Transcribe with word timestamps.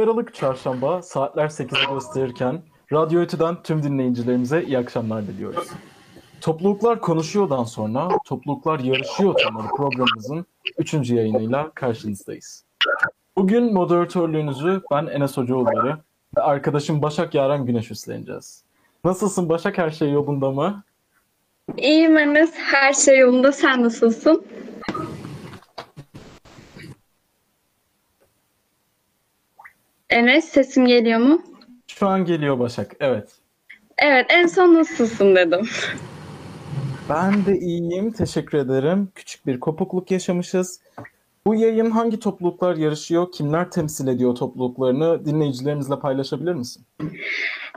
Aralık 0.00 0.34
çarşamba 0.34 1.02
saatler 1.02 1.48
8'i 1.48 1.94
gösterirken 1.94 2.62
Radyo 2.92 3.20
Ötü'den 3.20 3.62
tüm 3.62 3.82
dinleyicilerimize 3.82 4.62
iyi 4.62 4.78
akşamlar 4.78 5.26
diliyoruz. 5.26 5.68
Topluluklar 6.40 7.00
Konuşuyor'dan 7.00 7.64
sonra 7.64 8.08
Topluluklar 8.26 8.78
Yarışıyor 8.78 9.34
temalı 9.34 9.68
programımızın 9.76 10.46
3. 10.78 10.94
yayınıyla 11.10 11.70
karşınızdayız. 11.74 12.64
Bugün 13.36 13.72
moderatörlüğünüzü 13.74 14.82
ben 14.90 15.06
Enes 15.06 15.36
Hocaoğulları 15.36 15.98
ve 16.36 16.40
arkadaşım 16.40 17.02
Başak 17.02 17.34
Yaren 17.34 17.66
Güneş 17.66 17.90
üstleneceğiz. 17.90 18.64
Nasılsın 19.04 19.48
Başak? 19.48 19.78
Her 19.78 19.90
şey 19.90 20.10
yolunda 20.12 20.50
mı? 20.50 20.82
İyiyim 21.76 22.18
Enes. 22.18 22.50
Her 22.54 22.92
şey 22.92 23.18
yolunda. 23.18 23.52
Sen 23.52 23.82
nasılsın? 23.82 24.44
Enes 30.10 30.44
sesim 30.44 30.86
geliyor 30.86 31.20
mu? 31.20 31.42
Şu 31.86 32.06
an 32.06 32.24
geliyor 32.24 32.58
Başak. 32.58 32.96
Evet. 33.00 33.28
Evet 33.98 34.26
en 34.28 34.46
son 34.46 34.74
nasılsın 34.74 35.36
dedim. 35.36 35.68
Ben 37.08 37.46
de 37.46 37.58
iyiyim. 37.58 38.12
Teşekkür 38.12 38.58
ederim. 38.58 39.08
Küçük 39.14 39.46
bir 39.46 39.60
kopukluk 39.60 40.10
yaşamışız. 40.10 40.80
Bu 41.46 41.54
yayın 41.54 41.90
hangi 41.90 42.20
topluluklar 42.20 42.76
yarışıyor, 42.76 43.32
kimler 43.32 43.70
temsil 43.70 44.08
ediyor 44.08 44.34
topluluklarını 44.34 45.24
dinleyicilerimizle 45.24 45.98
paylaşabilir 45.98 46.54
misin? 46.54 46.84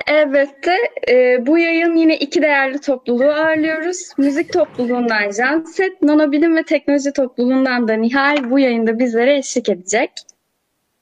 Elbette. 0.08 0.75
E, 1.09 1.45
bu 1.48 1.58
yayın 1.58 1.95
yine 1.95 2.17
iki 2.17 2.41
değerli 2.41 2.81
topluluğu 2.81 3.31
ağırlıyoruz. 3.31 3.98
Müzik 4.17 4.53
topluluğundan 4.53 5.31
Janset, 5.31 6.02
Nanobilim 6.02 6.55
ve 6.55 6.64
Teknoloji 6.64 7.14
topluluğundan 7.14 7.88
da 7.88 7.94
Nihal 7.94 8.52
bu 8.52 8.59
yayında 8.59 9.00
bizlere 9.00 9.38
eşlik 9.38 9.70
edecek. 9.70 10.11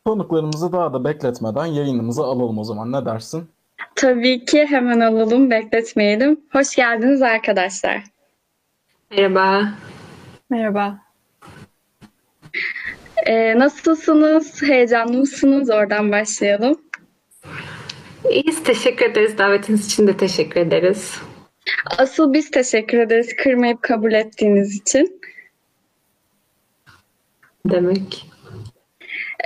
Konuklarımızı 0.06 0.72
daha 0.72 0.94
da 0.94 1.04
bekletmeden 1.04 1.66
yayınımıza 1.66 2.24
alalım 2.24 2.58
o 2.58 2.64
zaman. 2.64 2.92
Ne 2.92 3.06
dersin? 3.06 3.50
Tabii 3.96 4.46
ki 4.46 4.66
hemen 4.66 5.00
alalım, 5.00 5.52
bekletmeyelim. 5.52 6.40
Hoş 6.52 6.76
geldiniz 6.76 7.22
arkadaşlar. 7.22 8.04
Merhaba. 9.12 9.74
Merhaba. 10.50 11.00
E, 13.26 13.60
nasılsınız? 13.60 14.62
Heyecanlı 14.62 15.18
mısınız? 15.18 15.70
Oradan 15.70 16.12
başlayalım. 16.12 16.82
İyiyiz. 18.30 18.64
Teşekkür 18.64 19.06
ederiz. 19.06 19.38
Davetiniz 19.38 19.86
için 19.86 20.08
de 20.08 20.18
teşekkür 20.18 20.62
ederiz. 20.62 21.16
Asıl 21.98 22.34
biz 22.34 22.52
teşekkür 22.52 22.98
ederiz 22.98 23.36
kırmayıp 23.36 23.82
kabul 23.82 24.14
ettiğiniz 24.14 24.76
için. 24.76 25.22
Demek. 27.66 28.29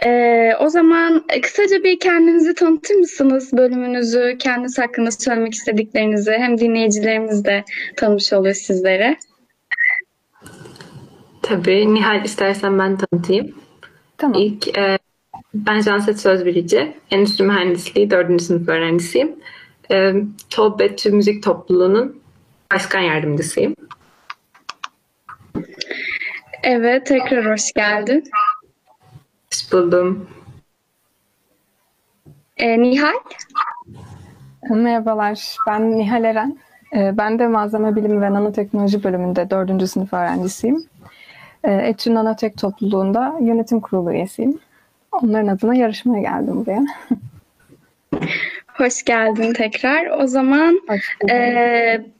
Ee, 0.05 0.53
o 0.59 0.69
zaman 0.69 1.23
kısaca 1.41 1.83
bir 1.83 1.99
kendinizi 1.99 2.53
tanıtır 2.55 2.95
mısınız? 2.95 3.53
Bölümünüzü, 3.53 4.37
kendiniz 4.39 4.79
hakkında 4.79 5.11
söylemek 5.11 5.53
istediklerinizi 5.53 6.31
hem 6.31 6.57
dinleyicilerimiz 6.57 7.45
de 7.45 7.63
tanımış 7.95 8.33
oluyor 8.33 8.55
sizlere. 8.55 9.17
Tabii. 11.41 11.93
Nihal 11.93 12.25
istersen 12.25 12.79
ben 12.79 12.97
tanıtayım. 12.97 13.55
Tamam. 14.17 14.41
İlk 14.41 14.77
e, 14.77 14.97
ben 15.53 15.81
Janset 15.81 16.19
Sözbilici. 16.19 16.97
Endüstri 17.11 17.43
Mühendisliği 17.43 18.11
4. 18.11 18.41
sınıf 18.41 18.69
öğrencisiyim. 18.69 19.35
E, 19.91 20.13
Tolbetçi 20.49 21.09
Müzik 21.09 21.43
Topluluğu'nun 21.43 22.21
başkan 22.73 22.99
yardımcısıyım. 22.99 23.75
Evet, 26.63 27.05
tekrar 27.05 27.51
hoş 27.51 27.73
geldin. 27.73 28.23
Hoş 29.53 29.71
buldum. 29.71 30.27
Ee, 32.57 32.81
Nihal? 32.81 33.13
Merhabalar. 34.69 35.57
Ben 35.67 35.97
Nihal 35.97 36.23
Eren. 36.23 36.57
Ee, 36.95 37.17
Ben 37.17 37.39
de 37.39 37.47
malzeme 37.47 37.95
bilimi 37.95 38.21
ve 38.21 38.33
nanoteknoloji 38.33 39.03
bölümünde 39.03 39.49
4. 39.49 39.87
sınıf 39.87 40.13
öğrencisiyim. 40.13 40.83
Ee, 41.63 41.71
Etçi 41.73 42.13
Nanotek 42.13 42.57
topluluğunda 42.57 43.37
yönetim 43.41 43.79
kurulu 43.79 44.11
üyesiyim. 44.13 44.59
Onların 45.11 45.47
adına 45.47 45.75
yarışmaya 45.75 46.21
geldim 46.21 46.55
buraya. 46.55 46.85
Hoş 48.73 49.03
geldin 49.03 49.53
tekrar. 49.53 50.05
O 50.23 50.27
zaman 50.27 50.81
e, 51.31 51.35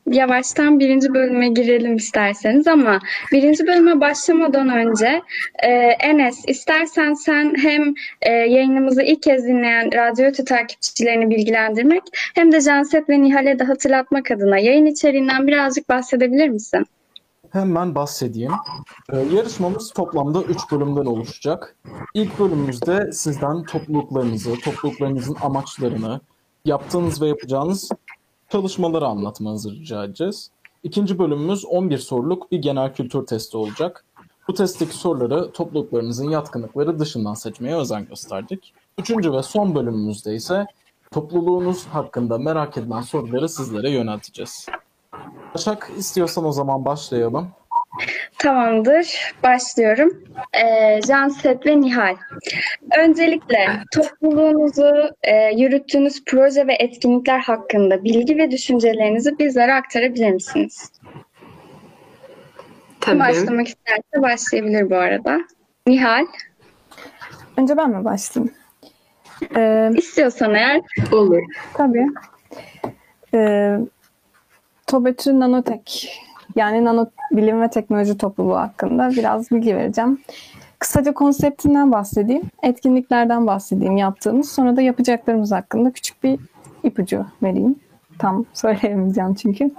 yavaştan 0.08 0.80
birinci 0.80 1.14
bölüme 1.14 1.48
girelim 1.48 1.96
isterseniz 1.96 2.68
ama 2.68 3.00
birinci 3.32 3.68
bölüme 3.68 4.02
başlamadan 4.02 4.70
önce 4.70 5.22
e, 5.64 5.70
Enes 6.00 6.44
istersen 6.48 7.14
sen 7.14 7.54
hem 7.58 7.94
e, 8.22 8.32
yayınımızı 8.32 9.02
ilk 9.02 9.24
kez 9.24 9.46
dinleyen 9.46 9.90
Radyo 9.94 10.26
Ötü 10.26 10.46
takipçilerini 10.46 11.30
bilgilendirmek 11.30 12.04
hem 12.36 12.52
de 12.52 12.62
Janset 12.62 13.10
ve 13.10 13.22
Nihal'e 13.22 13.60
de 13.60 13.64
hatırlatmak 13.64 14.32
adına 14.32 14.58
yayın 14.58 14.86
içeriğinden 14.86 15.48
birazcık 15.48 15.90
bahsedebilir 15.90 16.50
misin? 16.50 16.86
Hemen 17.54 17.96
bahsedeyim. 17.96 18.52
Ee, 19.14 19.18
yarışmamız 19.18 19.92
toplamda 19.92 20.42
3 20.44 20.58
bölümden 20.72 21.06
oluşacak. 21.06 21.76
İlk 22.14 22.40
bölümümüzde 22.40 23.12
sizden 23.12 23.64
topluluklarınızı, 23.64 24.54
topluluklarınızın 24.60 25.36
amaçlarını, 25.42 26.22
yaptığınız 26.66 27.22
ve 27.22 27.28
yapacağınız 27.28 27.90
çalışmaları 28.50 29.06
anlatmanızı 29.06 29.72
rica 29.72 30.04
edeceğiz. 30.04 30.50
İkinci 30.84 31.20
bölümümüz 31.20 31.66
11 31.66 31.98
soruluk 31.98 32.52
bir 32.52 32.62
genel 32.62 32.94
kültür 32.94 33.26
testi 33.26 33.58
olacak. 33.58 34.06
Bu 34.48 34.54
testteki 34.54 34.96
soruları 34.96 35.52
topluluklarınızın 35.52 36.30
yatkınlıkları 36.30 37.00
dışından 37.00 37.34
seçmeye 37.34 37.76
özen 37.76 38.06
gösterdik. 38.06 38.74
Üçüncü 38.98 39.34
ve 39.34 39.44
son 39.44 39.76
bölümümüzde 39.76 40.36
ise 40.36 40.66
topluluğunuz 41.12 41.86
hakkında 41.86 42.38
merak 42.38 42.78
edilen 42.78 43.02
soruları 43.02 43.50
sizlere 43.50 43.90
yönelteceğiz. 43.90 44.68
Başak 45.56 45.92
istiyorsan 45.98 46.46
o 46.46 46.52
zaman 46.52 46.86
başlayalım. 46.86 47.48
Tamamdır, 48.44 49.34
başlıyorum. 49.44 50.24
Ee, 50.54 51.00
Janset 51.08 51.66
ve 51.66 51.82
Nihal. 51.82 52.16
Öncelikle 52.98 53.68
topluluğunuzu 53.94 55.10
e, 55.24 55.52
yürüttüğünüz 55.56 56.26
proje 56.26 56.68
ve 56.68 56.74
etkinlikler 56.74 57.40
hakkında 57.40 58.04
bilgi 58.04 58.38
ve 58.38 58.52
düşüncelerinizi 58.52 59.40
bizlere 59.40 59.74
aktarabilir 59.74 60.32
misiniz? 60.32 60.92
Tabii. 63.02 63.20
Başlamak 63.20 63.68
isterse 63.68 64.22
başlayabilir 64.22 64.90
bu 64.90 64.96
arada. 64.96 65.40
Nihal, 65.88 66.26
Önce 67.58 67.78
ben 67.78 67.90
mi 67.90 68.06
başlayayım? 68.06 68.54
Ee, 69.56 69.92
istiyorsan 69.98 70.56
eğer 70.56 70.82
Olur. 71.12 71.42
tabii. 71.74 72.08
Ee, 73.34 73.78
Tobetü 74.88 75.40
Nanotek 75.40 76.20
yani 76.56 76.86
nano 76.86 77.06
bilim 77.32 77.62
ve 77.62 77.70
teknoloji 77.70 78.18
topluluğu 78.18 78.56
hakkında 78.56 79.10
biraz 79.10 79.52
bilgi 79.52 79.76
vereceğim. 79.76 80.22
Kısaca 80.80 81.14
konseptinden 81.14 81.92
bahsedeyim, 81.92 82.44
etkinliklerden 82.64 83.48
bahsedeyim 83.48 83.98
yaptığımız, 83.98 84.52
sonra 84.52 84.76
da 84.76 84.82
yapacaklarımız 84.82 85.52
hakkında 85.52 85.92
küçük 85.92 86.24
bir 86.24 86.40
ipucu 86.84 87.26
vereyim. 87.44 87.76
Tam 88.20 88.46
söyleyemeyeceğim 88.54 89.34
çünkü. 89.34 89.72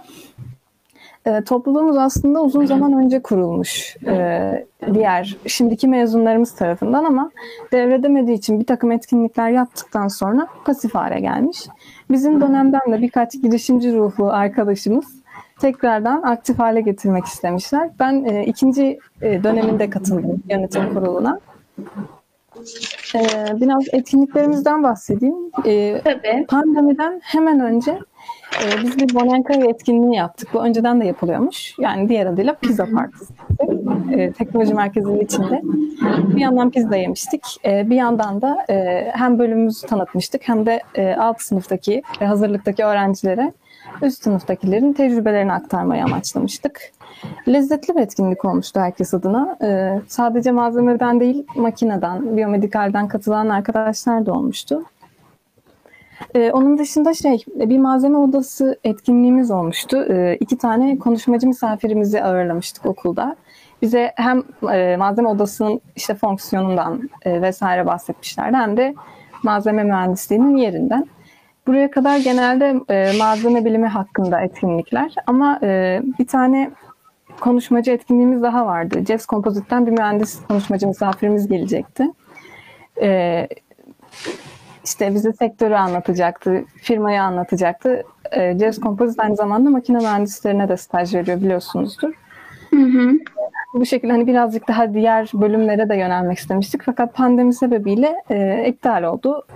Ee, 1.27 1.45
topluluğumuz 1.45 1.97
aslında 1.97 2.43
uzun 2.43 2.65
zaman 2.67 2.93
önce 2.93 3.23
kurulmuş 3.23 3.97
ee, 4.07 4.67
diğer 4.95 5.37
şimdiki 5.47 5.89
mezunlarımız 5.89 6.55
tarafından 6.55 7.05
ama 7.05 7.31
devredemediği 7.73 8.39
için 8.39 8.61
bir 8.61 8.67
takım 8.67 8.93
etkinlikler 8.93 9.51
yaptıktan 9.51 10.09
sonra 10.09 10.49
pasif 10.65 10.95
hale 10.95 11.21
gelmiş. 11.21 11.67
Bizim 12.11 12.41
dönemden 12.41 12.93
de 12.93 13.03
birkaç 13.03 13.33
girişimci 13.33 13.95
ruhlu 13.95 14.33
arkadaşımız 14.33 15.24
tekrardan 15.65 16.23
aktif 16.23 16.59
hale 16.59 16.81
getirmek 16.81 17.25
istemişler. 17.25 17.91
Ben 18.01 18.25
e, 18.25 18.45
ikinci 18.45 18.99
e, 19.23 19.45
döneminde 19.45 19.91
katıldım 19.91 20.43
yönetim 20.51 20.95
kuruluna. 20.95 21.41
E, 23.15 23.21
biraz 23.61 23.85
etkinliklerimizden 23.93 24.83
bahsedeyim. 24.83 25.35
E, 25.65 26.01
tabii. 26.05 26.47
Pandemiden 26.49 27.21
hemen 27.25 27.61
önce 27.61 27.99
e, 28.63 28.83
biz 28.83 28.99
bir 28.99 29.15
Bonenkaya 29.15 29.67
etkinliği 29.67 30.17
yaptık. 30.17 30.49
Bu 30.55 30.65
önceden 30.65 31.01
de 31.01 31.05
yapılıyormuş. 31.05 31.75
Yani 31.79 32.09
diğer 32.09 32.27
adıyla 32.27 32.55
pizza 32.55 32.87
partisi. 32.87 33.35
E, 34.13 34.33
teknoloji 34.33 34.75
merkezinin 34.75 35.21
içinde. 35.21 35.63
Bir 36.37 36.41
yandan 36.41 36.71
pizza 36.71 36.97
yemiştik. 36.97 37.43
E, 37.65 37.91
bir 37.91 37.97
yandan 37.97 38.43
da 38.43 38.65
e, 38.71 39.09
hem 39.15 39.39
bölümümüzü 39.39 39.87
tanıtmıştık 39.87 40.49
hem 40.49 40.67
de 40.67 40.81
e, 40.95 41.15
alt 41.15 41.41
sınıftaki 41.41 42.03
ve 42.21 42.27
hazırlıktaki 42.27 42.85
öğrencilere 42.85 43.53
üst 44.03 44.23
sınıftakilerin 44.23 44.93
tecrübelerini 44.93 45.53
aktarmayı 45.53 46.05
amaçlamıştık. 46.05 46.81
Lezzetli 47.49 47.95
bir 47.97 48.01
etkinlik 48.01 48.45
olmuştu 48.45 48.81
herkes 48.81 49.15
adına. 49.15 49.59
E, 49.63 50.01
sadece 50.09 50.53
malzemeden 50.53 51.21
değil, 51.21 51.47
makineden, 51.57 52.37
biyomedikalden 52.37 53.09
katılan 53.09 53.49
arkadaşlar 53.49 54.27
da 54.27 54.33
olmuştu. 54.33 54.85
Ee, 56.35 56.51
onun 56.53 56.79
dışında 56.79 57.15
şey 57.15 57.45
bir 57.55 57.79
malzeme 57.79 58.19
odası 58.19 58.79
etkinliğimiz 58.85 59.51
olmuştu. 59.51 60.07
Ee, 60.11 60.37
iki 60.41 60.59
tane 60.59 60.99
konuşmacı 60.99 61.47
misafirimizi 61.47 62.23
ağırlamıştık 62.23 62.87
okulda. 62.87 63.37
Bize 63.83 64.13
hem 64.17 64.43
e, 64.73 64.97
malzeme 64.97 65.29
odasının 65.29 65.81
işte 65.97 66.15
fonksiyonundan 66.15 67.11
e, 67.23 67.43
vesaire 67.43 67.87
bahsetmişlerdi 67.87 68.57
hem 68.57 68.77
de 68.77 68.95
malzeme 69.43 69.85
mühendisliğinin 69.85 70.57
yerinden. 70.57 71.07
Buraya 71.67 71.91
kadar 71.91 72.19
genelde 72.19 72.75
e, 72.89 73.19
malzeme 73.19 73.65
bilimi 73.65 73.87
hakkında 73.87 74.41
etkinlikler 74.41 75.15
ama 75.27 75.59
e, 75.63 76.03
bir 76.19 76.27
tane 76.27 76.71
konuşmacı 77.41 77.91
etkinliğimiz 77.91 78.43
daha 78.43 78.67
vardı. 78.67 79.05
Jeffs 79.07 79.27
Composite'den 79.27 79.87
bir 79.87 79.91
mühendis 79.93 80.47
konuşmacı 80.49 80.87
misafirimiz 80.87 81.49
gelecekti. 81.49 82.11
E, 83.03 83.49
işte 84.85 85.15
bize 85.15 85.33
sektörü 85.33 85.75
anlatacaktı, 85.75 86.65
firmayı 86.83 87.23
anlatacaktı. 87.23 88.03
E, 88.33 88.59
Jeffs 88.59 88.79
Composite 88.79 89.23
aynı 89.23 89.37
zamanda 89.37 89.71
makine 89.71 89.99
mühendislerine 89.99 90.69
de 90.69 90.77
staj 90.77 91.15
veriyor 91.15 91.41
biliyorsunuzdur. 91.41 92.13
Hı 92.71 92.81
hı. 92.81 93.11
Bu 93.75 93.87
şekilde 93.87 94.13
hani 94.13 94.27
birazcık 94.27 94.69
daha 94.69 94.95
diğer 94.95 95.31
bölümlere 95.35 95.89
de 95.89 95.97
yönelmek 95.97 96.39
istemiştik. 96.39 96.83
Fakat 96.85 97.15
pandemi 97.15 97.55
sebebiyle 97.55 98.15
e, 98.31 98.67
iptal 98.69 99.03
oldu. 99.03 99.47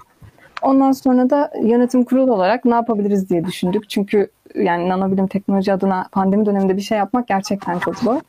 Ondan 0.62 0.92
sonra 0.92 1.30
da 1.30 1.50
yönetim 1.62 2.04
kurulu 2.04 2.32
olarak 2.34 2.64
ne 2.64 2.74
yapabiliriz 2.74 3.30
diye 3.30 3.44
düşündük. 3.44 3.90
Çünkü 3.90 4.30
yani 4.54 4.88
nanobilim 4.88 5.26
teknoloji 5.26 5.72
adına 5.72 6.06
pandemi 6.12 6.46
döneminde 6.46 6.76
bir 6.76 6.82
şey 6.82 6.98
yapmak 6.98 7.28
gerçekten 7.28 7.78
çok 7.78 7.96
zor. 7.96 8.20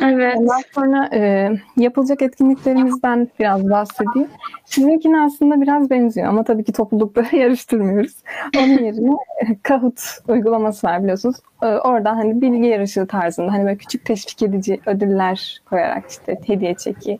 Evet. 0.00 0.36
Ondan 0.36 0.62
sonra 0.74 1.08
e, 1.12 1.50
yapılacak 1.76 2.22
etkinliklerimizden 2.22 3.28
biraz 3.40 3.70
bahsedeyim. 3.70 4.28
Sizinkine 4.64 5.20
aslında 5.20 5.60
biraz 5.60 5.90
benziyor 5.90 6.28
ama 6.28 6.44
tabii 6.44 6.64
ki 6.64 6.72
toplulukları 6.72 7.36
yarıştırmıyoruz. 7.36 8.14
Onun 8.58 8.84
yerine 8.84 9.16
e, 9.40 9.58
Kahoot 9.62 10.00
uygulaması 10.28 10.86
var 10.86 11.02
biliyorsunuz. 11.02 11.36
E, 11.62 11.66
oradan 11.66 12.14
hani 12.14 12.40
bilgi 12.40 12.66
yarışı 12.66 13.06
tarzında 13.06 13.52
hani 13.52 13.64
böyle 13.64 13.76
küçük 13.76 14.04
teşvik 14.04 14.42
edici 14.42 14.80
ödüller 14.86 15.62
koyarak 15.70 16.10
işte 16.10 16.38
hediye 16.46 16.74
çeki 16.74 17.18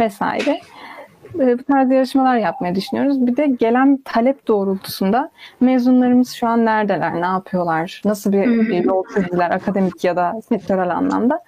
vesaire 0.00 0.60
e, 1.40 1.58
bu 1.58 1.62
tarz 1.62 1.90
yarışmalar 1.90 2.36
yapmayı 2.36 2.74
düşünüyoruz. 2.74 3.26
Bir 3.26 3.36
de 3.36 3.46
gelen 3.46 3.98
talep 4.04 4.48
doğrultusunda 4.48 5.30
mezunlarımız 5.60 6.30
şu 6.30 6.46
an 6.46 6.64
neredeler, 6.64 7.20
ne 7.20 7.26
yapıyorlar, 7.26 8.02
nasıl 8.04 8.32
bir, 8.32 8.46
bir 8.46 8.84
yol 8.84 9.04
çizdiler 9.14 9.50
akademik 9.50 10.04
ya 10.04 10.16
da 10.16 10.40
sektörel 10.48 10.96
anlamda. 10.96 11.40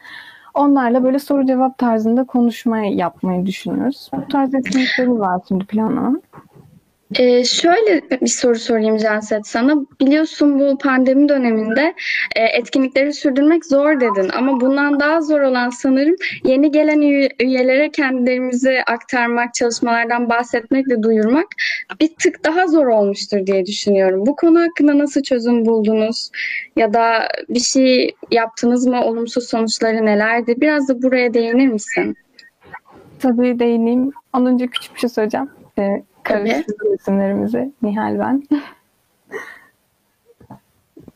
Onlarla 0.54 1.04
böyle 1.04 1.18
soru 1.18 1.46
cevap 1.46 1.78
tarzında 1.78 2.24
konuşma 2.24 2.78
yapmayı 2.78 3.46
düşünüyoruz. 3.46 4.10
Bu 4.16 4.28
tarz 4.28 4.54
etkinliklerimiz 4.54 5.18
var 5.18 5.40
şimdi 5.48 5.64
planlanan. 5.64 6.22
Ee, 7.14 7.44
şöyle 7.44 8.02
bir 8.22 8.26
soru 8.26 8.58
sorayım 8.58 8.96
Canset 8.96 9.46
sana. 9.46 9.76
Biliyorsun 10.00 10.60
bu 10.60 10.78
pandemi 10.78 11.28
döneminde 11.28 11.94
e, 12.36 12.42
etkinlikleri 12.44 13.12
sürdürmek 13.12 13.64
zor 13.66 14.00
dedin 14.00 14.30
ama 14.36 14.60
bundan 14.60 15.00
daha 15.00 15.20
zor 15.20 15.40
olan 15.40 15.70
sanırım 15.70 16.16
yeni 16.44 16.70
gelen 16.70 17.00
üye- 17.00 17.30
üyelere 17.40 17.90
kendilerimizi 17.90 18.82
aktarmak, 18.86 19.54
çalışmalardan 19.54 20.28
bahsetmek 20.30 20.88
ve 20.88 21.02
duyurmak 21.02 21.46
bir 22.00 22.10
tık 22.22 22.44
daha 22.44 22.66
zor 22.66 22.86
olmuştur 22.86 23.46
diye 23.46 23.66
düşünüyorum. 23.66 24.26
Bu 24.26 24.36
konu 24.36 24.60
hakkında 24.60 24.98
nasıl 24.98 25.22
çözüm 25.22 25.66
buldunuz? 25.66 26.30
Ya 26.76 26.94
da 26.94 27.28
bir 27.48 27.60
şey 27.60 28.14
yaptınız 28.30 28.86
mı? 28.86 29.04
Olumsuz 29.04 29.48
sonuçları 29.48 30.06
nelerdi? 30.06 30.54
Biraz 30.60 30.88
da 30.88 31.02
buraya 31.02 31.34
değinir 31.34 31.68
misin? 31.68 32.16
Tabii 33.20 33.58
değineyim. 33.58 34.10
Ondan 34.32 34.52
önce 34.52 34.66
küçük 34.66 34.94
bir 34.94 35.00
şey 35.00 35.10
söyleyeceğim. 35.10 35.50
Ee, 35.78 36.02
karıştırdım 36.26 36.94
isimlerimizi. 36.94 37.72
Nihal 37.82 38.18
ben. 38.18 38.42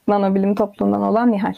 Nanobilim 0.08 0.54
topluluğundan 0.54 1.02
olan 1.02 1.32
Nihal. 1.32 1.54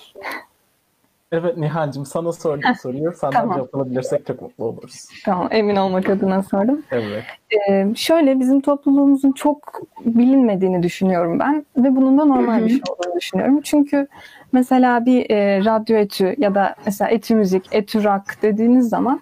Evet 1.32 1.56
Nihal'cim 1.56 2.06
sana 2.06 2.32
sordum 2.32 2.74
soruyu. 2.82 3.12
Senden 3.12 3.40
tamam. 3.40 3.56
cevap 3.56 3.74
alabilirsek 3.74 4.26
çok 4.26 4.42
mutlu 4.42 4.64
oluruz. 4.64 5.08
Tamam 5.24 5.48
emin 5.50 5.76
olmak 5.76 6.08
adına 6.08 6.42
sordum. 6.42 6.82
Evet. 6.90 7.24
Ee, 7.68 7.86
şöyle 7.96 8.40
bizim 8.40 8.60
topluluğumuzun 8.60 9.32
çok 9.32 9.80
bilinmediğini 10.04 10.82
düşünüyorum 10.82 11.38
ben 11.38 11.66
ve 11.76 11.96
bunun 11.96 12.18
da 12.18 12.24
normal 12.24 12.64
bir 12.64 12.68
şey 12.68 12.80
olduğunu 12.90 13.16
düşünüyorum. 13.16 13.60
Çünkü 13.62 14.06
mesela 14.52 15.06
bir 15.06 15.30
e, 15.30 15.64
radyo 15.64 15.96
etü 15.96 16.34
ya 16.38 16.54
da 16.54 16.74
mesela 16.86 17.10
etü 17.10 17.34
müzik, 17.34 17.74
etü 17.74 18.04
rock 18.04 18.42
dediğiniz 18.42 18.88
zaman 18.88 19.20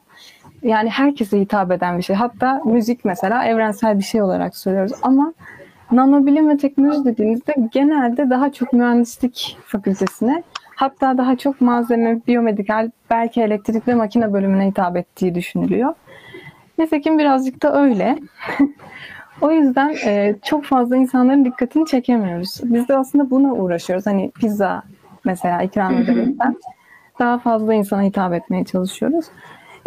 yani 0.62 0.90
herkese 0.90 1.40
hitap 1.40 1.72
eden 1.72 1.98
bir 1.98 2.02
şey. 2.02 2.16
Hatta 2.16 2.62
müzik 2.64 3.04
mesela 3.04 3.44
evrensel 3.44 3.98
bir 3.98 4.04
şey 4.04 4.22
olarak 4.22 4.56
söylüyoruz 4.56 4.92
ama 5.02 5.32
nanobilim 5.92 6.48
ve 6.48 6.56
teknoloji 6.56 7.04
dediğimizde 7.04 7.54
genelde 7.72 8.30
daha 8.30 8.52
çok 8.52 8.72
mühendislik 8.72 9.58
fakültesine 9.66 10.42
hatta 10.80 11.18
daha 11.18 11.36
çok 11.36 11.60
malzeme, 11.60 12.20
biyomedikal, 12.26 12.90
belki 13.10 13.42
elektrik 13.42 13.88
ve 13.88 13.94
makine 13.94 14.32
bölümüne 14.32 14.66
hitap 14.66 14.96
ettiği 14.96 15.34
düşünülüyor. 15.34 15.94
Nitekim 16.78 17.18
birazcık 17.18 17.62
da 17.62 17.82
öyle. 17.82 18.18
o 19.40 19.50
yüzden 19.50 19.96
e, 20.06 20.36
çok 20.42 20.64
fazla 20.64 20.96
insanların 20.96 21.44
dikkatini 21.44 21.86
çekemiyoruz. 21.86 22.60
Biz 22.64 22.88
de 22.88 22.96
aslında 22.96 23.30
buna 23.30 23.52
uğraşıyoruz. 23.52 24.06
Hani 24.06 24.30
pizza 24.30 24.82
mesela 25.24 25.62
ikram 25.62 25.96
ederekten 25.96 26.56
daha 27.18 27.38
fazla 27.38 27.74
insana 27.74 28.02
hitap 28.02 28.32
etmeye 28.32 28.64
çalışıyoruz. 28.64 29.26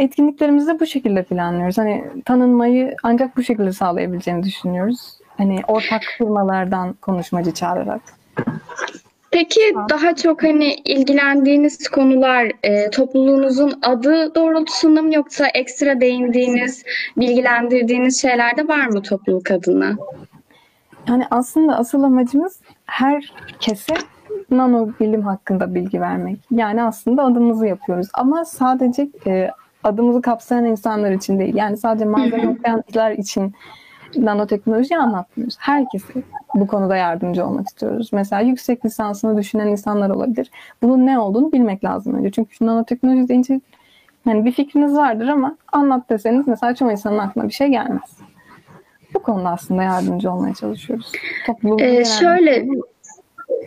Etkinliklerimizi 0.03 0.67
de 0.67 0.79
bu 0.79 0.85
şekilde 0.85 1.23
planlıyoruz. 1.23 1.77
Hani 1.77 2.03
tanınmayı 2.25 2.95
ancak 3.03 3.37
bu 3.37 3.43
şekilde 3.43 3.71
sağlayabileceğini 3.71 4.43
düşünüyoruz. 4.43 5.17
Hani 5.37 5.61
ortak 5.67 6.01
firmalardan 6.17 6.93
konuşmacı 6.93 7.53
çağırarak. 7.53 8.01
Peki 9.31 9.61
daha 9.89 10.15
çok 10.15 10.43
hani 10.43 10.73
ilgilendiğiniz 10.73 11.89
konular 11.89 12.51
e, 12.63 12.89
topluluğunuzun 12.89 13.79
adı 13.81 14.35
doğrultusunda 14.35 15.01
mı 15.01 15.15
yoksa 15.15 15.47
ekstra 15.47 16.01
değindiğiniz, 16.01 16.83
bilgilendirdiğiniz 17.17 18.21
şeyler 18.21 18.57
de 18.57 18.67
var 18.67 18.87
mı 18.87 19.01
topluluk 19.01 19.51
adına? 19.51 19.95
Yani 21.07 21.23
aslında 21.31 21.77
asıl 21.77 22.03
amacımız 22.03 22.59
herkese 22.85 23.93
nano 24.51 24.89
bilim 24.99 25.21
hakkında 25.21 25.75
bilgi 25.75 26.01
vermek. 26.01 26.39
Yani 26.51 26.83
aslında 26.83 27.23
adımızı 27.23 27.67
yapıyoruz. 27.67 28.07
Ama 28.13 28.45
sadece 28.45 29.07
e, 29.27 29.49
adımızı 29.83 30.21
kapsayan 30.21 30.65
insanlar 30.65 31.11
için 31.11 31.39
değil. 31.39 31.55
Yani 31.55 31.77
sadece 31.77 32.05
malzeme 32.05 32.49
okuyanlar 32.49 33.11
için 33.11 33.53
nanoteknoloji 34.17 34.97
anlatmıyoruz. 34.97 35.55
Herkese 35.59 36.13
bu 36.55 36.67
konuda 36.67 36.95
yardımcı 36.95 37.45
olmak 37.45 37.67
istiyoruz. 37.67 38.09
Mesela 38.13 38.41
yüksek 38.41 38.85
lisansını 38.85 39.37
düşünen 39.37 39.67
insanlar 39.67 40.09
olabilir. 40.09 40.51
Bunun 40.81 41.05
ne 41.05 41.19
olduğunu 41.19 41.51
bilmek 41.51 41.83
lazım 41.83 42.15
önce. 42.15 42.31
Çünkü 42.31 42.55
şu 42.55 42.65
nanoteknoloji 42.65 43.27
deyince 43.27 43.61
yani 44.25 44.45
bir 44.45 44.51
fikriniz 44.51 44.93
vardır 44.93 45.27
ama 45.27 45.57
anlat 45.71 46.09
deseniz 46.09 46.47
mesela 46.47 46.75
çoğu 46.75 46.91
insanın 46.91 47.17
aklına 47.17 47.47
bir 47.47 47.53
şey 47.53 47.67
gelmez. 47.67 48.17
Bu 49.13 49.19
konuda 49.19 49.49
aslında 49.49 49.83
yardımcı 49.83 50.31
olmaya 50.31 50.53
çalışıyoruz. 50.53 51.11
Topluluğun 51.45 51.79
Ee, 51.79 52.05
şöyle 52.05 52.67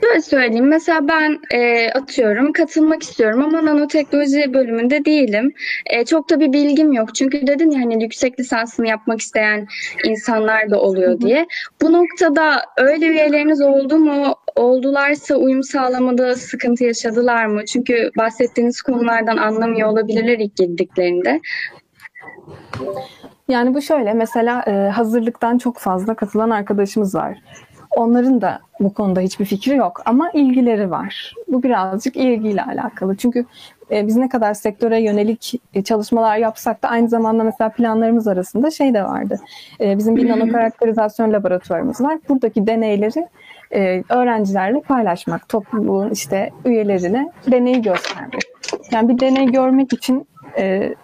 Şöyle 0.03 0.21
söyleyeyim. 0.21 0.69
Mesela 0.69 1.09
ben 1.09 1.39
e, 1.51 1.91
atıyorum 1.91 2.53
katılmak 2.53 3.03
istiyorum 3.03 3.45
ama 3.45 3.65
nanoteknoloji 3.65 4.55
bölümünde 4.55 5.05
değilim. 5.05 5.53
E, 5.87 6.05
çok 6.05 6.31
da 6.31 6.41
bir 6.41 6.53
bilgim 6.53 6.93
yok. 6.93 7.15
Çünkü 7.15 7.47
dedin 7.47 7.71
ya 7.71 7.81
hani 7.81 8.03
yüksek 8.03 8.41
lisansını 8.41 8.89
yapmak 8.89 9.21
isteyen 9.21 9.67
insanlar 10.05 10.71
da 10.71 10.81
oluyor 10.81 11.21
diye. 11.21 11.47
Bu 11.83 11.93
noktada 11.93 12.63
öyle 12.77 13.07
üyeleriniz 13.07 13.61
oldu 13.61 13.99
mu? 13.99 14.35
Oldularsa 14.57 15.35
uyum 15.35 15.63
sağlamada 15.63 16.35
sıkıntı 16.35 16.85
yaşadılar 16.85 17.47
mı? 17.47 17.65
Çünkü 17.65 18.11
bahsettiğiniz 18.19 18.83
konulardan 18.83 19.37
anlamıyor 19.37 19.89
olabilirler 19.89 20.39
ilk 20.39 20.57
girdiklerinde. 20.57 21.41
Yani 23.49 23.75
bu 23.75 23.83
şöyle 23.83 24.13
mesela 24.13 24.65
e, 24.67 24.71
hazırlıktan 24.91 25.59
çok 25.59 25.79
fazla 25.79 26.15
katılan 26.15 26.51
arkadaşımız 26.51 27.15
var. 27.15 27.39
Onların 27.97 28.41
da 28.41 28.61
bu 28.81 28.95
konuda 28.95 29.21
hiçbir 29.21 29.45
fikri 29.45 29.77
yok 29.77 30.03
ama 30.05 30.31
ilgileri 30.31 30.91
var. 30.91 31.35
Bu 31.49 31.63
birazcık 31.63 32.17
ilgiyle 32.17 32.63
alakalı. 32.65 33.17
Çünkü 33.17 33.47
e, 33.91 34.07
biz 34.07 34.17
ne 34.17 34.29
kadar 34.29 34.55
sektöre 34.55 35.01
yönelik 35.01 35.61
e, 35.75 35.83
çalışmalar 35.83 36.37
yapsak 36.37 36.83
da 36.83 36.89
aynı 36.89 37.09
zamanda 37.09 37.45
mesela 37.45 37.71
planlarımız 37.71 38.29
arasında 38.29 38.71
şey 38.71 38.95
de 38.95 39.05
vardı. 39.05 39.41
E, 39.81 39.99
bizim 39.99 40.17
bir 40.17 40.29
nano 40.29 40.53
karakterizasyon 40.53 41.33
laboratuvarımız 41.33 42.01
var. 42.01 42.19
Buradaki 42.29 42.67
deneyleri 42.67 43.29
öğrencilerle 44.11 44.81
paylaşmak, 44.81 45.49
topluluğun 45.49 46.11
işte 46.11 46.51
üyelerine 46.65 47.33
deneyi 47.51 47.83
göstermek. 47.83 48.43
Yani 48.91 49.09
bir 49.09 49.21
deney 49.21 49.47
görmek 49.47 49.93
için 49.93 50.29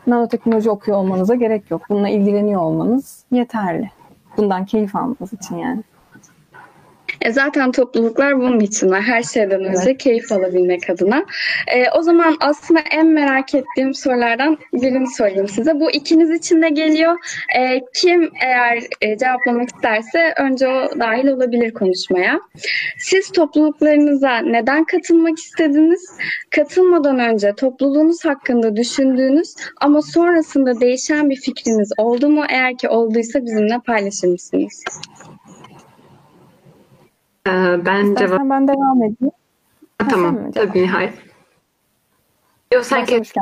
nanoteknoloji 0.06 0.70
okuyor 0.70 0.98
olmanıza 0.98 1.34
gerek 1.34 1.70
yok. 1.70 1.82
Bununla 1.90 2.08
ilgileniyor 2.08 2.60
olmanız 2.60 3.24
yeterli. 3.30 3.90
Bundan 4.36 4.64
keyif 4.64 4.96
almanız 4.96 5.32
için 5.32 5.56
yani. 5.56 5.82
E, 7.24 7.32
zaten 7.32 7.72
topluluklar 7.72 8.38
bunun 8.38 8.60
için 8.60 8.90
var. 8.90 9.02
Her 9.02 9.22
şeyden 9.22 9.64
önce 9.64 9.80
Evet. 9.86 9.98
keyif 9.98 10.32
alabilmek 10.32 10.90
adına. 10.90 11.24
E, 11.66 11.90
o 11.90 12.02
zaman 12.02 12.36
aslında 12.40 12.80
en 12.92 13.06
merak 13.06 13.54
ettiğim 13.54 13.94
sorulardan 13.94 14.58
birini 14.72 15.06
sorayım 15.06 15.48
size. 15.48 15.80
Bu 15.80 15.90
ikiniz 15.90 16.30
için 16.30 16.62
de 16.62 16.68
geliyor. 16.68 17.16
E, 17.58 17.80
kim 17.94 18.30
eğer 18.44 18.82
e, 19.00 19.18
cevaplamak 19.18 19.68
isterse 19.68 20.34
önce 20.38 20.68
o 20.68 20.98
dahil 21.00 21.28
olabilir 21.28 21.72
konuşmaya. 21.72 22.40
Siz 22.98 23.30
topluluklarınıza 23.30 24.38
neden 24.38 24.84
katılmak 24.84 25.38
istediniz? 25.38 26.10
Katılmadan 26.50 27.18
önce 27.18 27.52
topluluğunuz 27.54 28.24
hakkında 28.24 28.76
düşündüğünüz 28.76 29.54
ama 29.80 30.02
sonrasında 30.02 30.80
değişen 30.80 31.30
bir 31.30 31.36
fikriniz 31.36 31.92
oldu 31.98 32.28
mu? 32.28 32.44
Eğer 32.50 32.76
ki 32.78 32.88
olduysa 32.88 33.42
bizimle 33.44 33.78
paylaşır 33.86 34.28
mısınız? 34.28 34.84
Ee, 37.46 37.86
ben 37.86 38.14
cevap 38.14 38.40
ben 38.50 38.68
devam 38.68 39.02
edeyim. 39.02 39.32
Ha, 39.98 40.08
tamam. 40.10 40.36
cevap? 40.36 40.54
Tabii 40.54 40.82
Nihal. 40.82 41.08
Yok 42.74 42.84
sen 42.84 43.04
kes 43.04 43.32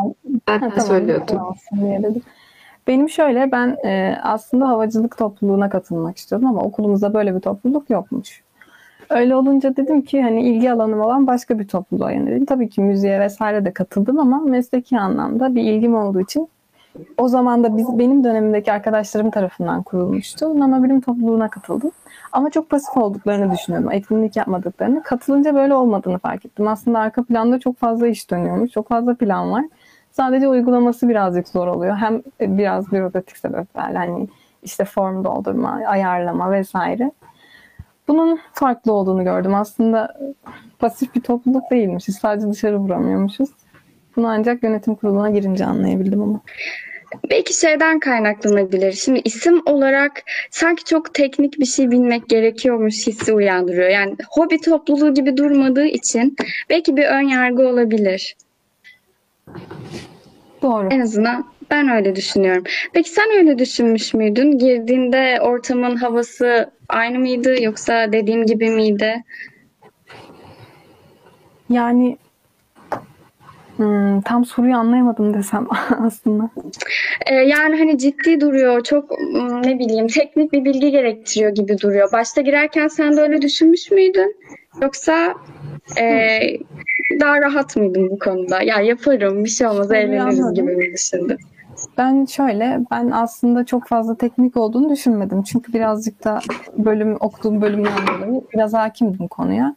Ha, 0.47 0.61
tamam, 0.76 1.09
dedim. 1.09 2.23
Benim 2.87 3.09
şöyle 3.09 3.52
ben 3.52 3.76
e, 3.85 4.19
aslında 4.23 4.69
havacılık 4.69 5.19
topluluğuna 5.19 5.71
katılmak 5.71 6.16
istiyordum 6.16 6.49
ama 6.49 6.61
okulumuzda 6.61 7.14
böyle 7.14 7.35
bir 7.35 7.40
topluluk 7.40 7.90
yokmuş. 7.90 8.42
Öyle 9.11 9.37
olunca 9.37 9.76
dedim 9.76 10.02
ki 10.02 10.23
hani 10.23 10.42
ilgi 10.42 10.73
alanım 10.73 11.00
olan 11.00 11.26
başka 11.26 11.59
bir 11.59 11.69
topluluğa 11.69 12.12
yöneleyim. 12.12 12.45
Tabii 12.45 12.69
ki 12.69 12.80
müziğe 12.80 13.21
vesaire 13.21 13.64
de 13.64 13.73
katıldım 13.73 14.19
ama 14.19 14.38
mesleki 14.38 14.99
anlamda 14.99 15.54
bir 15.54 15.62
ilgim 15.62 15.95
olduğu 15.95 16.21
için 16.21 16.49
o 17.19 17.28
zaman 17.28 17.64
da 17.64 17.76
biz 17.76 17.99
benim 17.99 18.25
dönemimdeki 18.25 18.73
arkadaşlarım 18.73 19.30
tarafından 19.30 19.83
kurulmuştu. 19.83 20.61
Nano 20.61 20.85
bilim 20.85 21.00
topluluğuna 21.00 21.49
katıldım. 21.49 21.90
Ama 22.32 22.50
çok 22.50 22.70
pasif 22.70 22.96
olduklarını 22.96 23.52
düşünüyordum. 23.52 23.92
Etkinlik 23.92 24.37
yapmadıklarını. 24.37 25.02
Katılınca 25.02 25.54
böyle 25.54 25.75
olmadığını 25.75 26.18
fark 26.18 26.46
ettim. 26.46 26.68
Aslında 26.68 26.99
arka 26.99 27.25
planda 27.25 27.60
çok 27.60 27.78
fazla 27.78 28.06
iş 28.06 28.30
dönüyormuş. 28.30 28.70
Çok 28.70 28.88
fazla 28.88 29.14
plan 29.14 29.52
var. 29.52 29.64
Sadece 30.10 30.49
uygulaması 30.49 31.08
birazcık 31.08 31.49
zor 31.49 31.66
oluyor. 31.66 31.96
Hem 31.96 32.22
biraz 32.40 32.92
bürokratik 32.92 33.37
sebeplerle 33.37 33.99
hani 33.99 34.28
işte 34.62 34.84
form 34.84 35.25
doldurma, 35.25 35.80
ayarlama 35.87 36.52
vesaire. 36.52 37.12
Bunun 38.08 38.38
farklı 38.52 38.92
olduğunu 38.92 39.25
gördüm. 39.25 39.54
Aslında 39.54 40.18
pasif 40.78 41.14
bir 41.14 41.20
topluluk 41.20 41.70
değilmişiz. 41.70 42.16
Sadece 42.16 42.50
dışarı 42.50 42.78
vuramıyormuşuz. 42.78 43.50
Bunu 44.16 44.28
ancak 44.28 44.62
yönetim 44.62 44.94
kuruluna 44.94 45.30
girince 45.30 45.64
anlayabildim 45.64 46.22
ama. 46.22 46.40
Belki 47.31 47.55
şeyden 47.61 47.99
kaynaklanabilir. 47.99 48.93
Şimdi 48.93 49.21
isim 49.25 49.62
olarak 49.67 50.23
sanki 50.50 50.85
çok 50.85 51.14
teknik 51.14 51.61
bir 51.61 51.64
şey 51.64 51.90
bilmek 51.90 52.29
gerekiyormuş 52.29 53.07
hissi 53.07 53.33
uyandırıyor. 53.33 53.88
Yani 53.88 54.17
hobi 54.31 54.61
topluluğu 54.61 55.14
gibi 55.14 55.37
durmadığı 55.37 55.87
için 55.87 56.37
belki 56.71 56.97
bir 56.97 57.05
ön 57.05 57.29
yargı 57.29 57.69
olabilir. 57.69 58.37
Doğru. 60.62 60.88
En 60.90 61.00
azından 61.00 61.50
ben 61.71 61.88
öyle 61.88 62.17
düşünüyorum. 62.17 62.64
Peki 62.93 63.11
sen 63.11 63.31
öyle 63.37 63.59
düşünmüş 63.59 64.14
müydün? 64.14 64.59
Girdiğinde 64.59 65.38
ortamın 65.40 65.97
havası 65.97 66.71
aynı 66.88 67.19
mıydı 67.19 67.62
yoksa 67.62 68.12
dediğim 68.12 68.47
gibi 68.47 68.71
miydi? 68.71 69.25
Yani 71.71 72.19
hmm, 73.80 74.20
tam 74.20 74.44
soruyu 74.44 74.76
anlayamadım 74.76 75.34
desem 75.34 75.66
aslında. 76.06 76.50
Ee, 77.26 77.34
yani 77.34 77.78
hani 77.78 77.99
ciddi 77.99 78.40
duruyor, 78.40 78.82
çok 78.82 79.12
ım, 79.12 79.62
ne 79.62 79.78
bileyim 79.78 80.06
teknik 80.06 80.52
bir 80.52 80.64
bilgi 80.64 80.90
gerektiriyor 80.90 81.50
gibi 81.50 81.78
duruyor. 81.78 82.12
Başta 82.12 82.40
girerken 82.40 82.88
sen 82.88 83.16
de 83.16 83.20
öyle 83.20 83.42
düşünmüş 83.42 83.90
müydün? 83.90 84.37
Yoksa 84.82 85.34
e, 86.00 86.40
daha 87.20 87.40
rahat 87.40 87.76
mıydın 87.76 88.10
bu 88.10 88.18
konuda? 88.18 88.62
Ya 88.62 88.80
yaparım, 88.80 89.44
bir 89.44 89.50
şey 89.50 89.66
olmaz, 89.66 89.92
eğleniriz 89.92 90.54
gibi 90.54 90.76
mi 90.76 90.92
düşündün? 90.92 91.38
Ben 91.99 92.25
şöyle, 92.25 92.80
ben 92.90 93.10
aslında 93.10 93.64
çok 93.64 93.87
fazla 93.87 94.16
teknik 94.16 94.56
olduğunu 94.56 94.90
düşünmedim. 94.90 95.42
Çünkü 95.42 95.72
birazcık 95.72 96.25
da 96.25 96.40
bölüm 96.78 97.16
okuduğum 97.20 97.62
bölümden 97.62 98.06
dolayı 98.06 98.42
biraz 98.54 98.75
hakimdim 98.75 99.28
konuya. 99.28 99.76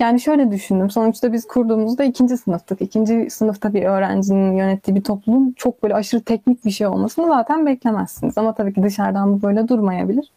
Yani 0.00 0.20
şöyle 0.20 0.50
düşündüm. 0.50 0.90
Sonuçta 0.90 1.32
biz 1.32 1.46
kurduğumuzda 1.46 2.04
ikinci 2.04 2.36
sınıftık. 2.36 2.82
İkinci 2.82 3.30
sınıfta 3.30 3.74
bir 3.74 3.82
öğrencinin 3.82 4.56
yönettiği 4.56 4.96
bir 4.96 5.02
topluluğun 5.02 5.54
çok 5.56 5.82
böyle 5.82 5.94
aşırı 5.94 6.22
teknik 6.22 6.64
bir 6.64 6.70
şey 6.70 6.86
olmasını 6.86 7.26
zaten 7.26 7.66
beklemezsiniz. 7.66 8.38
Ama 8.38 8.54
tabii 8.54 8.74
ki 8.74 8.82
dışarıdan 8.82 9.32
bu 9.32 9.42
böyle 9.42 9.68
durmayabilir. 9.68 10.32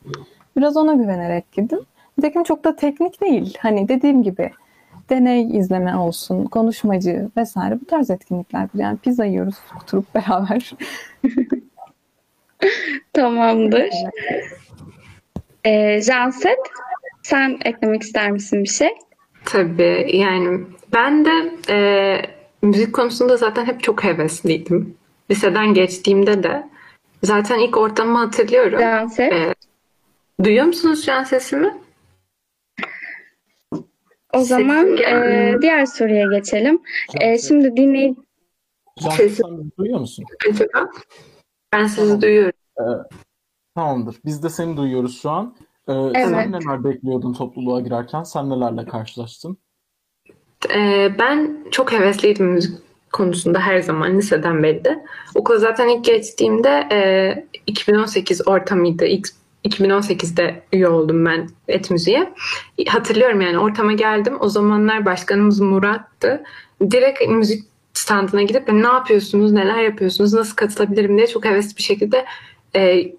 Biraz 0.58 0.78
ona 0.78 0.94
güvenerek 0.94 1.52
girdim. 1.52 1.80
Nitekim 2.18 2.44
çok 2.44 2.64
da 2.64 2.76
teknik 2.76 3.22
değil. 3.22 3.58
Hani 3.60 3.88
dediğim 3.88 4.24
gibi 4.24 4.52
deney 5.10 5.58
izleme 5.58 5.96
olsun, 5.96 6.46
konuşmacı 6.46 7.30
vesaire 7.38 7.82
bu 7.82 7.86
tarz 7.86 8.10
etkinlikler. 8.10 8.70
Yani 8.74 8.98
pizza 8.98 9.26
yiyoruz 9.26 9.56
oturup 9.82 10.06
beraber. 10.16 10.74
Tamamdır. 13.14 13.90
Ee, 15.66 16.02
Janset, 16.02 16.60
sen 17.24 17.58
eklemek 17.66 18.02
ister 18.02 18.32
misin 18.32 18.64
bir 18.64 18.70
şey? 18.70 18.90
Tabii 19.46 20.10
yani 20.18 20.66
ben 20.94 21.26
de 21.26 21.52
e, 21.70 21.78
müzik 22.62 22.94
konusunda 22.96 23.38
zaten 23.38 23.66
hep 23.66 23.84
çok 23.84 24.04
hevesliydim. 24.04 24.98
Liseden 25.32 25.74
geçtiğimde 25.74 26.44
de 26.44 26.70
zaten 27.24 27.60
ilk 27.60 27.78
ortamı 27.78 28.18
hatırlıyorum. 28.18 28.80
Janset. 28.80 29.34
E, 29.34 29.56
duyuyor 30.44 30.66
musunuz 30.66 31.06
şu 31.06 31.14
an 31.14 31.24
sesimi? 31.24 31.74
O 34.34 34.40
zaman 34.40 34.82
Sesim 34.82 34.94
e, 34.94 34.98
gelmiyor. 34.98 35.62
diğer 35.62 35.86
soruya 35.86 36.28
geçelim. 36.40 36.82
E, 37.22 37.38
şimdi 37.38 37.78
dinley 37.78 38.16
Janset 39.02 39.32
sen 39.32 39.58
bizi 39.60 39.78
duyuyor 39.78 40.00
musun? 40.00 40.26
Acaba? 40.52 40.90
Ben 41.74 41.86
sizi 41.88 42.08
Tamam. 42.08 42.22
duyuyorum. 42.22 42.60
Ee, 42.80 42.84
tamamdır. 43.76 44.16
Biz 44.26 44.44
de 44.44 44.50
seni 44.50 44.78
duyuyoruz 44.78 45.22
şu 45.22 45.30
an. 45.30 45.56
Ee, 45.88 45.94
Evet. 45.94 46.28
Sen 46.30 46.52
neler 46.52 46.84
bekliyordun 46.84 47.34
topluluğa 47.34 47.80
girerken? 47.80 48.24
Sen 48.24 48.50
nelerle 48.50 48.86
karşılaştın? 48.86 49.58
E, 50.76 51.12
ben 51.20 51.58
çok 51.72 51.92
hevesliydim 51.92 52.46
müzik 52.46 52.78
konusunda 53.12 53.60
her 53.60 53.80
zaman 53.80 54.18
liseden 54.18 54.64
beri 54.64 54.86
de. 54.86 55.06
Okula 55.36 55.58
zaten 55.58 55.88
ilk 55.88 56.06
geçtiğimde 56.06 56.88
e, 56.92 57.46
2018 57.68 58.48
ortamıydı. 58.48 59.06
İlk 59.06 59.28
2018'de 59.66 60.64
üye 60.74 60.88
oldum 60.88 61.26
ben 61.26 61.50
et 61.68 61.92
müziğe. 61.92 62.34
Hatırlıyorum 62.88 63.42
yani 63.42 63.60
ortama 63.60 63.94
geldim. 63.94 64.38
O 64.40 64.50
zamanlar 64.50 65.06
başkanımız 65.06 65.60
Murat'tı. 65.60 66.44
Direkt 66.92 67.30
müzik 67.30 67.64
standına 67.94 68.44
gidip 68.44 68.68
ne 68.68 68.88
yapıyorsunuz, 68.88 69.52
neler 69.52 69.84
yapıyorsunuz, 69.84 70.34
nasıl 70.34 70.56
katılabilirim 70.56 71.18
diye 71.18 71.28
çok 71.28 71.46
hevesli 71.46 71.78
bir 71.78 71.84
şekilde 71.84 72.26
e, 72.76 73.12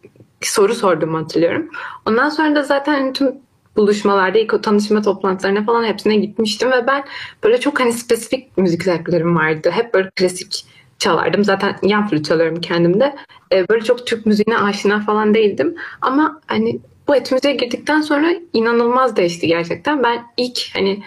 soru 0.48 0.74
sordum 0.74 1.14
hatırlıyorum. 1.14 1.70
Ondan 2.06 2.28
sonra 2.28 2.54
da 2.54 2.62
zaten 2.62 3.12
tüm 3.12 3.34
buluşmalarda, 3.76 4.38
ilk 4.38 4.54
o 4.54 4.60
tanışma 4.60 5.02
toplantılarına 5.02 5.64
falan 5.64 5.84
hepsine 5.84 6.16
gitmiştim 6.16 6.70
ve 6.70 6.86
ben 6.86 7.04
böyle 7.44 7.60
çok 7.60 7.80
hani 7.80 7.92
spesifik 7.92 8.58
müzik 8.58 8.82
zevklerim 8.82 9.36
vardı. 9.36 9.70
Hep 9.70 9.94
böyle 9.94 10.10
klasik 10.16 10.66
çalardım. 10.98 11.44
Zaten 11.44 11.76
yan 11.82 12.08
flüt 12.08 12.24
çalıyorum 12.24 12.60
kendimde. 12.60 13.16
Ee, 13.52 13.68
böyle 13.68 13.84
çok 13.84 14.06
Türk 14.06 14.26
müziğine 14.26 14.58
aşina 14.58 15.00
falan 15.00 15.34
değildim. 15.34 15.74
Ama 16.00 16.40
hani 16.46 16.80
bu 17.08 17.16
et 17.16 17.32
müziğe 17.32 17.54
girdikten 17.54 18.00
sonra 18.00 18.34
inanılmaz 18.52 19.16
değişti 19.16 19.46
gerçekten. 19.46 20.02
Ben 20.02 20.24
ilk 20.36 20.60
hani 20.74 21.02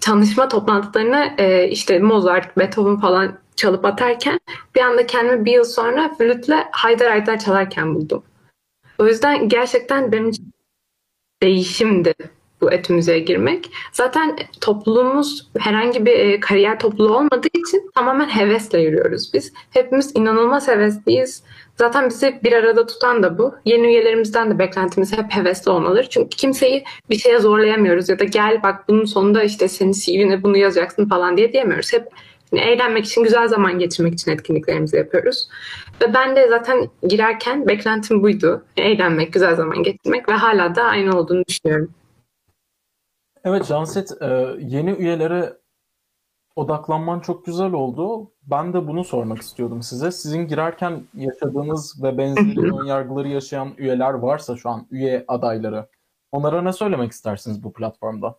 tanışma 0.00 0.48
toplantılarına 0.48 1.24
e, 1.38 1.68
işte 1.68 1.98
Mozart, 1.98 2.58
Beethoven 2.58 2.96
falan 2.96 3.38
çalıp 3.56 3.84
atarken 3.84 4.40
bir 4.74 4.80
anda 4.80 5.06
kendimi 5.06 5.44
bir 5.44 5.52
yıl 5.52 5.64
sonra 5.64 6.14
flütle 6.18 6.68
Haydar 6.72 7.08
Haydar 7.08 7.38
çalarken 7.38 7.94
buldum. 7.94 8.22
O 8.98 9.06
yüzden 9.06 9.48
gerçekten 9.48 10.12
benim 10.12 10.28
için 10.28 10.52
değişimdi 11.42 12.14
bu 12.60 12.72
et 12.72 12.90
müziğe 12.90 13.18
girmek. 13.18 13.70
Zaten 13.92 14.36
topluluğumuz 14.60 15.48
herhangi 15.58 16.06
bir 16.06 16.12
e, 16.12 16.40
kariyer 16.40 16.78
topluluğu 16.78 17.16
olmadığı 17.16 17.48
için 17.58 17.90
tamamen 17.94 18.28
hevesle 18.28 18.80
yürüyoruz 18.80 19.30
biz. 19.34 19.52
Hepimiz 19.70 20.12
inanılmaz 20.16 20.68
hevesliyiz. 20.68 21.42
Zaten 21.76 22.08
bizi 22.08 22.40
bir 22.44 22.52
arada 22.52 22.86
tutan 22.86 23.22
da 23.22 23.38
bu. 23.38 23.54
Yeni 23.64 23.86
üyelerimizden 23.86 24.50
de 24.50 24.58
beklentimiz 24.58 25.12
hep 25.12 25.32
hevesli 25.32 25.70
olmalıdır. 25.70 26.06
Çünkü 26.10 26.28
kimseyi 26.28 26.84
bir 27.10 27.18
şeye 27.18 27.38
zorlayamıyoruz 27.38 28.08
ya 28.08 28.18
da 28.18 28.24
gel 28.24 28.62
bak 28.62 28.88
bunun 28.88 29.04
sonunda 29.04 29.42
işte 29.42 29.68
senin 29.68 29.92
CV'ne 29.92 30.42
bunu 30.42 30.56
yazacaksın 30.56 31.08
falan 31.08 31.36
diye 31.36 31.52
diyemiyoruz. 31.52 31.92
Hep 31.92 32.08
hani 32.50 32.60
eğlenmek 32.60 33.04
için, 33.04 33.22
güzel 33.22 33.48
zaman 33.48 33.78
geçirmek 33.78 34.14
için 34.14 34.30
etkinliklerimizi 34.30 34.96
yapıyoruz. 34.96 35.48
Ve 36.02 36.14
ben 36.14 36.36
de 36.36 36.48
zaten 36.48 36.88
girerken 37.08 37.68
beklentim 37.68 38.22
buydu. 38.22 38.64
Eğlenmek, 38.76 39.32
güzel 39.32 39.56
zaman 39.56 39.82
geçirmek 39.82 40.28
ve 40.28 40.32
hala 40.32 40.74
da 40.74 40.82
aynı 40.82 41.18
olduğunu 41.18 41.44
düşünüyorum. 41.48 41.94
Evet 43.44 43.64
Janset, 43.64 44.22
e, 44.22 44.26
yeni 44.58 44.90
üyelere 44.90 45.52
odaklanman 46.56 47.20
çok 47.20 47.46
güzel 47.46 47.72
oldu. 47.72 48.30
Ben 48.42 48.72
de 48.72 48.86
bunu 48.86 49.04
sormak 49.04 49.40
istiyordum 49.40 49.82
size. 49.82 50.12
Sizin 50.12 50.48
girerken 50.48 51.02
yaşadığınız 51.14 52.02
ve 52.02 52.18
benzeri 52.18 52.74
ön 52.74 52.86
yargıları 52.86 53.28
yaşayan 53.28 53.74
üyeler 53.78 54.14
varsa 54.14 54.56
şu 54.56 54.70
an 54.70 54.86
üye 54.90 55.24
adayları 55.28 55.86
Onlara 56.32 56.62
ne 56.62 56.72
söylemek 56.72 57.12
istersiniz 57.12 57.64
bu 57.64 57.72
platformda? 57.72 58.38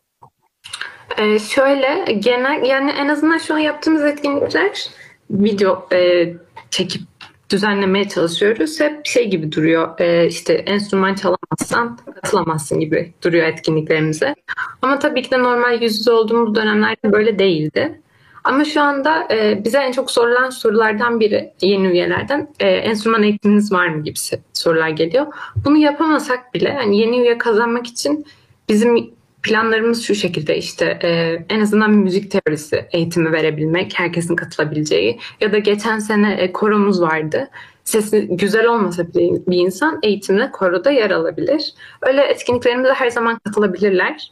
Ee, 1.17 1.39
şöyle 1.39 2.13
genel 2.13 2.63
yani 2.65 2.91
en 2.91 3.07
azından 3.07 3.37
şu 3.37 3.53
an 3.53 3.57
yaptığımız 3.57 4.03
etkinlikler 4.03 4.89
video 5.29 5.87
e, 5.93 6.33
çekip 6.69 7.01
düzenlemeye 7.49 8.09
çalışıyoruz. 8.09 8.79
Hep 8.79 9.05
şey 9.05 9.29
gibi 9.29 9.51
duruyor 9.51 9.99
e, 9.99 10.27
işte 10.27 10.53
enstrüman 10.53 11.15
çalamazsan 11.15 11.97
katılamazsın 12.15 12.79
gibi 12.79 13.13
duruyor 13.23 13.47
etkinliklerimize. 13.47 14.35
Ama 14.81 14.99
tabii 14.99 15.21
ki 15.21 15.31
de 15.31 15.39
normal 15.39 15.81
yüz 15.81 15.99
yüze 15.99 16.11
olduğumuz 16.11 16.55
dönemlerde 16.55 17.11
böyle 17.11 17.39
değildi. 17.39 18.01
Ama 18.43 18.65
şu 18.65 18.81
anda 18.81 19.27
e, 19.31 19.63
bize 19.65 19.77
en 19.77 19.91
çok 19.91 20.11
sorulan 20.11 20.49
sorulardan 20.49 21.19
biri 21.19 21.53
yeni 21.61 21.87
üyelerden 21.87 22.49
e, 22.59 22.67
enstrüman 22.67 23.23
eğitiminiz 23.23 23.71
var 23.71 23.87
mı 23.87 24.03
gibi 24.03 24.19
sorular 24.53 24.89
geliyor. 24.89 25.25
Bunu 25.65 25.77
yapamasak 25.77 26.53
bile 26.53 26.69
yani 26.69 26.97
yeni 26.97 27.19
üye 27.19 27.37
kazanmak 27.37 27.87
için 27.87 28.25
bizim 28.69 29.16
planlarımız 29.47 30.03
şu 30.03 30.15
şekilde 30.15 30.57
işte 30.57 30.99
e, 31.03 31.09
en 31.49 31.61
azından 31.61 31.91
bir 31.91 31.97
müzik 31.97 32.31
teorisi 32.31 32.87
eğitimi 32.91 33.31
verebilmek, 33.31 33.99
herkesin 33.99 34.35
katılabileceği 34.35 35.19
ya 35.41 35.51
da 35.51 35.57
geçen 35.57 35.99
sene 35.99 36.33
e, 36.33 36.53
koromuz 36.53 37.01
vardı. 37.01 37.49
Sesi 37.83 38.27
güzel 38.27 38.65
olmasa 38.65 39.07
bile 39.07 39.41
bir 39.47 39.57
insan 39.57 39.99
eğitimle 40.03 40.51
koroda 40.51 40.91
yer 40.91 41.11
alabilir. 41.11 41.73
Öyle 42.01 42.21
etkinliklerimize 42.21 42.93
her 42.93 43.09
zaman 43.09 43.39
katılabilirler. 43.45 44.31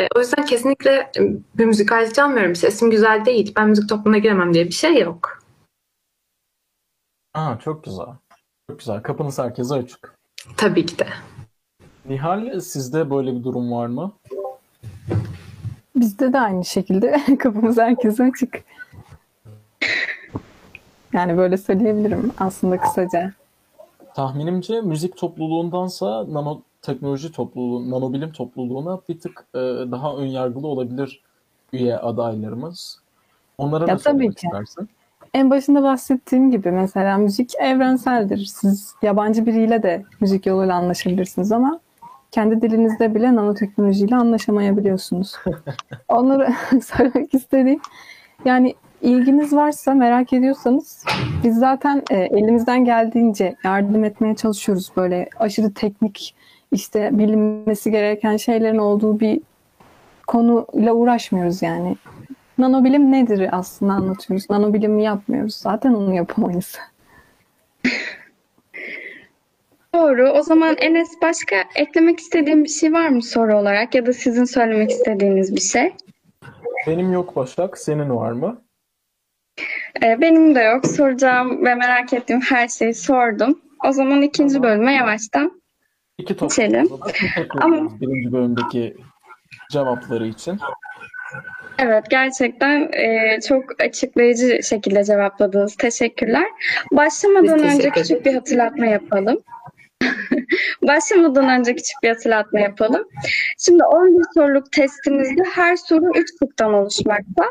E, 0.00 0.08
o 0.16 0.20
yüzden 0.20 0.44
kesinlikle 0.44 1.10
e, 1.18 1.20
bir 1.58 1.64
müzik 1.64 1.92
aleti 1.92 2.12
çalmıyorum. 2.12 2.56
Sesim 2.56 2.90
güzel 2.90 3.24
değil. 3.24 3.52
Ben 3.56 3.68
müzik 3.68 3.88
topluluğuna 3.88 4.18
giremem 4.18 4.54
diye 4.54 4.64
bir 4.64 4.72
şey 4.72 4.98
yok. 4.98 5.42
Aa, 7.34 7.58
çok 7.58 7.84
güzel. 7.84 8.06
Çok 8.70 8.78
güzel. 8.78 9.02
Kapınız 9.02 9.38
herkese 9.38 9.74
açık. 9.74 10.14
Tabii 10.56 10.86
ki 10.86 10.98
de. 10.98 11.06
Nihal 12.08 12.60
sizde 12.60 13.10
böyle 13.10 13.32
bir 13.34 13.44
durum 13.44 13.72
var 13.72 13.86
mı? 13.86 14.12
Bizde 15.96 16.32
de 16.32 16.40
aynı 16.40 16.64
şekilde 16.64 17.20
kapımız 17.38 17.78
herkese 17.78 18.24
açık. 18.24 18.64
Yani 21.12 21.36
böyle 21.36 21.56
söyleyebilirim 21.56 22.32
aslında 22.38 22.78
kısaca. 22.78 23.32
Tahminimce 24.14 24.80
müzik 24.80 25.16
topluluğundansa 25.16 26.26
nanoteknoloji 26.32 27.32
topluluğu, 27.32 27.90
nanobilim 27.90 28.32
topluluğuna 28.32 29.00
bir 29.08 29.20
tık 29.20 29.44
e, 29.54 29.58
daha 29.90 30.16
önyargılı 30.16 30.66
olabilir 30.66 31.22
üye 31.72 31.96
adaylarımız. 31.96 32.98
Onlara 33.58 33.86
Ya 33.88 33.94
ne 33.94 33.98
söylemek 34.00 34.36
ki. 34.36 34.46
istersin? 34.46 34.88
En 35.34 35.50
başında 35.50 35.82
bahsettiğim 35.82 36.50
gibi 36.50 36.70
mesela 36.70 37.18
müzik 37.18 37.54
evrenseldir. 37.54 38.44
Siz 38.44 38.94
yabancı 39.02 39.46
biriyle 39.46 39.82
de 39.82 40.04
müzik 40.20 40.46
yoluyla 40.46 40.74
anlaşabilirsiniz 40.74 41.52
ama 41.52 41.80
kendi 42.32 42.62
dilinizde 42.62 43.14
bile 43.14 43.34
nanoteknolojiyle 43.34 44.16
anlaşamayabiliyorsunuz. 44.16 45.36
Onları 46.08 46.48
söylemek 46.82 47.34
istediğim 47.34 47.80
yani 48.44 48.74
ilginiz 49.02 49.52
varsa 49.52 49.94
merak 49.94 50.32
ediyorsanız 50.32 51.04
biz 51.44 51.56
zaten 51.56 52.02
e, 52.10 52.16
elimizden 52.16 52.84
geldiğince 52.84 53.56
yardım 53.64 54.04
etmeye 54.04 54.36
çalışıyoruz. 54.36 54.90
Böyle 54.96 55.28
aşırı 55.38 55.74
teknik 55.74 56.34
işte 56.72 57.10
bilinmesi 57.12 57.90
gereken 57.90 58.36
şeylerin 58.36 58.78
olduğu 58.78 59.20
bir 59.20 59.40
konuyla 60.26 60.92
uğraşmıyoruz 60.92 61.62
yani. 61.62 61.96
Nanobilim 62.58 63.12
nedir 63.12 63.48
aslında 63.52 63.92
anlatıyoruz. 63.92 64.50
Nanobilimi 64.50 65.02
yapmıyoruz. 65.02 65.54
Zaten 65.54 65.94
onu 65.94 66.14
yapamayız. 66.14 66.78
Doğru. 69.94 70.28
O 70.30 70.42
zaman 70.42 70.76
Enes 70.78 71.08
başka 71.22 71.56
eklemek 71.74 72.20
istediğin 72.20 72.64
bir 72.64 72.68
şey 72.68 72.92
var 72.92 73.08
mı 73.08 73.22
soru 73.22 73.56
olarak 73.58 73.94
ya 73.94 74.06
da 74.06 74.12
sizin 74.12 74.44
söylemek 74.44 74.90
istediğiniz 74.90 75.56
bir 75.56 75.60
şey? 75.60 75.92
Benim 76.86 77.12
yok 77.12 77.36
Başak, 77.36 77.78
senin 77.78 78.16
var 78.16 78.32
mı? 78.32 78.62
Ee, 80.02 80.20
benim 80.20 80.54
de 80.54 80.60
yok. 80.60 80.86
Soracağım 80.86 81.64
ve 81.64 81.74
merak 81.74 82.12
ettiğim 82.12 82.40
her 82.40 82.68
şeyi 82.68 82.94
sordum. 82.94 83.60
O 83.88 83.92
zaman 83.92 84.22
ikinci 84.22 84.62
bölüme 84.62 84.92
yavaştan 84.94 85.62
İki 86.18 86.36
Geçelim. 86.36 86.90
da 86.90 87.06
teşekkür 87.12 87.60
Ama- 87.62 88.00
birinci 88.00 88.32
bölümdeki 88.32 88.96
cevapları 89.72 90.26
için. 90.26 90.58
Evet, 91.78 92.04
gerçekten 92.10 92.90
e, 92.92 93.38
çok 93.48 93.64
açıklayıcı 93.82 94.62
şekilde 94.62 95.04
cevapladınız. 95.04 95.76
Teşekkürler. 95.76 96.46
Başlamadan 96.92 97.44
Biz 97.44 97.62
önce 97.64 97.76
teşekkür 97.76 98.02
küçük 98.02 98.26
bir 98.26 98.34
hatırlatma 98.34 98.86
yapalım. 98.86 99.38
Başlamadan 100.82 101.48
önce 101.48 101.74
küçük 101.74 102.02
bir 102.02 102.08
hatırlatma 102.08 102.60
yapalım. 102.60 103.04
Şimdi 103.58 103.84
11 103.84 104.24
soruluk 104.34 104.72
testimizde 104.72 105.42
her 105.54 105.76
soru 105.76 106.10
3 106.14 106.28
şıktan 106.38 106.74
oluşmakta. 106.74 107.44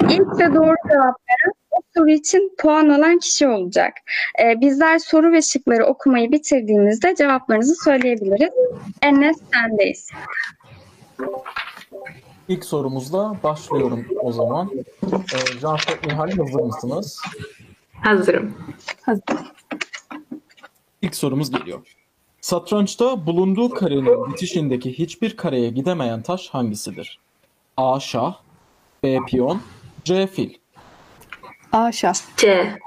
İlk 0.00 0.40
ve 0.40 0.54
doğru 0.54 0.74
cevap 0.88 1.16
veren 1.28 1.52
o 1.70 1.80
soru 1.96 2.10
için 2.10 2.54
puan 2.58 2.88
alan 2.88 3.18
kişi 3.18 3.48
olacak. 3.48 3.92
E, 4.42 4.60
bizler 4.60 4.98
soru 4.98 5.32
ve 5.32 5.42
şıkları 5.42 5.86
okumayı 5.86 6.32
bitirdiğimizde 6.32 7.14
cevaplarınızı 7.14 7.74
söyleyebiliriz. 7.84 8.52
Enes 9.02 9.36
sendeyiz. 9.52 10.10
İlk 12.48 12.64
sorumuzla 12.64 13.34
başlıyorum 13.42 14.04
o 14.20 14.32
zaman. 14.32 14.70
Ee, 15.12 15.60
Canset 15.60 16.06
Nihal 16.06 16.30
hazır 16.30 16.60
mısınız? 16.60 17.20
Hazırım. 18.02 18.54
Hazır. 19.02 19.22
İlk 21.02 21.14
sorumuz 21.16 21.50
geliyor. 21.50 21.96
Satrançta 22.40 23.26
bulunduğu 23.26 23.70
karenin 23.70 24.32
bitişindeki 24.32 24.98
hiçbir 24.98 25.36
kareye 25.36 25.70
gidemeyen 25.70 26.22
taş 26.22 26.48
hangisidir? 26.48 27.18
A. 27.76 28.00
Şah 28.00 28.34
B. 29.02 29.18
Piyon 29.28 29.60
C. 30.04 30.26
Fil 30.26 30.54
A 31.72 31.92
şah. 31.92 32.14
C. 32.36 32.78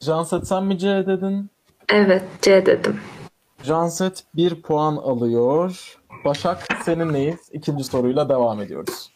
Canset 0.00 0.46
sen 0.46 0.64
mi 0.64 0.78
C 0.78 1.06
dedin? 1.06 1.50
Evet 1.88 2.24
C 2.42 2.66
dedim. 2.66 3.00
Janset 3.62 4.24
1 4.34 4.62
puan 4.62 4.96
alıyor. 4.96 5.98
Başak 6.24 6.68
seninleyiz. 6.84 7.50
İkinci 7.52 7.84
soruyla 7.84 8.28
devam 8.28 8.60
ediyoruz. 8.60 9.10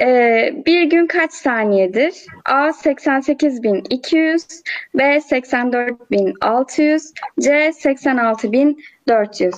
Ee, 0.00 0.54
bir 0.66 0.82
gün 0.82 1.06
kaç 1.06 1.32
saniyedir? 1.32 2.26
A 2.44 2.68
88.200, 2.68 4.62
B 4.94 5.02
84.600, 5.02 7.12
C 7.40 7.50
86.400. 7.68 9.52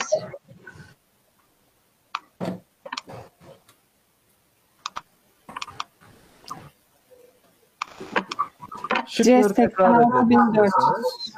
Şıkları 9.06 9.54
tekrar 9.54 10.00
edelim 10.00 10.10
86.400. 10.10 10.66
isterseniz. 10.66 11.32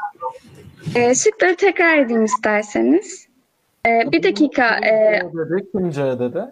Ee, 0.97 1.15
şıkları 1.15 1.57
tekrar 1.57 1.99
edeyim 1.99 2.25
isterseniz. 2.25 3.29
Ee, 3.87 4.13
bir 4.13 4.23
dakika. 4.23 4.77
e, 4.77 5.23
C 5.93 6.19
dedi. 6.19 6.45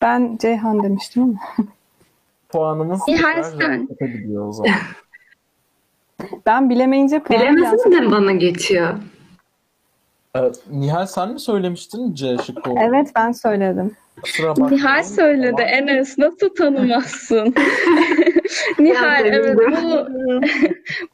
Ben 0.00 0.38
Ceyhan 0.40 0.82
demiştim 0.82 1.22
ama. 1.22 1.38
Puanımız 2.48 3.00
Nihal 3.08 3.34
tekrar 3.34 3.42
sen. 3.42 3.58
Janset'e 3.60 4.06
gidiyor 4.06 4.48
o 4.48 4.52
zaman. 4.52 4.72
Ben 6.46 6.70
bilemeyince 6.70 7.22
puan 7.22 7.40
Bilemezsin 7.40 7.92
de 7.92 8.10
bana 8.10 8.32
geçiyor. 8.32 8.94
Nihal 10.70 11.06
sen 11.06 11.32
mi 11.32 11.40
söylemiştin 11.40 12.14
C 12.14 12.36
şıkkı 12.38 12.70
olduğunu? 12.70 12.84
Evet 12.84 13.12
ben 13.16 13.32
söyledim. 13.32 13.96
Kusura 14.22 14.50
bakmayın. 14.50 14.74
Nihal 14.74 15.02
söyledi. 15.02 15.54
Tamam. 15.56 15.72
Enes 15.72 16.18
nasıl 16.18 16.54
tanımazsın? 16.54 17.54
Nihal 18.78 19.24
Ben 19.24 19.32
evet 19.32 19.56
bu, 19.58 19.62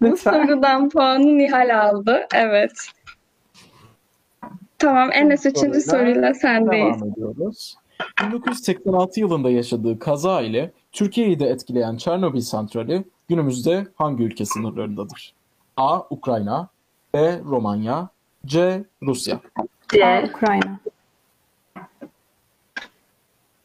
bu 0.01 0.07
Lütfen. 0.07 0.47
sorudan 0.47 0.89
puanı 0.89 1.39
Nihal 1.39 1.81
aldı. 1.81 2.27
Evet. 2.35 2.73
Tamam 4.79 5.11
Enes 5.13 5.47
üçüncü 5.47 5.81
soruyla 5.81 6.15
soruyla 6.15 6.35
sendeyiz. 6.35 7.01
Devam 7.01 7.13
ediyoruz. 7.13 7.77
1986 8.23 9.21
yılında 9.21 9.51
yaşadığı 9.51 9.99
kaza 9.99 10.41
ile 10.41 10.73
Türkiye'yi 10.93 11.41
de 11.41 11.47
etkileyen 11.47 11.97
Çernobil 11.97 12.41
santrali 12.41 13.05
günümüzde 13.29 13.87
hangi 13.95 14.25
ülke 14.25 14.45
sınırlarındadır? 14.45 15.35
A. 15.77 16.01
Ukrayna 16.11 16.69
B. 17.15 17.39
Romanya 17.39 18.09
C. 18.47 18.85
Rusya 19.03 19.41
A, 19.57 19.63
C. 19.89 20.31
Ukrayna. 20.31 20.79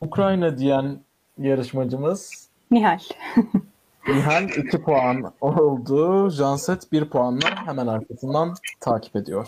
Ukrayna 0.02 0.58
diyen 0.58 1.00
yarışmacımız 1.38 2.50
Nihal. 2.72 3.00
Nihal 4.08 4.44
2 4.44 4.82
puan 4.84 5.34
oldu. 5.42 6.30
Janset 6.30 6.92
1 6.92 7.10
puanla 7.10 7.66
hemen 7.66 7.88
arkasından 7.88 8.56
takip 8.80 9.16
ediyor. 9.16 9.48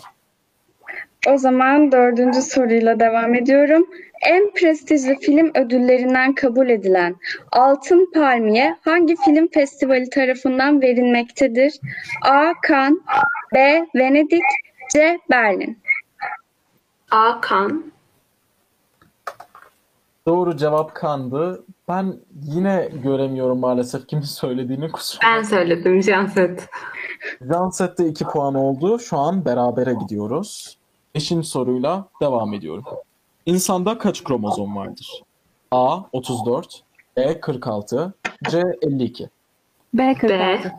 O 1.28 1.38
zaman 1.38 1.92
dördüncü 1.92 2.42
soruyla 2.42 3.00
devam 3.00 3.34
ediyorum. 3.34 3.86
En 4.22 4.50
prestijli 4.50 5.18
film 5.18 5.50
ödüllerinden 5.54 6.34
kabul 6.34 6.68
edilen 6.68 7.16
Altın 7.52 8.10
Palmiye 8.14 8.76
hangi 8.82 9.16
film 9.16 9.48
festivali 9.48 10.10
tarafından 10.10 10.82
verilmektedir? 10.82 11.80
A. 12.22 12.52
Cannes 12.68 12.98
B. 13.54 13.86
Venedik 13.94 14.42
C. 14.92 15.18
Berlin 15.30 15.78
A. 17.10 17.40
Kan. 17.40 17.84
Doğru 20.26 20.56
cevap 20.56 20.94
kandı. 20.94 21.64
Ben 21.88 22.14
yine 22.42 22.88
göremiyorum 23.02 23.58
maalesef 23.58 24.06
kimin 24.06 24.22
söylediğini 24.22 24.92
kusura. 24.92 25.20
Ben 25.26 25.42
söyledim 25.42 26.02
Janset. 26.02 26.68
Janset'te 27.52 28.06
2 28.06 28.24
puan 28.24 28.54
oldu. 28.54 28.98
Şu 28.98 29.18
an 29.18 29.44
berabere 29.44 29.94
gidiyoruz. 29.94 30.78
Beşinci 31.14 31.48
soruyla 31.48 32.08
devam 32.22 32.54
ediyorum. 32.54 32.84
İnsanda 33.46 33.98
kaç 33.98 34.24
kromozom 34.24 34.76
vardır? 34.76 35.22
A 35.70 36.00
34, 36.12 36.82
B 37.16 37.40
46, 37.40 38.14
C 38.50 38.62
52. 38.82 39.28
B 39.94 40.14
46. 40.14 40.64
B. 40.64 40.72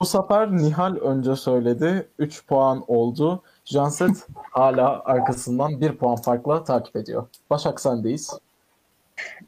Bu 0.00 0.06
sefer 0.06 0.52
Nihal 0.52 0.96
önce 0.96 1.36
söyledi. 1.36 2.08
3 2.18 2.46
puan 2.46 2.84
oldu. 2.88 3.42
Janset 3.64 4.26
hala 4.50 5.02
arkasından 5.04 5.80
1 5.80 5.96
puan 5.96 6.16
farkla 6.16 6.64
takip 6.64 6.96
ediyor. 6.96 7.26
Başak 7.50 7.80
sendeyiz. 7.80 8.30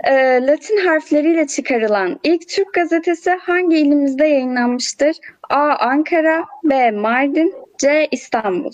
Ee, 0.05 0.47
Latin 0.47 0.87
harfleriyle 0.87 1.47
çıkarılan 1.47 2.21
ilk 2.23 2.49
Türk 2.49 2.75
gazetesi 2.75 3.31
hangi 3.31 3.77
ilimizde 3.77 4.27
yayınlanmıştır? 4.27 5.17
A. 5.51 5.75
Ankara, 5.79 6.45
B. 6.65 6.91
Mardin, 6.91 7.55
C. 7.79 8.09
İstanbul. 8.11 8.73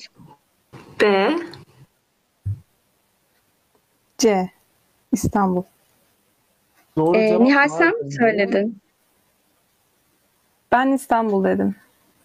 B. 1.01 1.31
C. 4.19 4.51
İstanbul. 5.13 5.63
Doğru 6.97 7.19
Ee, 7.19 7.29
cevap 7.29 7.41
Nihal 7.43 7.69
sen 7.69 7.87
mi 7.89 7.93
Mardin'di. 7.93 8.15
söyledin? 8.15 8.79
Ben 10.73 10.93
İstanbul 10.93 11.45
dedim. 11.45 11.77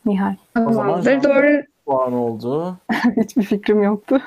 Nihal. 0.06 0.36
O 0.58 0.74
zaman 0.74 1.04
Tamamdır. 1.04 1.24
Doğru. 1.24 1.64
puan 1.86 2.14
oldu. 2.14 2.78
Hiçbir 3.24 3.44
fikrim 3.44 3.84
yoktu. 3.84 4.22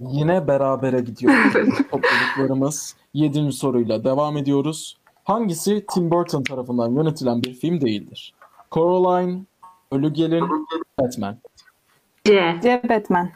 Yine 0.00 0.48
berabere 0.48 1.00
gidiyor. 1.00 1.34
Topladıklarımız 1.90 2.96
7. 3.14 3.52
soruyla 3.52 4.04
devam 4.04 4.36
ediyoruz. 4.36 4.96
Hangisi 5.24 5.84
Tim 5.94 6.10
Burton 6.10 6.42
tarafından 6.42 6.90
yönetilen 6.92 7.42
bir 7.42 7.54
film 7.54 7.80
değildir? 7.80 8.34
Coraline, 8.72 9.40
Ölü 9.92 10.12
Gelin, 10.12 10.44
Batman. 11.00 11.36
C. 12.24 12.60
C. 12.62 12.82
Batman. 12.88 13.30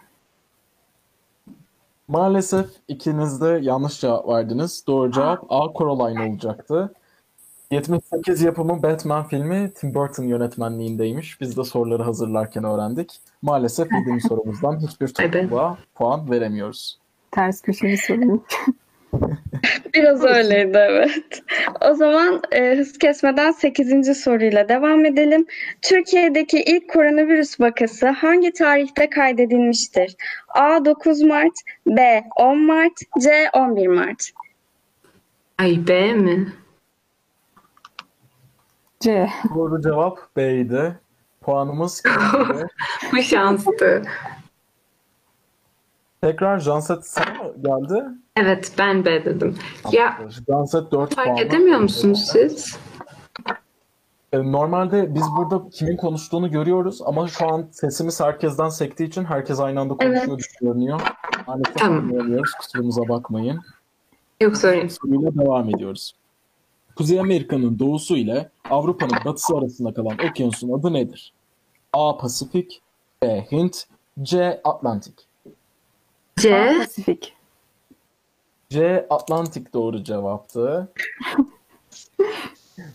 Maalesef 2.09 2.67
ikiniz 2.89 3.41
de 3.41 3.59
yanlış 3.63 4.01
cevap 4.01 4.29
verdiniz. 4.29 4.85
Doğru 4.87 5.13
cevap 5.13 5.45
A. 5.49 5.73
Coraline 5.79 6.33
olacaktı. 6.33 6.95
78 7.71 8.43
yapımı 8.43 8.83
Batman 8.83 9.29
filmi 9.29 9.73
Tim 9.75 9.95
Burton 9.95 10.25
yönetmenliğindeymiş. 10.25 11.41
Biz 11.41 11.57
de 11.57 11.65
soruları 11.65 12.03
hazırlarken 12.03 12.65
öğrendik. 12.65 13.21
Maalesef 13.43 13.89
7. 14.09 14.21
sorumuzdan 14.21 14.81
hiçbir 14.81 15.09
topluluğa 15.15 15.79
puan 15.95 16.31
veremiyoruz. 16.31 16.99
Ters 17.31 17.63
köşeli 17.63 17.97
sorun. 17.99 18.45
Biraz 19.94 20.25
öyleydi 20.25 20.79
evet. 20.79 21.42
O 21.81 21.94
zaman 21.94 22.42
e, 22.53 22.77
hız 22.77 22.99
kesmeden 22.99 23.53
8. 23.53 24.23
soruyla 24.23 24.68
devam 24.68 25.05
edelim. 25.05 25.46
Türkiye'deki 25.83 26.62
ilk 26.62 26.90
koronavirüs 26.90 27.61
vakası 27.61 28.09
hangi 28.09 28.53
tarihte 28.53 29.11
kaydedilmiştir? 29.11 30.16
A 30.49 30.85
9 30.85 31.23
Mart, 31.23 31.55
B 31.87 32.25
10 32.37 32.59
Mart, 32.59 32.92
C 33.20 33.51
11 33.53 33.87
Mart. 33.87 34.31
Ay 35.59 35.87
B 35.88 36.12
mi? 36.12 36.53
C. 39.01 39.29
Doğru 39.55 39.83
cevap 39.83 40.37
B'ydi. 40.37 40.99
Puanımız. 41.40 42.03
Bu 43.12 43.23
şanstı. 43.23 44.03
Tekrar 46.23 46.59
Janset 46.59 47.07
sana 47.07 47.53
geldi? 47.62 48.05
Evet 48.37 48.73
ben 48.79 49.05
B 49.05 49.25
dedim. 49.25 49.57
Ya 49.93 50.19
Janset 50.49 50.93
4 50.93 50.93
puan. 50.93 51.27
fark 51.27 51.40
edemiyor 51.40 51.81
musunuz 51.81 52.29
siz? 52.33 52.79
E, 54.33 54.38
Normalde 54.53 55.14
biz 55.14 55.23
burada 55.37 55.69
kimin 55.71 55.97
konuştuğunu 55.97 56.51
görüyoruz 56.51 57.01
ama 57.05 57.29
şu 57.29 57.49
an 57.53 57.69
sesimiz 57.73 58.21
herkesten 58.21 58.69
sektiği 58.69 59.05
için 59.09 59.25
herkes 59.25 59.61
aynı 59.61 59.81
anda 59.81 59.95
konuşuyor 59.97 60.27
Evet. 60.38 60.55
görünüyor. 60.61 61.01
Maalesef 61.47 61.79
Tamam. 61.79 61.99
anlayamıyoruz. 61.99 62.53
Kusurumuza 62.55 63.09
bakmayın. 63.09 63.61
Yok 64.40 64.57
sorun. 64.57 64.88
Soruyla 64.88 65.35
devam 65.35 65.69
ediyoruz. 65.71 66.14
Kuzey 66.97 67.21
Amerika'nın 67.21 67.79
doğusu 67.79 68.16
ile 68.16 68.51
Avrupa'nın 68.71 69.25
batısı 69.25 69.57
arasında 69.57 69.95
kalan 69.95 70.16
okyanusun 70.31 70.73
adı 70.79 70.93
nedir? 70.93 71.33
A. 71.93 72.16
Pasifik 72.19 72.83
B. 73.23 73.47
Hint 73.53 73.85
C. 74.23 74.61
Atlantik 74.64 75.27
C. 76.37 76.75
Pasifik. 76.79 77.37
C. 78.70 79.06
Atlantik 79.11 79.74
doğru 79.74 80.04
cevaptı. 80.04 80.92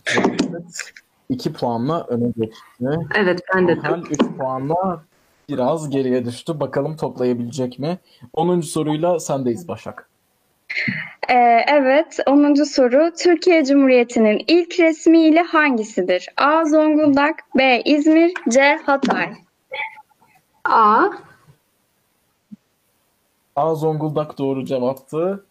Janset 0.04 0.92
2 1.28 1.52
puanla 1.52 2.06
öne 2.08 2.32
geçti. 2.36 2.86
Evet 3.14 3.40
ben 3.54 3.68
dedim. 3.68 3.82
Nihal 3.82 4.02
3 4.02 4.18
puanla 4.38 5.02
biraz 5.48 5.90
geriye 5.90 6.24
düştü. 6.24 6.60
Bakalım 6.60 6.96
toplayabilecek 6.96 7.78
mi? 7.78 7.98
10. 8.32 8.60
soruyla 8.60 9.20
sendeyiz 9.20 9.68
Başak. 9.68 10.08
Ee, 11.28 11.64
evet 11.68 12.18
10. 12.26 12.54
soru. 12.54 13.10
Türkiye 13.18 13.64
Cumhuriyeti'nin 13.64 14.44
ilk 14.48 14.80
resmi 14.80 15.22
ili 15.22 15.40
hangisidir? 15.40 16.28
A. 16.36 16.64
Zonguldak, 16.64 17.34
B. 17.58 17.82
İzmir, 17.84 18.32
C. 18.48 18.78
Hatay. 18.86 19.32
A. 20.64 21.08
A. 23.56 23.74
Zonguldak 23.74 24.38
doğru 24.38 24.64
cevaptı. 24.64 25.45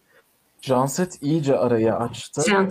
Janset 0.66 1.22
iyice 1.22 1.58
arayı 1.58 1.94
açtı. 1.94 2.42
Can. 2.48 2.70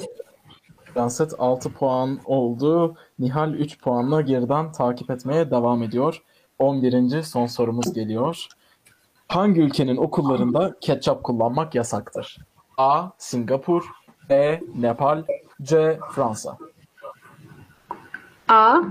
Janset 0.94 1.34
6 1.38 1.74
puan 1.74 2.20
oldu. 2.26 2.96
Nihal 3.20 3.54
3 3.54 3.80
puanla 3.80 4.22
geriden 4.22 4.72
takip 4.72 5.10
etmeye 5.12 5.52
devam 5.52 5.84
ediyor. 5.84 6.24
11. 6.60 7.22
son 7.22 7.46
sorumuz 7.46 7.94
geliyor. 7.94 8.48
Hangi 9.28 9.62
ülkenin 9.62 9.98
okullarında 9.98 10.76
ketçap 10.82 11.24
kullanmak 11.24 11.76
yasaktır? 11.76 12.38
A. 12.78 13.10
Singapur 13.18 13.90
B. 14.30 14.62
Nepal 14.76 15.24
C. 15.62 16.00
Fransa 16.12 16.58
A. 18.50 18.82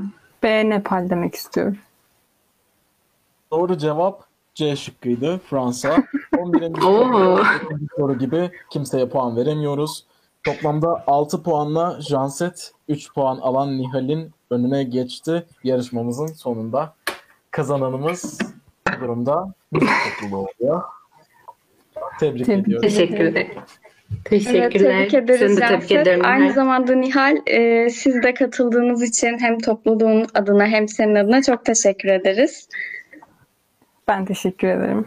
B. 0.42 0.70
Nepal 0.70 1.10
demek 1.10 1.34
istiyorum. 1.34 1.78
Doğru 3.50 3.78
cevap 3.78 4.24
C 4.54 4.76
şıkkıydı. 4.76 5.40
Fransa. 5.50 5.96
11. 6.38 6.82
Oo. 6.82 7.38
soru 7.96 8.18
gibi 8.18 8.50
kimseye 8.70 9.08
puan 9.08 9.36
veremiyoruz. 9.36 10.04
Toplamda 10.46 11.04
6 11.06 11.42
puanla 11.42 12.00
Janset 12.00 12.72
3 12.88 13.14
puan 13.14 13.38
alan 13.38 13.78
Nihal'in 13.78 14.30
önüne 14.50 14.84
geçti. 14.84 15.46
Yarışmamızın 15.64 16.26
sonunda 16.26 16.94
kazananımız 17.50 18.38
bu 18.88 19.00
durumda 19.00 19.54
topluluğu 19.72 20.46
oluyor. 20.60 20.82
Tebrik 22.20 22.46
Tebrik 22.46 22.66
ediyorum. 22.66 22.88
Teşekkür 22.88 23.24
ederim. 23.24 23.52
Evet, 23.54 24.24
Teşekkürler. 24.24 25.08
tebrik 25.08 25.14
ederiz 25.14 25.54
Seni 25.54 25.56
de 25.56 25.68
tebrik 25.68 25.92
ederim. 25.92 26.20
Aynı 26.24 26.52
zamanda 26.52 26.94
Nihal, 26.94 27.36
e, 27.46 27.90
siz 27.90 28.22
de 28.22 28.34
katıldığınız 28.34 29.02
için 29.02 29.38
hem 29.38 29.58
topluluğun 29.58 30.26
adına 30.34 30.66
hem 30.66 30.88
senin 30.88 31.14
adına 31.14 31.42
çok 31.42 31.64
teşekkür 31.64 32.08
ederiz. 32.08 32.68
Ben 34.08 34.24
teşekkür 34.24 34.68
ederim. 34.68 35.06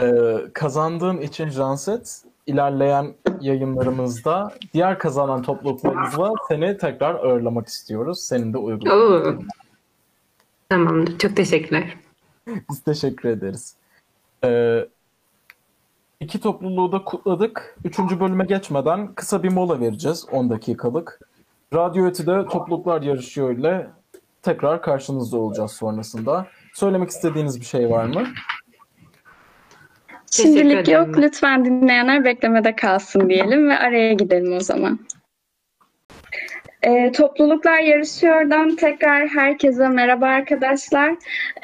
Ee, 0.00 0.34
kazandığın 0.52 1.18
için 1.18 1.48
Janset 1.48 2.22
ilerleyen 2.46 3.14
yayınlarımızda 3.40 4.54
diğer 4.74 4.98
kazanan 4.98 5.42
topluluklarımızla 5.42 6.32
seni 6.48 6.78
tekrar 6.78 7.14
ağırlamak 7.14 7.68
istiyoruz. 7.68 8.20
Senin 8.20 8.52
de. 8.52 8.58
Oo. 8.58 9.34
Tamamdır. 10.68 11.18
Çok 11.18 11.36
teşekkürler. 11.36 11.96
Biz 12.70 12.80
teşekkür 12.80 13.28
ederiz. 13.28 13.76
Ee, 14.44 14.86
iki 16.20 16.40
topluluğu 16.40 16.92
da 16.92 17.04
kutladık. 17.04 17.76
Üçüncü 17.84 18.20
bölüme 18.20 18.44
geçmeden 18.44 19.14
kısa 19.14 19.42
bir 19.42 19.52
mola 19.52 19.80
vereceğiz. 19.80 20.26
10 20.32 20.50
dakikalık. 20.50 21.20
Radyo 21.74 22.06
Ötü'de 22.06 22.46
topluluklar 22.46 23.02
yarışıyor 23.02 23.50
ile 23.50 23.90
tekrar 24.42 24.82
karşınızda 24.82 25.36
olacağız 25.36 25.72
sonrasında. 25.72 26.46
Söylemek 26.74 27.10
istediğiniz 27.10 27.60
bir 27.60 27.64
şey 27.66 27.90
var 27.90 28.04
mı? 28.04 28.24
Şimdilik 30.30 30.88
yok. 30.88 31.18
Lütfen 31.18 31.64
dinleyenler 31.64 32.24
beklemede 32.24 32.76
kalsın 32.76 33.28
diyelim 33.28 33.68
ve 33.68 33.78
araya 33.78 34.12
gidelim 34.12 34.52
o 34.52 34.60
zaman. 34.60 34.98
E, 36.82 37.12
topluluklar 37.12 37.78
yarışıyordan 37.78 38.76
tekrar 38.76 39.28
herkese 39.28 39.88
merhaba 39.88 40.26
arkadaşlar. 40.26 41.14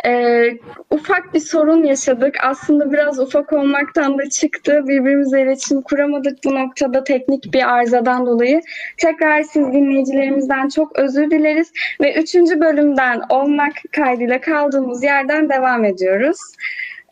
E, 0.06 0.44
ufak 0.90 1.34
bir 1.34 1.40
sorun 1.40 1.84
yaşadık. 1.84 2.36
Aslında 2.42 2.92
biraz 2.92 3.18
ufak 3.18 3.52
olmaktan 3.52 4.18
da 4.18 4.30
çıktı. 4.30 4.84
Birbirimizle 4.88 5.42
iletişim 5.42 5.82
kuramadık 5.82 6.38
bu 6.44 6.54
noktada 6.54 7.04
teknik 7.04 7.54
bir 7.54 7.74
arızadan 7.74 8.26
dolayı. 8.26 8.60
Tekrar 8.96 9.42
siz 9.42 9.66
dinleyicilerimizden 9.72 10.68
çok 10.68 10.98
özür 10.98 11.30
dileriz 11.30 11.72
ve 12.00 12.14
üçüncü 12.14 12.60
bölümden 12.60 13.22
olmak 13.28 13.72
kaydıyla 13.92 14.40
kaldığımız 14.40 15.04
yerden 15.04 15.48
devam 15.48 15.84
ediyoruz. 15.84 16.38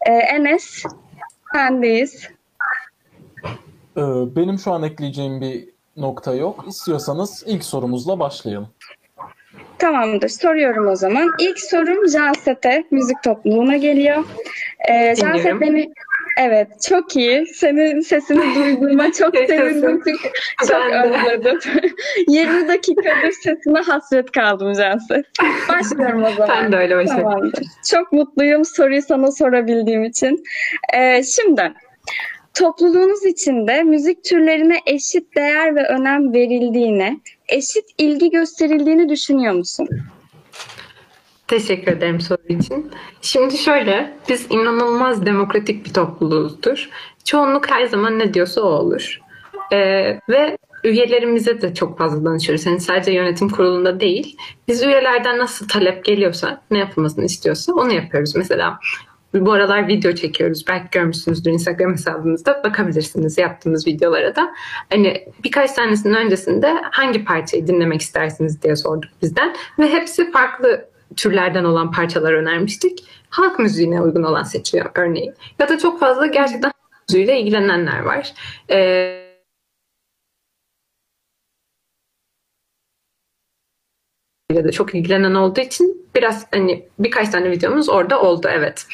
E, 0.07 0.13
Enes, 0.13 0.83
sendeyiz. 1.53 2.29
Benim 4.37 4.59
şu 4.59 4.73
an 4.73 4.83
ekleyeceğim 4.83 5.41
bir 5.41 5.76
nokta 5.97 6.35
yok. 6.35 6.65
İstiyorsanız 6.69 7.45
ilk 7.47 7.65
sorumuzla 7.65 8.19
başlayalım. 8.21 8.69
Tamamdır. 9.79 10.29
Soruyorum 10.29 10.89
o 10.89 10.97
zaman. 10.97 11.31
İlk 11.39 11.59
sorum 11.59 12.09
Janset'e, 12.09 12.85
müzik 12.91 13.23
topluluğuna 13.23 13.77
geliyor. 13.77 14.25
Ee, 14.89 15.17
Janset 15.17 15.61
beni 15.61 15.93
Evet, 16.39 16.69
çok 16.89 17.17
iyi. 17.17 17.47
Senin 17.47 18.01
sesini 18.01 18.55
duyduğuma 18.55 19.13
çok 19.13 19.37
sevindim 19.47 20.03
çünkü 20.05 20.29
çok 20.69 20.93
özledim. 21.05 21.59
20 22.29 22.69
dakikadır 22.69 23.33
sesine 23.43 23.81
hasret 23.81 24.31
kaldım 24.33 24.75
Janset. 24.75 25.27
Başlıyorum 25.69 26.25
o 26.25 26.31
zaman. 26.31 26.49
Ben 26.49 26.73
de 26.73 26.77
öyle 26.77 26.97
başladım. 26.97 27.23
Tamamdır. 27.23 27.65
Çok 27.91 28.13
mutluyum 28.13 28.65
soruyu 28.65 29.03
sana 29.03 29.33
sorabildiğim 29.33 30.05
için. 30.05 30.45
Ee, 30.95 31.23
şimdi 31.23 31.73
topluluğunuz 32.59 33.25
içinde 33.25 33.83
müzik 33.83 34.25
türlerine 34.25 34.81
eşit 34.87 35.37
değer 35.37 35.77
ve 35.77 35.87
önem 35.89 36.33
verildiğine, 36.33 37.21
eşit 37.49 37.85
ilgi 37.99 38.31
gösterildiğini 38.31 39.09
düşünüyor 39.09 39.55
musun? 39.55 39.89
Teşekkür 41.49 41.93
ederim 41.93 42.21
soru 42.21 42.43
için. 42.49 42.91
Şimdi 43.21 43.59
şöyle, 43.59 44.17
biz 44.29 44.47
inanılmaz 44.51 45.27
demokratik 45.27 45.87
bir 45.87 45.93
topluluğuzdur. 45.93 46.91
Çoğunluk 47.25 47.71
her 47.71 47.87
zaman 47.87 48.19
ne 48.19 48.35
diyorsa 48.35 48.61
o 48.61 48.69
olur. 48.69 49.21
Ee, 49.73 49.77
ve 50.29 50.59
üyelerimize 50.85 51.63
de 51.63 51.75
çok 51.75 51.99
fazla 51.99 52.25
danışıyoruz. 52.25 52.67
Yani 52.67 52.81
sadece 52.81 53.13
yönetim 53.13 53.49
kurulunda 53.49 54.01
değil. 54.01 54.37
Biz 54.69 54.83
üyelerden 54.83 55.39
nasıl 55.39 55.69
talep 55.69 56.05
geliyorsa, 56.05 56.63
ne 56.71 56.79
yapılmasını 56.79 57.25
istiyorsa 57.25 57.73
onu 57.73 57.93
yapıyoruz. 57.93 58.37
Mesela 58.37 58.79
bu 59.41 59.53
aralar 59.53 59.89
video 59.89 60.13
çekiyoruz. 60.13 60.65
Belki 60.69 60.87
görmüşsünüzdür 60.91 61.51
Instagram 61.51 61.93
hesabımızda. 61.93 62.61
Bakabilirsiniz 62.65 63.39
yaptığımız 63.39 63.87
videolara 63.87 64.37
da. 64.37 64.55
Hani 64.91 65.25
birkaç 65.45 65.73
tanesinin 65.73 66.15
öncesinde 66.15 66.75
hangi 66.91 67.25
parçayı 67.25 67.67
dinlemek 67.67 68.01
istersiniz 68.01 68.63
diye 68.63 68.77
sorduk 68.77 69.11
bizden. 69.23 69.57
Ve 69.79 69.89
hepsi 69.89 70.31
farklı 70.31 70.89
türlerden 71.17 71.65
olan 71.65 71.91
parçalar 71.91 72.33
önermiştik. 72.33 73.05
Halk 73.31 73.59
müziğine 73.59 74.01
uygun 74.01 74.23
olan 74.23 74.43
seçiyor 74.43 74.91
örneğin. 74.95 75.35
Ya 75.59 75.69
da 75.69 75.79
çok 75.79 76.01
fazla 76.01 76.27
gerçekten 76.27 76.73
müziğiyle 77.09 77.41
ilgilenenler 77.41 78.01
var. 78.01 78.33
Ee, 78.71 79.26
ile 84.57 84.65
de 84.65 84.73
çok 84.73 84.95
ilgilenen 84.95 85.35
olduğu 85.35 85.61
için 85.61 86.07
biraz 86.15 86.47
hani 86.55 86.85
birkaç 86.99 87.29
tane 87.29 87.51
videomuz 87.51 87.89
orada 87.89 88.21
oldu 88.21 88.49
evet. 88.51 88.87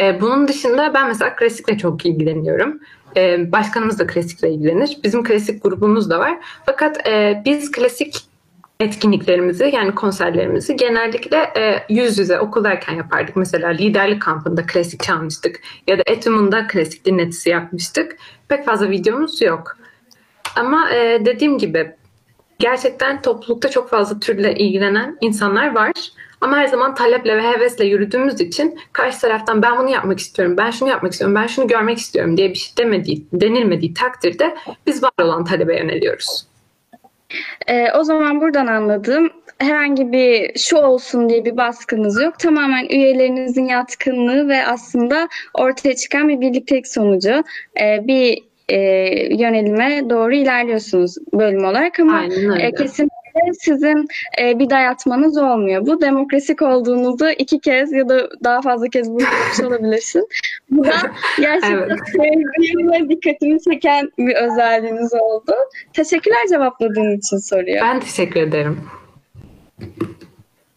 Ee, 0.00 0.20
bunun 0.20 0.48
dışında 0.48 0.94
ben 0.94 1.08
mesela 1.08 1.36
klasikle 1.36 1.78
çok 1.78 2.06
ilgileniyorum. 2.06 2.80
Ee, 3.16 3.52
başkanımız 3.52 3.98
da 3.98 4.06
klasikle 4.06 4.50
ilgilenir. 4.50 4.98
Bizim 5.04 5.24
klasik 5.24 5.62
grubumuz 5.62 6.10
da 6.10 6.18
var. 6.18 6.38
Fakat 6.66 7.06
e, 7.06 7.42
biz 7.44 7.70
klasik 7.70 8.14
etkinliklerimizi 8.80 9.70
yani 9.74 9.94
konserlerimizi 9.94 10.76
genellikle 10.76 11.36
e, 11.36 11.84
yüz 11.88 12.18
yüze 12.18 12.40
okuldayken 12.40 12.94
yapardık. 12.94 13.36
Mesela 13.36 13.68
liderlik 13.68 14.22
kampında 14.22 14.66
klasik 14.66 15.02
çalmıştık 15.02 15.60
ya 15.86 15.98
da 15.98 16.02
Etum'unda 16.06 16.66
klasik 16.66 17.04
dinletisi 17.04 17.50
yapmıştık. 17.50 18.16
Pek 18.48 18.64
fazla 18.64 18.90
videomuz 18.90 19.42
yok. 19.42 19.76
Ama 20.56 20.90
e, 20.90 21.24
dediğim 21.24 21.58
gibi 21.58 21.94
gerçekten 22.58 23.22
toplulukta 23.22 23.70
çok 23.70 23.90
fazla 23.90 24.20
türle 24.20 24.54
ilgilenen 24.54 25.18
insanlar 25.20 25.74
var. 25.74 25.92
Ama 26.40 26.56
her 26.56 26.66
zaman 26.66 26.94
taleple 26.94 27.36
ve 27.36 27.42
hevesle 27.42 27.86
yürüdüğümüz 27.86 28.40
için 28.40 28.78
karşı 28.92 29.20
taraftan 29.20 29.62
ben 29.62 29.78
bunu 29.78 29.90
yapmak 29.90 30.18
istiyorum, 30.18 30.56
ben 30.56 30.70
şunu 30.70 30.88
yapmak 30.88 31.12
istiyorum, 31.12 31.34
ben 31.34 31.46
şunu 31.46 31.66
görmek 31.66 31.98
istiyorum 31.98 32.36
diye 32.36 32.50
bir 32.50 32.54
şey 32.54 32.76
demediği, 32.76 33.26
denilmediği 33.32 33.94
takdirde 33.94 34.56
biz 34.86 35.02
var 35.02 35.10
olan 35.22 35.44
talebe 35.44 35.78
yöneliyoruz. 35.78 36.46
Ee, 37.66 37.86
o 37.92 38.04
zaman 38.04 38.40
buradan 38.40 38.66
anladığım 38.66 39.30
herhangi 39.58 40.12
bir 40.12 40.58
şu 40.58 40.76
olsun 40.76 41.28
diye 41.28 41.44
bir 41.44 41.56
baskınız 41.56 42.22
yok. 42.22 42.38
Tamamen 42.38 42.88
üyelerinizin 42.88 43.64
yatkınlığı 43.64 44.48
ve 44.48 44.66
aslında 44.66 45.28
ortaya 45.54 45.96
çıkan 45.96 46.28
bir 46.28 46.40
birliktelik 46.40 46.88
sonucu 46.88 47.44
e, 47.80 48.06
bir 48.06 48.47
e, 48.68 48.78
yönelime 49.36 50.10
doğru 50.10 50.34
ilerliyorsunuz 50.34 51.16
bölüm 51.32 51.64
olarak 51.64 52.00
ama 52.00 52.24
e, 52.58 52.72
kesinlikle 52.72 53.52
sizin 53.60 54.08
e, 54.40 54.58
bir 54.58 54.70
dayatmanız 54.70 55.38
olmuyor. 55.38 55.86
Bu 55.86 56.00
demokrasik 56.00 56.62
olduğunuzu 56.62 57.28
iki 57.38 57.60
kez 57.60 57.92
ya 57.92 58.08
da 58.08 58.28
daha 58.44 58.62
fazla 58.62 58.88
kez 58.88 59.08
vurgulamış 59.10 59.60
olabilirsin. 59.60 60.28
Bu 60.70 60.84
da 60.84 60.92
gerçekten 61.40 61.98
Evet. 62.18 63.10
dikkatimi 63.10 63.60
çeken 63.60 64.12
bir 64.18 64.34
özelliğiniz 64.34 65.14
oldu. 65.14 65.52
Teşekkürler 65.92 66.46
cevapladığın 66.48 67.18
için 67.18 67.36
soruyu. 67.36 67.76
Ben 67.82 68.00
teşekkür 68.00 68.40
ederim. 68.40 68.80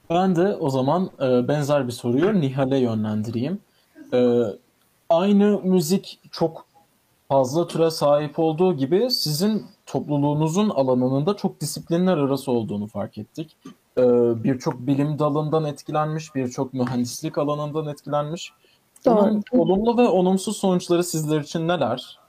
Ben 0.09 0.35
de 0.35 0.41
o 0.41 0.69
zaman 0.69 1.09
e, 1.21 1.47
benzer 1.47 1.87
bir 1.87 1.91
soruyu 1.91 2.41
Nihal'e 2.41 2.77
yönlendireyim. 2.77 3.59
E, 4.13 4.19
aynı 5.09 5.59
müzik 5.63 6.19
çok 6.31 6.70
fazla 7.31 7.67
türe 7.67 7.91
sahip 7.91 8.39
olduğu 8.39 8.73
gibi 8.73 9.11
sizin 9.11 9.65
topluluğunuzun 9.85 10.69
alanının 10.69 11.25
da 11.25 11.35
çok 11.35 11.61
disiplinler 11.61 12.17
arası 12.17 12.51
olduğunu 12.51 12.87
fark 12.87 13.17
ettik. 13.17 13.57
E, 13.97 14.03
birçok 14.43 14.79
bilim 14.79 15.19
dalından 15.19 15.65
etkilenmiş, 15.65 16.35
birçok 16.35 16.73
mühendislik 16.73 17.37
alanından 17.37 17.87
etkilenmiş. 17.87 18.53
Bunun 19.05 19.43
olumlu 19.51 19.97
ve 19.97 20.07
olumsuz 20.07 20.57
sonuçları 20.57 21.03
sizler 21.03 21.41
için 21.41 21.67
neler? 21.67 22.19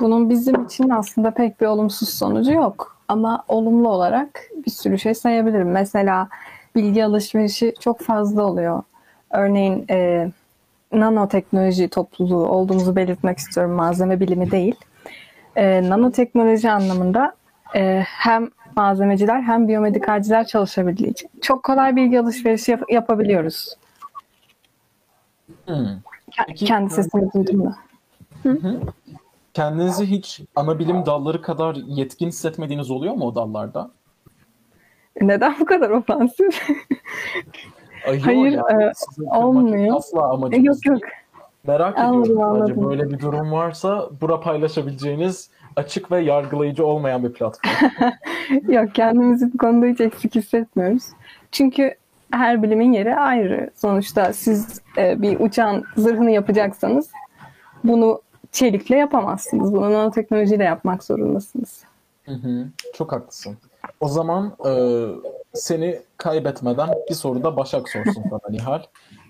Bunun 0.00 0.30
bizim 0.30 0.64
için 0.64 0.88
aslında 0.88 1.30
pek 1.30 1.60
bir 1.60 1.66
olumsuz 1.66 2.08
sonucu 2.08 2.52
yok. 2.52 2.96
Ama 3.08 3.44
olumlu 3.48 3.88
olarak 3.88 4.50
bir 4.66 4.70
sürü 4.70 4.98
şey 4.98 5.14
sayabilirim. 5.14 5.70
Mesela 5.70 6.28
bilgi 6.74 7.04
alışverişi 7.04 7.74
çok 7.80 8.00
fazla 8.00 8.42
oluyor. 8.46 8.82
Örneğin 9.30 9.84
e, 9.90 10.30
nanoteknoloji 11.00 11.88
topluluğu 11.88 12.48
olduğumuzu 12.48 12.96
belirtmek 12.96 13.38
istiyorum. 13.38 13.72
Malzeme 13.72 14.20
bilimi 14.20 14.50
değil. 14.50 14.74
E, 15.56 15.88
nanoteknoloji 15.88 16.70
anlamında 16.70 17.34
e, 17.74 18.00
hem 18.06 18.50
malzemeciler 18.76 19.42
hem 19.42 19.68
biyomedikalciler 19.68 20.46
çalışabildiği 20.46 21.10
için 21.10 21.30
çok 21.42 21.62
kolay 21.62 21.96
bilgi 21.96 22.20
alışverişi 22.20 22.70
yap- 22.70 22.92
yapabiliyoruz. 22.92 23.74
Hmm. 25.66 25.86
Peki, 26.46 26.64
Kendi 26.64 26.90
sesimi 26.90 27.32
duydum 27.32 27.64
da. 27.64 27.76
Kendinizi 29.54 30.06
hiç 30.06 30.40
ana 30.56 30.78
bilim 30.78 31.06
dalları 31.06 31.42
kadar 31.42 31.74
yetkin 31.74 32.28
hissetmediğiniz 32.28 32.90
oluyor 32.90 33.14
mu 33.14 33.24
o 33.24 33.34
dallarda? 33.34 33.90
Neden 35.20 35.56
bu 35.60 35.64
kadar 35.64 35.90
ofansif? 35.90 36.68
Ay, 38.06 38.16
yok 38.16 38.26
Hayır, 38.26 38.52
yani, 38.70 38.82
e, 38.84 39.36
olmuyor. 39.38 39.96
Asla 39.96 40.30
amacımız 40.30 40.66
yok 40.66 40.86
yok. 40.86 41.02
değil. 41.02 41.12
Merak 41.66 41.98
Anladım, 41.98 42.22
ediyorum 42.22 42.42
anladım. 42.42 42.90
böyle 42.90 43.10
bir 43.10 43.18
durum 43.18 43.52
varsa 43.52 44.08
bura 44.20 44.40
paylaşabileceğiniz 44.40 45.50
açık 45.76 46.12
ve 46.12 46.20
yargılayıcı 46.20 46.86
olmayan 46.86 47.24
bir 47.24 47.32
platform. 47.32 47.72
Yok 48.72 48.94
kendimizi 48.94 49.52
bu 49.54 49.58
konuda 49.58 49.86
hiç 49.86 50.00
eksik 50.00 50.34
hissetmiyoruz. 50.34 51.04
Çünkü 51.52 51.94
her 52.32 52.62
bilimin 52.62 52.92
yeri 52.92 53.16
ayrı. 53.16 53.70
Sonuçta 53.74 54.32
siz 54.32 54.80
e, 54.98 55.22
bir 55.22 55.40
uçağın 55.40 55.84
zırhını 55.96 56.30
yapacaksanız 56.30 57.10
bunu 57.84 58.20
çelikle 58.52 58.96
yapamazsınız. 58.96 59.72
Bunu 59.72 59.92
nanoteknolojiyle 59.92 60.64
yapmak 60.64 61.04
zorundasınız. 61.04 61.84
Hı 62.24 62.32
hı, 62.32 62.66
Çok 62.94 63.12
haklısın. 63.12 63.56
O 64.00 64.08
zaman 64.08 64.52
e, 64.66 64.70
seni 65.54 66.00
kaybetmeden 66.16 66.88
bir 67.10 67.14
soru 67.14 67.44
da 67.44 67.56
Başak 67.56 67.88
sorsun 67.88 68.24
sana 68.30 68.50
Nihal. 68.50 68.82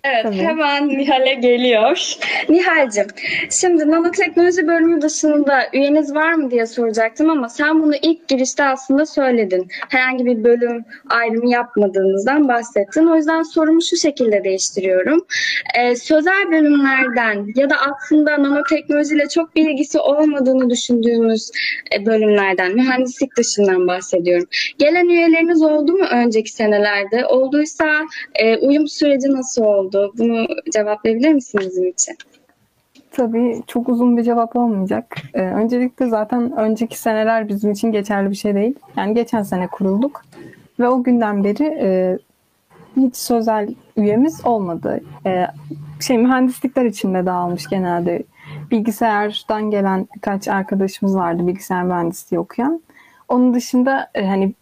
Evet, 0.05 0.23
Tabii. 0.23 0.37
hemen 0.37 0.89
Nihal'e 0.89 1.35
geliyor. 1.35 2.15
Nihal'cim, 2.49 3.07
şimdi 3.51 3.91
nanoteknoloji 3.91 4.67
bölümü 4.67 5.03
dışında 5.03 5.63
üyeniz 5.73 6.15
var 6.15 6.33
mı 6.33 6.51
diye 6.51 6.67
soracaktım 6.67 7.31
ama 7.31 7.49
sen 7.49 7.83
bunu 7.83 7.95
ilk 8.03 8.29
girişte 8.29 8.65
aslında 8.65 9.07
söyledin. 9.07 9.69
Herhangi 9.89 10.27
bir 10.27 10.45
bölüm 10.45 10.85
ayrımı 11.11 11.51
yapmadığınızdan 11.51 12.49
bahsettin. 12.49 13.07
O 13.07 13.17
yüzden 13.17 13.43
sorumu 13.43 13.83
şu 13.83 13.97
şekilde 13.97 14.45
değiştiriyorum. 14.45 15.27
Ee, 15.79 15.97
sözel 15.97 16.51
bölümlerden 16.53 17.47
ya 17.57 17.71
da 17.71 17.77
aslında 17.77 18.43
nanoteknolojiyle 18.43 19.29
çok 19.29 19.57
bir 19.57 19.71
ilgisi 19.71 19.99
olmadığını 19.99 20.71
düşündüğümüz 20.71 21.51
e, 21.97 22.07
bölümlerden, 22.07 22.75
mühendislik 22.75 23.37
dışından 23.37 23.89
bahsediyorum. 23.89 24.47
Gelen 24.79 25.09
üyeleriniz 25.09 25.63
oldu 25.63 25.93
mu 25.93 26.05
önceki 26.05 26.51
senelerde? 26.51 27.27
Olduysa 27.27 28.07
e, 28.35 28.57
uyum 28.57 28.89
süreci 28.89 29.31
nasıl 29.31 29.65
oldu? 29.65 29.94
Bunu 30.19 30.47
cevaplayabilir 30.73 31.33
misiniz 31.33 31.67
bizim 31.67 31.89
için? 31.89 32.17
Tabii 33.11 33.63
çok 33.67 33.89
uzun 33.89 34.17
bir 34.17 34.23
cevap 34.23 34.57
olmayacak. 34.57 35.17
Ee, 35.35 35.41
öncelikle 35.41 36.09
zaten 36.09 36.53
önceki 36.53 36.99
seneler 36.99 37.49
bizim 37.49 37.71
için 37.71 37.93
geçerli 37.93 38.31
bir 38.31 38.35
şey 38.35 38.55
değil. 38.55 38.75
Yani 38.97 39.15
geçen 39.15 39.43
sene 39.43 39.67
kurulduk 39.67 40.23
ve 40.81 40.89
o 40.89 41.03
günden 41.03 41.45
beri 41.45 41.65
e, 41.65 42.19
hiç 42.97 43.17
sözel 43.17 43.75
üyemiz 43.97 44.47
olmadı. 44.47 45.01
E, 45.27 45.47
şey 46.01 46.19
mühendislikler 46.19 46.85
içinde 46.85 47.27
dağılmış 47.27 47.67
genelde. 47.67 48.23
Bilgisayardan 48.71 49.71
gelen 49.71 50.09
birkaç 50.17 50.49
arkadaşımız 50.49 51.17
vardı 51.17 51.47
bilgisayar 51.47 51.85
mühendisliği 51.85 52.41
okuyan. 52.41 52.81
Onun 53.29 53.55
dışında 53.55 54.11
e, 54.15 54.27
hani 54.27 54.55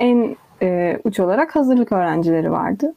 en 0.00 0.36
e, 0.62 0.98
uç 1.04 1.20
olarak 1.20 1.56
hazırlık 1.56 1.92
öğrencileri 1.92 2.52
vardı. 2.52 2.94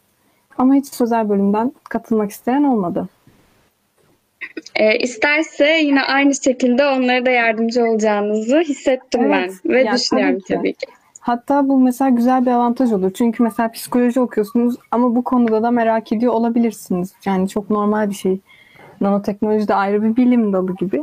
Ama 0.59 0.73
hiç 0.73 0.87
sözel 0.87 1.29
bölümden 1.29 1.71
katılmak 1.89 2.31
isteyen 2.31 2.63
olmadı. 2.63 3.07
E, 4.75 4.97
isterse 4.97 5.79
yine 5.83 6.03
aynı 6.03 6.35
şekilde 6.35 6.85
onlara 6.85 7.25
da 7.25 7.29
yardımcı 7.29 7.85
olacağınızı 7.85 8.59
hissettim 8.59 9.21
Evet, 9.23 9.53
ben 9.65 9.71
ve 9.71 9.83
yani 9.83 9.95
düşünüyorum 9.97 10.39
tabii 10.39 10.47
ki. 10.47 10.53
tabii 10.55 10.73
ki. 10.73 10.85
Hatta 11.19 11.67
bu 11.67 11.79
mesela 11.79 12.09
güzel 12.09 12.45
bir 12.45 12.51
avantaj 12.51 12.91
olur. 12.91 13.11
Çünkü 13.13 13.43
mesela 13.43 13.71
psikoloji 13.71 14.19
okuyorsunuz 14.19 14.75
ama 14.91 15.15
bu 15.15 15.23
konuda 15.23 15.63
da 15.63 15.71
merak 15.71 16.11
ediyor 16.11 16.33
olabilirsiniz. 16.33 17.13
Yani 17.25 17.49
çok 17.49 17.69
normal 17.69 18.09
bir 18.09 18.15
şey. 18.15 18.39
Nanoteknoloji 19.01 19.67
de 19.67 19.75
ayrı 19.75 20.03
bir 20.03 20.15
bilim 20.15 20.53
dalı 20.53 20.75
gibi. 20.75 21.01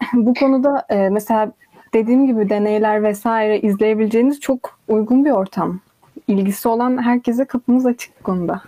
bu 0.12 0.34
konuda 0.34 0.86
e, 0.88 1.08
mesela 1.08 1.52
dediğim 1.94 2.26
gibi 2.26 2.50
deneyler 2.50 3.02
vesaire 3.02 3.60
izleyebileceğiniz 3.60 4.40
çok 4.40 4.78
uygun 4.88 5.24
bir 5.24 5.30
ortam. 5.30 5.80
İlgisi 6.28 6.68
olan 6.68 7.02
herkese 7.02 7.44
kapımız 7.44 7.86
açık 7.86 8.20
bu 8.20 8.22
konuda. 8.22 8.62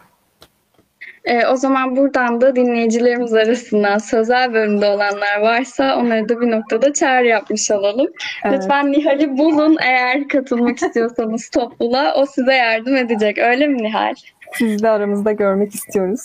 E, 1.25 1.47
o 1.47 1.57
zaman 1.57 1.97
buradan 1.97 2.41
da 2.41 2.57
dinleyicilerimiz 2.57 3.35
arasından 3.35 3.99
sözel 3.99 4.55
bölümde 4.55 4.87
olanlar 4.87 5.41
varsa 5.41 5.97
onları 5.97 6.29
da 6.29 6.41
bir 6.41 6.51
noktada 6.51 6.93
çağrı 6.93 7.27
yapmış 7.27 7.71
olalım. 7.71 8.07
Evet. 8.45 8.59
Lütfen 8.59 8.93
Nihal'i 8.93 9.39
bulun 9.39 9.77
eğer 9.81 10.29
katılmak 10.29 10.79
istiyorsanız 10.83 11.51
topluluğa. 11.51 12.15
O 12.15 12.27
size 12.27 12.55
yardım 12.55 12.97
edecek. 12.97 13.39
Öyle 13.39 13.67
mi 13.67 13.83
Nihal? 13.83 14.15
Sizi 14.53 14.83
de 14.83 14.89
aramızda 14.89 15.33
görmek 15.33 15.75
istiyoruz. 15.75 16.23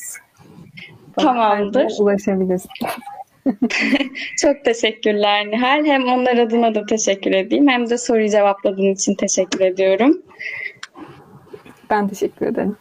Tamamdır. 1.17 1.91
Ulaşabilirsiniz. 1.99 2.93
Çok 4.41 4.65
teşekkürler 4.65 5.47
Nihal. 5.47 5.85
Hem 5.85 6.07
onlar 6.07 6.37
adına 6.37 6.75
da 6.75 6.85
teşekkür 6.85 7.31
edeyim 7.31 7.67
hem 7.67 7.89
de 7.89 7.97
soruyu 7.97 8.29
cevapladığın 8.29 8.93
için 8.93 9.15
teşekkür 9.15 9.59
ediyorum. 9.59 10.21
Ben 11.93 12.07
teşekkür 12.07 12.45
ederim. 12.45 12.77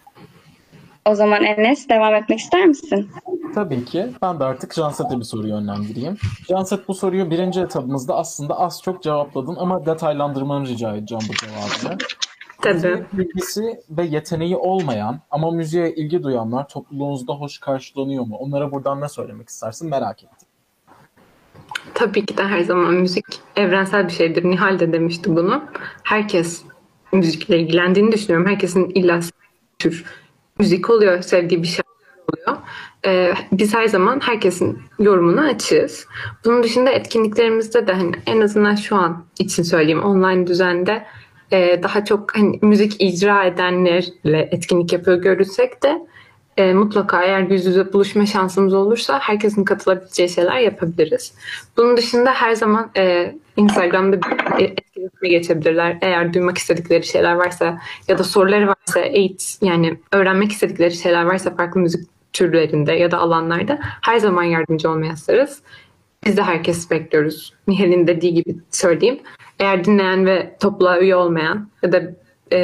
O 1.07 1.15
zaman 1.15 1.45
Enes 1.45 1.89
devam 1.89 2.15
etmek 2.15 2.39
ister 2.39 2.67
misin? 2.67 3.11
Tabii 3.55 3.85
ki. 3.85 4.07
Ben 4.23 4.41
de 4.41 4.45
artık 4.45 4.75
Janset'e 4.75 5.19
bir 5.19 5.25
soru 5.25 5.49
yönlendireyim. 5.49 6.17
Janset 6.49 6.89
bu 6.89 6.95
soruyu 6.95 7.31
birinci 7.31 7.61
etabımızda 7.61 8.17
aslında 8.17 8.59
az 8.59 8.83
çok 8.83 9.03
cevapladın 9.03 9.57
ama 9.57 9.87
detaylandırmanı 9.87 10.67
rica 10.67 10.97
edeceğim 10.97 11.25
bu 11.29 11.33
cevabını. 11.35 11.99
Tabii. 12.61 13.05
Bilgisi 13.13 13.81
ve 13.91 14.05
yeteneği 14.05 14.57
olmayan 14.57 15.21
ama 15.31 15.51
müziğe 15.51 15.95
ilgi 15.95 16.23
duyanlar 16.23 16.69
topluluğunuzda 16.69 17.33
hoş 17.33 17.59
karşılanıyor 17.59 18.27
mu? 18.27 18.37
Onlara 18.37 18.73
buradan 18.73 19.01
ne 19.01 19.09
söylemek 19.09 19.49
istersin 19.49 19.91
merak 19.91 20.25
ettim. 20.25 20.49
Tabii 21.95 22.27
ki 22.27 22.37
de 22.37 22.45
her 22.45 22.61
zaman 22.61 22.95
müzik 22.95 23.25
evrensel 23.57 24.07
bir 24.07 24.13
şeydir. 24.13 24.45
Nihal 24.45 24.79
de 24.79 24.93
demişti 24.93 25.37
bunu. 25.37 25.65
Herkes 26.03 26.65
müzikle 27.13 27.59
ilgilendiğini 27.59 28.13
düşünüyorum. 28.13 28.47
Herkesin 28.47 28.91
illa 28.95 29.21
tür 29.79 30.05
müzik 30.59 30.91
oluyor, 30.91 31.23
sevdiği 31.23 31.63
bir 31.63 31.69
şey 31.69 31.83
oluyor. 32.29 32.59
Ee, 33.07 33.35
biz 33.53 33.75
her 33.75 33.87
zaman 33.87 34.21
herkesin 34.21 34.79
yorumuna 34.99 35.45
açığız. 35.45 36.07
Bunun 36.45 36.63
dışında 36.63 36.91
etkinliklerimizde 36.91 37.87
de 37.87 37.93
hani 37.93 38.13
en 38.27 38.41
azından 38.41 38.75
şu 38.75 38.97
an 38.97 39.25
için 39.39 39.63
söyleyeyim 39.63 40.03
online 40.03 40.47
düzende 40.47 41.07
e, 41.53 41.83
daha 41.83 42.05
çok 42.05 42.37
hani 42.37 42.59
müzik 42.63 43.03
icra 43.03 43.45
edenlerle 43.45 44.49
etkinlik 44.53 44.93
yapıyor 44.93 45.23
görürsek 45.23 45.83
de 45.83 46.07
e, 46.57 46.75
mutlaka 46.75 47.25
eğer 47.25 47.41
yüz 47.41 47.67
yüze 47.67 47.93
buluşma 47.93 48.27
şansımız 48.27 48.75
olursa 48.75 49.19
herkesin 49.19 49.65
katılabileceği 49.65 50.29
şeyler 50.29 50.59
yapabiliriz. 50.59 51.35
Bunun 51.77 51.97
dışında 51.97 52.33
her 52.33 52.55
zaman 52.55 52.91
e, 52.97 53.35
Instagram'da 53.57 54.23
bir 54.23 54.65
etkileşime 54.65 55.29
geçebilirler. 55.29 55.99
Eğer 56.03 56.35
duymak 56.35 56.59
istedikleri 56.59 57.05
şeyler 57.05 57.35
varsa 57.35 57.79
ya 58.09 58.19
da 58.19 58.25
soruları 58.25 58.69
varsa 58.69 59.01
eğit 59.01 59.59
yani 59.63 59.99
öğrenmek 60.13 60.53
istedikleri 60.53 60.95
şeyler 60.95 61.23
varsa 61.23 61.57
farklı 61.57 61.81
müzik 61.81 62.09
türlerinde 62.33 62.93
ya 62.93 63.11
da 63.11 63.19
alanlarda 63.19 63.79
her 63.83 64.19
zaman 64.19 64.43
yardımcı 64.43 64.91
olmaya 64.91 65.11
hazırız. 65.11 65.63
Biz 66.27 66.37
de 66.37 66.43
herkesi 66.43 66.91
bekliyoruz. 66.91 67.55
Nihal'in 67.69 68.07
dediği 68.07 68.35
gibi 68.35 68.57
söyleyeyim. 68.71 69.21
Eğer 69.59 69.85
dinleyen 69.85 70.27
ve 70.27 70.57
topluluğa 70.61 71.01
üye 71.01 71.17
olmayan 71.17 71.69
ya 71.83 71.93
da 71.93 72.03
e, 72.53 72.59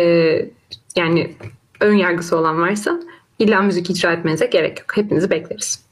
yani 0.96 1.34
ön 1.80 1.94
yargısı 1.94 2.36
olan 2.36 2.60
varsa 2.60 3.00
illa 3.38 3.62
müzik 3.62 3.90
icra 3.90 4.12
etmenize 4.12 4.46
gerek 4.46 4.78
yok. 4.78 4.96
Hepinizi 4.96 5.30
bekleriz. 5.30 5.84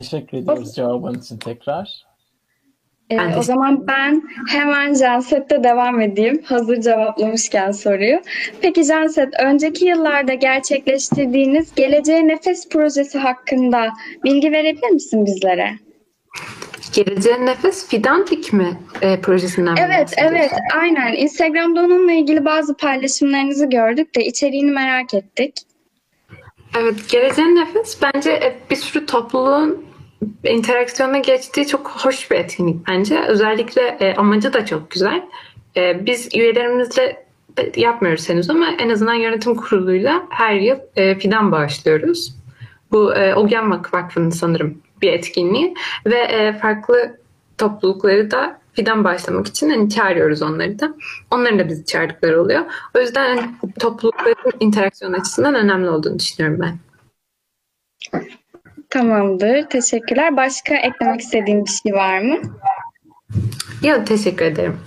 Teşekkür 0.00 0.38
ediyoruz 0.38 0.74
cevabın 0.74 1.14
için 1.14 1.38
tekrar. 1.38 2.08
Ee, 3.10 3.36
o 3.38 3.42
zaman 3.42 3.86
ben 3.86 4.22
hemen 4.48 4.94
Janset'te 4.94 5.64
devam 5.64 6.00
edeyim. 6.00 6.42
Hazır 6.44 6.80
cevaplamışken 6.80 7.70
soruyu. 7.70 8.20
Peki 8.60 8.84
Janset, 8.84 9.28
önceki 9.40 9.84
yıllarda 9.84 10.34
gerçekleştirdiğiniz 10.34 11.74
Geleceğe 11.74 12.28
Nefes 12.28 12.68
projesi 12.68 13.18
hakkında 13.18 13.88
bilgi 14.24 14.52
verebilir 14.52 14.90
misin 14.90 15.26
bizlere? 15.26 15.70
Geleceğin 16.92 17.46
Nefes 17.46 17.88
Fidantik 17.88 18.52
mi 18.52 18.78
e, 19.02 19.20
projesinden 19.20 19.74
mi 19.74 19.80
Evet, 19.86 20.14
evet, 20.16 20.52
aynen. 20.76 21.14
Instagram'da 21.14 21.80
onunla 21.80 22.12
ilgili 22.12 22.44
bazı 22.44 22.76
paylaşımlarınızı 22.76 23.66
gördük 23.66 24.16
de 24.16 24.24
içeriğini 24.24 24.70
merak 24.70 25.14
ettik. 25.14 25.54
Evet, 26.76 27.08
Geleceğin 27.10 27.56
Nefes 27.56 27.98
bence 28.02 28.30
e, 28.30 28.58
bir 28.70 28.76
sürü 28.76 29.06
topluluğun 29.06 29.84
interaksiyona 30.44 31.18
geçtiği 31.18 31.66
çok 31.66 31.90
hoş 31.90 32.30
bir 32.30 32.36
etkinlik 32.36 32.88
bence. 32.88 33.20
Özellikle 33.28 33.82
e, 34.00 34.14
amacı 34.14 34.52
da 34.52 34.66
çok 34.66 34.90
güzel. 34.90 35.22
E, 35.76 36.06
biz 36.06 36.28
üyelerimizle 36.34 37.26
yapmıyoruz 37.76 38.28
henüz 38.28 38.50
ama 38.50 38.68
en 38.78 38.90
azından 38.90 39.14
yönetim 39.14 39.54
kuruluyla 39.54 40.22
her 40.30 40.54
yıl 40.54 40.76
e, 40.96 41.18
fidan 41.18 41.52
bağışlıyoruz. 41.52 42.34
Bu 42.92 43.14
e, 43.14 43.34
Ogyan 43.34 43.70
Vak- 43.72 43.94
Vakfı'nın 43.94 44.30
sanırım 44.30 44.82
bir 45.02 45.12
etkinliği 45.12 45.74
ve 46.06 46.18
e, 46.18 46.52
farklı 46.58 47.18
toplulukları 47.58 48.30
da 48.30 48.57
fidan 48.78 49.04
bağışlamak 49.04 49.46
için 49.46 49.70
hani 49.70 49.90
çağırıyoruz 49.90 50.42
onları 50.42 50.78
da. 50.78 50.94
Onların 51.30 51.58
da 51.58 51.68
bizi 51.68 51.84
çağırdıkları 51.84 52.42
oluyor. 52.42 52.64
O 52.96 53.00
yüzden 53.00 53.36
hani, 53.36 53.50
toplulukların 53.78 54.52
interaksiyon 54.60 55.12
açısından 55.12 55.54
önemli 55.54 55.90
olduğunu 55.90 56.18
düşünüyorum 56.18 56.60
ben. 56.60 56.78
Tamamdır, 58.90 59.62
teşekkürler. 59.62 60.36
Başka 60.36 60.74
eklemek 60.74 61.20
istediğin 61.20 61.64
bir 61.64 61.70
şey 61.70 61.92
var 61.92 62.18
mı? 62.18 62.36
Ya 63.82 64.04
teşekkür 64.04 64.44
ederim. 64.44 64.80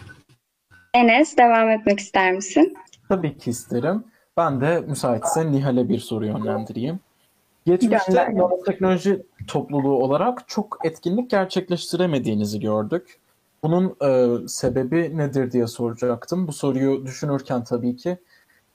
Enes, 0.93 1.37
devam 1.37 1.69
etmek 1.69 1.99
ister 1.99 2.33
misin? 2.33 2.77
Tabii 3.09 3.37
ki 3.37 3.49
isterim. 3.49 4.03
Ben 4.37 4.61
de 4.61 4.79
müsaitse 4.87 5.51
Nihal'e 5.51 5.89
bir 5.89 5.99
soru 5.99 6.25
yönlendireyim. 6.25 6.99
Geçmişte 7.65 8.35
nanoteknoloji 8.35 9.21
topluluğu 9.47 10.03
olarak 10.03 10.47
çok 10.47 10.77
etkinlik 10.83 11.29
gerçekleştiremediğinizi 11.29 12.59
gördük. 12.59 13.20
Bunun 13.63 13.95
e, 14.03 14.37
sebebi 14.47 15.17
nedir 15.17 15.51
diye 15.51 15.67
soracaktım. 15.67 16.47
Bu 16.47 16.53
soruyu 16.53 17.05
düşünürken 17.05 17.63
tabii 17.63 17.95
ki 17.95 18.17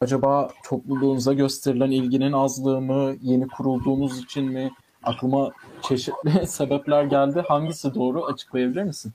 acaba 0.01 0.51
topluluğunuza 0.65 1.33
gösterilen 1.33 1.91
ilginin 1.91 2.33
azlığı 2.33 2.81
mı, 2.81 3.15
yeni 3.21 3.49
kurulduğunuz 3.49 4.19
için 4.19 4.45
mi? 4.45 4.71
Aklıma 5.03 5.51
çeşitli 5.83 6.47
sebepler 6.47 7.05
geldi. 7.05 7.45
Hangisi 7.49 7.95
doğru 7.95 8.25
açıklayabilir 8.25 8.83
misin? 8.83 9.13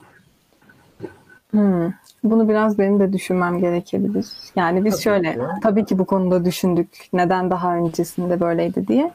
Hmm. 1.50 1.92
Bunu 2.24 2.48
biraz 2.48 2.78
benim 2.78 3.00
de 3.00 3.12
düşünmem 3.12 3.58
gerekebilir. 3.58 4.26
Yani 4.56 4.84
biz 4.84 4.94
Tabii 4.94 5.02
şöyle, 5.02 5.32
ki. 5.32 5.40
tabii 5.62 5.84
ki 5.84 5.98
bu 5.98 6.04
konuda 6.04 6.44
düşündük. 6.44 7.08
Neden 7.12 7.50
daha 7.50 7.76
öncesinde 7.76 8.40
böyleydi 8.40 8.88
diye. 8.88 9.10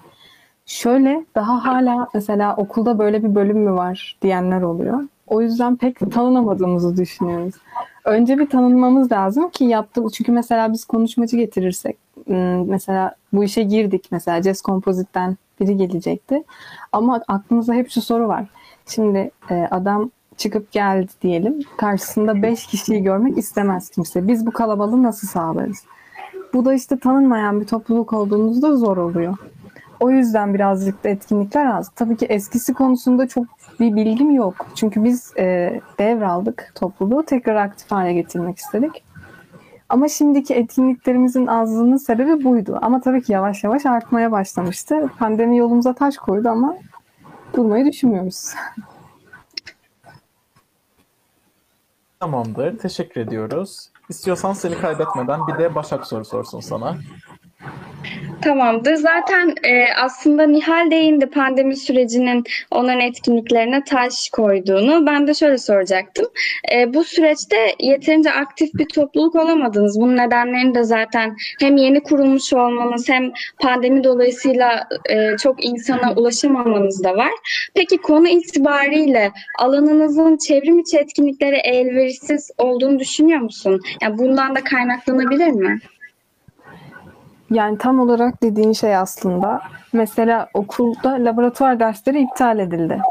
Şöyle, 0.66 1.26
daha 1.36 1.66
hala 1.66 2.08
mesela 2.14 2.56
okulda 2.56 3.00
böyle 3.00 3.24
bir 3.24 3.36
bölüm 3.36 3.58
mü 3.58 3.72
var 3.72 4.18
diyenler 4.22 4.62
oluyor. 4.62 5.00
O 5.28 5.42
yüzden 5.42 5.76
pek 5.76 6.12
tanınamadığımızı 6.12 6.98
düşünüyoruz. 6.98 7.56
Önce 8.06 8.38
bir 8.38 8.50
tanınmamız 8.50 9.12
lazım 9.12 9.50
ki 9.50 9.64
yaptığımız, 9.64 10.14
çünkü 10.14 10.32
mesela 10.32 10.74
biz 10.74 10.86
konuşmacı 10.86 11.38
getirirsek, 11.38 11.98
hmm, 12.26 12.70
mesela 12.70 13.16
bu 13.34 13.44
işe 13.44 13.64
girdik 13.64 14.08
mesela 14.12 14.42
Jazz 14.42 14.62
Composite'den 14.62 15.38
biri 15.60 15.78
gelecekti. 15.78 16.44
Ama 16.92 17.22
aklımızda 17.28 17.74
hep 17.74 17.90
şu 17.90 18.02
soru 18.02 18.28
var. 18.28 18.46
Şimdi 18.86 19.32
e, 19.50 19.68
adam 19.72 20.12
çıkıp 20.38 20.72
geldi 20.72 21.12
diyelim. 21.22 21.60
Karşısında 21.78 22.42
5 22.42 22.68
kişiyi 22.68 23.04
görmek 23.04 23.38
istemez 23.38 23.90
kimse. 23.90 24.28
Biz 24.28 24.46
bu 24.46 24.52
kalabalığı 24.52 25.04
nasıl 25.04 25.28
sağlarız? 25.28 25.84
Bu 26.54 26.66
da 26.66 26.74
işte 26.74 27.00
tanınmayan 27.00 27.62
bir 27.62 27.66
topluluk 27.66 28.14
olduğumuzda 28.14 28.76
zor 28.76 28.98
oluyor. 28.98 29.38
O 30.00 30.12
yüzden 30.12 30.54
birazcık 30.54 31.04
da 31.04 31.10
etkinlikler 31.10 31.66
az. 31.66 31.92
Tabii 31.96 32.18
ki 32.18 32.26
eskisi 32.26 32.74
konusunda 32.74 33.28
çok 33.28 33.46
bir 33.80 33.96
bilgim 33.96 34.32
yok. 34.32 34.68
Çünkü 34.76 35.04
biz 35.04 35.34
e, 35.38 35.80
devraldık 36.00 36.72
topluluğu. 36.76 37.26
Tekrar 37.26 37.56
aktif 37.56 37.92
hale 37.92 38.14
getirmek 38.14 38.58
istedik. 38.58 39.04
Ama 39.90 40.08
şimdiki 40.08 40.54
etkinliklerimizin 40.56 41.48
azlığının 41.48 41.98
sebebi 41.98 42.44
buydu. 42.44 42.80
Ama 42.82 43.02
tabii 43.02 43.22
ki 43.22 43.32
yavaş 43.32 43.64
yavaş 43.64 43.86
artmaya 43.86 44.32
başlamıştı. 44.32 45.10
Pandemi 45.20 45.58
yolumuza 45.58 45.94
taş 45.94 46.18
koydu 46.18 46.50
ama 46.50 46.78
durmayı 47.54 47.86
düşünmüyoruz. 47.86 48.46
Tamamdır. 52.20 52.78
Teşekkür 52.78 53.22
ediyoruz. 53.22 53.90
İstiyorsan 54.10 54.54
seni 54.54 54.78
kaybetmeden 54.78 55.48
bir 55.48 55.58
de 55.58 55.76
Başak 55.76 56.08
soru 56.08 56.26
sorsun 56.26 56.60
sana. 56.60 56.98
Tamamdır. 58.42 58.96
Zaten 58.96 59.56
e, 59.64 59.94
aslında 59.94 60.48
Nihal 60.48 60.92
değindi 60.92 61.26
pandemi 61.26 61.76
sürecinin 61.76 62.44
onların 62.72 63.00
etkinliklerine 63.00 63.84
taş 63.84 64.30
koyduğunu. 64.30 65.06
Ben 65.06 65.28
de 65.28 65.34
şöyle 65.34 65.58
soracaktım. 65.58 66.26
E, 66.74 66.94
bu 66.94 67.04
süreçte 67.04 67.58
yeterince 67.80 68.32
aktif 68.32 68.74
bir 68.74 68.86
topluluk 68.86 69.36
olamadınız. 69.36 70.00
Bunun 70.02 70.18
nedenlerini 70.18 70.76
de 70.76 70.84
zaten 70.84 71.36
hem 71.60 71.78
yeni 71.78 72.04
kurulmuş 72.04 72.54
olmanız 72.54 73.10
hem 73.10 73.32
pandemi 73.60 74.04
dolayısıyla 74.04 74.88
e, 75.10 75.38
çok 75.38 75.66
insana 75.66 76.14
ulaşamamanız 76.14 77.04
da 77.04 77.16
var. 77.16 77.32
Peki 77.76 77.98
konu 77.98 78.28
itibariyle 78.28 79.32
alanınızın 79.60 80.38
çevrim 80.38 80.80
içi 80.80 80.98
etkinliklere 80.98 81.58
elverişsiz 81.58 82.52
olduğunu 82.58 83.00
düşünüyor 83.00 83.40
musun? 83.40 83.82
Yani 84.02 84.18
bundan 84.18 84.56
da 84.56 84.64
kaynaklanabilir 84.64 85.52
mi? 85.52 85.80
Yani 87.52 87.78
tam 87.78 88.00
olarak 88.00 88.44
dediğin 88.44 88.74
şey 88.74 88.96
aslında 88.96 89.62
mesela 89.94 90.48
okulda 90.54 91.10
laboratuvar 91.12 91.80
dersleri 91.80 92.22
iptal 92.22 92.60
edildi. 92.60 93.02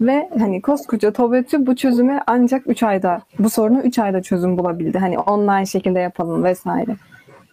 Ve 0.00 0.28
hani 0.38 0.62
koskoca 0.62 1.12
TOBETÜ 1.12 1.66
bu 1.66 1.76
çözüme 1.76 2.22
ancak 2.26 2.66
3 2.66 2.82
ayda, 2.82 3.20
bu 3.38 3.50
sorunu 3.50 3.80
3 3.80 3.98
ayda 3.98 4.22
çözüm 4.22 4.58
bulabildi. 4.58 4.98
Hani 4.98 5.18
online 5.18 5.66
şekilde 5.66 5.98
yapalım 5.98 6.44
vesaire. 6.44 6.96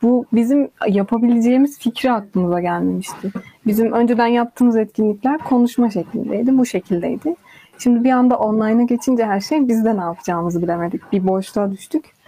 Bu 0.02 0.26
bizim 0.34 0.70
yapabileceğimiz 0.88 1.80
fikri 1.80 2.12
aklımıza 2.12 2.62
gelmemişti. 2.62 3.32
Bizim 3.68 3.92
önceden 3.92 4.28
yaptığımız 4.28 4.78
etkinlikler 4.78 5.38
konuşma 5.38 5.90
şeklindeydi, 5.90 6.58
bu 6.58 6.66
şekildeydi. 6.66 7.36
Şimdi 7.78 8.04
bir 8.04 8.12
anda 8.12 8.38
online'a 8.38 8.84
geçince 8.84 9.26
her 9.26 9.40
şey 9.40 9.68
biz 9.68 9.86
de 9.86 9.98
ne 9.98 10.02
yapacağımızı 10.02 10.62
bilemedik. 10.62 11.12
Bir 11.12 11.28
boşluğa 11.28 11.72
düştük. 11.72 12.21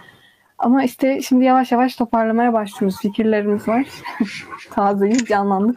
Ama 0.58 0.84
işte 0.84 1.22
şimdi 1.22 1.44
yavaş 1.44 1.72
yavaş 1.72 1.96
toparlamaya 1.96 2.52
başlıyoruz. 2.52 2.98
Fikirlerimiz 3.00 3.68
var. 3.68 3.86
Tazeyiz, 4.70 5.24
canlandık. 5.24 5.76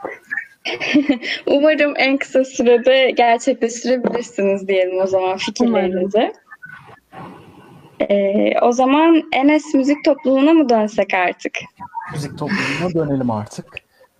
Umarım 1.45 1.93
en 1.97 2.17
kısa 2.17 2.43
sürede 2.43 3.11
gerçekleştirebilirsiniz 3.11 4.67
diyelim 4.67 5.01
o 5.01 5.07
zaman 5.07 5.37
fikirlerinizi. 5.37 6.33
Ee, 7.99 8.59
o 8.61 8.71
zaman 8.71 9.23
Enes 9.33 9.73
Müzik 9.73 10.05
Topluluğu'na 10.05 10.53
mı 10.53 10.69
dönsek 10.69 11.13
artık? 11.13 11.53
Müzik 12.13 12.37
topluluğuna 12.37 12.93
dönelim 12.93 13.31
artık. 13.31 13.65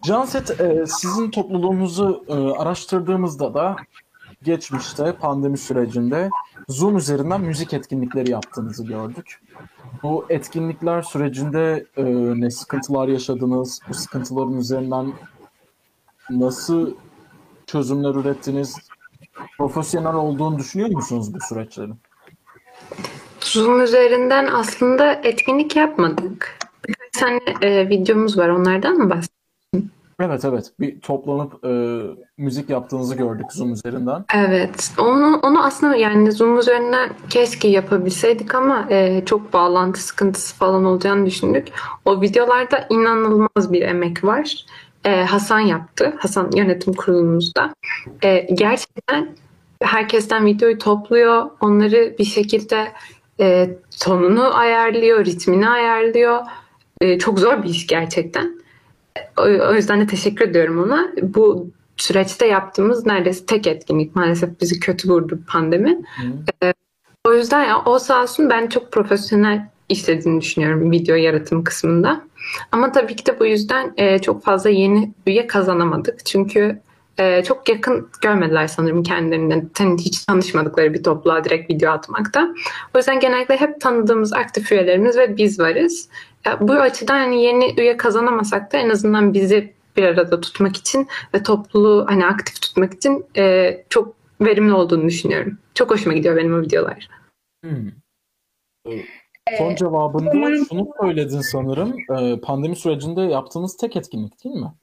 Canset, 0.04 0.62
e, 0.62 0.86
sizin 0.86 1.32
topluluğunuzu 1.32 2.26
e, 2.28 2.34
araştırdığımızda 2.34 3.54
da 3.54 3.76
geçmişte 4.44 5.12
pandemi 5.12 5.58
sürecinde 5.58 6.30
Zoom 6.68 6.98
üzerinden 6.98 7.42
müzik 7.42 7.74
etkinlikleri 7.74 8.32
yaptığınızı 8.32 8.86
gördük. 8.86 9.42
Bu 10.04 10.26
etkinlikler 10.30 11.02
sürecinde 11.02 11.86
e, 11.98 12.04
ne 12.42 12.52
sıkıntılar 12.52 13.08
yaşadınız? 13.08 13.80
Bu 13.90 13.94
sıkıntıların 13.94 14.58
üzerinden 14.58 15.14
nasıl 16.30 16.94
çözümler 17.68 18.16
ürettiniz? 18.16 18.76
Profesyonel 19.58 20.14
olduğunu 20.14 20.60
düşünüyor 20.60 20.90
musunuz 20.90 21.34
bu 21.34 21.38
süreçlerin? 21.50 21.96
Zoom 23.40 23.82
üzerinden 23.82 24.48
aslında 24.54 25.14
etkinlik 25.14 25.76
yapmadık. 25.76 26.60
Birkaç 26.88 27.12
tane 27.20 27.40
e, 27.62 27.90
videomuz 27.90 28.38
var. 28.38 28.50
Onlardan 28.50 28.96
mı 28.98 29.10
bahsedeyim? 29.10 29.37
Evet 30.20 30.46
evet 30.46 30.72
bir 30.80 31.02
toplanıp 31.02 31.66
e, 31.66 32.02
müzik 32.38 32.70
yaptığınızı 32.70 33.16
gördük 33.16 33.46
Zoom 33.52 33.74
üzerinden. 33.74 34.26
Evet. 34.36 34.92
Onu, 35.00 35.40
onu 35.44 35.66
aslında 35.66 35.96
yani 35.96 36.32
Zoom 36.32 36.60
üzerinden 36.60 37.10
keşke 37.30 37.68
yapabilseydik 37.68 38.56
ama 38.56 38.88
e, 38.90 39.26
çok 39.26 39.54
bağlantı 39.54 40.02
sıkıntısı 40.02 40.56
falan 40.56 40.86
olacağını 40.86 41.26
düşündük. 41.26 41.68
O 42.06 42.22
videolarda 42.22 42.88
inanılmaz 42.90 43.74
bir 43.74 43.82
emek 43.82 44.24
var. 44.24 44.66
E, 45.06 45.24
Hasan 45.24 45.60
yaptı. 45.60 46.14
Hasan 46.20 46.52
yönetim 46.52 46.94
kurulumuzda. 46.94 47.74
E, 48.24 48.48
gerçekten 48.54 49.30
herkesten 49.82 50.46
videoyu 50.46 50.78
topluyor. 50.78 51.50
Onları 51.62 52.16
bir 52.20 52.26
şekilde 52.26 52.92
e, 53.40 53.70
tonunu 54.00 54.58
ayarlıyor, 54.58 55.26
ritmini 55.26 55.70
ayarlıyor. 55.70 56.40
E, 57.02 57.20
çok 57.20 57.40
zor 57.40 57.64
bir 57.64 57.70
iş 57.70 57.88
gerçekten. 57.88 58.67
O, 59.38 59.74
yüzden 59.74 60.02
de 60.02 60.08
teşekkür 60.08 60.50
ediyorum 60.50 60.84
ona. 60.84 61.10
Bu 61.22 61.72
süreçte 61.98 62.48
yaptığımız 62.48 63.06
neredeyse 63.06 63.46
tek 63.46 63.68
etkinlik. 63.68 64.16
Maalesef 64.16 64.62
bizi 64.62 64.80
kötü 64.80 65.10
vurdu 65.10 65.40
pandemi. 65.48 66.02
Hı. 66.62 66.74
O 67.26 67.34
yüzden 67.34 67.64
ya, 67.64 67.82
o 67.86 68.00
sağ 68.00 68.24
olsun 68.24 68.50
ben 68.50 68.68
çok 68.68 68.92
profesyonel 68.92 69.70
işlediğini 69.90 70.42
düşünüyorum 70.42 70.92
video 70.92 71.16
yaratım 71.16 71.64
kısmında. 71.64 72.22
Ama 72.72 72.92
tabii 72.92 73.16
ki 73.16 73.26
de 73.26 73.40
bu 73.40 73.46
yüzden 73.46 73.94
e, 73.98 74.20
çok 74.20 74.44
fazla 74.44 74.70
yeni 74.70 75.14
üye 75.28 75.48
kazanamadık. 75.48 76.26
Çünkü 76.26 76.82
e, 77.18 77.44
çok 77.44 77.70
yakın 77.70 78.10
görmediler 78.22 78.68
sanırım 78.68 79.04
kendilerinden. 79.04 79.70
Hani 79.78 80.02
hiç 80.02 80.26
tanışmadıkları 80.26 80.94
bir 80.94 81.04
topluluğa 81.04 81.44
direkt 81.44 81.72
video 81.72 81.92
atmakta. 81.92 82.50
O 82.96 82.98
yüzden 82.98 83.20
genellikle 83.20 83.58
hep 83.58 83.82
tanıdığımız 83.82 84.34
aktif 84.34 84.72
üyelerimiz 84.72 85.18
ve 85.18 85.38
biz 85.38 85.60
varız. 85.60 86.10
Bu 86.62 86.74
açıdan 86.74 87.18
hani 87.18 87.44
yeni 87.44 87.74
üye 87.78 87.98
kazanamasak 87.98 88.74
da 88.74 88.78
en 88.78 88.90
azından 88.90 89.34
bizi 89.34 89.74
bir 89.98 90.04
arada 90.04 90.42
tutmak 90.42 90.78
için 90.78 91.08
ve 91.34 91.44
topluluğu 91.44 92.06
hani 92.10 92.26
aktif 92.26 92.62
tutmak 92.62 92.94
için 92.94 93.26
e, 93.38 93.78
çok 93.90 94.16
verimli 94.42 94.74
olduğunu 94.74 95.08
düşünüyorum. 95.08 95.58
Çok 95.74 95.92
hoşuma 95.92 96.16
gidiyor 96.16 96.36
benim 96.36 96.54
o 96.54 96.62
videolar. 96.62 97.10
Hmm. 97.64 97.92
Son 99.58 99.76
cevabında 99.76 100.66
şunu 100.70 100.88
söyledin 101.02 101.42
sanırım. 101.42 101.96
e, 102.20 102.40
pandemi 102.40 102.76
sürecinde 102.76 103.22
yaptığınız 103.22 103.78
tek 103.78 103.96
etkinlik 103.96 104.44
değil 104.44 104.56
mi? 104.56 104.74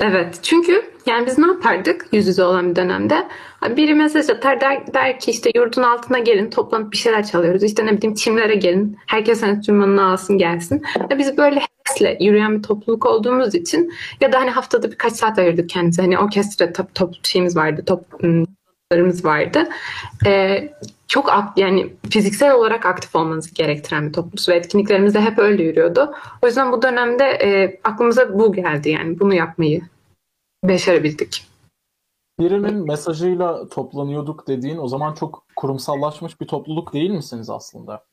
Evet 0.00 0.38
çünkü 0.42 0.82
yani 1.06 1.26
biz 1.26 1.38
ne 1.38 1.46
yapardık 1.46 2.06
yüz 2.12 2.26
yüze 2.26 2.44
olan 2.44 2.70
bir 2.70 2.76
dönemde? 2.76 3.28
Biri 3.76 3.94
mesaj 3.94 4.30
atar 4.30 4.60
der, 4.60 4.94
der 4.94 5.20
ki 5.20 5.30
işte 5.30 5.50
yurdun 5.54 5.82
altına 5.82 6.18
gelin 6.18 6.50
toplanıp 6.50 6.92
bir 6.92 6.96
şeyler 6.96 7.26
çalıyoruz. 7.26 7.62
İşte 7.62 7.86
ne 7.86 7.96
bileyim 7.96 8.14
çimlere 8.14 8.54
gelin 8.54 8.96
herkes 9.06 9.42
enstrümanını 9.42 10.04
alsın 10.04 10.38
gelsin. 10.38 10.82
Biz 11.18 11.36
böyle 11.36 11.60
hevesle 11.60 12.24
yürüyen 12.24 12.58
bir 12.58 12.62
topluluk 12.62 13.06
olduğumuz 13.06 13.54
için 13.54 13.92
ya 14.20 14.32
da 14.32 14.40
hani 14.40 14.50
haftada 14.50 14.90
birkaç 14.90 15.12
saat 15.12 15.38
ayırdık 15.38 15.68
kendimize. 15.68 16.02
Hani 16.02 16.18
orkestra 16.18 16.72
top, 16.72 16.94
top 16.94 17.14
şeyimiz 17.22 17.56
vardı 17.56 17.84
toplarımız 18.94 19.24
vardı. 19.24 19.68
Ee, 20.26 20.72
çok 21.08 21.30
yani 21.56 21.92
fiziksel 22.10 22.54
olarak 22.54 22.86
aktif 22.86 23.16
olmanızı 23.16 23.54
gerektiren 23.54 24.08
bir 24.08 24.12
topluluk 24.12 24.48
ve 24.48 24.54
etkinliklerimiz 24.54 25.14
de 25.14 25.20
hep 25.20 25.38
öyle 25.38 25.62
yürüyordu. 25.62 26.14
O 26.42 26.46
yüzden 26.46 26.72
bu 26.72 26.82
dönemde 26.82 27.24
e, 27.24 27.80
aklımıza 27.84 28.38
bu 28.38 28.52
geldi 28.52 28.90
yani 28.90 29.20
bunu 29.20 29.34
yapmayı 29.34 29.82
başarabildik. 30.64 31.46
Birinin 32.40 32.86
mesajıyla 32.86 33.68
toplanıyorduk 33.68 34.48
dediğin 34.48 34.78
o 34.78 34.88
zaman 34.88 35.14
çok 35.14 35.44
kurumsallaşmış 35.56 36.40
bir 36.40 36.46
topluluk 36.46 36.92
değil 36.92 37.10
misiniz 37.10 37.50
aslında? 37.50 38.04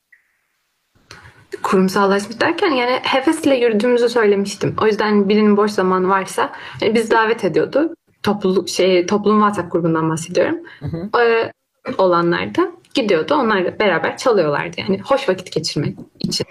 Kurumsallaşmış 1.63 2.41
derken 2.41 2.71
yani 2.71 2.99
hevesle 3.03 3.55
yürüdüğümüzü 3.55 4.09
söylemiştim. 4.09 4.75
O 4.81 4.85
yüzden 4.85 5.29
birinin 5.29 5.57
boş 5.57 5.71
zamanı 5.71 6.09
varsa 6.09 6.51
yani 6.81 6.95
biz 6.95 7.11
davet 7.11 7.43
ediyordu. 7.43 7.95
Topluluk 8.23 8.69
şey 8.69 9.05
toplum 9.05 9.39
WhatsApp 9.39 9.71
grubundan 9.71 10.09
bahsediyorum. 10.09 10.57
Hı 10.79 10.85
hı. 10.85 11.21
Ee, 11.21 11.51
olanlarda 11.97 12.71
gidiyordu. 12.93 13.35
Onlarla 13.35 13.79
beraber 13.79 14.17
çalıyorlardı 14.17 14.75
yani 14.77 14.99
hoş 14.99 15.29
vakit 15.29 15.51
geçirmek 15.51 15.97
için. 16.19 16.45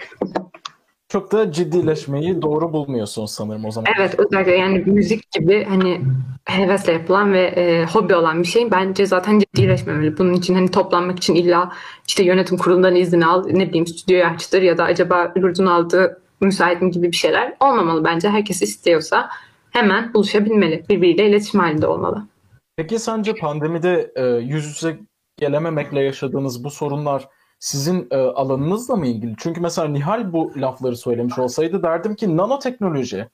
Çok 1.11 1.31
da 1.31 1.51
ciddileşmeyi 1.51 2.41
doğru 2.41 2.73
bulmuyorsun 2.73 3.25
sanırım 3.25 3.65
o 3.65 3.71
zaman. 3.71 3.93
Evet 3.99 4.15
özellikle 4.19 4.55
yani 4.55 4.83
müzik 4.85 5.31
gibi 5.31 5.65
hani 5.69 6.01
hevesle 6.45 6.93
yapılan 6.93 7.33
ve 7.33 7.41
e, 7.41 7.85
hobi 7.85 8.15
olan 8.15 8.41
bir 8.43 8.47
şey 8.47 8.71
bence 8.71 9.05
zaten 9.05 9.39
ciddileşmemeli. 9.39 10.17
Bunun 10.17 10.33
için 10.33 10.53
hani 10.53 10.71
toplanmak 10.71 11.17
için 11.17 11.35
illa 11.35 11.71
işte 12.07 12.23
yönetim 12.23 12.57
kurulundan 12.57 12.95
izin 12.95 13.21
al, 13.21 13.45
ne 13.47 13.69
bileyim 13.69 13.87
stüdyoyu 13.87 14.25
açtır 14.25 14.61
ya 14.61 14.77
da 14.77 14.83
acaba 14.83 15.33
yurdun 15.35 15.65
aldığı 15.65 16.21
müsait 16.41 16.81
mi 16.81 16.91
gibi 16.91 17.11
bir 17.11 17.17
şeyler 17.17 17.53
olmamalı 17.59 18.03
bence. 18.03 18.29
Herkes 18.29 18.61
istiyorsa 18.61 19.29
hemen 19.71 20.13
buluşabilmeli. 20.13 20.83
Birbiriyle 20.89 21.29
iletişim 21.29 21.59
halinde 21.59 21.87
olmalı. 21.87 22.27
Peki 22.75 22.99
sence 22.99 23.33
pandemide 23.35 24.11
e, 24.15 24.25
yüz 24.25 24.65
yüze 24.65 24.99
gelememekle 25.37 26.03
yaşadığınız 26.03 26.63
bu 26.63 26.71
sorunlar 26.71 27.27
sizin 27.59 28.07
e, 28.11 28.17
alanınızla 28.17 28.95
mı 28.95 29.07
ilgili? 29.07 29.35
Çünkü 29.37 29.61
mesela 29.61 29.87
Nihal 29.87 30.33
bu 30.33 30.51
lafları 30.57 30.97
söylemiş 30.97 31.39
olsaydı 31.39 31.83
derdim 31.83 32.15
ki 32.15 32.37
nanoteknoloji. 32.37 33.27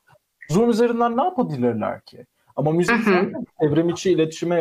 Zoom 0.50 0.70
üzerinden 0.70 1.18
ne 1.18 1.24
yapabilirler 1.24 2.02
ki? 2.02 2.26
Ama 2.56 2.72
müzik 2.72 2.96
Hı 2.96 3.00
hı. 3.00 3.04
zaten 3.04 3.46
evrim 3.60 3.90
içi 3.90 4.12
iletişime 4.12 4.60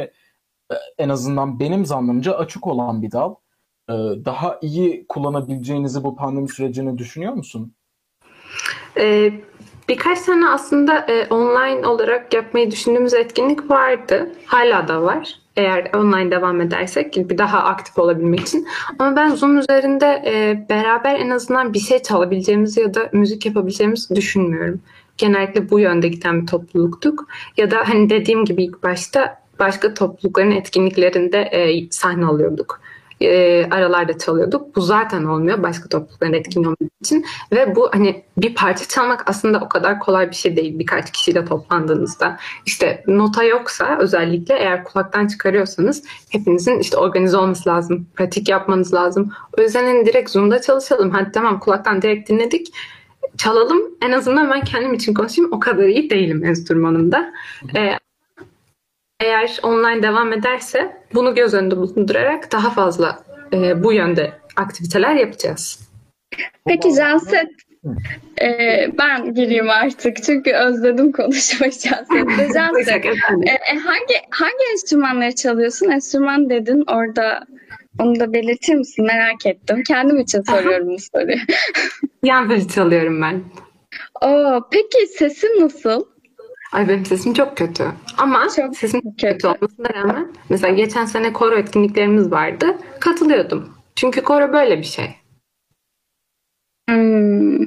e, 0.70 0.74
en 0.98 1.08
azından 1.08 1.60
benim 1.60 1.86
zannımca 1.86 2.36
açık 2.36 2.66
olan 2.66 3.02
bir 3.02 3.10
dal. 3.10 3.34
E, 3.88 3.92
daha 4.24 4.58
iyi 4.62 5.06
kullanabileceğinizi 5.08 6.04
bu 6.04 6.16
pandemi 6.16 6.48
sürecini 6.48 6.98
düşünüyor 6.98 7.32
musun? 7.32 7.74
Ee, 8.98 9.32
birkaç 9.88 10.22
tane 10.22 10.48
aslında 10.48 10.98
e, 10.98 11.26
online 11.26 11.86
olarak 11.86 12.34
yapmayı 12.34 12.70
düşündüğümüz 12.70 13.14
etkinlik 13.14 13.70
vardı. 13.70 14.32
Hala 14.46 14.88
da 14.88 15.02
var. 15.02 15.38
Eğer 15.56 15.90
online 15.94 16.30
devam 16.30 16.60
edersek 16.60 17.16
bir 17.16 17.38
daha 17.38 17.58
aktif 17.58 17.98
olabilmek 17.98 18.40
için. 18.40 18.66
Ama 18.98 19.16
ben 19.16 19.30
Zoom 19.30 19.58
üzerinde 19.58 20.22
e, 20.26 20.66
beraber 20.70 21.14
en 21.14 21.30
azından 21.30 21.74
bir 21.74 21.78
şey 21.78 22.02
çalabileceğimizi 22.02 22.80
ya 22.80 22.94
da 22.94 23.10
müzik 23.12 23.46
yapabileceğimizi 23.46 24.16
düşünmüyorum. 24.16 24.80
Genellikle 25.18 25.70
bu 25.70 25.80
yönde 25.80 26.08
giden 26.08 26.42
bir 26.42 26.46
topluluktuk. 26.46 27.28
Ya 27.56 27.70
da 27.70 27.76
hani 27.84 28.10
dediğim 28.10 28.44
gibi 28.44 28.64
ilk 28.64 28.82
başta 28.82 29.42
başka 29.58 29.94
toplulukların 29.94 30.50
etkinliklerinde 30.50 31.38
e, 31.38 31.90
sahne 31.90 32.26
alıyorduk. 32.26 32.80
E, 33.20 33.68
aralarda 33.70 34.18
çalıyorduk. 34.18 34.76
Bu 34.76 34.80
zaten 34.80 35.24
olmuyor 35.24 35.62
başka 35.62 35.88
toplulukların 35.88 36.32
etkinliği 36.32 36.66
olmadığı 36.66 36.90
için. 37.00 37.26
Ve 37.52 37.76
bu 37.76 37.90
hani 37.92 38.24
bir 38.36 38.54
parça 38.54 38.84
çalmak 38.88 39.30
aslında 39.30 39.60
o 39.60 39.68
kadar 39.68 40.00
kolay 40.00 40.30
bir 40.30 40.34
şey 40.34 40.56
değil 40.56 40.78
birkaç 40.78 41.12
kişiyle 41.12 41.44
toplandığınızda. 41.44 42.36
İşte 42.66 43.04
nota 43.06 43.44
yoksa 43.44 43.98
özellikle 44.00 44.54
eğer 44.54 44.84
kulaktan 44.84 45.26
çıkarıyorsanız 45.26 46.04
hepinizin 46.30 46.78
işte 46.78 46.96
organize 46.96 47.36
olması 47.36 47.68
lazım. 47.68 48.06
Pratik 48.14 48.48
yapmanız 48.48 48.94
lazım. 48.94 49.32
O 49.58 49.62
yüzden 49.62 49.84
hani 49.84 50.06
direkt 50.06 50.30
Zoom'da 50.30 50.62
çalışalım. 50.62 51.10
Hadi 51.10 51.32
tamam 51.32 51.60
kulaktan 51.60 52.02
direkt 52.02 52.30
dinledik. 52.30 52.66
Çalalım. 53.38 53.82
En 54.02 54.12
azından 54.12 54.50
ben 54.50 54.60
kendim 54.60 54.94
için 54.94 55.14
konuşayım. 55.14 55.52
O 55.52 55.60
kadar 55.60 55.84
iyi 55.84 56.10
değilim 56.10 56.44
enstrümanımda. 56.44 57.32
Ee, 57.76 57.98
eğer 59.20 59.58
online 59.62 60.02
devam 60.02 60.32
ederse 60.32 60.96
bunu 61.14 61.34
göz 61.34 61.54
önünde 61.54 61.76
bulundurarak 61.76 62.52
daha 62.52 62.70
fazla 62.70 63.18
e, 63.52 63.84
bu 63.84 63.92
yönde 63.92 64.32
aktiviteler 64.56 65.14
yapacağız. 65.14 65.90
Peki 66.66 66.94
Canset, 66.94 67.48
e, 68.42 68.48
ben 68.98 69.34
gireyim 69.34 69.70
artık 69.70 70.22
çünkü 70.22 70.52
özledim 70.52 71.12
konuşmayı 71.12 71.72
Canset'le. 71.84 72.52
Canset, 72.54 72.88
e, 72.88 73.50
e, 73.50 73.76
hangi 73.76 74.14
hangi 74.30 74.72
enstrümanları 74.72 75.34
çalıyorsun? 75.34 75.90
Enstrüman 75.90 76.50
dedin 76.50 76.84
orada 76.86 77.46
onu 78.00 78.20
da 78.20 78.32
belirtir 78.32 78.74
misin? 78.74 79.06
Merak 79.06 79.46
ettim. 79.46 79.82
Kendim 79.88 80.18
için 80.18 80.42
soruyorum 80.42 80.88
bu 80.88 80.98
soruyu. 80.98 81.38
Yan 82.22 82.48
flüt 82.48 82.74
çalıyorum 82.74 83.22
ben. 83.22 83.42
Oo, 84.22 84.68
peki 84.70 85.06
sesin 85.06 85.60
nasıl? 85.60 86.04
Ay 86.72 86.88
benim 86.88 87.06
sesim 87.06 87.32
çok 87.34 87.56
kötü. 87.56 87.84
Ama 88.18 88.46
Çok 88.56 88.76
sesim 88.76 89.00
kötü. 89.00 89.16
kötü 89.32 89.46
olmasına 89.46 89.88
rağmen 89.94 90.32
mesela 90.48 90.74
geçen 90.74 91.04
sene 91.04 91.32
koro 91.32 91.56
etkinliklerimiz 91.56 92.30
vardı. 92.30 92.76
Katılıyordum. 93.00 93.68
Çünkü 93.96 94.22
koro 94.22 94.52
böyle 94.52 94.78
bir 94.78 94.84
şey. 94.84 95.10
Hmm. 96.88 97.62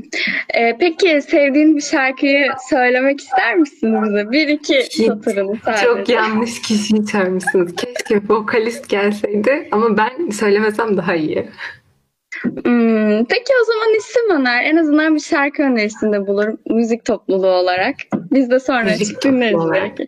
E, 0.54 0.78
peki 0.80 1.22
sevdiğin 1.22 1.76
bir 1.76 1.82
şarkıyı 1.82 2.52
söylemek 2.70 3.20
ister 3.20 3.56
misin 3.56 4.04
bize? 4.04 4.32
Bir 4.32 4.47
iki 4.47 4.84
satırını 5.06 5.58
sadece. 5.66 5.84
Çok 5.84 6.10
yanlış 6.10 6.62
kişiyi 6.62 7.06
çağırmışsınız. 7.06 7.76
Keşke 7.76 8.22
vokalist 8.30 8.89
gelseydi 8.89 9.68
ama 9.72 9.97
ben 9.97 10.30
söylemesem 10.30 10.97
daha 10.97 11.16
iyi. 11.16 11.50
Hmm, 12.44 13.26
peki 13.26 13.54
o 13.62 13.66
zaman 13.66 13.96
isim 13.98 14.30
öner. 14.32 14.64
En 14.64 14.76
azından 14.78 15.16
bir 15.16 15.20
şarkı 15.20 15.64
önerisinde 15.64 16.28
bulur 16.28 16.58
müzik 16.70 17.06
topluluğu 17.06 17.48
olarak. 17.48 17.96
Biz 18.14 18.52
de 18.52 18.60
sonra 18.60 18.84
Müzik 18.84 19.02
açıp 19.08 19.22
dinleriz 19.24 19.72
belki. 19.74 20.08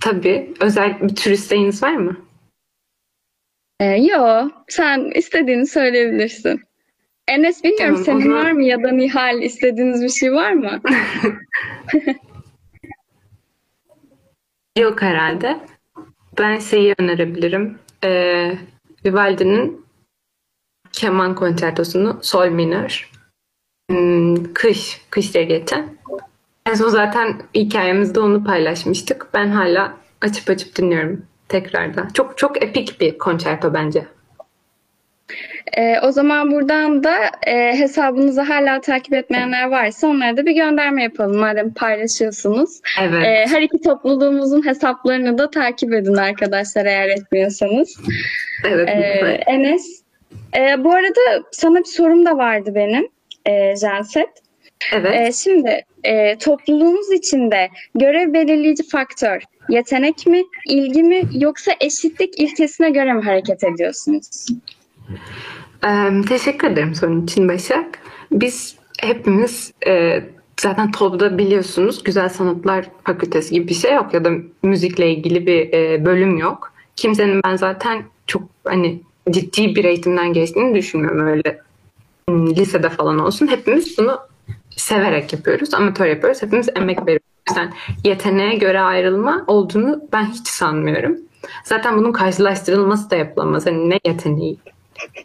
Tabii. 0.00 0.54
Özel 0.60 1.00
bir 1.00 1.14
tür 1.16 1.30
isteğiniz 1.30 1.82
var 1.82 1.94
mı? 1.96 2.16
Ee, 3.80 3.84
yo, 3.84 4.50
sen 4.68 5.10
istediğini 5.14 5.66
söyleyebilirsin. 5.66 6.60
Enes 7.28 7.64
bilmiyorum 7.64 8.02
Tamam, 8.06 8.20
senin 8.20 8.30
zaman- 8.30 8.44
var 8.44 8.52
mı 8.52 8.64
ya 8.64 8.82
da 8.82 8.90
Nihal 8.92 9.42
istediğiniz 9.42 10.02
bir 10.02 10.08
şey 10.08 10.32
var 10.32 10.52
mı? 10.52 10.80
Yok 14.78 15.02
herhalde. 15.02 15.60
Ben 16.38 16.58
şeyi 16.58 16.94
önerebilirim. 16.98 17.78
Ee, 18.04 18.52
Vivaldi'nin 19.04 19.83
keman 20.96 21.34
konçertosunu 21.34 22.18
sol 22.22 22.48
minör. 22.48 23.10
Hmm, 23.90 24.52
kış, 24.52 25.00
kış 25.10 25.34
diye 25.34 25.44
geçen. 25.44 25.96
En 26.66 26.74
son 26.74 26.88
zaten 26.88 27.42
hikayemizde 27.54 28.20
onu 28.20 28.44
paylaşmıştık. 28.44 29.26
Ben 29.34 29.48
hala 29.48 29.94
açıp 30.20 30.50
açıp 30.50 30.76
dinliyorum 30.76 31.26
tekrardan. 31.48 32.08
Çok 32.14 32.38
çok 32.38 32.64
epik 32.64 33.00
bir 33.00 33.18
konçerto 33.18 33.74
bence. 33.74 34.06
Ee, 35.76 36.00
o 36.02 36.12
zaman 36.12 36.50
buradan 36.50 37.04
da 37.04 37.16
e, 37.46 37.78
hesabınızı 37.78 38.40
hala 38.40 38.80
takip 38.80 39.14
etmeyenler 39.14 39.70
varsa 39.70 40.06
onlara 40.06 40.36
da 40.36 40.46
bir 40.46 40.52
gönderme 40.52 41.02
yapalım 41.02 41.36
madem 41.36 41.74
paylaşıyorsunuz. 41.74 42.80
Evet. 43.00 43.24
Ee, 43.24 43.46
her 43.54 43.62
iki 43.62 43.80
topluluğumuzun 43.80 44.66
hesaplarını 44.66 45.38
da 45.38 45.50
takip 45.50 45.92
edin 45.92 46.14
arkadaşlar 46.14 46.84
eğer 46.84 47.08
etmiyorsanız. 47.08 47.96
evet. 48.64 48.88
Lütfen. 48.88 49.54
Enes, 49.54 50.03
e, 50.56 50.84
bu 50.84 50.92
arada 50.92 51.44
sana 51.52 51.78
bir 51.78 51.84
sorum 51.84 52.26
da 52.26 52.36
vardı 52.36 52.72
benim, 52.74 53.08
e, 53.46 53.76
Janset. 53.76 54.28
Evet. 54.92 55.28
E, 55.28 55.32
şimdi 55.32 55.84
e, 56.04 56.38
topluluğumuz 56.38 57.12
içinde 57.12 57.68
görev 57.94 58.32
belirleyici 58.32 58.88
faktör 58.88 59.42
yetenek 59.68 60.26
mi, 60.26 60.44
ilgi 60.68 61.02
mi 61.02 61.22
yoksa 61.32 61.72
eşitlik 61.80 62.40
ilkesine 62.40 62.90
göre 62.90 63.12
mi 63.12 63.22
hareket 63.22 63.64
ediyorsunuz? 63.64 64.46
Ee, 65.86 66.22
teşekkür 66.28 66.70
ederim 66.70 66.94
sorun 66.94 67.24
için 67.24 67.48
Başak. 67.48 67.98
Biz 68.32 68.76
hepimiz 68.98 69.72
e, 69.86 70.22
zaten 70.60 70.90
TOB'da 70.90 71.38
biliyorsunuz 71.38 72.02
Güzel 72.04 72.28
Sanatlar 72.28 72.86
Fakültesi 73.04 73.54
gibi 73.54 73.68
bir 73.68 73.74
şey 73.74 73.94
yok 73.94 74.14
ya 74.14 74.24
da 74.24 74.30
müzikle 74.62 75.10
ilgili 75.10 75.46
bir 75.46 75.72
e, 75.72 76.04
bölüm 76.04 76.36
yok. 76.38 76.72
Kimsenin 76.96 77.40
ben 77.44 77.56
zaten 77.56 78.02
çok 78.26 78.42
hani 78.64 79.00
ciddi 79.30 79.76
bir 79.76 79.84
eğitimden 79.84 80.32
geçtiğini 80.32 80.74
düşünmüyorum 80.74 81.26
öyle 81.26 81.60
hmm, 82.28 82.56
lisede 82.56 82.88
falan 82.88 83.18
olsun. 83.18 83.46
Hepimiz 83.46 83.98
bunu 83.98 84.18
severek 84.70 85.32
yapıyoruz, 85.32 85.74
amatör 85.74 86.06
yapıyoruz. 86.06 86.42
Hepimiz 86.42 86.68
emek 86.76 87.00
veriyoruz. 87.00 87.26
Yüzden 87.48 87.72
yeteneğe 88.04 88.54
göre 88.54 88.80
ayrılma 88.80 89.44
olduğunu 89.46 90.00
ben 90.12 90.24
hiç 90.24 90.48
sanmıyorum. 90.48 91.16
Zaten 91.64 91.98
bunun 91.98 92.12
karşılaştırılması 92.12 93.10
da 93.10 93.16
yapılamaz. 93.16 93.66
Hani 93.66 93.90
ne 93.90 94.00
yeteneği? 94.06 94.58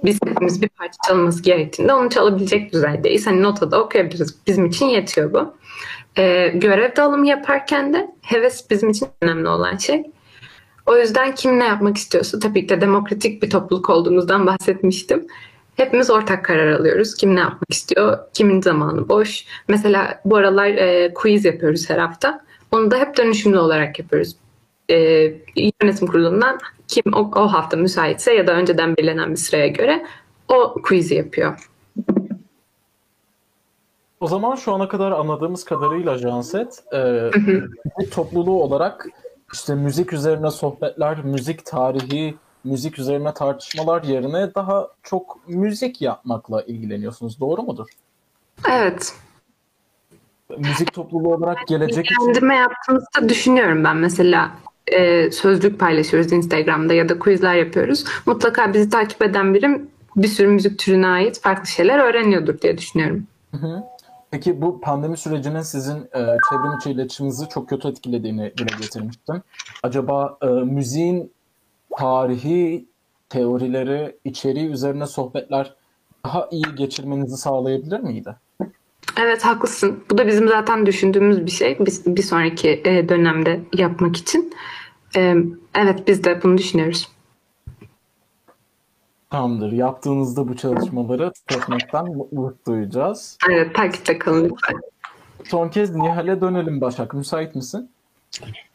Biz 0.03 0.19
hepimiz 0.25 0.61
bir 0.61 0.69
parça 0.69 0.97
çalınması 1.07 1.43
gerektiğinde 1.43 1.93
onu 1.93 2.09
çalabilecek 2.09 2.73
düzeydeyiz. 2.73 3.27
Hani 3.27 3.43
notada 3.43 3.83
okuyabiliriz. 3.83 4.35
Bizim 4.47 4.65
için 4.65 4.85
yetiyor 4.85 5.33
bu. 5.33 5.53
Ee, 6.17 6.47
görev 6.47 6.95
dağılımı 6.95 7.27
yaparken 7.27 7.93
de 7.93 8.11
heves 8.21 8.69
bizim 8.69 8.89
için 8.89 9.07
önemli 9.21 9.47
olan 9.47 9.77
şey. 9.77 10.03
O 10.89 10.97
yüzden 10.97 11.35
kim 11.35 11.59
ne 11.59 11.65
yapmak 11.65 11.97
istiyorsa 11.97 12.39
tabii 12.39 12.67
ki 12.67 12.69
de 12.69 12.81
demokratik 12.81 13.43
bir 13.43 13.49
topluluk 13.49 13.89
olduğumuzdan 13.89 14.47
bahsetmiştim. 14.47 15.27
Hepimiz 15.75 16.09
ortak 16.09 16.45
karar 16.45 16.71
alıyoruz. 16.71 17.15
Kim 17.15 17.35
ne 17.35 17.39
yapmak 17.39 17.71
istiyor, 17.71 18.17
kimin 18.33 18.61
zamanı 18.61 19.09
boş. 19.09 19.45
Mesela 19.67 20.21
bu 20.25 20.35
aralar 20.35 20.67
e, 20.67 21.13
quiz 21.13 21.45
yapıyoruz 21.45 21.89
her 21.89 21.97
hafta. 21.97 22.45
Onu 22.71 22.91
da 22.91 22.97
hep 22.97 23.17
dönüşümlü 23.17 23.59
olarak 23.59 23.99
yapıyoruz. 23.99 24.35
E, 24.89 24.95
yönetim 25.55 26.07
kurulundan 26.07 26.59
kim 26.87 27.13
o, 27.13 27.31
o 27.35 27.47
hafta 27.47 27.77
müsaitse 27.77 28.33
ya 28.33 28.47
da 28.47 28.53
önceden 28.53 28.97
belirlenen 28.97 29.31
bir 29.31 29.37
sıraya 29.37 29.67
göre 29.67 30.05
o 30.47 30.75
quiz'i 30.83 31.15
yapıyor. 31.15 31.69
O 34.19 34.27
zaman 34.27 34.55
şu 34.55 34.73
ana 34.73 34.87
kadar 34.87 35.11
anladığımız 35.11 35.65
kadarıyla 35.65 36.17
Janset, 36.17 36.83
e, 36.93 37.29
topluluğu 38.11 38.63
olarak 38.63 39.07
işte 39.53 39.75
müzik 39.75 40.13
üzerine 40.13 40.51
sohbetler, 40.51 41.23
müzik 41.23 41.65
tarihi, 41.65 42.35
müzik 42.63 42.99
üzerine 42.99 43.33
tartışmalar 43.33 44.03
yerine 44.03 44.55
daha 44.55 44.87
çok 45.03 45.47
müzik 45.47 46.01
yapmakla 46.01 46.61
ilgileniyorsunuz. 46.61 47.39
Doğru 47.39 47.63
mudur? 47.63 47.87
Evet. 48.71 49.15
Müzik 50.57 50.93
topluluğu 50.93 51.33
olarak 51.33 51.67
gelecek 51.67 52.05
için 52.05 52.25
Kendime 52.25 52.55
yaptığımızda 52.55 53.29
düşünüyorum 53.29 53.83
ben 53.83 53.97
mesela 53.97 54.51
e, 54.87 55.31
sözlük 55.31 55.79
paylaşıyoruz 55.79 56.31
Instagram'da 56.31 56.93
ya 56.93 57.09
da 57.09 57.19
quizler 57.19 57.55
yapıyoruz. 57.55 58.05
Mutlaka 58.25 58.73
bizi 58.73 58.89
takip 58.89 59.21
eden 59.21 59.53
birim 59.53 59.89
bir 60.15 60.27
sürü 60.27 60.47
müzik 60.47 60.79
türüne 60.79 61.07
ait 61.07 61.41
farklı 61.41 61.67
şeyler 61.67 61.99
öğreniyordur 61.99 62.61
diye 62.61 62.77
düşünüyorum. 62.77 63.27
Peki 64.31 64.61
bu 64.61 64.81
pandemi 64.81 65.17
sürecinin 65.17 65.61
sizin 65.61 65.97
e, 65.97 66.19
çevrim 66.49 66.77
içi 66.79 66.91
iletişiminizi 66.91 67.49
çok 67.49 67.69
kötü 67.69 67.87
etkilediğini 67.87 68.53
dile 68.57 68.75
getirmiştin. 68.81 69.41
Acaba 69.83 70.37
e, 70.41 70.45
müziğin 70.47 71.33
tarihi, 71.97 72.85
teorileri, 73.29 74.17
içeriği 74.25 74.67
üzerine 74.69 75.05
sohbetler 75.05 75.73
daha 76.25 76.47
iyi 76.51 76.75
geçirmenizi 76.75 77.37
sağlayabilir 77.37 77.99
miydi? 77.99 78.35
Evet 79.17 79.45
haklısın. 79.45 80.03
Bu 80.11 80.17
da 80.17 80.27
bizim 80.27 80.47
zaten 80.47 80.85
düşündüğümüz 80.85 81.45
bir 81.45 81.51
şey. 81.51 81.77
Biz 81.79 82.05
bir 82.05 82.23
sonraki 82.23 82.81
e, 82.85 83.09
dönemde 83.09 83.59
yapmak 83.73 84.17
için. 84.17 84.53
E, 85.15 85.35
evet 85.75 86.07
biz 86.07 86.23
de 86.23 86.43
bunu 86.43 86.57
düşünüyoruz. 86.57 87.07
Tamamdır. 89.29 89.71
Yaptığınızda 89.71 90.47
bu 90.47 90.57
çalışmaları 90.57 91.31
tüketmekten 91.33 92.05
mutluluk 92.05 92.67
duyacağız. 92.67 93.37
Evet 93.49 93.75
takipte 93.75 94.19
kalın 94.19 94.43
lütfen. 94.43 94.81
Son 95.45 95.69
kez 95.69 95.95
Nihal'e 95.95 96.41
dönelim 96.41 96.81
Başak. 96.81 97.13
Müsait 97.13 97.55
misin? 97.55 97.91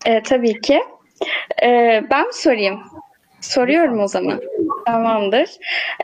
E, 0.07 0.23
tabii 0.23 0.61
ki. 0.61 0.83
E, 1.63 1.69
ben 2.11 2.27
mi 2.27 2.35
sorayım? 2.35 2.81
Soruyorum 3.41 4.01
o 4.01 4.09
zaman. 4.09 4.41
Tamamdır. 4.87 5.51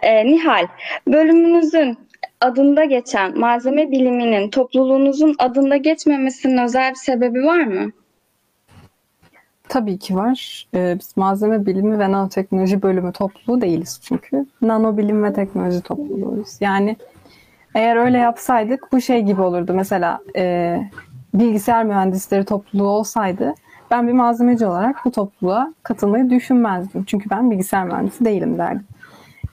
E, 0.03 0.27
Nihal, 0.27 0.67
bölümünüzün 1.07 1.99
adında 2.41 2.85
geçen 2.85 3.39
malzeme 3.39 3.91
biliminin 3.91 4.51
topluluğunuzun 4.51 5.35
adında 5.39 5.77
geçmemesinin 5.77 6.59
özel 6.59 6.91
bir 6.91 6.99
sebebi 6.99 7.45
var 7.45 7.65
mı? 7.65 7.93
Tabii 9.71 9.99
ki 9.99 10.17
var. 10.17 10.67
Ee, 10.75 10.97
biz 10.99 11.17
malzeme 11.17 11.67
bilimi 11.67 11.99
ve 11.99 12.13
nanoteknoloji 12.13 12.83
bölümü 12.83 13.13
topluluğu 13.13 13.61
değiliz 13.61 14.01
çünkü. 14.03 14.47
Nanobilim 14.63 15.25
ve 15.25 15.33
teknoloji 15.33 15.81
topluluğuyuz. 15.81 16.57
Yani 16.61 16.97
eğer 17.75 17.97
öyle 17.97 18.19
yapsaydık 18.19 18.93
bu 18.93 19.01
şey 19.01 19.23
gibi 19.23 19.41
olurdu. 19.41 19.73
Mesela 19.75 20.21
e, 20.37 20.77
bilgisayar 21.35 21.85
mühendisleri 21.85 22.45
topluluğu 22.45 22.89
olsaydı 22.89 23.55
ben 23.91 24.09
bir 24.09 24.13
malzemeci 24.13 24.67
olarak 24.67 24.97
bu 25.05 25.11
topluluğa 25.11 25.75
katılmayı 25.83 26.31
düşünmezdim. 26.31 27.05
Çünkü 27.05 27.31
ben 27.31 27.51
bilgisayar 27.51 27.85
mühendisi 27.85 28.25
değilim 28.25 28.59
derdim. 28.59 28.85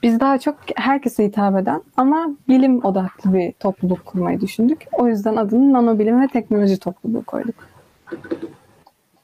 Biz 0.02 0.20
daha 0.20 0.38
çok 0.38 0.56
herkese 0.76 1.24
hitap 1.24 1.56
eden 1.56 1.82
ama 1.96 2.30
bilim 2.48 2.84
odaklı 2.84 3.34
bir 3.34 3.52
topluluk 3.52 4.06
kurmayı 4.06 4.40
düşündük. 4.40 4.86
O 4.92 5.08
yüzden 5.08 5.36
adını 5.36 5.72
nanobilim 5.72 6.20
ve 6.20 6.28
teknoloji 6.28 6.78
topluluğu 6.78 7.24
koyduk. 7.24 7.54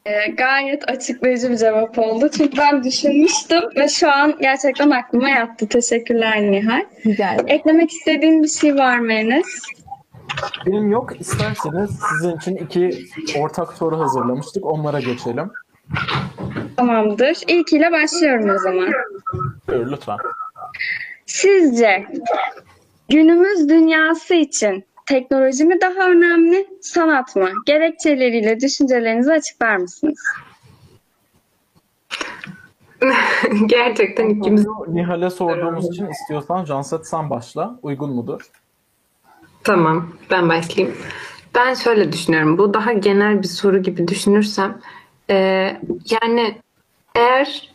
E, 0.06 0.30
gayet 0.30 0.90
açıklayıcı 0.90 1.50
bir 1.50 1.56
cevap 1.56 1.98
oldu. 1.98 2.28
Çünkü 2.36 2.56
ben 2.58 2.84
düşünmüştüm 2.84 3.62
ve 3.76 3.88
şu 3.88 4.10
an 4.12 4.38
gerçekten 4.40 4.90
aklıma 4.90 5.28
yattı. 5.28 5.68
Teşekkürler 5.68 6.42
Nihal. 6.42 6.80
Ederim. 7.04 7.44
Eklemek 7.46 7.90
istediğin 7.90 8.42
bir 8.42 8.48
şey 8.48 8.76
var 8.76 8.98
mı 8.98 9.12
Enes? 9.12 9.46
Benim 10.66 10.90
yok. 10.90 11.20
İsterseniz 11.20 11.90
sizin 12.08 12.36
için 12.36 12.56
iki 12.56 12.90
ortak 13.38 13.72
soru 13.72 13.98
hazırlamıştık. 14.00 14.66
Onlara 14.66 15.00
geçelim. 15.00 15.50
Tamamdır. 16.76 17.36
İlkiyle 17.48 17.92
başlıyorum 17.92 18.50
o 18.50 18.58
zaman. 18.58 18.92
Buyur 19.68 19.92
lütfen. 19.92 20.16
Sizce 21.26 22.06
günümüz 23.08 23.68
dünyası 23.68 24.34
için 24.34 24.84
teknoloji 25.06 25.64
mi 25.64 25.80
daha 25.80 26.10
önemli, 26.10 26.66
sanat 26.80 27.36
mı? 27.36 27.48
Gerekçeleriyle 27.66 28.60
düşüncelerinizi 28.60 29.32
açıklar 29.32 29.76
mısınız? 29.76 30.18
Gerçekten 33.66 34.28
ikimiz 34.28 34.66
Nihal'e 34.88 35.30
sorduğumuz 35.30 35.88
için 35.92 36.06
istiyorsan 36.06 36.64
Canset 36.64 37.06
sen 37.06 37.30
başla. 37.30 37.78
Uygun 37.82 38.10
mudur? 38.10 38.50
Tamam, 39.64 40.12
ben 40.30 40.48
başlayayım. 40.48 40.96
Ben 41.54 41.74
şöyle 41.74 42.12
düşünüyorum. 42.12 42.58
Bu 42.58 42.74
daha 42.74 42.92
genel 42.92 43.42
bir 43.42 43.48
soru 43.48 43.82
gibi 43.82 44.08
düşünürsem, 44.08 44.80
e, 45.30 45.36
yani 46.10 46.60
eğer 47.14 47.70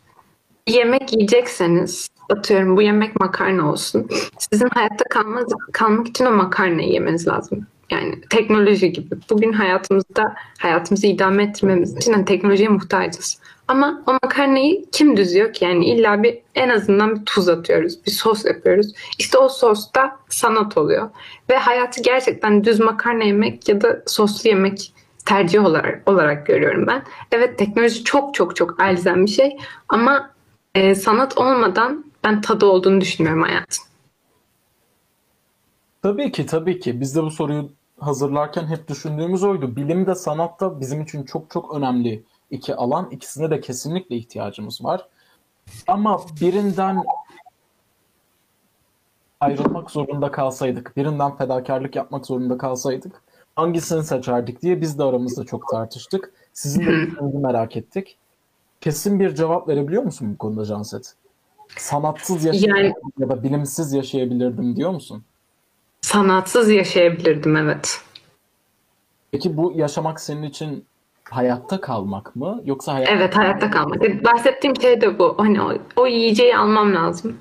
yemek 0.68 1.14
yiyecekseniz, 1.14 2.10
atıyorum 2.30 2.78
bu 2.78 2.82
yemek 2.82 3.20
makarna 3.20 3.72
olsun. 3.72 4.08
Sizin 4.52 4.70
hayatta 4.70 5.04
kalma, 5.10 5.42
kalmak 5.74 6.08
için 6.08 6.26
o 6.26 6.32
makarnayı 6.32 6.90
yemeniz 6.90 7.28
lazım. 7.28 7.68
Yani 7.92 8.22
teknoloji 8.30 8.92
gibi. 8.92 9.16
Bugün 9.30 9.54
hayatımızda 9.54 10.36
hayatımızı 10.58 11.08
idame 11.08 11.44
ettirmemiz 11.44 11.98
için 11.98 12.14
hani 12.14 12.26
teknolojiye 12.26 12.70
muhtacız. 12.70 13.40
Ama 13.68 14.04
o 14.08 14.14
makarnayı 14.14 14.86
kim 14.92 15.18
düzüyor 15.18 15.54
ki? 15.54 15.66
Yani 15.66 15.86
illa 15.86 16.24
bir 16.24 16.38
en 16.56 16.70
azından 16.70 17.16
bir 17.16 17.26
tuz 17.26 17.50
atıyoruz, 17.50 18.06
bir 18.06 18.12
sos 18.12 18.46
yapıyoruz. 18.46 18.94
İşte 19.20 19.38
o 19.38 19.50
sos 19.50 19.94
da 19.94 20.18
sanat 20.30 20.78
oluyor. 20.78 21.10
Ve 21.50 21.58
hayatı 21.58 22.02
gerçekten 22.02 22.64
düz 22.64 22.80
makarna 22.80 23.24
yemek 23.24 23.70
ya 23.70 23.82
da 23.82 24.04
soslu 24.08 24.50
yemek 24.50 24.94
tercih 25.26 25.66
olarak, 25.66 26.10
olarak 26.10 26.46
görüyorum 26.46 26.88
ben. 26.88 27.04
Evet 27.32 27.58
teknoloji 27.58 28.04
çok 28.04 28.34
çok 28.34 28.56
çok 28.56 28.82
elzem 28.82 29.26
bir 29.26 29.32
şey 29.32 29.58
ama 29.90 30.30
e, 30.76 30.96
sanat 30.96 31.38
olmadan 31.38 32.06
ben 32.24 32.42
tadı 32.42 32.66
olduğunu 32.66 33.02
düşünmüyorum 33.02 33.44
hayatın. 33.44 33.84
Tabii 36.02 36.32
ki 36.32 36.46
tabii 36.46 36.80
ki. 36.80 37.02
Biz 37.02 37.16
de 37.16 37.24
bu 37.24 37.32
soruyu 37.32 37.70
hazırlarken 38.00 38.68
hep 38.68 38.88
düşündüğümüz 38.88 39.44
oydu. 39.44 39.76
Bilim 39.76 40.08
de 40.08 40.16
sanat 40.16 40.60
da 40.60 40.82
bizim 40.82 41.02
için 41.02 41.24
çok 41.24 41.52
çok 41.52 41.76
önemli 41.76 42.24
iki 42.52 42.76
alan. 42.76 43.10
İkisine 43.12 43.50
de 43.50 43.62
kesinlikle 43.62 44.16
ihtiyacımız 44.16 44.84
var. 44.84 45.08
Ama 45.88 46.22
birinden 46.42 47.04
ayrılmak 49.40 49.92
zorunda 49.92 50.32
kalsaydık, 50.32 50.98
birinden 50.98 51.38
fedakarlık 51.38 51.96
yapmak 51.96 52.26
zorunda 52.26 52.58
kalsaydık 52.58 53.22
hangisini 53.60 54.04
seçerdik 54.04 54.62
diye 54.62 54.82
biz 54.82 55.00
de 55.00 55.04
aramızda 55.04 55.46
çok 55.46 55.68
tartıştık. 55.68 56.34
Sizin 56.54 56.86
de 56.86 57.38
merak 57.38 57.78
ettik. 57.78 58.18
Kesin 58.82 59.20
bir 59.20 59.36
cevap 59.36 59.68
verebiliyor 59.68 60.04
musun 60.04 60.34
bu 60.34 60.38
konuda 60.38 60.66
Canset? 60.66 61.16
Sanatsız 61.78 62.46
yaşayabilirdim 62.46 63.12
ya 63.20 63.30
da 63.30 63.44
bilimsiz 63.44 63.94
yaşayabilirdim 63.94 64.76
diyor 64.76 64.92
musun? 64.92 65.24
Sanatsız 66.02 66.70
yaşayabilirdim 66.70 67.56
evet. 67.56 68.02
Peki 69.32 69.58
bu 69.58 69.74
yaşamak 69.76 70.20
senin 70.20 70.44
için 70.44 70.86
hayatta 71.24 71.82
kalmak 71.82 72.36
mı 72.36 72.62
yoksa 72.66 72.94
hayat 72.94 73.10
Evet 73.12 73.38
hayatta 73.38 73.72
kalmak. 73.72 74.02
Bahsettiğim 74.26 74.82
şey 74.82 75.02
de 75.02 75.20
bu. 75.20 75.36
Hani 75.38 75.62
o, 75.62 75.74
o 75.96 76.08
yiyeceği 76.08 76.58
almam 76.58 76.96
lazım. 76.96 77.38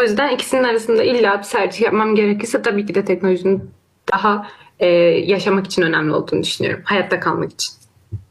O 0.00 0.02
yüzden 0.02 0.34
ikisinin 0.34 0.64
arasında 0.64 1.02
illa 1.02 1.38
bir 1.38 1.44
tercih 1.44 1.80
yapmam 1.80 2.14
gerekirse 2.14 2.62
tabii 2.62 2.86
ki 2.86 2.94
de 2.94 3.04
teknolojinin 3.04 3.70
daha 4.12 4.46
e, 4.78 4.86
yaşamak 5.26 5.66
için 5.66 5.82
önemli 5.82 6.12
olduğunu 6.12 6.42
düşünüyorum. 6.42 6.82
Hayatta 6.84 7.20
kalmak 7.20 7.52
için. 7.52 7.74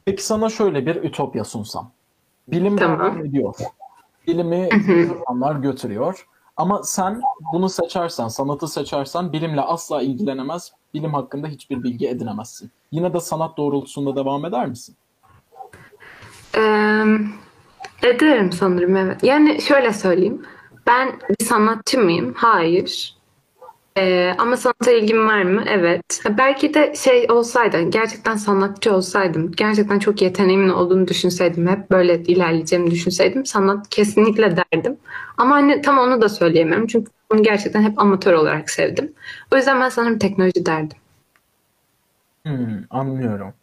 Peki 0.06 0.26
sana 0.26 0.50
şöyle 0.50 0.86
bir 0.86 0.96
ütopya 0.96 1.44
sunsam. 1.44 1.92
Bilim 2.48 2.78
Tamam. 2.78 3.26
ediyor. 3.26 3.56
Bilimi 4.28 4.70
insanlar 4.88 5.56
götürüyor. 5.56 6.28
Ama 6.58 6.84
sen 6.84 7.22
bunu 7.54 7.70
seçersen, 7.70 8.28
sanatı 8.28 8.68
seçersen 8.68 9.34
bilimle 9.34 9.62
asla 9.62 10.02
ilgilenemez, 10.02 10.72
bilim 10.94 11.14
hakkında 11.14 11.48
hiçbir 11.48 11.84
bilgi 11.84 12.08
edinemezsin. 12.08 12.72
Yine 12.92 13.14
de 13.14 13.20
sanat 13.20 13.58
doğrultusunda 13.58 14.16
devam 14.16 14.46
eder 14.46 14.68
misin? 14.68 14.96
Ee, 16.58 17.04
ederim 18.04 18.52
sanırım 18.52 18.96
evet. 18.96 19.24
Yani 19.24 19.62
şöyle 19.62 19.94
söyleyeyim. 19.94 20.46
Ben 20.88 21.20
bir 21.40 21.46
sanatçı 21.46 22.00
mıyım? 22.00 22.34
Hayır. 22.38 23.16
Ee, 23.98 24.36
ama 24.38 24.58
sanata 24.58 24.92
ilgim 24.92 25.28
var 25.28 25.44
mı? 25.44 25.64
Evet. 25.68 26.22
Belki 26.38 26.74
de 26.74 26.96
şey 26.96 27.28
olsaydı, 27.32 27.82
gerçekten 27.82 28.36
sanatçı 28.36 28.96
olsaydım, 28.96 29.52
gerçekten 29.52 30.00
çok 30.00 30.22
yeteneğimin 30.22 30.70
olduğunu 30.70 31.08
düşünseydim, 31.08 31.68
hep 31.68 31.92
böyle 31.92 32.24
ilerleyeceğimi 32.24 32.92
düşünseydim, 32.92 33.46
sanat 33.46 33.90
kesinlikle 33.90 34.58
derdim. 34.58 34.98
Ama 35.38 35.56
hani 35.56 35.82
tam 35.82 35.98
onu 35.98 36.22
da 36.22 36.30
söyleyemem 36.30 36.88
çünkü 36.88 37.12
bunu 37.32 37.44
gerçekten 37.44 37.82
hep 37.82 38.00
amatör 38.00 38.34
olarak 38.34 38.70
sevdim. 38.70 39.14
O 39.54 39.56
yüzden 39.56 39.80
ben 39.80 39.90
sanırım 39.90 40.20
teknoloji 40.20 40.66
derdim. 40.66 40.98
Hmm, 42.46 42.84
anlıyorum. 42.90 43.54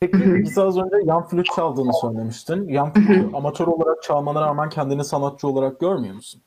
Peki 0.00 0.34
bize 0.34 0.62
az 0.62 0.78
önce 0.78 0.96
yan 1.04 1.28
flüt 1.28 1.46
çaldığını 1.56 1.92
söylemiştin. 2.00 2.68
Yan 2.68 2.92
flütü 2.92 3.36
amatör 3.36 3.66
olarak 3.66 4.02
çalmana 4.02 4.40
rağmen 4.40 4.68
kendini 4.68 5.04
sanatçı 5.04 5.48
olarak 5.48 5.80
görmüyor 5.80 6.14
musun? 6.14 6.42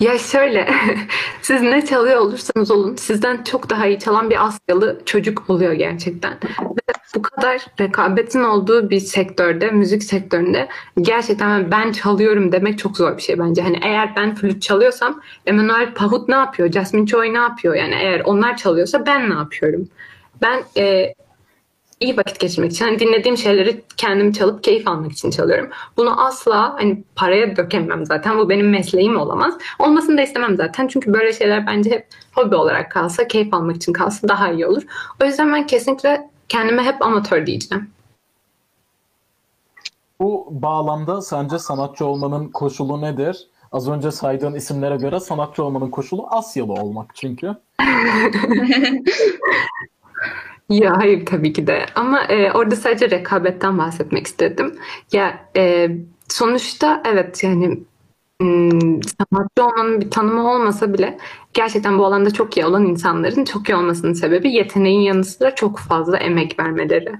Ya 0.00 0.18
şöyle, 0.18 0.68
siz 1.42 1.62
ne 1.62 1.86
çalıyor 1.86 2.16
olursanız 2.16 2.70
olun, 2.70 2.96
sizden 2.96 3.44
çok 3.44 3.70
daha 3.70 3.86
iyi 3.86 3.98
çalan 3.98 4.30
bir 4.30 4.46
Asyalı 4.46 5.02
çocuk 5.06 5.50
oluyor 5.50 5.72
gerçekten. 5.72 6.32
Ve 6.60 6.92
bu 7.14 7.22
kadar 7.22 7.66
rekabetin 7.80 8.42
olduğu 8.42 8.90
bir 8.90 9.00
sektörde, 9.00 9.70
müzik 9.70 10.02
sektöründe 10.02 10.68
gerçekten 11.00 11.70
ben 11.70 11.92
çalıyorum 11.92 12.52
demek 12.52 12.78
çok 12.78 12.96
zor 12.96 13.16
bir 13.16 13.22
şey 13.22 13.38
bence. 13.38 13.62
Hani 13.62 13.78
eğer 13.82 14.16
ben 14.16 14.34
flüt 14.34 14.62
çalıyorsam 14.62 15.20
Emmanuel 15.46 15.94
Pahut 15.94 16.28
ne 16.28 16.34
yapıyor? 16.34 16.72
Jasmine 16.72 17.06
Choi 17.06 17.34
ne 17.34 17.38
yapıyor? 17.38 17.74
Yani 17.74 17.94
eğer 17.94 18.20
onlar 18.24 18.56
çalıyorsa 18.56 19.06
ben 19.06 19.30
ne 19.30 19.34
yapıyorum? 19.34 19.88
Ben 20.42 20.62
e, 20.76 21.14
iyi 22.02 22.16
vakit 22.16 22.40
geçirmek 22.40 22.72
için, 22.72 22.84
hani 22.84 22.98
dinlediğim 22.98 23.36
şeyleri 23.36 23.84
kendim 23.96 24.32
çalıp 24.32 24.64
keyif 24.64 24.88
almak 24.88 25.12
için 25.12 25.30
çalıyorum. 25.30 25.70
Bunu 25.96 26.26
asla 26.26 26.74
hani 26.74 27.04
paraya 27.16 27.56
dökemem 27.56 28.06
zaten. 28.06 28.38
Bu 28.38 28.48
benim 28.48 28.70
mesleğim 28.70 29.16
olamaz. 29.16 29.54
Olmasını 29.78 30.18
da 30.18 30.22
istemem 30.22 30.56
zaten. 30.56 30.88
Çünkü 30.88 31.12
böyle 31.12 31.32
şeyler 31.32 31.66
bence 31.66 31.90
hep 31.90 32.06
hobi 32.34 32.54
olarak 32.54 32.90
kalsa, 32.90 33.28
keyif 33.28 33.54
almak 33.54 33.76
için 33.76 33.92
kalsa 33.92 34.28
daha 34.28 34.52
iyi 34.52 34.66
olur. 34.66 34.82
O 35.22 35.24
yüzden 35.24 35.52
ben 35.52 35.66
kesinlikle 35.66 36.30
kendime 36.48 36.82
hep 36.82 37.02
amatör 37.02 37.46
diyeceğim. 37.46 37.90
Bu 40.20 40.48
bağlamda 40.50 41.22
sence 41.22 41.58
sanatçı 41.58 42.06
olmanın 42.06 42.48
koşulu 42.48 43.02
nedir? 43.02 43.46
Az 43.72 43.88
önce 43.88 44.10
saydığın 44.10 44.54
isimlere 44.54 44.96
göre 44.96 45.20
sanatçı 45.20 45.64
olmanın 45.64 45.90
koşulu 45.90 46.26
Asyalı 46.30 46.72
olmak 46.72 47.10
çünkü. 47.14 47.54
Ya 50.72 50.96
hayır 50.98 51.26
tabii 51.26 51.52
ki 51.52 51.66
de 51.66 51.86
ama 51.94 52.22
e, 52.24 52.52
orada 52.52 52.76
sadece 52.76 53.10
rekabetten 53.10 53.78
bahsetmek 53.78 54.26
istedim. 54.26 54.78
Ya 55.12 55.48
e, 55.56 55.88
sonuçta 56.28 57.02
evet 57.06 57.44
yani 57.44 57.66
m, 58.40 58.70
sanatçı 59.20 59.64
olmanın 59.66 60.00
bir 60.00 60.10
tanımı 60.10 60.52
olmasa 60.52 60.94
bile 60.94 61.18
gerçekten 61.54 61.98
bu 61.98 62.06
alanda 62.06 62.30
çok 62.32 62.56
iyi 62.56 62.66
olan 62.66 62.86
insanların 62.86 63.44
çok 63.44 63.68
iyi 63.68 63.74
olmasının 63.76 64.12
sebebi 64.12 64.52
yeteneğin 64.52 65.00
yanı 65.00 65.24
sıra 65.24 65.54
çok 65.54 65.78
fazla 65.78 66.18
emek 66.18 66.60
vermeleri. 66.60 67.12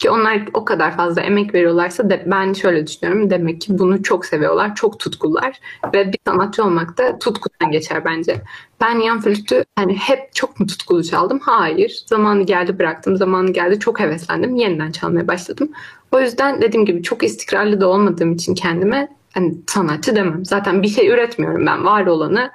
Ki 0.00 0.10
onlar 0.10 0.42
o 0.54 0.64
kadar 0.64 0.96
fazla 0.96 1.22
emek 1.22 1.54
veriyorlarsa 1.54 2.10
de, 2.10 2.24
ben 2.26 2.52
şöyle 2.52 2.86
düşünüyorum 2.86 3.30
demek 3.30 3.60
ki 3.60 3.78
bunu 3.78 4.02
çok 4.02 4.26
seviyorlar, 4.26 4.74
çok 4.74 5.00
tutkular 5.00 5.60
ve 5.94 6.12
bir 6.12 6.18
sanatçı 6.26 6.64
olmak 6.64 6.98
da 6.98 7.18
tutkudan 7.18 7.70
geçer 7.70 8.04
bence. 8.04 8.42
Ben 8.80 8.98
yan 8.98 9.20
flütü 9.20 9.64
hani 9.76 9.96
hep 9.96 10.34
çok 10.34 10.60
mu 10.60 10.66
tutkulu 10.66 11.04
çaldım? 11.04 11.40
Hayır. 11.42 12.02
Zamanı 12.06 12.42
geldi 12.42 12.78
bıraktım, 12.78 13.16
zamanı 13.16 13.52
geldi 13.52 13.78
çok 13.78 14.00
heveslendim, 14.00 14.56
yeniden 14.56 14.90
çalmaya 14.90 15.28
başladım. 15.28 15.70
O 16.12 16.20
yüzden 16.20 16.62
dediğim 16.62 16.86
gibi 16.86 17.02
çok 17.02 17.22
istikrarlı 17.22 17.80
da 17.80 17.88
olmadığım 17.88 18.32
için 18.32 18.54
kendime 18.54 19.08
hani 19.34 19.54
sanatçı 19.66 20.16
demem. 20.16 20.44
Zaten 20.44 20.82
bir 20.82 20.88
şey 20.88 21.08
üretmiyorum 21.08 21.66
ben. 21.66 21.84
Var 21.84 22.06
olanı 22.06 22.50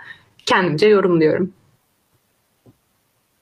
kendimce 0.46 0.88
yorumluyorum. 0.88 1.54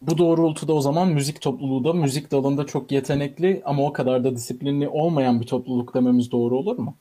Bu 0.07 0.17
doğrultuda 0.17 0.73
o 0.73 0.81
zaman 0.81 1.07
müzik 1.07 1.41
topluluğu 1.41 1.83
da 1.83 1.93
müzik 1.93 2.31
dalında 2.31 2.65
çok 2.65 2.91
yetenekli 2.91 3.61
ama 3.65 3.85
o 3.85 3.93
kadar 3.93 4.23
da 4.23 4.35
disiplinli 4.35 4.87
olmayan 4.87 5.41
bir 5.41 5.45
topluluk 5.45 5.93
dememiz 5.93 6.31
doğru 6.31 6.57
olur 6.57 6.77
mu? 6.77 6.97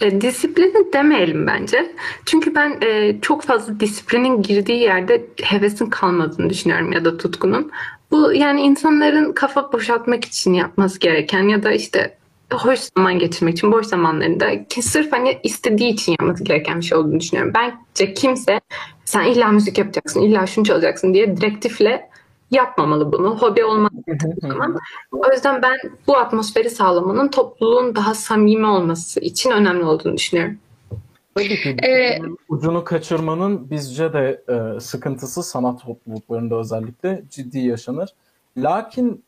E, 0.00 0.20
disiplini 0.20 0.92
demeyelim 0.92 1.46
bence. 1.46 1.94
Çünkü 2.26 2.54
ben 2.54 2.78
e, 2.82 3.20
çok 3.20 3.42
fazla 3.42 3.80
disiplinin 3.80 4.42
girdiği 4.42 4.78
yerde 4.78 5.26
hevesin 5.42 5.86
kalmadığını 5.86 6.50
düşünüyorum 6.50 6.92
ya 6.92 7.04
da 7.04 7.16
tutkunun. 7.16 7.70
Bu 8.10 8.32
yani 8.32 8.60
insanların 8.60 9.32
kafa 9.32 9.72
boşaltmak 9.72 10.24
için 10.24 10.54
yapması 10.54 11.00
gereken 11.00 11.48
ya 11.48 11.62
da 11.62 11.72
işte 11.72 12.18
hoş 12.52 12.80
zaman 12.96 13.18
geçirmek 13.18 13.56
için 13.56 13.72
boş 13.72 13.86
zamanlarında 13.86 14.64
ki 14.64 14.82
sırf 14.82 15.12
hani 15.12 15.38
istediği 15.42 15.92
için 15.92 16.12
yapması 16.12 16.44
gereken 16.44 16.80
bir 16.80 16.84
şey 16.84 16.98
olduğunu 16.98 17.20
düşünüyorum. 17.20 17.52
Bence 17.54 18.14
kimse 18.14 18.60
sen 19.04 19.24
illa 19.24 19.48
müzik 19.48 19.78
yapacaksın, 19.78 20.22
illa 20.22 20.46
şunu 20.46 20.64
çalacaksın 20.64 21.14
diye 21.14 21.36
direktifle 21.36 22.09
yapmamalı 22.50 23.12
bunu. 23.12 23.38
Hobi 23.38 23.60
zaman. 24.42 24.78
O 25.12 25.32
yüzden 25.32 25.62
ben 25.62 25.76
bu 26.06 26.16
atmosferi 26.16 26.70
sağlamanın 26.70 27.28
topluluğun 27.28 27.94
daha 27.94 28.14
samimi 28.14 28.66
olması 28.66 29.20
için 29.20 29.50
önemli 29.50 29.84
olduğunu 29.84 30.16
düşünüyorum. 30.16 30.58
Tabii 31.34 31.48
ki 31.62 31.76
Ee, 31.86 32.18
ucunu 32.48 32.84
kaçırmanın 32.84 33.70
bizce 33.70 34.12
de 34.12 34.42
e, 34.48 34.80
sıkıntısı 34.80 35.42
sanat 35.42 35.82
topluluklarında 35.82 36.54
özellikle 36.54 37.22
ciddi 37.30 37.58
yaşanır. 37.58 38.14
Lakin 38.56 39.24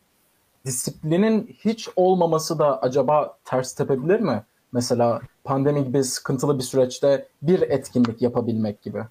disiplinin 0.66 1.56
hiç 1.64 1.88
olmaması 1.96 2.58
da 2.58 2.82
acaba 2.82 3.38
ters 3.44 3.74
tepebilir 3.74 4.20
mi? 4.20 4.42
Mesela 4.72 5.20
pandemi 5.44 5.84
gibi 5.84 6.04
sıkıntılı 6.04 6.58
bir 6.58 6.62
süreçte 6.62 7.28
bir 7.42 7.60
etkinlik 7.60 8.22
yapabilmek 8.22 8.82
gibi. 8.82 9.02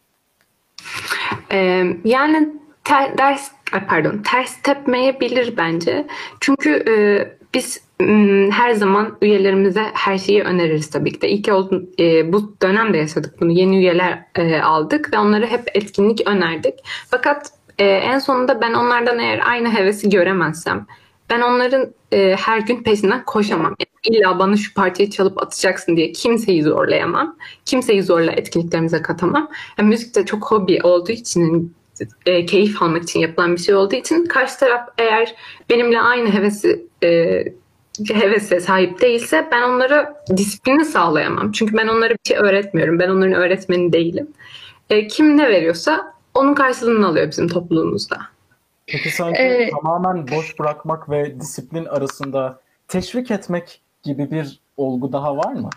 Ee, 1.51 1.83
yani 2.03 2.53
ter, 2.83 3.17
ders 3.17 3.51
pardon 3.71 4.17
ters 4.17 4.61
tepmeyebilir 4.61 5.57
bence. 5.57 6.07
Çünkü 6.39 6.69
e, 6.87 6.93
biz 7.53 7.81
her 8.51 8.71
zaman 8.71 9.17
üyelerimize 9.21 9.83
her 9.93 10.17
şeyi 10.17 10.43
öneririz 10.43 10.89
tabii 10.89 11.11
ki 11.11 11.21
de. 11.21 11.29
İlk 11.29 11.47
e, 11.99 12.33
bu 12.33 12.55
dönemde 12.61 12.97
yaşadık 12.97 13.41
bunu. 13.41 13.51
Yeni 13.51 13.77
üyeler 13.77 14.25
e, 14.35 14.61
aldık 14.61 15.13
ve 15.13 15.17
onlara 15.17 15.45
hep 15.47 15.63
etkinlik 15.73 16.27
önerdik. 16.27 16.73
Fakat 17.09 17.51
e, 17.79 17.85
en 17.85 18.19
sonunda 18.19 18.61
ben 18.61 18.73
onlardan 18.73 19.19
eğer 19.19 19.41
aynı 19.45 19.73
hevesi 19.73 20.09
göremezsem 20.09 20.87
ben 21.29 21.41
onların 21.41 21.93
e, 22.11 22.35
her 22.39 22.59
gün 22.59 22.83
peşinden 22.83 23.25
koşamam. 23.25 23.75
Yani 23.79 24.17
illa 24.17 24.39
bana 24.39 24.57
şu 24.57 24.73
parçayı 24.73 25.09
çalıp 25.09 25.43
atacaksın 25.43 25.97
diye 25.97 26.11
kimseyi 26.11 26.63
zorlayamam. 26.63 27.37
Kimseyi 27.65 28.03
zorla 28.03 28.31
etkinliklerimize 28.31 29.01
katamam. 29.01 29.49
Yani 29.77 29.89
müzik 29.89 30.15
de 30.15 30.25
çok 30.25 30.51
hobi 30.51 30.79
olduğu 30.83 31.11
için 31.11 31.75
e, 32.25 32.45
keyif 32.45 32.81
almak 32.81 33.03
için 33.03 33.19
yapılan 33.19 33.55
bir 33.55 33.61
şey 33.61 33.75
olduğu 33.75 33.95
için 33.95 34.25
karşı 34.25 34.59
taraf 34.59 34.89
eğer 34.97 35.35
benimle 35.69 35.99
aynı 35.99 36.33
hevesi 36.33 36.85
e, 37.03 37.43
hevese 38.13 38.59
sahip 38.59 39.01
değilse 39.01 39.47
ben 39.51 39.61
onlara 39.61 40.23
disiplini 40.37 40.85
sağlayamam. 40.85 41.51
Çünkü 41.51 41.77
ben 41.77 41.87
onlara 41.87 42.13
bir 42.13 42.27
şey 42.27 42.37
öğretmiyorum. 42.37 42.99
Ben 42.99 43.09
onların 43.09 43.33
öğretmeni 43.33 43.93
değilim. 43.93 44.27
E, 44.89 45.07
kim 45.07 45.37
ne 45.37 45.49
veriyorsa 45.49 46.13
onun 46.33 46.53
karşılığını 46.53 47.07
alıyor 47.07 47.31
bizim 47.31 47.47
topluluğumuzda. 47.47 48.17
Peki 48.87 49.09
sence 49.09 49.41
Ee, 49.41 49.69
tamamen 49.69 50.27
boş 50.27 50.59
bırakmak 50.59 51.09
ve 51.09 51.39
disiplin 51.39 51.85
arasında 51.85 52.59
teşvik 52.87 53.31
etmek 53.31 53.81
gibi 54.03 54.31
bir 54.31 54.59
olgu 54.77 55.13
daha 55.13 55.37
var 55.37 55.53
mı? 55.53 55.69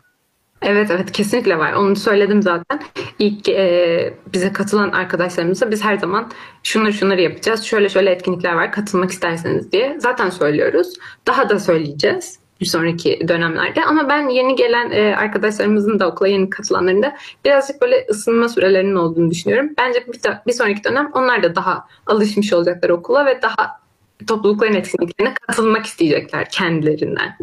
Evet 0.65 0.91
evet 0.91 1.13
kesinlikle 1.13 1.59
var. 1.59 1.73
Onu 1.73 1.97
söyledim 1.97 2.43
zaten. 2.43 2.81
İlk 3.19 3.49
e, 3.49 4.15
bize 4.33 4.53
katılan 4.53 4.91
arkadaşlarımıza 4.91 5.71
biz 5.71 5.85
her 5.85 5.99
zaman 5.99 6.31
şunları 6.63 6.93
şunları 6.93 7.23
yapacağız. 7.23 7.65
Şöyle 7.65 7.89
şöyle 7.89 8.11
etkinlikler 8.11 8.53
var. 8.53 8.73
Katılmak 8.73 9.11
isterseniz 9.11 9.73
diye 9.73 9.97
zaten 9.99 10.31
söylüyoruz. 10.31 10.93
Daha 11.27 11.49
da 11.49 11.59
söyleyeceğiz 11.59 12.39
bir 12.61 12.67
sonraki 12.67 13.29
dönemlerde. 13.29 13.85
Ama 13.85 14.09
ben 14.09 14.29
yeni 14.29 14.57
gelen 14.57 14.91
e, 14.91 15.17
arkadaşlarımızın 15.17 15.99
da 15.99 16.09
okula 16.09 16.29
yeni 16.29 16.51
katılanların 16.51 17.03
da 17.03 17.17
birazcık 17.45 17.83
böyle 17.83 18.07
ısınma 18.11 18.49
sürelerinin 18.49 18.95
olduğunu 18.95 19.31
düşünüyorum. 19.31 19.71
Bence 19.79 20.07
bir, 20.07 20.21
bir 20.47 20.53
sonraki 20.53 20.85
dönem 20.85 21.11
onlar 21.13 21.43
da 21.43 21.57
daha 21.57 21.87
alışmış 22.07 22.53
olacaklar 22.53 22.91
okula 22.91 23.27
ve 23.27 23.43
daha 23.43 23.81
toplulukların 24.27 24.75
etkinliklerine 24.75 25.35
katılmak 25.35 25.87
isteyecekler 25.87 26.49
kendilerinden. 26.51 27.37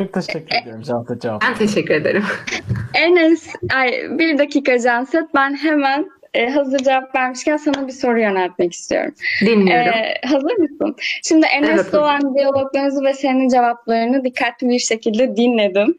Çok 0.00 0.12
teşekkür 0.12 0.56
ediyorum 0.56 0.82
Canset 0.82 1.22
cevap. 1.22 1.42
Ben 1.42 1.54
teşekkür 1.54 1.94
ederim. 1.94 2.24
Enes, 2.94 3.54
ay, 3.74 4.18
bir 4.18 4.38
dakika 4.38 4.78
Canset. 4.78 5.34
Ben 5.34 5.56
hemen 5.56 6.08
e, 6.34 6.48
hazır 6.50 6.78
cevap 6.78 7.14
vermişken 7.14 7.56
sana 7.56 7.86
bir 7.86 7.92
soru 7.92 8.20
yöneltmek 8.20 8.72
istiyorum. 8.72 9.14
Dinliyorum. 9.40 9.88
Ee, 9.92 10.14
hazır 10.26 10.58
mısın? 10.58 10.96
Şimdi 11.24 11.46
Enes'le 11.46 11.70
Evet. 11.74 11.94
olan 11.94 12.34
diyaloglarınızı 12.34 13.04
ve 13.04 13.14
senin 13.14 13.48
cevaplarını 13.48 14.24
dikkatli 14.24 14.68
bir 14.68 14.78
şekilde 14.78 15.36
dinledim. 15.36 15.98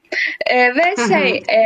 Ee, 0.50 0.76
ve 0.76 0.96
şey, 1.08 1.44
e, 1.50 1.58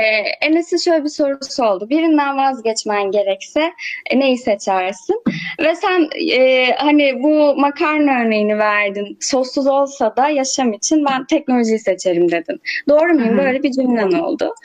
Enes'in 0.41 0.77
şöyle 0.77 1.03
bir 1.03 1.09
sorusu 1.09 1.65
oldu. 1.65 1.89
Birinden 1.89 2.37
vazgeçmen 2.37 3.11
gerekse 3.11 3.71
e, 4.09 4.19
neyi 4.19 4.37
seçersin? 4.37 5.21
Ve 5.59 5.75
sen 5.75 6.09
e, 6.31 6.65
hani 6.77 7.23
bu 7.23 7.55
makarna 7.57 8.21
örneğini 8.25 8.57
verdin. 8.57 9.17
Sossuz 9.21 9.67
olsa 9.67 10.15
da 10.17 10.29
yaşam 10.29 10.73
için 10.73 11.05
ben 11.05 11.25
teknolojiyi 11.25 11.79
seçerim 11.79 12.31
dedin. 12.31 12.61
Doğru 12.89 13.13
muyum? 13.13 13.37
Böyle 13.37 13.63
bir 13.63 13.71
cümlen 13.71 14.11
oldu. 14.11 14.55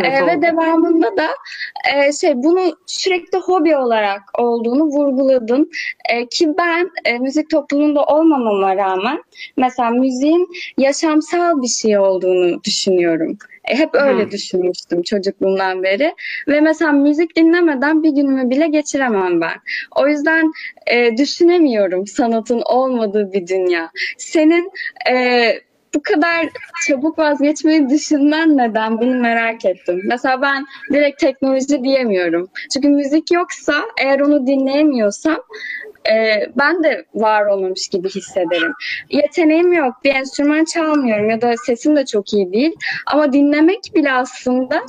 Evet 0.00 0.12
Ee, 0.12 0.22
oldu. 0.22 0.30
ve 0.30 0.42
devamında 0.42 1.16
da 1.16 1.28
e, 1.94 2.12
şey 2.12 2.32
bunu 2.36 2.76
sürekli 2.86 3.38
hobi 3.48 3.76
olarak 3.76 4.22
olduğunu 4.38 4.84
vurguladın. 4.84 5.70
E, 6.12 6.26
ki 6.26 6.48
ben 6.58 6.90
e, 7.04 7.18
müzik 7.18 7.50
topluluğunda 7.50 8.04
olmamama 8.04 8.76
rağmen 8.76 9.22
mesela 9.56 9.90
müziğin 9.90 10.48
yaşamsal 10.78 11.62
bir 11.62 11.68
şey 11.68 11.98
olduğunu 11.98 12.64
düşünüyorum. 12.64 13.38
E, 13.64 13.76
hep 13.78 13.94
öyle 13.94 14.22
Hı. 14.22 14.30
düşünmüştüm 14.30 15.02
çocukluğumdan 15.02 15.82
beri. 15.82 16.14
Ve 16.48 16.60
mesela 16.60 16.92
müzik 16.92 17.36
dinlemeden 17.36 18.02
bir 18.02 18.10
günümü 18.10 18.50
bile 18.50 18.66
geçiremem 18.66 19.40
ben. 19.40 19.56
O 19.96 20.08
yüzden 20.08 20.52
e, 20.86 21.16
düşünemiyorum 21.16 22.06
sanatın 22.06 22.62
olmadığı 22.66 23.32
bir 23.32 23.46
dünya. 23.46 23.90
Senin 24.18 24.70
e, 25.10 25.48
bu 25.96 26.02
kadar 26.02 26.48
çabuk 26.86 27.18
vazgeçmeyi 27.18 27.88
düşünmen 27.88 28.56
neden? 28.56 29.00
Bunu 29.00 29.14
merak 29.20 29.64
ettim. 29.64 30.00
Mesela 30.04 30.42
ben 30.42 30.66
direkt 30.92 31.20
teknoloji 31.20 31.84
diyemiyorum. 31.84 32.48
Çünkü 32.72 32.88
müzik 32.88 33.32
yoksa 33.32 33.74
eğer 34.02 34.20
onu 34.20 34.46
dinleyemiyorsam 34.46 35.38
e, 36.10 36.46
ben 36.56 36.84
de 36.84 37.04
var 37.14 37.46
olmamış 37.46 37.88
gibi 37.88 38.08
hissederim. 38.08 38.72
Yeteneğim 39.10 39.72
yok, 39.72 39.94
bir 40.04 40.14
enstrüman 40.14 40.64
çalmıyorum 40.64 41.30
ya 41.30 41.40
da 41.40 41.54
sesim 41.66 41.96
de 41.96 42.06
çok 42.06 42.32
iyi 42.32 42.52
değil. 42.52 42.72
Ama 43.06 43.32
dinlemek 43.32 43.80
bile 43.94 44.12
aslında 44.12 44.82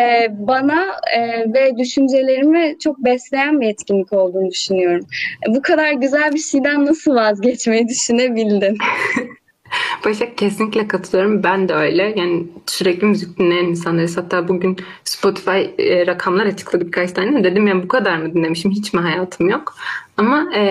e, 0.00 0.26
bana 0.30 0.86
e, 1.16 1.52
ve 1.54 1.78
düşüncelerimi 1.78 2.76
çok 2.78 2.98
besleyen 2.98 3.60
bir 3.60 3.68
etkinlik 3.68 4.12
olduğunu 4.12 4.50
düşünüyorum. 4.50 5.06
Bu 5.48 5.62
kadar 5.62 5.92
güzel 5.92 6.32
bir 6.32 6.38
şeyden 6.38 6.86
nasıl 6.86 7.14
vazgeçmeyi 7.14 7.88
düşünebildin? 7.88 8.78
Başak 10.04 10.38
kesinlikle 10.38 10.88
katılıyorum. 10.88 11.42
Ben 11.42 11.68
de 11.68 11.74
öyle. 11.74 12.14
Yani 12.16 12.46
sürekli 12.66 13.06
müzik 13.06 13.38
dinleyen 13.38 13.64
insanlarız. 13.64 14.16
Hatta 14.16 14.48
bugün 14.48 14.76
Spotify 15.04 15.60
e, 15.78 16.06
rakamlar 16.06 16.46
açıkladı 16.46 16.86
birkaç 16.86 17.12
tane. 17.12 17.44
Dedim 17.44 17.66
ya 17.66 17.82
bu 17.82 17.88
kadar 17.88 18.16
mı 18.16 18.34
dinlemişim? 18.34 18.70
Hiç 18.70 18.92
mi 18.92 19.00
hayatım 19.00 19.48
yok? 19.48 19.74
Ama 20.16 20.54
e, 20.56 20.70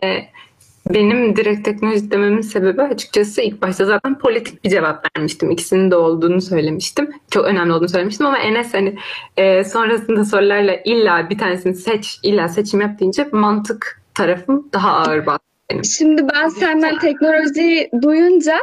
benim 0.90 1.36
direkt 1.36 1.66
teknoloji 1.66 2.12
dememin 2.12 2.42
sebebi 2.42 2.82
açıkçası 2.82 3.42
ilk 3.42 3.62
başta 3.62 3.86
zaten 3.86 4.20
politik 4.20 4.64
bir 4.64 4.70
cevap 4.70 5.06
vermiştim. 5.18 5.52
İkisinin 5.52 5.92
de 5.92 5.96
olduğunu 5.96 6.42
söylemiştim. 6.42 7.10
Çok 7.32 7.46
önemli 7.46 7.74
olduğunu 7.74 7.90
söylemiştim 7.90 8.26
ama 8.26 8.38
Enes 8.38 8.74
hani 8.74 8.98
e, 9.38 9.64
sonrasında 9.64 10.26
sorularla 10.26 10.76
illa 10.86 11.30
bir 11.30 11.38
tanesini 11.38 11.76
seç, 11.76 12.20
illa 12.24 12.48
seçim 12.48 12.82
yap 12.82 13.00
deyince 13.00 13.28
mantık 13.32 14.02
tarafım 14.14 14.70
daha 14.74 14.92
ağır 14.92 15.26
bastı. 15.26 15.50
Şimdi 15.84 16.28
ben 16.34 16.50
senden 16.50 17.00
teknolojiyi 17.00 17.90
duyunca 18.02 18.60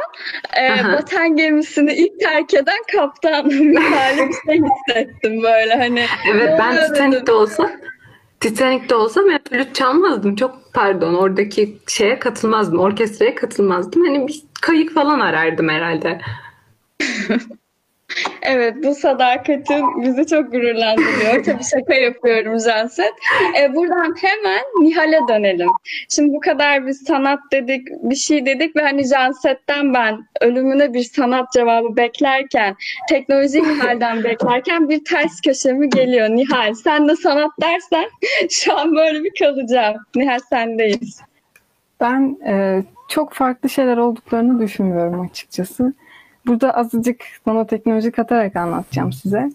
e, 0.57 0.69
Aha. 0.69 0.93
vatan 0.93 1.35
gemisini 1.35 1.93
ilk 1.93 2.19
terk 2.19 2.53
eden 2.53 2.83
kaptan 2.91 3.47
misali 3.53 4.29
bir 4.29 4.51
şey 4.51 4.61
hissettim 4.61 5.43
böyle 5.43 5.75
hani. 5.75 6.05
Evet 6.33 6.59
ben 6.59 6.87
Titanic'te 6.87 7.31
olsam 7.31 7.71
Titanic'te 8.39 8.95
olsam 8.95 9.29
ya 9.29 9.39
flüt 9.49 9.75
çalmazdım. 9.75 10.35
Çok 10.35 10.59
pardon 10.73 11.13
oradaki 11.13 11.77
şeye 11.87 12.19
katılmazdım. 12.19 12.79
Orkestraya 12.79 13.35
katılmazdım. 13.35 14.05
Hani 14.05 14.27
bir 14.27 14.43
kayık 14.61 14.93
falan 14.93 15.19
arardım 15.19 15.69
herhalde. 15.69 16.21
Evet 18.41 18.75
bu 18.83 18.95
sadakatin 18.95 20.01
bizi 20.03 20.27
çok 20.27 20.51
gururlandırıyor. 20.51 21.43
Tabii 21.45 21.63
şaka 21.63 21.93
yapıyorum 21.93 22.59
Janset. 22.59 23.13
E, 23.61 23.75
buradan 23.75 24.15
hemen 24.21 24.63
Nihal'e 24.79 25.19
dönelim. 25.27 25.69
Şimdi 26.09 26.33
bu 26.33 26.39
kadar 26.39 26.87
biz 26.87 27.03
sanat 27.07 27.39
dedik, 27.51 27.87
bir 27.87 28.15
şey 28.15 28.45
dedik 28.45 28.75
ve 28.75 28.81
hani 28.81 29.07
Janset'ten 29.07 29.93
ben 29.93 30.27
ölümüne 30.41 30.93
bir 30.93 31.03
sanat 31.03 31.51
cevabı 31.51 31.95
beklerken, 31.95 32.75
teknoloji 33.09 33.63
Nihal'den 33.63 34.23
beklerken 34.23 34.89
bir 34.89 35.05
ters 35.05 35.41
köşe 35.41 35.73
mi 35.73 35.89
geliyor 35.89 36.29
Nihal? 36.29 36.73
Sen 36.73 37.07
de 37.09 37.15
sanat 37.15 37.51
dersen 37.61 38.09
şu 38.49 38.77
an 38.77 38.95
böyle 38.95 39.23
bir 39.23 39.31
kalacağım. 39.39 39.95
Nihal 40.15 40.39
sendeyiz. 40.39 41.21
Ben 42.01 42.37
e, 42.47 42.83
çok 43.07 43.33
farklı 43.33 43.69
şeyler 43.69 43.97
olduklarını 43.97 44.61
düşünmüyorum 44.61 45.21
açıkçası. 45.21 45.93
Burada 46.47 46.71
azıcık 46.71 47.25
nanoteknoloji 47.45 48.11
katarak 48.11 48.55
anlatacağım 48.55 49.13
size. 49.13 49.49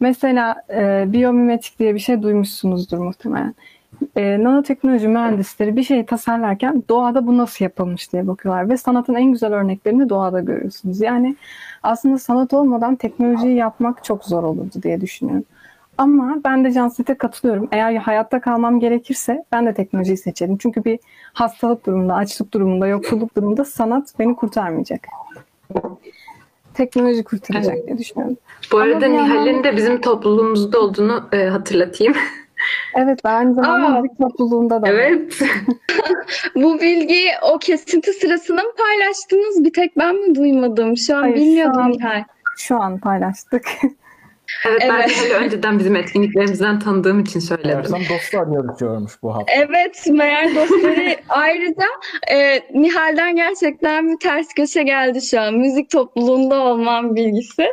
Mesela 0.00 0.62
e, 0.70 1.04
biyomimetik 1.12 1.78
diye 1.78 1.94
bir 1.94 1.98
şey 1.98 2.22
duymuşsunuzdur 2.22 2.98
muhtemelen. 2.98 3.54
E, 4.16 4.44
nanoteknoloji 4.44 5.08
mühendisleri 5.08 5.76
bir 5.76 5.82
şeyi 5.82 6.06
tasarlarken 6.06 6.82
doğada 6.88 7.26
bu 7.26 7.38
nasıl 7.38 7.64
yapılmış 7.64 8.12
diye 8.12 8.26
bakıyorlar 8.26 8.68
ve 8.68 8.76
sanatın 8.76 9.14
en 9.14 9.32
güzel 9.32 9.52
örneklerini 9.52 10.08
doğada 10.08 10.40
görüyorsunuz. 10.40 11.00
Yani 11.00 11.36
aslında 11.82 12.18
sanat 12.18 12.52
olmadan 12.54 12.96
teknolojiyi 12.96 13.56
yapmak 13.56 14.04
çok 14.04 14.24
zor 14.24 14.42
olurdu 14.42 14.82
diye 14.82 15.00
düşünüyorum. 15.00 15.44
Ama 15.98 16.36
ben 16.44 16.64
de 16.64 16.72
Canset'e 16.72 17.14
katılıyorum. 17.14 17.68
Eğer 17.72 17.96
hayatta 17.96 18.40
kalmam 18.40 18.80
gerekirse 18.80 19.44
ben 19.52 19.66
de 19.66 19.74
teknolojiyi 19.74 20.16
seçerim. 20.16 20.58
Çünkü 20.58 20.84
bir 20.84 20.98
hastalık 21.32 21.86
durumunda, 21.86 22.14
açlık 22.14 22.54
durumunda, 22.54 22.86
yoksulluk 22.86 23.36
durumunda 23.36 23.64
sanat 23.64 24.14
beni 24.18 24.36
kurtarmayacak. 24.36 25.06
Teknoloji 26.82 27.24
kurtaracak 27.24 27.74
Evet. 27.74 27.86
diye 27.86 27.98
düşünüyorum. 27.98 28.36
Bu 28.72 28.76
Ama 28.76 28.84
arada 28.84 29.06
yandan- 29.06 29.24
Nihal'in 29.28 29.64
de 29.64 29.76
bizim 29.76 30.00
topluluğumuzda 30.00 30.80
olduğunu 30.80 31.28
e, 31.32 31.44
hatırlatayım. 31.44 32.14
Evet 32.96 33.18
ben 33.24 33.34
aynı 33.34 33.54
zamanda 33.54 33.86
Aa. 33.86 34.00
müzik 34.00 34.18
topluluğunda 34.18 34.82
da 34.82 34.88
evet. 34.88 35.38
Bu 36.54 36.80
bilgiyi 36.80 37.30
o 37.52 37.58
kesinti 37.58 38.12
sırasında 38.12 38.62
mı 38.62 38.70
paylaştınız? 38.78 39.64
Bir 39.64 39.72
tek 39.72 39.98
ben 39.98 40.14
mi 40.16 40.34
duymadım? 40.34 40.96
Şu 40.96 41.16
an 41.16 41.20
Hayır, 41.20 41.36
şu 41.36 41.40
bilmiyordum 41.42 41.80
an- 41.82 41.90
Nihal. 41.90 42.24
Şu 42.58 42.76
an 42.80 42.98
paylaştık. 42.98 43.64
Evet, 44.66 44.82
ben 44.82 45.00
Evet. 45.00 45.42
Önceden 45.42 45.78
bizim 45.78 45.96
etkinliklerimizden 45.96 46.78
tanıdığım 46.78 47.20
için 47.20 47.40
söyledim. 47.40 47.70
Meğersem 47.70 48.00
dostlar 48.00 48.46
yarışıyormuş 48.54 49.22
bu 49.22 49.34
hafta. 49.34 49.52
Evet, 49.52 50.06
meğer 50.10 50.54
dostları 50.54 51.16
ayrıca 51.28 51.86
e, 52.30 52.60
Nihal'den 52.74 53.36
gerçekten 53.36 54.12
bir 54.12 54.18
ters 54.18 54.48
köşe 54.56 54.82
geldi 54.82 55.22
şu 55.22 55.40
an. 55.40 55.54
Müzik 55.54 55.90
topluluğunda 55.90 56.60
olmam 56.60 57.16
bilgisi. 57.16 57.66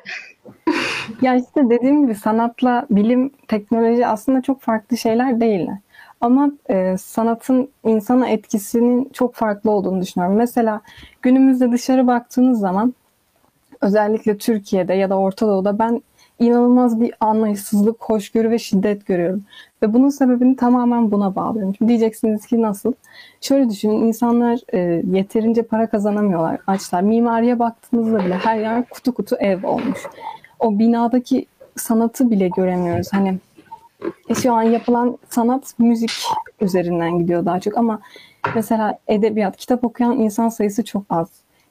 Ya 1.21 1.35
işte 1.35 1.69
dediğim 1.69 2.01
gibi 2.03 2.15
sanatla 2.15 2.85
bilim, 2.89 3.31
teknoloji 3.47 4.07
aslında 4.07 4.41
çok 4.41 4.61
farklı 4.61 4.97
şeyler 4.97 5.41
değiller. 5.41 5.77
Ama 6.21 6.51
e, 6.69 6.97
sanatın 6.97 7.69
insana 7.83 8.29
etkisinin 8.29 9.09
çok 9.13 9.35
farklı 9.35 9.71
olduğunu 9.71 10.01
düşünüyorum. 10.01 10.37
Mesela 10.37 10.81
günümüzde 11.21 11.71
dışarı 11.71 12.07
baktığınız 12.07 12.59
zaman 12.59 12.93
özellikle 13.81 14.37
Türkiye'de 14.37 14.93
ya 14.93 15.09
da 15.09 15.17
Orta 15.17 15.47
Doğu'da 15.47 15.79
ben 15.79 16.01
inanılmaz 16.39 17.01
bir 17.01 17.13
anlayışsızlık, 17.19 17.95
hoşgörü 17.99 18.49
ve 18.49 18.59
şiddet 18.59 19.05
görüyorum. 19.05 19.43
Ve 19.83 19.93
bunun 19.93 20.09
sebebini 20.09 20.55
tamamen 20.55 21.11
buna 21.11 21.35
bağlıyorum. 21.35 21.75
Şimdi 21.75 21.89
diyeceksiniz 21.89 22.45
ki 22.45 22.61
nasıl? 22.61 22.93
Şöyle 23.41 23.69
düşünün, 23.69 24.05
insanlar 24.07 24.59
e, 24.73 25.03
yeterince 25.11 25.63
para 25.63 25.89
kazanamıyorlar, 25.89 26.59
açlar. 26.67 27.01
Mimariye 27.01 27.59
baktığınızda 27.59 28.25
bile 28.25 28.33
her 28.33 28.57
yer 28.57 28.89
kutu 28.89 29.13
kutu 29.13 29.35
ev 29.35 29.67
olmuş. 29.67 29.99
O 30.59 30.79
binadaki 30.79 31.45
sanatı 31.75 32.31
bile 32.31 32.47
göremiyoruz. 32.47 33.07
Hani 33.11 33.39
e, 34.29 34.35
şu 34.35 34.53
an 34.53 34.63
yapılan 34.63 35.17
sanat 35.29 35.79
müzik 35.79 36.11
üzerinden 36.61 37.19
gidiyor 37.19 37.45
daha 37.45 37.59
çok 37.59 37.77
ama 37.77 38.01
mesela 38.55 38.99
edebiyat, 39.07 39.57
kitap 39.57 39.83
okuyan 39.83 40.19
insan 40.19 40.49
sayısı 40.49 40.83
çok 40.83 41.03
az. 41.09 41.27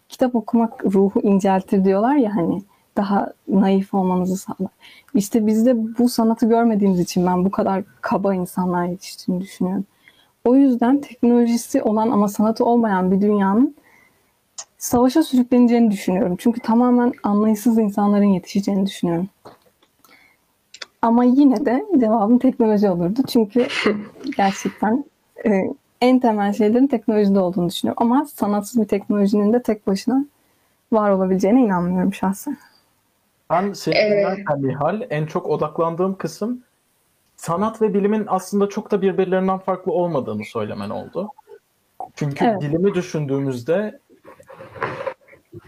Kitap 0.09 0.35
okumak 0.35 0.85
ruhu 0.85 1.21
inceltir 1.21 1.85
diyorlar 1.85 2.15
ya 2.15 2.37
hani 2.37 2.63
daha 2.97 3.33
naif 3.49 3.95
olmanızı 3.95 4.37
sağlar. 4.37 4.73
İşte 5.15 5.47
bizde 5.47 5.99
bu 5.99 6.09
sanatı 6.09 6.49
görmediğimiz 6.49 7.01
için 7.01 7.27
ben 7.27 7.45
bu 7.45 7.51
kadar 7.51 7.85
kaba 8.01 8.35
insanlar 8.35 8.87
yetiştiğini 8.87 9.41
düşünüyorum. 9.41 9.85
O 10.45 10.57
yüzden 10.57 11.01
teknolojisi 11.01 11.83
olan 11.83 12.11
ama 12.11 12.29
sanatı 12.29 12.65
olmayan 12.65 13.11
bir 13.11 13.21
dünyanın 13.21 13.75
savaşa 14.79 15.23
sürükleneceğini 15.23 15.91
düşünüyorum. 15.91 16.37
Çünkü 16.39 16.61
tamamen 16.61 17.13
anlayışsız 17.23 17.79
insanların 17.79 18.25
yetişeceğini 18.25 18.87
düşünüyorum. 18.87 19.29
Ama 21.03 21.25
yine 21.25 21.67
de 21.67 21.87
cevabım 22.01 22.39
teknoloji 22.39 22.91
olurdu. 22.91 23.21
Çünkü 23.29 23.67
gerçekten 24.37 25.05
e, 25.47 25.63
en 26.01 26.19
temel 26.19 26.53
şeylerin 26.53 26.87
teknolojide 26.87 27.41
olduğunu 27.41 27.69
düşünüyorum. 27.69 28.03
Ama 28.03 28.25
sanatsız 28.25 28.83
bir 28.83 28.89
teknolojinin 28.89 29.53
de 29.53 29.63
tek 29.63 29.87
başına 29.87 30.25
var 30.93 31.11
olabileceğine 31.11 31.61
inanmıyorum 31.61 32.15
şahsen. 32.15 32.57
Ben 33.51 33.73
seni 33.73 33.95
Evet. 33.95 34.13
dinlerken 34.37 34.63
Nihal 34.63 35.01
en 35.11 35.27
çok 35.27 35.47
odaklandığım 35.49 36.15
kısım 36.19 36.63
sanat 37.37 37.83
ve 37.83 37.95
bilimin 37.95 38.25
aslında 38.29 38.69
çok 38.69 38.91
da 38.91 39.03
birbirlerinden 39.03 39.59
farklı 39.59 39.93
olmadığını 39.93 40.45
söylemen 40.45 40.91
oldu. 40.91 41.29
Çünkü 42.15 42.45
Evet. 42.45 42.63
bilimi 42.63 42.95
düşündüğümüzde 42.95 43.99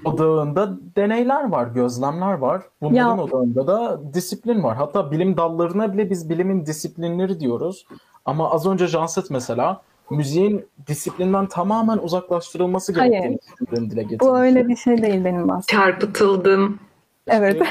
odağında 0.04 0.76
deneyler 0.96 1.48
var, 1.48 1.66
gözlemler 1.66 2.32
var. 2.32 2.62
Bunların 2.80 3.16
Ya- 3.16 3.22
odağında 3.24 3.66
da 3.66 4.00
disiplin 4.14 4.62
var. 4.62 4.76
Hatta 4.76 5.10
bilim 5.10 5.36
dallarına 5.36 5.92
bile 5.92 6.10
biz 6.10 6.28
bilimin 6.30 6.66
disiplinleri 6.66 7.40
diyoruz. 7.40 7.86
Ama 8.24 8.50
az 8.50 8.66
önce 8.66 8.86
Janset 8.86 9.30
mesela 9.30 9.82
müziğin 10.10 10.66
disiplinden 10.86 11.46
tamamen 11.46 11.98
uzaklaştırılması 11.98 12.92
Hayır. 12.92 13.12
gerektiğini 13.12 13.38
düşündüğünü 13.42 13.90
dile 13.90 14.02
getirdi. 14.02 14.20
Bu 14.24 14.38
öyle 14.38 14.68
bir 14.68 14.76
şey 14.76 15.02
değil 15.02 15.24
benim 15.24 15.48
bahsettiğim. 15.48 15.82
Çarpıtıldım. 15.84 16.78
Evet. 17.26 17.62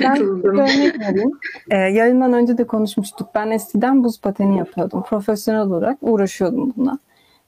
Ben 0.00 0.22
örnek 0.44 1.00
vereyim. 1.00 1.30
Ee, 1.70 1.76
yayından 1.76 2.32
önce 2.32 2.58
de 2.58 2.66
konuşmuştuk. 2.66 3.28
Ben 3.34 3.50
eskiden 3.50 4.04
buz 4.04 4.20
pateni 4.20 4.58
yapıyordum. 4.58 5.02
Profesyonel 5.02 5.60
olarak 5.60 5.98
uğraşıyordum 6.00 6.72
buna. 6.76 6.98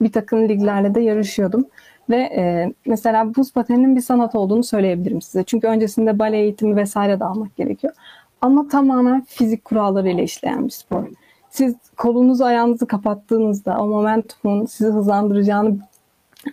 Bir 0.03 0.13
takım 0.13 0.49
liglerle 0.49 0.95
de 0.95 1.01
yarışıyordum. 1.01 1.67
Ve 2.11 2.17
e, 2.17 2.73
mesela 2.87 3.35
buz 3.35 3.53
pateninin 3.53 3.97
bir 3.97 4.01
sanat 4.01 4.35
olduğunu 4.35 4.65
söyleyebilirim 4.65 5.23
size. 5.23 5.45
Çünkü 5.45 5.67
öncesinde 5.67 6.19
bale 6.19 6.39
eğitimi 6.39 6.77
vesaire 6.77 7.21
de 7.21 7.25
almak 7.25 7.57
gerekiyor. 7.57 7.93
Ama 8.41 8.69
tamamen 8.69 9.25
fizik 9.29 9.65
kurallarıyla 9.65 10.23
işleyen 10.23 10.65
bir 10.65 10.71
spor. 10.71 11.05
Siz 11.51 11.75
kolunuzu 11.97 12.45
ayağınızı 12.45 12.87
kapattığınızda 12.87 13.79
o 13.79 13.87
momentumun 13.87 14.67
sizi 14.67 14.91
hızlandıracağını... 14.91 15.79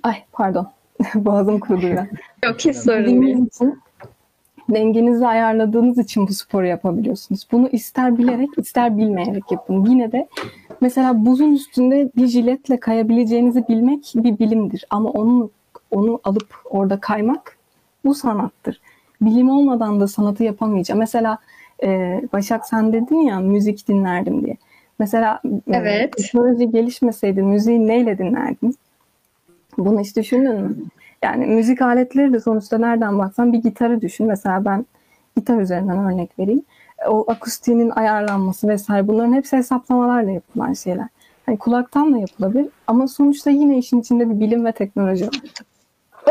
Ay 0.03 0.15
pardon. 0.31 0.67
Boğazım 1.15 1.59
kurudu 1.59 1.87
biraz. 1.87 2.07
Yok 2.45 2.59
hiç 2.59 2.75
sorun 2.75 3.21
değil. 3.21 3.45
için 3.45 3.81
Dengenizi 4.69 5.27
ayarladığınız 5.27 5.97
için 5.97 6.27
bu 6.27 6.33
sporu 6.33 6.65
yapabiliyorsunuz. 6.65 7.47
Bunu 7.51 7.69
ister 7.69 8.17
bilerek 8.17 8.49
ister 8.57 8.97
bilmeyerek 8.97 9.51
yapın. 9.51 9.85
Yine 9.85 10.11
de 10.11 10.27
mesela 10.81 11.25
buzun 11.25 11.53
üstünde 11.53 12.11
bir 12.15 12.27
jiletle 12.27 12.79
kayabileceğinizi 12.79 13.67
bilmek 13.67 14.13
bir 14.15 14.39
bilimdir. 14.39 14.85
Ama 14.89 15.09
onu 15.09 15.49
onu 15.91 16.19
alıp 16.23 16.55
orada 16.69 16.99
kaymak 16.99 17.57
bu 18.05 18.15
sanattır. 18.15 18.81
Bilim 19.21 19.49
olmadan 19.49 19.99
da 19.99 20.07
sanatı 20.07 20.43
yapamayacağım. 20.43 20.99
Mesela 20.99 21.37
e, 21.83 22.21
Başak 22.33 22.65
sen 22.67 22.93
dedin 22.93 23.21
ya 23.21 23.39
müzik 23.39 23.87
dinlerdim 23.87 24.45
diye. 24.45 24.57
Mesela 24.99 25.41
e, 25.45 25.49
Evet. 25.67 26.13
teknoloji 26.17 26.71
gelişmeseydi 26.71 27.41
müziği 27.41 27.87
neyle 27.87 28.17
dinlerdin? 28.17 28.75
Bunu 29.77 29.99
hiç 29.99 30.15
düşündün 30.15 30.55
mü? 30.61 30.75
Yani 31.23 31.45
müzik 31.45 31.81
aletleri 31.81 32.33
de 32.33 32.39
sonuçta 32.39 32.77
nereden 32.77 33.19
baksan 33.19 33.53
bir 33.53 33.57
gitarı 33.57 34.01
düşün. 34.01 34.27
Mesela 34.27 34.65
ben 34.65 34.85
gitar 35.35 35.61
üzerinden 35.61 35.97
örnek 35.97 36.39
vereyim. 36.39 36.63
O 37.07 37.31
akustiğinin 37.31 37.89
ayarlanması 37.89 38.67
vesaire 38.67 39.07
bunların 39.07 39.33
hepsi 39.33 39.57
hesaplamalarla 39.57 40.31
yapılan 40.31 40.73
şeyler. 40.73 41.07
Hani 41.45 41.57
kulaktan 41.57 42.13
da 42.13 42.17
yapılabilir 42.17 42.67
ama 42.87 43.07
sonuçta 43.07 43.49
yine 43.49 43.77
işin 43.77 44.01
içinde 44.01 44.29
bir 44.29 44.39
bilim 44.39 44.65
ve 44.65 44.71
teknoloji 44.71 45.27
var. 45.27 45.41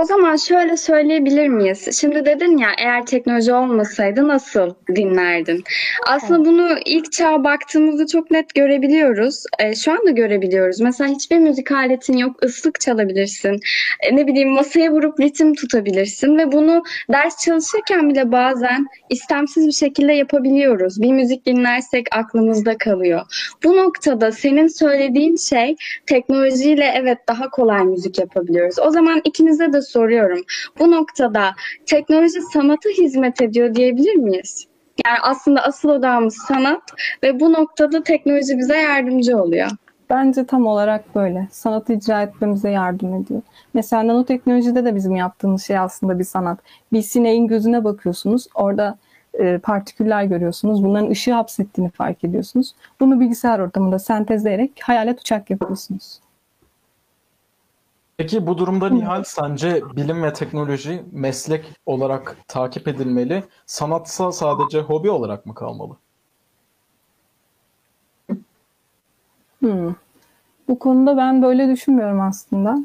O 0.01 0.05
zaman 0.05 0.37
şöyle 0.37 0.77
söyleyebilir 0.77 1.49
miyiz? 1.49 2.01
Şimdi 2.01 2.25
dedin 2.25 2.57
ya 2.57 2.69
eğer 2.79 3.07
teknoloji 3.07 3.53
olmasaydı 3.53 4.29
nasıl 4.29 4.75
dinlerdin? 4.97 5.65
Aslında 6.07 6.45
bunu 6.45 6.69
ilk 6.85 7.13
çağa 7.13 7.45
baktığımızda 7.45 8.07
çok 8.07 8.31
net 8.31 8.55
görebiliyoruz. 8.55 9.45
E, 9.59 9.75
şu 9.75 9.93
anda 9.93 10.11
görebiliyoruz. 10.11 10.81
Mesela 10.81 11.11
hiçbir 11.11 11.39
müzik 11.39 11.73
aletin 11.73 12.17
yok. 12.17 12.45
ıslık 12.45 12.81
çalabilirsin. 12.81 13.61
E, 14.01 14.17
ne 14.17 14.27
bileyim 14.27 14.51
masaya 14.51 14.93
vurup 14.93 15.21
ritim 15.21 15.55
tutabilirsin 15.55 16.39
ve 16.39 16.53
bunu 16.53 16.83
ders 17.13 17.45
çalışırken 17.45 18.11
bile 18.11 18.33
bazen 18.33 18.87
istemsiz 19.11 19.67
bir 19.67 19.73
şekilde 19.73 20.13
yapabiliyoruz. 20.13 21.03
Bir 21.03 21.13
müzik 21.13 21.47
dinlersek 21.47 22.07
aklımızda 22.13 22.79
kalıyor. 22.79 23.21
Bu 23.65 23.77
noktada 23.77 24.33
senin 24.33 24.67
söylediğin 24.67 25.37
şey 25.37 25.77
teknolojiyle 26.07 26.93
evet 26.97 27.19
daha 27.29 27.51
kolay 27.51 27.85
müzik 27.85 28.19
yapabiliyoruz. 28.19 28.79
O 28.79 28.91
zaman 28.91 29.21
ikinize 29.25 29.73
de 29.73 29.86
soruyorum. 29.87 30.41
Bu 30.79 30.91
noktada 30.91 31.55
teknoloji 31.87 32.41
sanata 32.53 32.89
hizmet 32.89 33.43
ediyor 33.43 33.75
diyebilir 33.75 34.15
miyiz? 34.15 34.67
Yani 35.07 35.19
aslında 35.23 35.63
asıl 35.63 35.89
odağımız 35.89 36.37
sanat 36.49 36.83
ve 37.23 37.41
bu 37.41 37.53
noktada 37.53 38.03
teknoloji 38.03 38.59
bize 38.59 38.77
yardımcı 38.77 39.39
oluyor. 39.39 39.71
Bence 40.11 40.47
tam 40.47 40.67
olarak 40.67 41.15
böyle. 41.15 41.49
Sanatı 41.51 41.93
icra 41.93 42.23
etmemize 42.23 42.71
yardım 42.71 43.15
ediyor. 43.15 43.43
Mesela 43.75 44.07
nanoteknolojide 44.07 44.85
de 44.85 44.95
bizim 44.95 45.17
yaptığımız 45.17 45.63
şey 45.63 45.79
aslında 45.79 46.19
bir 46.19 46.25
sanat. 46.25 46.59
Bir 46.93 47.03
sineğin 47.03 47.47
gözüne 47.47 47.85
bakıyorsunuz. 47.85 48.47
Orada 48.55 48.99
e, 49.35 49.59
partiküller 49.59 50.25
görüyorsunuz. 50.25 50.85
Bunların 50.85 51.11
ışığı 51.11 51.33
hapsettiğini 51.33 51.91
fark 51.91 52.25
ediyorsunuz. 52.25 52.75
Bunu 53.01 53.21
bilgisayar 53.21 53.59
ortamında 53.59 53.99
sentezleyerek 53.99 54.73
hayalet 54.83 55.21
uçak 55.21 55.51
yapıyorsunuz. 55.51 56.21
Peki 58.17 58.47
bu 58.47 58.59
durumda 58.59 58.89
Nihal 58.89 59.25
sence 59.25 59.83
bilim 59.97 60.23
ve 60.23 60.33
teknoloji 60.33 61.05
meslek 61.13 61.65
olarak 61.87 62.37
takip 62.49 62.89
edilmeli, 62.89 63.45
sanatsa 63.67 64.33
sadece 64.33 64.81
hobi 64.81 65.11
olarak 65.11 65.47
mı 65.47 65.55
kalmalı? 65.55 65.97
Hmm. 69.59 69.95
Bu 70.69 70.79
konuda 70.79 71.17
ben 71.17 71.43
böyle 71.43 71.69
düşünmüyorum 71.69 72.21
aslında. 72.21 72.79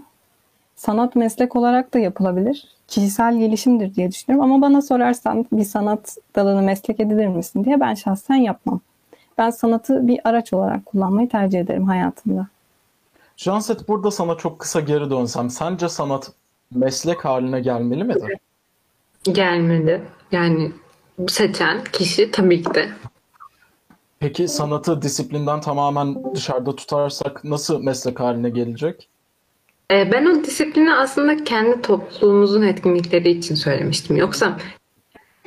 Sanat 0.76 1.16
meslek 1.16 1.56
olarak 1.56 1.94
da 1.94 2.00
yapılabilir. 2.00 2.68
Kişisel 2.88 3.38
gelişimdir 3.40 3.96
diye 3.96 4.12
düşünüyorum. 4.12 4.52
Ama 4.52 4.62
bana 4.62 4.82
sorarsan 4.82 5.46
bir 5.52 5.64
sanat 5.64 6.18
dalını 6.36 6.62
meslek 6.62 7.00
edilir 7.00 7.28
misin 7.28 7.64
diye 7.64 7.80
ben 7.80 7.94
şahsen 7.94 8.36
yapmam. 8.36 8.80
Ben 9.38 9.50
sanatı 9.50 10.08
bir 10.08 10.20
araç 10.24 10.54
olarak 10.54 10.86
kullanmayı 10.86 11.30
tercih 11.30 11.60
ederim 11.60 11.86
hayatımda. 11.88 12.48
Janset 13.42 13.88
burada 13.88 14.12
sana 14.12 14.38
çok 14.38 14.60
kısa 14.60 14.80
geri 14.80 15.10
dönsem, 15.10 15.50
sence 15.50 15.90
sanat 15.90 16.32
meslek 16.76 17.26
haline 17.26 17.60
gelmeli 17.60 18.04
midir? 18.04 18.34
Gelmedi. 19.24 20.02
Yani 20.32 20.72
seçen 21.28 21.84
kişi 21.84 22.32
tabii 22.32 22.64
ki 22.64 22.74
de. 22.74 22.90
Peki 24.20 24.48
sanatı 24.48 25.02
disiplinden 25.02 25.62
tamamen 25.62 26.36
dışarıda 26.36 26.76
tutarsak 26.76 27.44
nasıl 27.44 27.84
meslek 27.84 28.20
haline 28.20 28.50
gelecek? 28.50 29.10
Ee, 29.92 30.12
ben 30.12 30.26
o 30.26 30.44
disiplini 30.44 30.94
aslında 30.94 31.44
kendi 31.44 31.82
topluluğumuzun 31.82 32.62
etkinlikleri 32.62 33.30
için 33.30 33.56
söylemiştim. 33.56 34.18
Yoksa 34.18 34.58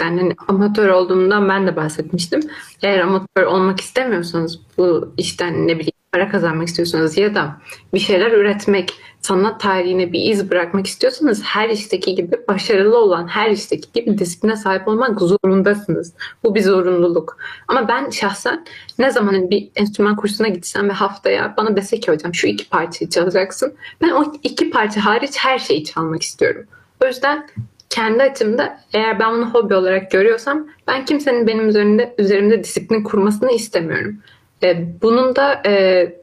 ben 0.01 0.19
hani 0.19 0.35
amatör 0.49 0.89
olduğumdan 0.89 1.49
ben 1.49 1.67
de 1.67 1.77
bahsetmiştim. 1.77 2.41
Eğer 2.83 2.99
amatör 2.99 3.43
olmak 3.43 3.81
istemiyorsanız 3.81 4.61
bu 4.79 5.13
işten 5.17 5.69
ne 5.69 5.75
bileyim 5.79 5.94
para 6.15 6.29
kazanmak 6.29 6.69
istiyorsanız 6.69 7.19
ya 7.19 7.35
da 7.35 7.57
bir 7.95 7.99
şeyler 7.99 8.33
üretmek, 8.33 8.95
sanat 9.21 9.61
tarihine 9.61 10.13
bir 10.13 10.21
iz 10.21 10.51
bırakmak 10.51 10.87
istiyorsanız 10.87 11.43
her 11.43 11.69
işteki 11.69 12.15
gibi 12.15 12.37
başarılı 12.49 12.99
olan 12.99 13.29
her 13.29 13.51
işteki 13.51 13.93
gibi 13.93 14.19
disipline 14.19 14.57
sahip 14.57 14.89
olmak 14.89 15.21
zorundasınız. 15.21 16.13
Bu 16.45 16.55
bir 16.55 16.63
zorunluluk. 16.63 17.39
Ama 17.69 17.89
ben 17.89 18.11
şahsen 18.11 18.65
ne 18.99 19.11
zaman 19.11 19.51
bir 19.51 19.69
enstrüman 19.77 20.17
kursuna 20.17 20.49
gitsem 20.49 20.89
ve 20.89 20.93
haftaya 20.93 21.55
bana 21.57 21.77
dese 21.77 22.01
ki 22.01 22.13
hocam 22.13 22.35
şu 22.35 22.47
iki 22.47 22.69
parçayı 22.69 23.11
çalacaksın. 23.11 23.75
Ben 24.03 24.11
o 24.11 24.33
iki 24.43 24.71
parça 24.71 25.05
hariç 25.05 25.37
her 25.39 25.59
şeyi 25.59 25.85
çalmak 25.85 26.23
istiyorum. 26.23 26.65
O 27.05 27.07
yüzden 27.07 27.47
kendi 27.91 28.23
açımda 28.23 28.81
eğer 28.93 29.19
ben 29.19 29.33
bunu 29.33 29.51
hobi 29.51 29.75
olarak 29.75 30.11
görüyorsam 30.11 30.67
ben 30.87 31.05
kimsenin 31.05 31.47
benim 31.47 31.69
üzerinde 31.69 32.15
üzerimde 32.19 32.65
disiplin 32.65 33.03
kurmasını 33.03 33.53
istemiyorum. 33.53 34.19
E, 34.65 34.87
bunun 35.03 35.37
da 35.37 35.63
e, 35.67 36.15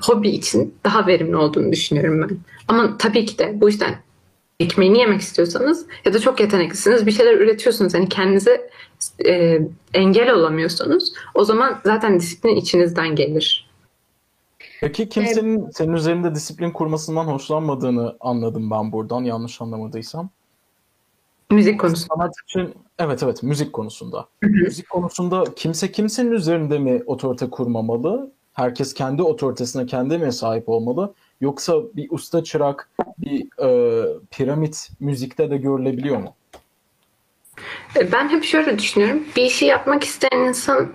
hobi 0.00 0.28
için 0.28 0.74
daha 0.84 1.06
verimli 1.06 1.36
olduğunu 1.36 1.72
düşünüyorum 1.72 2.22
ben. 2.22 2.38
Ama 2.68 2.98
tabii 2.98 3.26
ki 3.26 3.38
de 3.38 3.60
bu 3.60 3.68
yüzden 3.68 3.94
ekmeğini 4.60 4.98
yemek 4.98 5.20
istiyorsanız 5.20 5.86
ya 6.04 6.14
da 6.14 6.18
çok 6.18 6.40
yeteneklisiniz 6.40 7.06
bir 7.06 7.12
şeyler 7.12 7.34
üretiyorsunuz. 7.34 7.94
Hani 7.94 8.08
kendinize 8.08 8.70
e, 9.26 9.60
engel 9.94 10.30
olamıyorsunuz. 10.30 11.12
O 11.34 11.44
zaman 11.44 11.80
zaten 11.84 12.20
disiplin 12.20 12.56
içinizden 12.56 13.16
gelir. 13.16 13.70
Peki 14.80 15.08
kimsenin 15.08 15.70
senin 15.70 15.92
üzerinde 15.92 16.34
disiplin 16.34 16.70
kurmasından 16.70 17.24
hoşlanmadığını 17.24 18.16
anladım 18.20 18.70
ben 18.70 18.92
buradan 18.92 19.24
yanlış 19.24 19.60
anlamadıysam. 19.60 20.30
Müzik 21.50 21.80
konusu. 21.80 22.06
Sanat 22.14 22.34
için 22.48 22.74
evet 22.98 23.22
evet 23.22 23.42
müzik 23.42 23.72
konusunda. 23.72 24.28
Müzik 24.42 24.90
konusunda 24.90 25.44
kimse 25.56 25.92
kimsenin 25.92 26.32
üzerinde 26.32 26.78
mi 26.78 27.02
otorite 27.06 27.50
kurmamalı? 27.50 28.32
Herkes 28.52 28.94
kendi 28.94 29.22
otoritesine 29.22 29.86
kendi 29.86 30.18
mi 30.18 30.32
sahip 30.32 30.68
olmalı? 30.68 31.14
Yoksa 31.40 31.74
bir 31.96 32.06
usta 32.10 32.44
çırak, 32.44 32.90
bir 33.18 33.62
e, 33.62 34.02
piramit 34.30 34.90
müzikte 35.00 35.50
de 35.50 35.56
görülebiliyor 35.56 36.16
mu? 36.16 36.34
E, 37.96 38.12
Ben 38.12 38.28
hep 38.28 38.44
şöyle 38.44 38.78
düşünüyorum. 38.78 39.22
Bir 39.36 39.42
işi 39.42 39.64
yapmak 39.64 40.04
isteyen 40.04 40.40
insan 40.48 40.92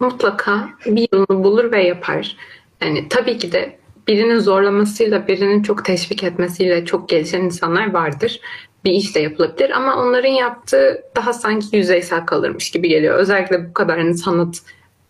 mutlaka 0.00 0.68
bir 0.86 1.08
yolunu 1.12 1.44
bulur 1.44 1.72
ve 1.72 1.82
yapar. 1.82 2.36
Yani 2.82 3.08
tabii 3.08 3.38
ki 3.38 3.52
de 3.52 3.78
birinin 4.08 4.38
zorlamasıyla, 4.38 5.28
birinin 5.28 5.62
çok 5.62 5.84
teşvik 5.84 6.24
etmesiyle 6.24 6.84
çok 6.84 7.08
gelişen 7.08 7.40
insanlar 7.40 7.92
vardır. 7.92 8.40
Bir 8.86 8.92
iş 8.92 9.14
de 9.14 9.20
yapılabilir 9.20 9.70
ama 9.70 9.96
onların 9.96 10.28
yaptığı 10.28 11.02
daha 11.16 11.32
sanki 11.32 11.76
yüzeysel 11.76 12.26
kalırmış 12.26 12.70
gibi 12.70 12.88
geliyor. 12.88 13.18
Özellikle 13.18 13.68
bu 13.68 13.74
kadar 13.74 13.98
hani 13.98 14.18
sanat 14.18 14.60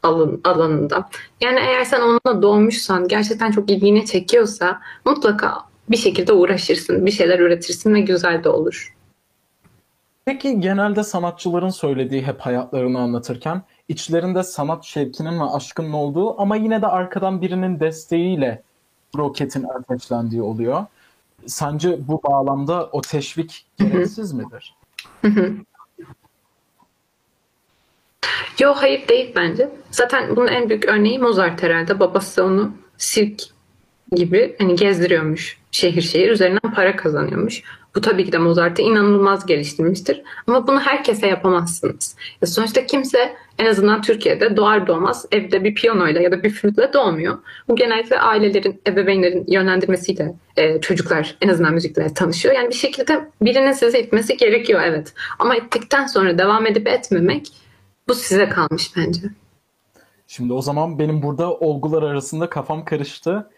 alın, 0.02 0.40
alanında. 0.44 1.08
Yani 1.40 1.60
eğer 1.60 1.84
sen 1.84 2.00
onunla 2.00 2.42
doğmuşsan, 2.42 3.08
gerçekten 3.08 3.50
çok 3.50 3.70
ilgini 3.70 4.06
çekiyorsa 4.06 4.80
mutlaka 5.04 5.58
bir 5.90 5.96
şekilde 5.96 6.32
uğraşırsın, 6.32 7.06
bir 7.06 7.10
şeyler 7.10 7.38
üretirsin 7.38 7.94
ve 7.94 8.00
güzel 8.00 8.44
de 8.44 8.48
olur. 8.48 8.94
Peki 10.24 10.60
genelde 10.60 11.02
sanatçıların 11.02 11.70
söylediği 11.70 12.22
hep 12.22 12.40
hayatlarını 12.40 12.98
anlatırken 12.98 13.62
içlerinde 13.88 14.42
sanat 14.42 14.84
şevkinin 14.84 15.40
ve 15.40 15.44
aşkının 15.44 15.92
olduğu 15.92 16.40
ama 16.40 16.56
yine 16.56 16.82
de 16.82 16.86
arkadan 16.86 17.42
birinin 17.42 17.80
desteğiyle 17.80 18.62
roketin 19.16 19.64
ateşlendiği 19.64 20.42
oluyor. 20.42 20.84
Sence 21.46 22.08
bu 22.08 22.22
bağlamda 22.22 22.88
o 22.92 23.00
teşvik 23.00 23.66
gereksiz 23.78 24.32
midir? 24.32 24.74
Yo 28.58 28.74
hayır 28.74 29.08
değil 29.08 29.32
bence. 29.36 29.70
Zaten 29.90 30.36
bunun 30.36 30.46
en 30.46 30.68
büyük 30.68 30.84
örneği 30.84 31.18
Mozart 31.18 31.62
herhalde. 31.62 32.00
Babası 32.00 32.44
onu 32.44 32.72
sirk 32.98 33.42
gibi 34.12 34.56
hani 34.58 34.76
gezdiriyormuş 34.76 35.58
şehir 35.70 36.02
şehir 36.02 36.30
üzerinden 36.30 36.72
para 36.74 36.96
kazanıyormuş. 36.96 37.62
Bu 37.94 38.00
tabii 38.00 38.24
ki 38.24 38.32
de 38.32 38.38
Mozart'ı 38.38 38.82
inanılmaz 38.82 39.46
geliştirmiştir. 39.46 40.22
Ama 40.46 40.66
bunu 40.66 40.80
herkese 40.80 41.26
yapamazsınız. 41.26 42.16
Ya 42.42 42.48
sonuçta 42.48 42.86
kimse 42.86 43.36
en 43.58 43.66
azından 43.66 44.02
Türkiye'de 44.02 44.56
doğar 44.56 44.86
doğmaz 44.86 45.26
evde 45.32 45.64
bir 45.64 45.74
piyanoyla 45.74 46.20
ya 46.20 46.32
da 46.32 46.42
bir 46.42 46.50
flütle 46.50 46.92
doğmuyor. 46.92 47.38
Bu 47.68 47.76
genellikle 47.76 48.20
ailelerin, 48.20 48.80
ebeveynlerin 48.86 49.44
yönlendirmesiyle 49.48 50.34
e, 50.56 50.80
çocuklar 50.80 51.36
en 51.40 51.48
azından 51.48 51.74
müzikle 51.74 52.14
tanışıyor. 52.14 52.54
Yani 52.54 52.68
bir 52.68 52.74
şekilde 52.74 53.28
birinin 53.42 53.72
sizi 53.72 53.98
itmesi 53.98 54.36
gerekiyor 54.36 54.80
evet. 54.84 55.14
Ama 55.38 55.56
ittikten 55.56 56.06
sonra 56.06 56.38
devam 56.38 56.66
edip 56.66 56.88
etmemek 56.88 57.46
bu 58.08 58.14
size 58.14 58.48
kalmış 58.48 58.96
bence. 58.96 59.20
Şimdi 60.26 60.52
o 60.52 60.62
zaman 60.62 60.98
benim 60.98 61.22
burada 61.22 61.54
olgular 61.54 62.02
arasında 62.02 62.50
kafam 62.50 62.84
karıştı. 62.84 63.50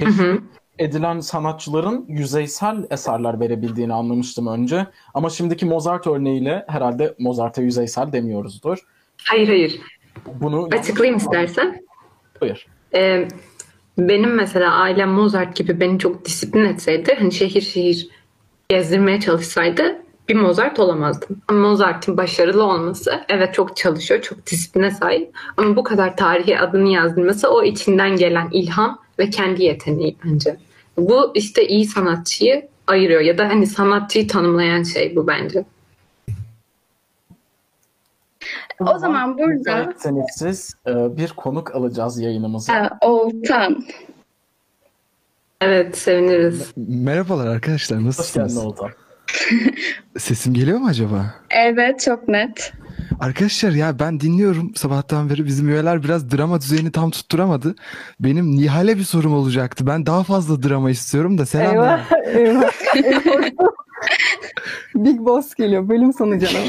Hı 0.00 0.06
hı. 0.06 0.38
edilen 0.78 1.20
sanatçıların 1.20 2.04
yüzeysel 2.08 2.86
eserler 2.90 3.40
verebildiğini 3.40 3.92
anlamıştım 3.94 4.46
önce. 4.46 4.86
Ama 5.14 5.30
şimdiki 5.30 5.66
Mozart 5.66 6.06
örneğiyle 6.06 6.64
herhalde 6.68 7.14
Mozart'a 7.18 7.62
yüzeysel 7.62 8.12
demiyoruzdur. 8.12 8.78
Hayır 9.24 9.48
hayır. 9.48 9.80
Bunu 10.26 10.68
Açıklayayım 10.72 11.16
istersen. 11.18 11.80
Buyur. 12.40 12.66
Ee, 12.94 13.28
benim 13.98 14.34
mesela 14.34 14.72
ailem 14.72 15.10
Mozart 15.10 15.56
gibi 15.56 15.80
beni 15.80 15.98
çok 15.98 16.24
disiplin 16.24 16.64
etseydi, 16.64 17.14
hani 17.18 17.32
şehir 17.32 17.60
şehir 17.60 18.08
gezdirmeye 18.68 19.20
çalışsaydı 19.20 20.02
bir 20.28 20.34
Mozart 20.34 20.78
olamazdım. 20.78 21.42
Ama 21.48 21.68
Mozart'ın 21.68 22.16
başarılı 22.16 22.64
olması, 22.64 23.20
evet 23.28 23.54
çok 23.54 23.76
çalışıyor, 23.76 24.22
çok 24.22 24.46
disipline 24.46 24.90
sahip 24.90 25.30
ama 25.56 25.76
bu 25.76 25.82
kadar 25.82 26.16
tarihi 26.16 26.58
adını 26.58 26.88
yazdırması 26.88 27.50
o 27.50 27.64
içinden 27.64 28.16
gelen 28.16 28.48
ilham 28.52 28.98
ve 29.18 29.30
kendi 29.30 29.64
yeteneği 29.64 30.16
bence. 30.24 30.56
Bu 30.96 31.32
işte 31.34 31.66
iyi 31.68 31.84
sanatçıyı 31.84 32.68
ayırıyor 32.86 33.20
ya 33.20 33.38
da 33.38 33.48
hani 33.48 33.66
sanatçıyı 33.66 34.28
tanımlayan 34.28 34.82
şey 34.82 35.16
bu 35.16 35.26
bence. 35.26 35.64
O 38.80 38.98
zaman 38.98 39.38
burada 39.38 39.78
Yeteneksiz 39.78 40.74
e, 40.86 41.16
bir 41.16 41.28
konuk 41.28 41.74
alacağız 41.74 42.20
yayınımıza. 42.20 42.72
e, 43.02 43.06
Oğuzhan. 43.06 43.84
Evet 45.60 45.98
seviniriz. 45.98 46.72
Merhabalar 46.76 47.46
arkadaşlar 47.46 47.98
Hoş 47.98 48.04
geldin 48.04 48.06
nasılsınız? 48.08 48.56
Oğuzhan. 48.56 48.90
Sesim 50.18 50.54
geliyor 50.54 50.78
mu 50.78 50.86
acaba? 50.88 51.34
Evet 51.50 52.00
çok 52.00 52.28
net. 52.28 52.72
Arkadaşlar 53.20 53.70
ya 53.72 53.98
ben 53.98 54.20
dinliyorum 54.20 54.74
sabahtan 54.74 55.30
beri 55.30 55.44
bizim 55.44 55.68
üyeler 55.68 56.02
biraz 56.02 56.30
drama 56.30 56.60
düzeyini 56.60 56.92
tam 56.92 57.10
tutturamadı. 57.10 57.74
Benim 58.20 58.56
Nihal'e 58.56 58.96
bir 58.96 59.02
sorum 59.04 59.34
olacaktı. 59.34 59.86
Ben 59.86 60.06
daha 60.06 60.22
fazla 60.24 60.62
drama 60.62 60.90
istiyorum 60.90 61.38
da 61.38 61.46
selam. 61.46 61.72
Eyvah. 61.74 62.12
Eyvah. 62.26 62.70
Big 64.94 65.18
Boss 65.18 65.54
geliyor. 65.54 65.88
Bölüm 65.88 66.12
sonu 66.12 66.38
canım. 66.38 66.68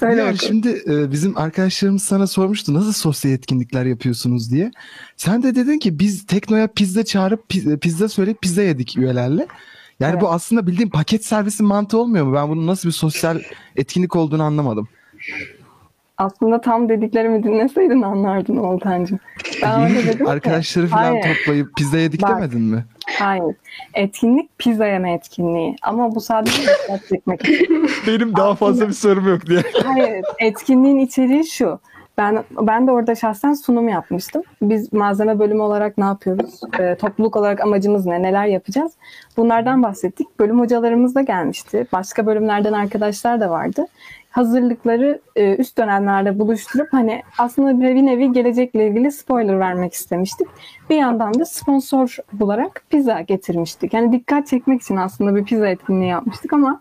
Söyle 0.00 0.20
bakalım. 0.22 0.38
şimdi 0.38 0.82
e, 0.88 1.10
bizim 1.12 1.38
arkadaşlarımız 1.38 2.02
sana 2.02 2.26
sormuştu 2.26 2.74
nasıl 2.74 2.92
sosyal 2.92 3.32
etkinlikler 3.32 3.84
yapıyorsunuz 3.84 4.50
diye. 4.52 4.70
Sen 5.16 5.42
de 5.42 5.54
dedin 5.54 5.78
ki 5.78 5.98
biz 5.98 6.26
Tekno'ya 6.26 6.66
pizza 6.66 7.04
çağırıp 7.04 7.50
pi- 7.50 7.78
pizza 7.78 8.08
söyleyip 8.08 8.42
pizza 8.42 8.62
yedik 8.62 8.98
üyelerle. 8.98 9.46
Yani 10.00 10.12
Evet. 10.12 10.22
bu 10.22 10.30
aslında 10.32 10.66
bildiğin 10.66 10.90
paket 10.90 11.24
servisi 11.24 11.62
mantığı 11.62 11.98
olmuyor 11.98 12.24
mu? 12.26 12.34
Ben 12.34 12.48
bunun 12.48 12.66
nasıl 12.66 12.88
bir 12.88 12.92
sosyal 12.94 13.40
etkinlik 13.76 14.16
olduğunu 14.16 14.42
anlamadım. 14.42 14.88
Aslında 16.18 16.60
tam 16.60 16.88
dediklerimi 16.88 17.42
dinleseydin 17.42 18.02
anlardın 18.02 18.56
Oltancığım. 18.56 19.18
Ben 19.62 19.80
orada 19.80 19.94
dedim 19.94 20.24
ki, 20.24 20.30
Arkadaşları 20.30 20.86
falan 20.86 21.02
hayır, 21.04 21.22
toplayıp 21.38 21.76
pizza 21.76 21.98
yedik 21.98 22.22
Bak. 22.22 22.30
demedin 22.30 22.60
mi? 22.60 22.84
Hayır. 23.18 23.56
Etkinlik 23.94 24.58
pizza 24.58 24.86
yeme 24.86 25.12
etkinliği. 25.12 25.76
Ama 25.82 26.14
bu 26.14 26.20
sadece 26.20 26.62
dikkat 26.62 27.08
çekmek 27.08 27.44
için. 27.48 27.90
Benim 28.06 28.36
daha 28.36 28.54
fazla 28.54 28.88
bir 28.88 28.92
sorum 28.92 29.28
yok 29.28 29.46
diye. 29.46 29.62
Hayır, 29.84 30.24
etkinliğin 30.38 30.98
içeriği 30.98 31.46
şu. 31.46 31.80
Ben 32.18 32.44
ben 32.60 32.86
de 32.86 32.92
orada 32.92 33.14
şahsen 33.14 33.52
sunum 33.52 33.88
yapmıştım. 33.88 34.42
Biz 34.62 34.92
malzeme 34.92 35.38
bölümü 35.38 35.62
olarak 35.62 35.98
ne 35.98 36.04
yapıyoruz? 36.04 36.60
Ee, 36.80 36.94
topluluk 36.94 37.36
olarak 37.36 37.60
amacımız 37.60 38.06
ne? 38.06 38.22
Neler 38.22 38.46
yapacağız? 38.46 38.92
Bunlardan 39.36 39.82
bahsettik. 39.82 40.40
Bölüm 40.40 40.60
hocalarımız 40.60 41.14
da 41.14 41.22
gelmişti. 41.22 41.86
Başka 41.92 42.26
bölümlerden 42.26 42.72
arkadaşlar 42.72 43.40
da 43.40 43.50
vardı. 43.50 43.86
Hazırlıkları 44.36 45.20
e, 45.36 45.56
üst 45.56 45.78
dönemlerde 45.78 46.38
buluşturup 46.38 46.88
hani 46.92 47.22
aslında 47.38 47.80
bir 47.80 48.06
nevi 48.06 48.32
gelecekle 48.32 48.88
ilgili 48.88 49.12
spoiler 49.12 49.60
vermek 49.60 49.92
istemiştik. 49.92 50.46
Bir 50.90 50.96
yandan 50.96 51.34
da 51.34 51.44
sponsor 51.44 52.16
bularak 52.32 52.82
pizza 52.90 53.20
getirmiştik. 53.20 53.94
Yani 53.94 54.12
dikkat 54.12 54.46
çekmek 54.46 54.82
için 54.82 54.96
aslında 54.96 55.36
bir 55.36 55.44
pizza 55.44 55.68
etkinliği 55.68 56.10
yapmıştık 56.10 56.52
ama 56.52 56.80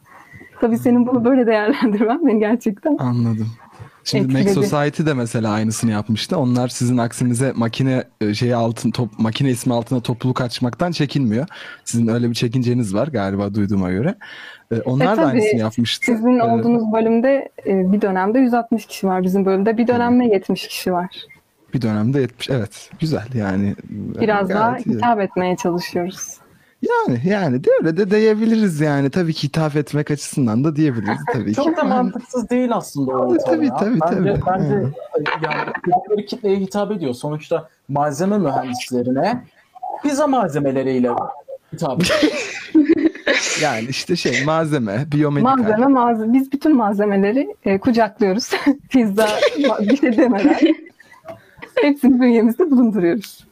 tabii 0.61 0.77
senin 0.77 1.07
bunu 1.07 1.25
böyle 1.25 1.47
değerlendirmen 1.47 2.27
beni 2.27 2.39
gerçekten 2.39 2.97
Anladım. 2.99 3.47
Şimdi 4.05 4.33
Mac. 4.33 4.53
Society 4.53 5.05
de 5.05 5.13
mesela 5.13 5.51
aynısını 5.51 5.91
yapmıştı. 5.91 6.37
Onlar 6.37 6.67
sizin 6.67 6.97
aksinize 6.97 7.53
makine 7.55 8.03
şeyi 8.33 8.55
altın 8.55 8.91
top 8.91 9.19
makine 9.19 9.49
ismi 9.49 9.73
altına 9.73 9.99
topluluk 9.99 10.41
açmaktan 10.41 10.91
çekinmiyor. 10.91 11.47
Sizin 11.85 12.07
öyle 12.07 12.29
bir 12.29 12.35
çekinceniz 12.35 12.93
var 12.93 13.07
galiba 13.07 13.53
duyduğuma 13.53 13.91
göre. 13.91 14.15
E, 14.71 14.81
Onlar 14.81 15.13
E, 15.13 15.17
da 15.17 15.25
aynısını 15.25 15.59
yapmıştı. 15.59 16.05
Sizin 16.05 16.39
E, 16.39 16.43
olduğunuz 16.43 16.83
bölümde 16.93 17.49
e, 17.67 17.91
bir 17.91 18.01
dönemde 18.01 18.39
160 18.39 18.85
kişi 18.85 19.07
var. 19.07 19.23
Bizim 19.23 19.45
bölümde 19.45 19.77
bir 19.77 19.87
dönemde 19.87 20.25
70 20.25 20.67
kişi 20.67 20.93
var. 20.93 21.15
bir 21.73 21.81
dönemde 21.81 22.21
70 22.21 22.49
evet 22.49 22.89
güzel 22.99 23.27
yani. 23.33 23.75
Biraz 24.21 24.49
daha 24.49 24.77
iyi. 24.77 24.95
hitap 24.95 25.19
etmeye 25.19 25.55
çalışıyoruz. 25.55 26.37
Yani 26.89 27.21
yani 27.25 27.63
de 27.63 27.69
öyle 27.81 27.97
de 27.97 28.11
diyebiliriz 28.11 28.81
yani. 28.81 29.09
Tabii 29.09 29.33
ki 29.33 29.43
hitap 29.47 29.75
etmek 29.75 30.11
açısından 30.11 30.63
da 30.63 30.75
diyebiliriz 30.75 31.19
tabii 31.33 31.45
ki. 31.49 31.53
Çok 31.55 31.77
da 31.77 31.81
Yani- 31.81 31.89
mantıksız 31.89 32.49
değil 32.49 32.69
aslında 32.73 33.11
o 33.11 33.15
ortam 33.15 33.53
tabii, 33.55 33.65
ya. 33.65 33.75
tabii, 33.75 33.99
bence, 34.01 34.15
tabii. 34.15 34.41
Bence 34.47 34.75
Hı. 34.75 34.91
yani 35.43 35.71
dedikleri 35.87 36.25
kitleye 36.25 36.55
hitap 36.59 36.91
ediyor. 36.91 37.13
Sonuçta 37.13 37.69
malzeme 37.89 38.37
mühendislerine 38.37 39.43
pizza 40.03 40.27
malzemeleriyle 40.27 41.09
hitap 41.73 42.01
ediyor. 42.03 42.19
Yani 43.61 43.87
işte 43.89 44.15
şey 44.15 44.43
malzeme, 44.45 45.05
biyomedikal. 45.11 45.57
Malzeme 45.57 45.87
malzeme. 45.87 46.33
Biz 46.33 46.51
bütün 46.51 46.75
malzemeleri 46.75 47.55
e, 47.65 47.79
kucaklıyoruz. 47.79 48.49
Pizza 48.89 49.27
bir 49.79 49.97
şey 49.97 50.17
demeden. 50.17 50.57
Hepsini 51.81 52.21
bünyemizde 52.21 52.71
bulunduruyoruz. 52.71 53.45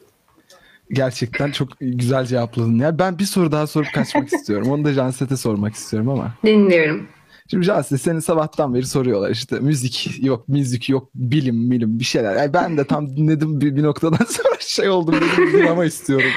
Gerçekten 0.94 1.52
çok 1.52 1.70
güzel 1.82 2.26
cevapladın. 2.26 2.80
Ya 2.80 3.00
ben 3.00 3.20
bir 3.20 3.24
soru 3.24 3.52
daha 3.52 3.68
sorup 3.68 3.94
kaçmak 3.94 4.28
istiyorum. 4.34 4.72
Onu 4.72 4.86
da 4.86 4.94
Janset'e 4.94 5.38
sormak 5.38 5.74
istiyorum 5.74 6.10
ama. 6.10 6.34
Dinliyorum. 6.46 7.08
Şimdi 7.50 7.66
Janset 7.66 8.02
seni 8.02 8.22
sabahtan 8.22 8.74
beri 8.74 8.86
soruyorlar 8.86 9.30
işte 9.30 9.60
müzik 9.60 10.24
yok, 10.24 10.50
müzik 10.50 10.90
yok, 10.90 11.10
bilim, 11.16 11.72
bilim 11.72 12.00
bir 12.00 12.04
şeyler. 12.04 12.36
Yani 12.36 12.54
ben 12.54 12.78
de 12.78 12.84
tam 12.88 13.18
dinledim 13.18 13.62
bir, 13.62 13.76
bir 13.76 13.84
noktadan 13.84 14.26
sonra 14.30 14.56
şey 14.60 14.90
oldum 14.90 15.16
dedim 15.16 15.60
drama 15.60 15.86
istiyorum. 15.86 16.30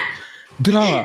Drama. 0.67 1.05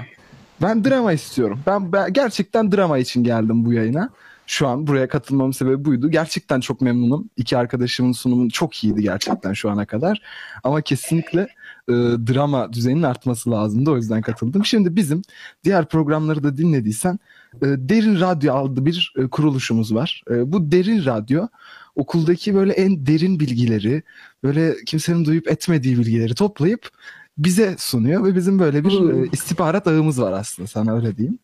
Ben 0.62 0.86
drama 0.86 1.14
istiyorum. 1.14 1.60
Ben, 1.68 1.92
ben 1.92 2.14
gerçekten 2.14 2.72
drama 2.72 2.98
için 2.98 3.24
geldim 3.24 3.66
bu 3.66 3.74
yayına. 3.74 4.10
Şu 4.48 4.68
an 4.68 4.88
buraya 4.88 5.08
katılmamın 5.08 5.52
sebebi 5.52 5.86
buydu. 5.86 6.12
Gerçekten 6.12 6.60
çok 6.60 6.82
memnunum. 6.82 7.30
İki 7.38 7.58
arkadaşımın 7.58 8.12
sunumu 8.12 8.50
çok 8.50 8.84
iyiydi 8.84 9.02
gerçekten 9.02 9.54
şu 9.54 9.70
ana 9.70 9.86
kadar. 9.86 10.22
Ama 10.64 10.82
kesinlikle 10.82 11.48
e, 11.90 11.94
drama 12.34 12.74
düzeyinin 12.74 13.04
artması 13.04 13.52
lazımdı. 13.52 13.92
O 13.92 13.96
yüzden 13.96 14.22
katıldım. 14.22 14.66
Şimdi 14.66 14.96
bizim 14.96 15.22
diğer 15.64 15.86
programları 15.86 16.44
da 16.44 16.58
dinlediysen 16.58 17.20
e, 17.56 17.66
Derin 17.66 18.20
Radyo 18.20 18.56
adlı 18.56 18.86
bir 18.86 19.14
e, 19.18 19.28
kuruluşumuz 19.28 19.96
var. 19.96 20.24
E, 20.32 20.52
bu 20.52 20.72
Derin 20.72 21.06
Radyo 21.06 21.48
okuldaki 21.96 22.56
böyle 22.56 22.74
en 22.74 23.06
derin 23.06 23.40
bilgileri, 23.40 24.04
böyle 24.44 24.76
kimsenin 24.86 25.26
duyup 25.26 25.52
etmediği 25.52 25.98
bilgileri 25.98 26.36
toplayıp 26.36 26.90
bize 27.38 27.76
sunuyor 27.78 28.24
ve 28.26 28.36
bizim 28.36 28.60
böyle 28.60 28.84
bir 28.84 29.00
Hmm. 29.00 29.24
e, 29.24 29.28
istihbarat 29.32 29.88
ağımız 29.88 30.22
var 30.22 30.32
aslında 30.32 30.68
sana 30.68 30.96
öyle 30.96 31.18
diyeyim. 31.18 31.40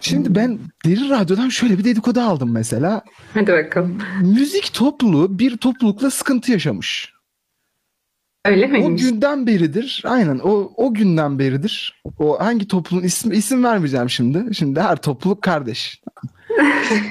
Şimdi 0.00 0.34
ben 0.34 0.58
Derin 0.84 1.10
Radyo'dan 1.10 1.48
şöyle 1.48 1.78
bir 1.78 1.84
dedikodu 1.84 2.20
aldım 2.20 2.52
mesela. 2.52 3.02
Hadi 3.34 3.52
bakalım. 3.52 3.98
Müzik 4.22 4.74
topluluğu 4.74 5.38
bir 5.38 5.56
toplulukla 5.56 6.10
sıkıntı 6.10 6.52
yaşamış. 6.52 7.12
Öyle 8.44 8.66
O 8.66 8.68
miymiş? 8.68 9.02
günden 9.02 9.46
beridir, 9.46 10.02
aynen 10.06 10.38
o 10.38 10.72
o 10.76 10.94
günden 10.94 11.38
beridir. 11.38 12.02
O 12.18 12.40
hangi 12.40 12.68
topluluğun 12.68 13.02
isim 13.02 13.32
isim 13.32 13.64
vermeyeceğim 13.64 14.10
şimdi. 14.10 14.54
Şimdi 14.54 14.80
her 14.80 14.96
topluluk 14.96 15.42
kardeş. 15.42 16.00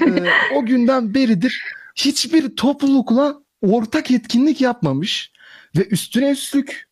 Ee, 0.06 0.54
o 0.56 0.66
günden 0.66 1.14
beridir 1.14 1.62
hiçbir 1.94 2.56
toplulukla 2.56 3.36
ortak 3.62 4.10
etkinlik 4.10 4.60
yapmamış 4.60 5.32
ve 5.76 5.86
üstüne 5.86 6.30
üstlük 6.30 6.88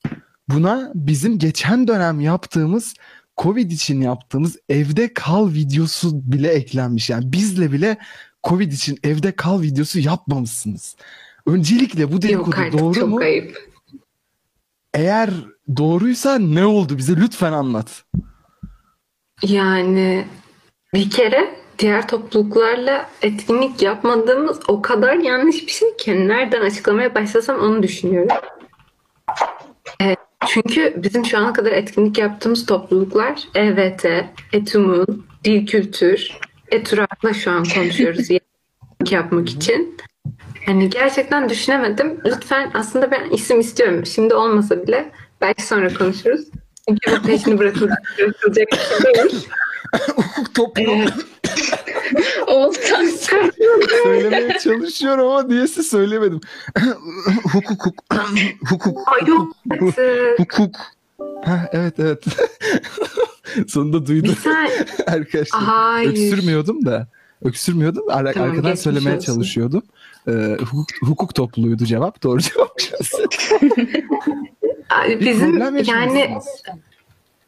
buna 0.49 0.93
bizim 0.95 1.39
geçen 1.39 1.89
dönem 1.89 2.21
yaptığımız 2.21 2.95
Covid 3.39 3.71
için 3.71 4.01
yaptığımız 4.01 4.57
evde 4.69 5.15
kal 5.15 5.53
videosu 5.53 6.11
bile 6.33 6.49
eklenmiş. 6.49 7.11
Yani 7.11 7.33
bizle 7.33 7.73
bile 7.73 7.97
Covid 8.49 8.73
için 8.73 8.99
evde 9.05 9.33
kal 9.33 9.63
videosu 9.63 9.99
yapmamışsınız. 10.01 10.97
Öncelikle 11.47 12.09
bu 12.09 12.13
Yok 12.13 12.23
dedikodu 12.23 12.57
artık 12.59 12.81
doğru 12.81 12.95
çok 12.95 13.09
mu? 13.09 13.19
ayıp. 13.19 13.69
Eğer 14.99 15.31
doğruysa 15.77 16.39
ne 16.39 16.67
oldu 16.67 16.99
bize 16.99 17.17
lütfen 17.17 17.53
anlat. 17.53 18.05
Yani 19.43 20.25
bir 20.95 21.11
kere 21.11 21.55
diğer 21.79 22.09
topluluklarla 22.09 23.11
etkinlik 23.23 23.83
yapmadığımız 23.83 24.61
o 24.69 24.83
kadar 24.83 25.15
yanlış 25.15 25.67
bir 25.67 25.73
şey 25.73 25.97
ki 25.97 26.29
nereden 26.29 26.61
açıklamaya 26.61 27.15
başlasam 27.15 27.61
onu 27.61 27.83
düşünüyorum. 27.83 28.37
Ee, 30.03 30.17
çünkü 30.47 30.95
bizim 30.97 31.25
şu 31.25 31.39
ana 31.39 31.53
kadar 31.53 31.73
etkinlik 31.73 32.19
yaptığımız 32.19 32.67
topluluklar 32.67 33.49
EVT, 33.55 34.05
ETUM'un, 34.53 35.27
Dil 35.45 35.67
Kültür, 35.67 36.39
ETURAK'la 36.71 37.35
şu 37.35 37.51
an 37.51 37.65
konuşuyoruz 37.75 38.29
yapmak 39.11 39.49
için. 39.49 39.97
Yani 40.69 40.91
gerçekten 40.91 41.49
düşünemedim. 41.49 42.21
Lütfen 42.25 42.71
aslında 42.75 43.11
ben 43.11 43.31
isim 43.31 43.61
istiyorum. 43.61 44.07
Şimdi 44.07 44.35
olmasa 44.35 44.87
bile 44.87 45.13
belki 45.41 45.67
sonra 45.67 45.95
konuşuruz. 45.95 46.41
Çünkü 46.89 47.13
bu 47.13 47.27
peşini 47.27 47.59
bırakılacak, 47.59 48.03
bir 48.19 48.35
şey 48.45 49.15
değil. 49.15 49.49
Hukuk 50.57 50.79
Oğuzhan 52.49 53.07
söylemeye 54.03 54.59
çalışıyorum 54.59 55.27
ama 55.27 55.51
diyesi 55.51 55.83
söylemedim. 55.83 56.41
hukuk 57.53 57.87
hukuk 57.87 58.05
hukuk 58.71 58.99
Ay 59.07 59.29
yok 59.29 59.53
artık. 59.71 60.39
hukuk. 60.39 60.77
Ha, 61.45 61.69
evet 61.73 61.95
evet. 61.99 62.25
Sonunda 63.69 64.07
duydum 64.07 64.35
arkadaşlar. 65.07 65.63
Hayır. 65.63 66.11
Öksürmüyordum 66.11 66.87
da. 66.87 67.07
Öksürmüyordum. 67.45 68.05
Ar- 68.09 68.33
Tamam, 68.33 68.51
arkadan 68.51 68.75
söylemeye 68.75 69.17
olsun. 69.17 69.27
çalışıyordum. 69.27 69.83
Ee, 70.29 70.57
hukuk, 70.65 70.87
hukuk 71.03 71.35
topluluğuydu 71.35 71.85
cevap. 71.85 72.23
Doğru 72.23 72.41
cevap. 72.41 72.79
Bizim 75.21 75.59
yani 75.59 75.87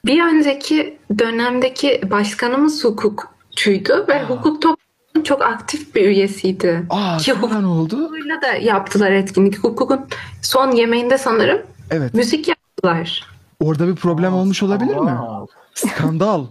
bir 0.07 0.23
önceki 0.25 0.99
dönemdeki 1.19 2.01
başkanımız 2.11 2.85
hukukçuydu 2.85 4.05
ve 4.09 4.23
Aa. 4.23 4.29
hukuk 4.31 4.63
toplumunun 4.63 5.25
çok 5.25 5.43
aktif 5.43 5.95
bir 5.95 6.09
üyesiydi. 6.09 6.87
Aa, 6.91 7.17
Ki 7.17 7.35
ne 7.61 7.67
oldu? 7.67 7.99
Hukukuyla 7.99 8.43
da 8.43 8.47
yaptılar 8.47 9.13
etkinlik. 9.13 9.59
Hukukun 9.59 10.01
son 10.43 10.71
yemeğinde 10.71 11.19
sanırım 11.19 11.63
Evet. 11.91 12.15
müzik 12.15 12.49
yaptılar. 12.49 13.27
Orada 13.61 13.89
bir 13.89 13.97
problem 13.97 14.33
olmuş 14.33 14.63
olabilir 14.63 14.97
mi? 14.97 15.11
Aa, 15.11 15.47
Skandal. 15.75 16.47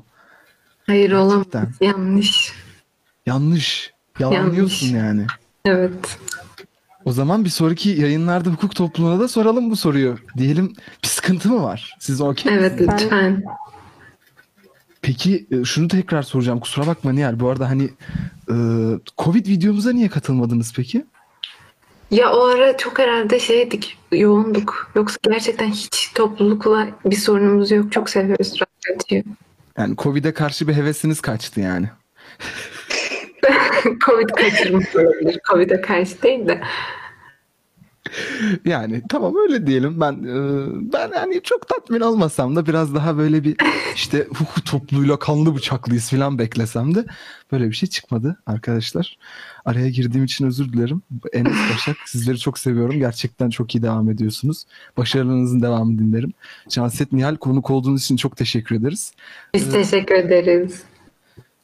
Hayır 0.87 1.11
olamaz. 1.11 1.45
Yanlış. 1.81 2.53
Yanlış. 3.25 3.93
Yalanlıyorsun 4.19 4.87
Yanlış. 4.87 5.03
yani. 5.03 5.25
Evet. 5.65 6.17
O 7.05 7.11
zaman 7.11 7.45
bir 7.45 7.49
sonraki 7.49 7.89
yayınlarda 7.89 8.49
hukuk 8.49 8.75
topluluğuna 8.75 9.19
da 9.19 9.27
soralım 9.27 9.69
bu 9.71 9.75
soruyu. 9.75 10.17
Diyelim 10.37 10.73
bir 11.03 11.07
sıkıntı 11.07 11.49
mı 11.49 11.63
var? 11.63 11.95
Siz 11.99 12.21
okey 12.21 12.53
Evet 12.53 12.79
misiniz? 12.79 13.01
lütfen. 13.03 13.43
Peki 15.01 15.47
e, 15.51 15.63
şunu 15.63 15.87
tekrar 15.87 16.23
soracağım. 16.23 16.59
Kusura 16.59 16.87
bakma 16.87 17.11
Nihal. 17.11 17.39
Bu 17.39 17.49
arada 17.49 17.69
hani 17.69 17.83
e, 18.51 18.55
Covid 19.17 19.45
videomuza 19.47 19.91
niye 19.91 20.09
katılmadınız 20.09 20.73
peki? 20.75 21.05
Ya 22.11 22.33
o 22.33 22.45
ara 22.45 22.77
çok 22.77 22.99
herhalde 22.99 23.39
şeydik, 23.39 23.97
yoğunduk. 24.11 24.91
Yoksa 24.95 25.17
gerçekten 25.23 25.67
hiç 25.69 26.11
toplulukla 26.15 26.87
bir 27.05 27.15
sorunumuz 27.15 27.71
yok. 27.71 27.91
Çok 27.91 28.09
seviyoruz 28.09 28.53
radyoyu. 28.89 29.23
Yani 29.77 29.95
Covid'e 29.97 30.33
karşı 30.33 30.67
bir 30.67 30.73
hevesiniz 30.73 31.21
kaçtı 31.21 31.59
yani. 31.59 31.89
Covid 34.05 34.29
kaçırmış 34.29 34.95
olabilir. 34.95 35.39
Covid'e 35.49 35.81
karşı 35.81 36.21
değil 36.21 36.47
de. 36.47 36.61
Yani 38.65 39.01
tamam 39.09 39.33
öyle 39.35 39.67
diyelim. 39.67 40.01
Ben 40.01 40.13
e, 40.13 40.33
ben 40.93 41.11
yani 41.15 41.41
çok 41.43 41.67
tatmin 41.67 42.01
olmasam 42.01 42.55
da 42.55 42.65
biraz 42.65 42.95
daha 42.95 43.17
böyle 43.17 43.43
bir 43.43 43.55
işte 43.95 44.27
hukuk 44.29 44.65
topluluğuyla 44.65 45.19
kanlı 45.19 45.55
bıçaklıyız 45.55 46.09
falan 46.09 46.39
beklesem 46.39 46.95
de 46.95 47.05
böyle 47.51 47.69
bir 47.69 47.75
şey 47.75 47.89
çıkmadı 47.89 48.37
arkadaşlar. 48.45 49.17
Araya 49.65 49.89
girdiğim 49.89 50.25
için 50.25 50.45
özür 50.45 50.73
dilerim. 50.73 51.01
Enes 51.33 51.57
Başak 51.73 51.95
sizleri 52.05 52.39
çok 52.39 52.59
seviyorum. 52.59 52.99
Gerçekten 52.99 53.49
çok 53.49 53.75
iyi 53.75 53.83
devam 53.83 54.09
ediyorsunuz. 54.09 54.65
Başarılarınızın 54.97 55.61
devamını 55.61 55.99
dinlerim. 55.99 56.33
Canset 56.69 57.11
Nihal 57.11 57.35
konuk 57.35 57.71
olduğunuz 57.71 58.03
için 58.03 58.15
çok 58.15 58.37
teşekkür 58.37 58.75
ederiz. 58.75 59.13
Biz 59.53 59.71
teşekkür 59.71 60.15
ederiz. 60.15 60.83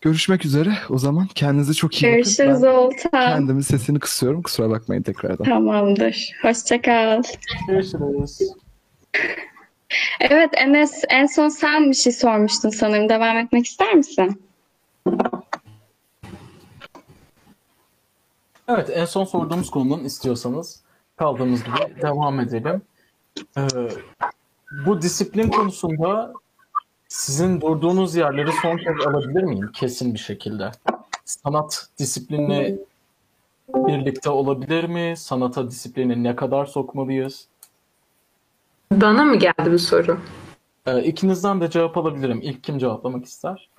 Görüşmek 0.06 0.46
üzere. 0.46 0.74
O 0.90 0.98
zaman 0.98 1.28
kendinize 1.36 1.74
çok 1.74 1.94
iyi 1.96 1.98
bakın. 2.04 2.12
görüşürüz 2.16 2.64
Oğuzhan. 2.64 3.10
kendimin 3.12 3.62
sesini 3.62 4.00
kısıyorum. 4.00 4.42
Kusura 4.42 4.70
bakmayın 4.70 5.02
tekrardan. 5.04 5.46
Tamamdır. 5.46 6.32
Hoşça 6.42 6.82
kal. 6.82 7.24
görüşürüz. 7.68 8.40
Evet 10.20 10.50
Enes 10.58 11.04
en 11.10 11.26
son 11.26 11.50
sen 11.50 11.90
bir 11.90 11.94
şey 11.96 12.14
sormuştun 12.14 12.70
sanırım. 12.70 13.10
Devam 13.10 13.38
etmek 13.38 13.66
ister 13.66 13.94
misin? 13.94 14.42
Evet, 18.68 18.90
en 18.94 19.06
son 19.06 19.24
sorduğumuz 19.26 19.70
konudan 19.72 20.04
istiyorsanız 20.06 20.82
kaldığımız 21.18 21.64
gibi 21.64 22.02
devam 22.02 22.40
edelim. 22.40 22.82
Ee, 23.58 23.62
bu 24.86 25.02
disiplin 25.02 25.50
konusunda 25.50 26.34
sizin 27.16 27.62
durduğunuz 27.62 28.16
yerleri 28.16 28.52
son 28.62 28.78
kez 28.78 29.08
alabilir 29.08 29.44
miyim? 29.44 29.72
Kesin 29.74 30.14
bir 30.14 30.20
şekilde. 30.20 30.72
Sanat 31.26 31.88
disiplinle 32.00 32.78
birlikte 33.76 34.30
olabilir 34.30 34.84
mi? 34.84 35.14
Sanata 35.18 35.72
disiplini 35.72 36.24
ne 36.24 36.36
kadar 36.36 36.66
sokmalıyız? 36.66 37.48
Bana 38.92 39.24
mı 39.24 39.36
geldi 39.36 39.72
bu 39.72 39.80
soru? 39.80 40.20
Ee, 40.86 41.04
ikinizden 41.04 41.62
de 41.62 41.70
cevap 41.70 41.98
alabilirim. 41.98 42.40
İlk 42.42 42.64
kim 42.64 42.78
cevaplamak 42.78 43.26
ister? 43.26 43.70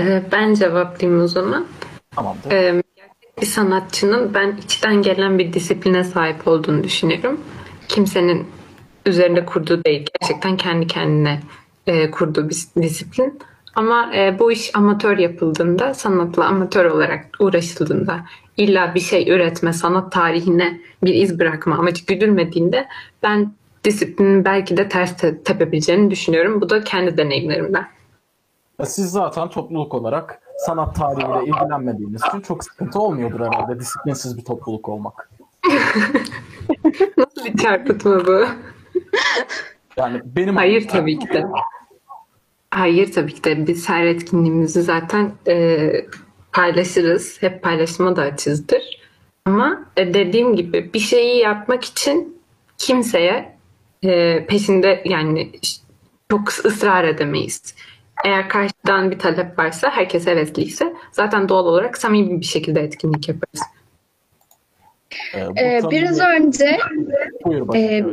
Ee, 0.00 0.22
ben 0.32 0.54
cevaplayayım 0.54 1.22
o 1.22 1.28
zaman. 1.28 1.66
Tamamdır. 2.10 2.50
Ee, 2.50 2.82
gerçek 2.96 3.40
bir 3.40 3.46
sanatçının 3.46 4.34
ben 4.34 4.56
içten 4.56 5.02
gelen 5.02 5.38
bir 5.38 5.52
disipline 5.52 6.04
sahip 6.04 6.48
olduğunu 6.48 6.84
düşünüyorum. 6.84 7.40
Kimsenin 7.88 8.46
üzerinde 9.06 9.46
kurduğu 9.46 9.84
değil. 9.84 10.06
Gerçekten 10.20 10.56
kendi 10.56 10.86
kendine 10.86 11.40
e, 11.86 12.10
kurduğu 12.10 12.48
bir 12.48 12.82
disiplin. 12.82 13.38
Ama 13.74 14.14
e, 14.14 14.38
bu 14.38 14.52
iş 14.52 14.76
amatör 14.76 15.18
yapıldığında, 15.18 15.94
sanatla 15.94 16.44
amatör 16.44 16.84
olarak 16.84 17.26
uğraşıldığında, 17.40 18.24
illa 18.56 18.94
bir 18.94 19.00
şey 19.00 19.30
üretme, 19.30 19.72
sanat 19.72 20.12
tarihine 20.12 20.80
bir 21.04 21.14
iz 21.14 21.38
bırakma 21.38 21.76
amacı 21.76 22.06
güdülmediğinde 22.06 22.88
ben 23.22 23.52
disiplinin 23.84 24.44
belki 24.44 24.76
de 24.76 24.88
ters 24.88 25.16
te- 25.16 25.42
tepebileceğini 25.42 26.10
düşünüyorum. 26.10 26.60
Bu 26.60 26.70
da 26.70 26.84
kendi 26.84 27.16
deneyimlerimden. 27.16 27.86
Siz 28.84 29.10
zaten 29.10 29.48
topluluk 29.48 29.94
olarak 29.94 30.40
sanat 30.66 30.96
tarihiyle 30.96 31.46
ilgilenmediğiniz 31.46 32.22
için 32.28 32.40
çok 32.40 32.64
sıkıntı 32.64 33.00
olmuyordur 33.00 33.40
herhalde 33.40 33.80
disiplinsiz 33.80 34.38
bir 34.38 34.44
topluluk 34.44 34.88
olmak. 34.88 35.30
Nasıl 37.16 37.44
bir 37.44 37.56
çarpıtma 37.56 38.26
bu? 38.26 38.46
Yani 39.96 40.20
benim 40.24 40.56
Hayır 40.56 40.88
tabii 40.88 41.18
ki 41.18 41.28
de. 41.28 41.44
Hayır 42.70 43.12
tabii 43.12 43.34
ki 43.34 43.44
de. 43.44 43.66
Biz 43.66 43.88
her 43.88 44.04
etkinliğimizi 44.04 44.82
zaten 44.82 45.32
e, 45.48 45.90
paylaşırız. 46.52 47.42
Hep 47.42 47.62
paylaşıma 47.62 48.16
da 48.16 48.22
açızdır. 48.22 49.00
Ama 49.44 49.84
e, 49.96 50.14
dediğim 50.14 50.56
gibi 50.56 50.90
bir 50.94 50.98
şeyi 50.98 51.38
yapmak 51.38 51.84
için 51.84 52.42
kimseye 52.78 53.56
e, 54.02 54.46
peşinde 54.46 55.02
yani 55.04 55.50
çok 56.30 56.48
ısrar 56.48 57.04
edemeyiz. 57.04 57.74
Eğer 58.24 58.48
karşıdan 58.48 59.10
bir 59.10 59.18
talep 59.18 59.58
varsa, 59.58 59.90
herkes 59.90 60.26
hevesliyse 60.26 60.94
zaten 61.12 61.48
doğal 61.48 61.66
olarak 61.66 61.98
samimi 61.98 62.40
bir 62.40 62.46
şekilde 62.46 62.80
etkinlik 62.80 63.28
yaparız. 63.28 63.60
Ee, 65.34 65.40
Ee, 65.40 65.80
biraz 65.90 66.20
önce 66.20 66.78
Buyur 67.44 67.74
e, 67.74 68.04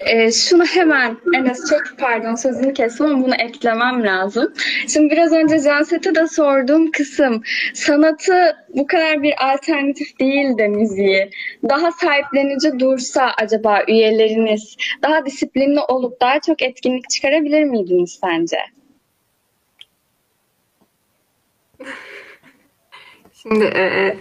başlayalım. 0.00 0.28
e, 0.28 0.32
şunu 0.32 0.64
hemen 0.64 1.16
Enes 1.34 1.70
çok 1.70 1.98
pardon 1.98 2.34
sözünü 2.34 2.74
kestim 2.74 3.06
ama 3.06 3.24
bunu 3.24 3.34
eklemem 3.34 4.04
lazım. 4.04 4.52
Şimdi 4.88 5.10
biraz 5.10 5.32
önce 5.32 5.60
Canset'e 5.60 6.14
de 6.14 6.26
sorduğum 6.26 6.90
kısım 6.90 7.42
sanatı 7.74 8.56
bu 8.74 8.86
kadar 8.86 9.22
bir 9.22 9.52
alternatif 9.52 10.20
değil 10.20 10.58
de 10.58 10.68
müziği 10.68 11.30
daha 11.68 11.92
sahiplenici 11.92 12.78
dursa 12.78 13.32
acaba 13.42 13.82
üyeleriniz 13.88 14.76
daha 15.02 15.26
disiplinli 15.26 15.80
olup 15.80 16.20
daha 16.20 16.40
çok 16.40 16.62
etkinlik 16.62 17.10
çıkarabilir 17.10 17.64
miydiniz 17.64 18.18
sence? 18.20 18.58
Şimdi 23.42 23.64
e, 23.64 24.16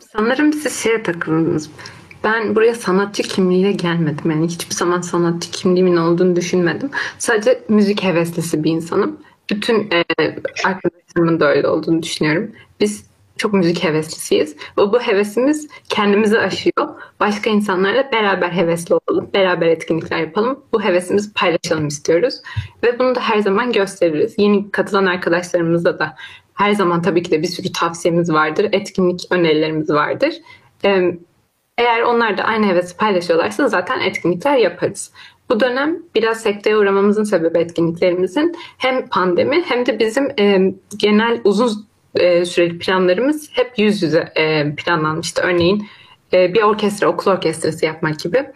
sanırım 0.00 0.52
siz 0.52 0.82
şeye 0.82 1.02
takıldınız. 1.02 1.70
Ben 2.24 2.54
buraya 2.54 2.74
sanatçı 2.74 3.22
kimliğiyle 3.22 3.72
gelmedim. 3.72 4.30
Yani 4.30 4.46
hiçbir 4.46 4.74
zaman 4.74 5.00
sanatçı 5.00 5.50
kimliğimin 5.50 5.96
olduğunu 5.96 6.36
düşünmedim. 6.36 6.90
Sadece 7.18 7.64
müzik 7.68 8.02
heveslisi 8.02 8.64
bir 8.64 8.70
insanım. 8.70 9.20
Bütün 9.50 9.90
e, 9.90 10.04
arkadaşlarımın 10.64 11.40
da 11.40 11.48
öyle 11.48 11.68
olduğunu 11.68 12.02
düşünüyorum. 12.02 12.52
Biz 12.80 13.06
çok 13.36 13.52
müzik 13.52 13.84
heveslisiyiz. 13.84 14.56
Ve 14.78 14.82
bu 14.92 15.00
hevesimiz 15.00 15.68
kendimizi 15.88 16.38
aşıyor. 16.38 16.88
Başka 17.20 17.50
insanlarla 17.50 18.12
beraber 18.12 18.50
hevesli 18.50 18.94
olalım. 18.94 19.30
Beraber 19.34 19.66
etkinlikler 19.66 20.18
yapalım. 20.18 20.60
Bu 20.72 20.82
hevesimizi 20.82 21.32
paylaşalım 21.32 21.86
istiyoruz. 21.86 22.34
Ve 22.82 22.98
bunu 22.98 23.14
da 23.14 23.20
her 23.20 23.38
zaman 23.38 23.72
gösteririz. 23.72 24.34
Yeni 24.38 24.70
katılan 24.70 25.06
arkadaşlarımızla 25.06 25.98
da 25.98 26.16
her 26.54 26.72
zaman 26.72 27.02
tabii 27.02 27.22
ki 27.22 27.30
de 27.30 27.42
bir 27.42 27.48
sürü 27.48 27.72
tavsiyemiz 27.72 28.32
vardır, 28.32 28.68
etkinlik 28.72 29.26
önerilerimiz 29.30 29.90
vardır. 29.90 30.34
Ee, 30.84 31.18
eğer 31.78 32.02
onlar 32.02 32.38
da 32.38 32.42
aynı 32.42 32.66
hevesi 32.66 32.96
paylaşıyorlarsa 32.96 33.68
zaten 33.68 34.00
etkinlikler 34.00 34.56
yaparız. 34.56 35.12
Bu 35.50 35.60
dönem 35.60 35.96
biraz 36.14 36.42
sekteye 36.42 36.76
uğramamızın 36.76 37.24
sebebi 37.24 37.58
etkinliklerimizin 37.58 38.56
hem 38.78 39.08
pandemi 39.08 39.62
hem 39.66 39.86
de 39.86 39.98
bizim 39.98 40.28
e, 40.38 40.74
genel 40.96 41.40
uzun 41.44 41.86
e, 42.14 42.44
süreli 42.44 42.78
planlarımız 42.78 43.50
hep 43.52 43.72
yüz 43.78 44.02
yüze 44.02 44.32
e, 44.36 44.74
planlanmıştı. 44.74 45.42
Örneğin 45.42 45.86
e, 46.32 46.54
bir 46.54 46.62
orkestra, 46.62 47.08
okul 47.08 47.30
orkestrası 47.30 47.86
yapmak 47.86 48.18
gibi. 48.18 48.46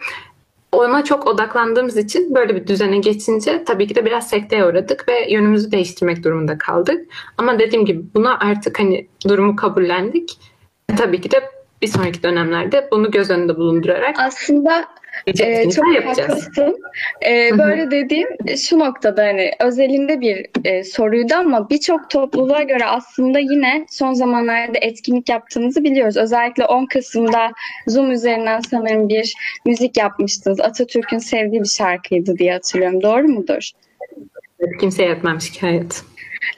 Ona 0.71 1.03
çok 1.03 1.27
odaklandığımız 1.27 1.97
için 1.97 2.35
böyle 2.35 2.55
bir 2.55 2.67
düzene 2.67 2.97
geçince 2.97 3.63
tabii 3.63 3.87
ki 3.87 3.95
de 3.95 4.05
biraz 4.05 4.29
sekteye 4.29 4.65
uğradık 4.65 5.07
ve 5.07 5.31
yönümüzü 5.31 5.71
değiştirmek 5.71 6.23
durumunda 6.23 6.57
kaldık. 6.57 7.05
Ama 7.37 7.59
dediğim 7.59 7.85
gibi 7.85 8.03
buna 8.15 8.39
artık 8.39 8.79
hani 8.79 9.07
durumu 9.27 9.55
kabullendik. 9.55 10.37
Tabii 10.97 11.21
ki 11.21 11.31
de 11.31 11.58
bir 11.81 11.87
sonraki 11.87 12.23
dönemlerde 12.23 12.87
bunu 12.91 13.11
göz 13.11 13.29
önünde 13.29 13.55
bulundurarak 13.55 14.15
Aslında 14.19 14.85
etkinlikler 15.27 15.69
çok 15.71 15.95
yapacağız. 15.95 16.29
haklısın. 16.29 16.77
Hı. 17.51 17.57
böyle 17.57 17.91
dediğim 17.91 18.27
şu 18.57 18.79
noktada 18.79 19.23
hani 19.23 19.51
özelinde 19.59 20.21
bir 20.21 20.45
e, 20.65 20.83
soruydu 20.83 21.33
ama 21.35 21.69
birçok 21.69 22.09
topluluğa 22.09 22.63
göre 22.63 22.85
aslında 22.85 23.39
yine 23.39 23.85
son 23.89 24.13
zamanlarda 24.13 24.77
etkinlik 24.81 25.29
yaptığınızı 25.29 25.83
biliyoruz. 25.83 26.17
Özellikle 26.17 26.65
10 26.65 26.85
Kasım'da 26.85 27.51
Zoom 27.87 28.11
üzerinden 28.11 28.59
sanırım 28.59 29.09
bir 29.09 29.33
müzik 29.65 29.97
yapmıştınız. 29.97 30.59
Atatürk'ün 30.59 31.17
sevdiği 31.17 31.61
bir 31.61 31.67
şarkıydı 31.67 32.37
diye 32.37 32.53
hatırlıyorum. 32.53 33.01
Doğru 33.01 33.27
mudur? 33.27 33.71
Kimseye 34.79 35.11
etmem 35.11 35.41
şikayet. 35.41 36.03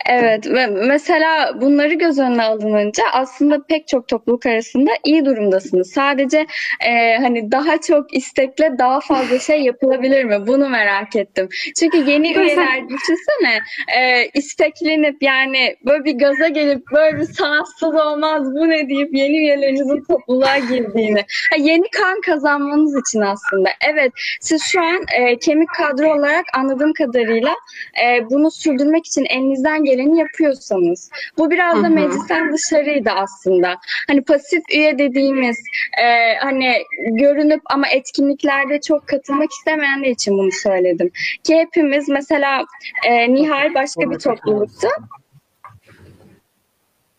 Evet 0.10 0.48
ve 0.48 0.68
mesela 0.68 1.62
bunları 1.62 1.94
göz 1.94 2.20
önüne 2.20 2.44
alınınca 2.44 3.04
aslında 3.14 3.64
pek 3.70 3.88
çok 3.88 4.08
topluluk 4.08 4.46
arasında 4.46 4.92
iyi 5.04 5.26
durumdasınız. 5.26 5.92
Sadece 5.92 6.48
e, 6.88 7.18
hani 7.18 7.52
daha 7.52 7.82
çok 7.82 8.14
istekle 8.14 8.76
daha 8.80 9.00
fazla 9.00 9.40
şey 9.40 9.62
yapılabilir 9.62 10.24
mi? 10.24 10.48
Bunu 10.48 10.70
merak 10.70 11.16
ettim. 11.16 11.50
Çünkü 11.80 11.98
yeni 11.98 12.34
üyeler 12.34 12.90
düşünsene 12.90 13.60
e, 13.98 14.30
isteklenip 14.34 15.24
yani 15.24 15.76
böyle 15.86 16.04
bir 16.06 16.18
gaza 16.18 16.48
gelip 16.48 16.84
böyle 16.94 17.18
bir 17.18 17.34
sanatsız 17.34 17.96
olmaz 17.96 18.44
bu 18.54 18.70
ne 18.70 18.90
deyip 18.90 19.10
yeni 19.14 19.38
üyelerinizin 19.38 20.04
topluluğa 20.04 20.58
girdiğini. 20.58 21.26
Ha, 21.52 21.56
yeni 21.60 21.90
kan 21.90 22.22
kazanmanız 22.22 22.96
için 23.08 23.22
aslında. 23.22 23.70
Evet 23.90 24.12
siz 24.42 24.62
şu 24.64 24.82
an 24.82 25.06
e, 25.18 25.38
kemik 25.38 25.70
kadro 25.70 26.18
olarak 26.18 26.46
anladığım 26.54 26.94
kadarıyla 26.94 27.56
e, 28.04 28.30
bunu 28.30 28.52
sürdürmek 28.52 29.06
için 29.06 29.26
elinizden 29.26 29.71
geleni 29.78 30.20
yapıyorsanız. 30.20 31.10
Bu 31.38 31.52
biraz 31.52 31.84
da 31.84 31.88
hı. 31.88 31.92
meclisten 31.92 32.54
dışarıydı 32.54 33.10
aslında. 33.10 33.76
Hani 34.08 34.22
pasif 34.22 34.64
üye 34.74 35.00
dediğimiz 35.00 35.58
e, 36.04 36.36
hani 36.42 36.74
görünüp 37.12 37.62
ama 37.66 37.88
etkinliklerde 37.88 38.82
çok 38.82 39.08
katılmak 39.08 39.52
istemeyenler 39.52 40.10
için 40.10 40.38
bunu 40.38 40.52
söyledim. 40.52 41.12
Ki 41.44 41.56
hepimiz 41.56 42.10
mesela 42.10 42.66
e, 43.08 43.34
Nihal 43.34 43.74
başka 43.74 44.12
bir 44.12 44.20
topluluktu. 44.20 44.88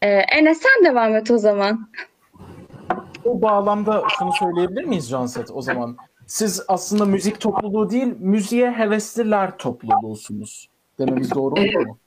E, 0.03 0.09
Enes 0.09 0.63
sen 0.63 0.85
devam 0.85 1.17
et 1.17 1.31
o 1.31 1.39
zaman. 1.39 1.89
Bu 3.25 3.43
bağlamda 3.43 4.05
şunu 4.19 4.33
söyleyebilir 4.33 4.85
miyiz 4.85 5.11
Canset 5.11 5.51
o 5.51 5.63
zaman? 5.63 5.97
Siz 6.27 6.65
aslında 6.69 7.05
müzik 7.05 7.41
topluluğu 7.41 7.91
değil, 7.91 8.15
müziğe 8.19 8.71
hevesliler 8.71 9.59
topluluğusunuz. 9.59 10.69
Dememiz 10.99 11.35
doğru 11.35 11.55
olur 11.55 11.87
mu? 11.87 11.99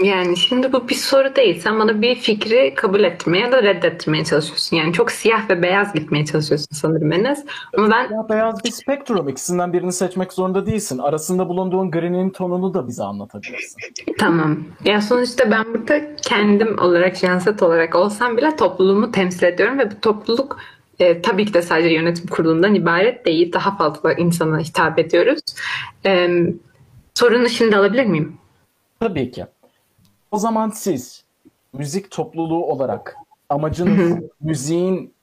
Yani 0.00 0.36
şimdi 0.36 0.72
bu 0.72 0.88
bir 0.88 0.94
soru 0.94 1.36
değil. 1.36 1.60
Sen 1.60 1.78
bana 1.78 2.02
bir 2.02 2.14
fikri 2.14 2.74
kabul 2.74 3.04
ettirmeye 3.04 3.44
ya 3.44 3.52
da 3.52 3.62
reddettirmeye 3.62 4.24
çalışıyorsun. 4.24 4.76
Yani 4.76 4.92
çok 4.92 5.12
siyah 5.12 5.50
ve 5.50 5.62
beyaz 5.62 5.92
gitmeye 5.94 6.24
çalışıyorsun 6.24 6.68
sanırım 6.72 7.12
Enes. 7.12 7.44
Ama 7.78 7.90
ben 7.90 8.02
Ya 8.02 8.28
beyaz 8.28 8.64
bir 8.64 8.70
spektrum. 8.70 9.28
İkisinden 9.28 9.72
birini 9.72 9.92
seçmek 9.92 10.32
zorunda 10.32 10.66
değilsin. 10.66 10.98
Arasında 10.98 11.48
bulunduğun 11.48 11.90
gri'nin 11.90 12.30
tonunu 12.30 12.74
da 12.74 12.88
bize 12.88 13.02
anlatabilirsin. 13.02 13.80
tamam. 14.18 14.58
Ya 14.84 15.00
sonuçta 15.02 15.50
ben 15.50 15.64
burada 15.74 16.16
kendim 16.16 16.78
olarak, 16.78 17.16
janset 17.16 17.62
olarak 17.62 17.94
olsam 17.94 18.36
bile 18.36 18.56
topluluğumu 18.56 19.12
temsil 19.12 19.42
ediyorum 19.46 19.78
ve 19.78 19.90
bu 19.90 20.00
topluluk 20.00 20.58
e, 20.98 21.22
tabii 21.22 21.46
ki 21.46 21.54
de 21.54 21.62
sadece 21.62 21.88
yönetim 21.88 22.26
kurulundan 22.26 22.74
ibaret 22.74 23.26
değil. 23.26 23.52
Daha 23.52 23.76
fazla 23.76 24.12
insana 24.12 24.58
hitap 24.58 24.98
ediyoruz. 24.98 25.40
E, 26.06 26.30
sorunu 27.14 27.48
şimdi 27.48 27.76
alabilir 27.76 28.06
miyim? 28.06 28.36
Tabii 29.00 29.30
ki. 29.30 29.46
O 30.32 30.38
zaman 30.38 30.70
siz 30.70 31.24
müzik 31.72 32.10
topluluğu 32.10 32.64
olarak 32.64 33.16
amacınız 33.48 34.18
müziğin 34.40 35.14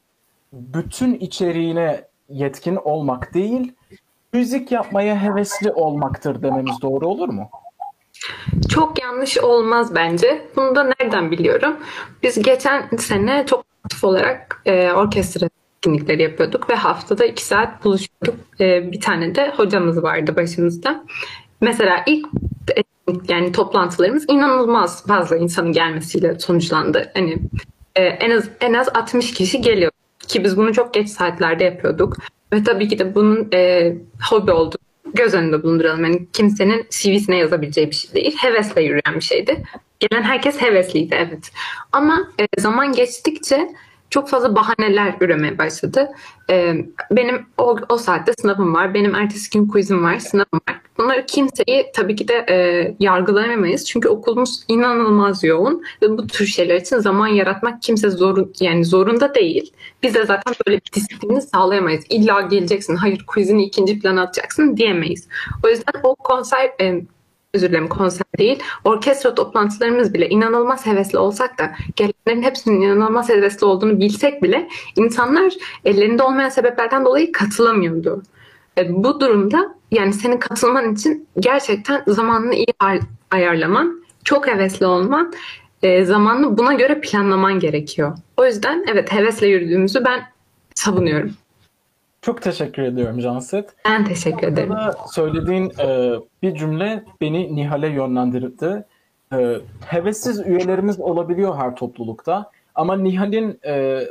bütün 0.53 1.13
içeriğine 1.13 2.07
yetkin 2.29 2.75
olmak 2.75 3.33
değil, 3.33 3.73
müzik 4.33 4.71
yapmaya 4.71 5.21
hevesli 5.21 5.71
olmaktır 5.71 6.41
dememiz 6.43 6.81
doğru 6.81 7.07
olur 7.07 7.29
mu? 7.29 7.49
Çok 8.69 9.01
yanlış 9.01 9.37
olmaz 9.37 9.95
bence. 9.95 10.47
Bunu 10.55 10.75
da 10.75 10.83
nereden 10.83 11.31
biliyorum? 11.31 11.77
Biz 12.23 12.41
geçen 12.41 12.89
sene 12.97 13.45
çok 13.45 13.65
aktif 13.83 14.03
olarak 14.03 14.61
e, 14.65 14.91
orkestra 14.91 15.49
etkinlikleri 15.77 16.21
yapıyorduk 16.21 16.69
ve 16.69 16.75
haftada 16.75 17.25
iki 17.25 17.45
saat 17.45 17.85
buluşuyorduk. 17.85 18.35
E, 18.61 18.91
bir 18.91 19.01
tane 19.01 19.35
de 19.35 19.53
hocamız 19.57 20.03
vardı 20.03 20.35
başımızda. 20.35 21.03
Mesela 21.61 22.03
ilk 22.07 22.27
yani 23.27 23.51
toplantılarımız 23.51 24.25
inanılmaz 24.29 25.07
fazla 25.07 25.37
insanın 25.37 25.71
gelmesiyle 25.71 26.39
sonuçlandı. 26.39 27.11
Hani 27.13 27.37
e, 27.95 28.03
en 28.03 28.31
az 28.31 28.49
en 28.61 28.73
az 28.73 28.89
60 28.93 29.33
kişi 29.33 29.61
geliyor 29.61 29.91
ki 30.27 30.43
biz 30.43 30.57
bunu 30.57 30.73
çok 30.73 30.93
geç 30.93 31.09
saatlerde 31.09 31.63
yapıyorduk 31.63 32.17
ve 32.53 32.63
tabii 32.63 32.87
ki 32.87 32.99
de 32.99 33.15
bunun 33.15 33.47
e, 33.53 33.93
hobi 34.29 34.51
olduğu 34.51 34.77
göz 35.13 35.33
önünde 35.33 35.63
bulunduralım. 35.63 36.03
Yani 36.03 36.27
kimsenin 36.33 36.85
CV'sine 36.89 37.37
yazabileceği 37.37 37.89
bir 37.89 37.95
şey 37.95 38.13
değil. 38.13 38.35
Hevesle 38.37 38.81
yürüyen 38.81 39.15
bir 39.15 39.21
şeydi. 39.21 39.63
Gelen 39.99 40.23
herkes 40.23 40.61
hevesliydi 40.61 41.15
evet. 41.17 41.51
Ama 41.91 42.27
e, 42.39 42.61
zaman 42.61 42.91
geçtikçe 42.91 43.69
çok 44.09 44.29
fazla 44.29 44.55
bahaneler 44.55 45.15
üremeye 45.21 45.57
başladı. 45.57 46.09
E, 46.49 46.73
benim 47.11 47.45
o, 47.57 47.77
o 47.89 47.97
saatte 47.97 48.33
sınavım 48.41 48.73
var. 48.73 48.93
Benim 48.93 49.15
ertesi 49.15 49.49
gün 49.49 49.67
quizim 49.67 50.03
var, 50.03 50.19
sınavım 50.19 50.61
var. 50.69 50.81
Bunları 50.97 51.25
kimseyi 51.25 51.91
tabii 51.95 52.15
ki 52.15 52.27
de 52.27 52.45
e, 52.49 52.55
yargılayamayız. 52.99 53.85
Çünkü 53.85 54.09
okulumuz 54.09 54.63
inanılmaz 54.67 55.43
yoğun 55.43 55.83
ve 56.01 56.17
bu 56.17 56.27
tür 56.27 56.45
şeyler 56.45 56.75
için 56.75 56.97
zaman 56.97 57.27
yaratmak 57.27 57.81
kimse 57.81 58.09
zorun 58.09 58.53
yani 58.59 58.85
zorunda 58.85 59.35
değil. 59.35 59.73
Biz 60.03 60.15
de 60.15 60.25
zaten 60.25 60.53
böyle 60.67 60.77
bir 60.77 60.91
disiplini 60.93 61.41
sağlayamayız. 61.41 62.05
İlla 62.09 62.41
geleceksin, 62.41 62.95
hayır 62.95 63.23
quizini 63.27 63.63
ikinci 63.63 63.99
plana 63.99 64.21
atacaksın 64.21 64.77
diyemeyiz. 64.77 65.27
O 65.63 65.69
yüzden 65.69 65.93
o 66.03 66.15
konser 66.15 66.71
e, 66.81 67.01
özür 67.53 67.69
dilerim 67.69 67.87
konser 67.87 68.25
değil. 68.37 68.59
Orkestra 68.83 69.35
toplantılarımız 69.35 70.13
bile 70.13 70.29
inanılmaz 70.29 70.85
hevesli 70.85 71.17
olsak 71.17 71.59
da 71.59 71.71
gelenlerin 71.95 72.43
hepsinin 72.47 72.81
inanılmaz 72.81 73.29
hevesli 73.29 73.65
olduğunu 73.65 73.99
bilsek 73.99 74.43
bile 74.43 74.69
insanlar 74.95 75.53
ellerinde 75.85 76.23
olmayan 76.23 76.49
sebeplerden 76.49 77.05
dolayı 77.05 77.31
katılamıyordu. 77.31 78.23
E, 78.77 79.03
bu 79.03 79.19
durumda 79.19 79.75
yani 79.91 80.13
senin 80.13 80.37
katılman 80.37 80.93
için 80.93 81.27
gerçekten 81.39 82.03
zamanını 82.07 82.55
iyi 82.55 82.73
ay- 82.79 82.99
ayarlaman, 83.31 84.03
çok 84.23 84.47
hevesli 84.47 84.85
olman, 84.85 85.33
e, 85.83 86.05
zamanını 86.05 86.57
buna 86.57 86.73
göre 86.73 87.01
planlaman 87.01 87.59
gerekiyor. 87.59 88.17
O 88.37 88.45
yüzden 88.45 88.85
evet 88.91 89.13
hevesle 89.13 89.47
yürüdüğümüzü 89.47 90.05
ben 90.05 90.21
savunuyorum. 90.75 91.31
Çok 92.21 92.41
teşekkür 92.41 92.83
ediyorum 92.83 93.19
Canset. 93.19 93.69
Ben 93.85 94.05
teşekkür 94.05 94.47
ederim. 94.47 94.73
Söylediğin 95.11 95.71
e, 95.79 96.13
bir 96.43 96.55
cümle 96.55 97.03
beni 97.21 97.55
Nihal'e 97.55 97.87
yönlendirdi. 97.87 98.85
E, 99.33 99.57
hevessiz 99.85 100.39
üyelerimiz 100.39 100.99
olabiliyor 100.99 101.55
her 101.55 101.75
toplulukta. 101.75 102.51
Ama 102.75 102.97
Nihal'in 102.97 103.59
e, 103.65 104.01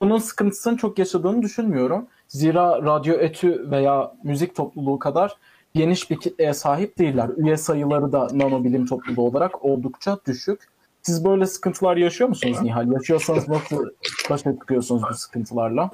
bunun 0.00 0.18
sıkıntısını 0.18 0.76
çok 0.76 0.98
yaşadığını 0.98 1.42
düşünmüyorum. 1.42 2.06
Zira 2.28 2.82
radyo 2.82 3.14
etü 3.14 3.70
veya 3.70 4.12
müzik 4.24 4.54
topluluğu 4.56 4.98
kadar 4.98 5.36
geniş 5.74 6.10
bir 6.10 6.20
kitleye 6.20 6.54
sahip 6.54 6.98
değiller. 6.98 7.30
Üye 7.36 7.56
sayıları 7.56 8.12
da 8.12 8.28
nanobilim 8.32 8.86
topluluğu 8.86 9.26
olarak 9.26 9.64
oldukça 9.64 10.18
düşük. 10.26 10.60
Siz 11.02 11.24
böyle 11.24 11.46
sıkıntılar 11.46 11.96
yaşıyor 11.96 12.28
musunuz 12.28 12.58
Nihal? 12.62 12.92
Yaşıyorsanız 12.92 13.48
nasıl 13.48 13.88
başa 14.30 14.52
çıkıyorsunuz 14.52 15.02
bu 15.10 15.14
sıkıntılarla? 15.14 15.90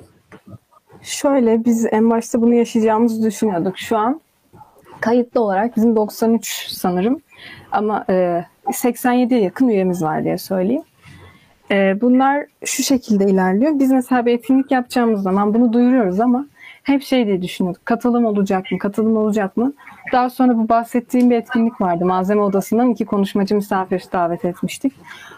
Şöyle 1.03 1.65
biz 1.65 1.87
en 1.91 2.11
başta 2.11 2.43
bunu 2.43 2.55
yaşayacağımızı 2.55 3.23
düşünüyorduk. 3.23 3.79
Şu 3.79 3.97
an 3.99 4.21
kayıtlı 5.01 5.41
olarak 5.41 5.77
bizim 5.77 5.97
93 5.97 6.67
sanırım 6.69 7.21
ama 7.73 8.05
e, 8.09 8.45
87'ye 8.67 9.41
yakın 9.41 9.69
üyemiz 9.69 10.03
var 10.03 10.25
diye 10.25 10.39
söyleyeyim. 10.39 10.83
E, 11.71 12.01
bunlar 12.01 12.47
şu 12.65 12.83
şekilde 12.83 13.25
ilerliyor. 13.25 13.79
Biz 13.79 13.93
mesela 13.93 14.27
bir 14.27 14.33
etkinlik 14.33 14.71
yapacağımız 14.71 15.23
zaman 15.23 15.55
bunu 15.55 15.73
duyuruyoruz 15.73 16.21
ama 16.21 16.47
hep 16.91 17.03
şey 17.03 17.27
diye 17.27 17.43
düşünüyorduk. 17.43 17.87
Katılım 17.87 18.25
olacak 18.25 18.73
mı? 18.73 18.79
Katılım 18.79 19.17
olacak 19.17 19.57
mı? 19.57 19.73
Daha 20.13 20.31
sonra 20.31 20.59
bu 20.59 20.69
bahsettiğim 20.69 21.31
bir 21.31 21.37
etkinlik 21.37 21.81
vardı. 21.81 22.05
Malzeme 22.05 22.43
odasından 22.43 22.91
iki 22.91 23.05
konuşmacı 23.05 23.55
misafir 23.55 24.05
davet 24.13 24.45
etmiştik. 24.45 24.93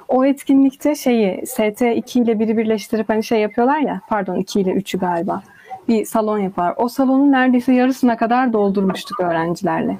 O 0.08 0.24
etkinlikte 0.24 0.94
şeyi 0.94 1.42
ST2 1.42 2.22
ile 2.22 2.38
biri 2.38 2.56
birleştirip 2.56 3.08
hani 3.08 3.24
şey 3.24 3.40
yapıyorlar 3.40 3.78
ya 3.78 4.00
pardon 4.08 4.36
2 4.36 4.60
ile 4.60 4.70
3'ü 4.70 4.98
galiba 4.98 5.42
bir 5.88 6.04
salon 6.04 6.38
yapar. 6.38 6.74
O 6.76 6.88
salonun 6.88 7.32
neredeyse 7.32 7.72
yarısına 7.72 8.16
kadar 8.16 8.52
doldurmuştuk 8.52 9.20
öğrencilerle. 9.20 9.98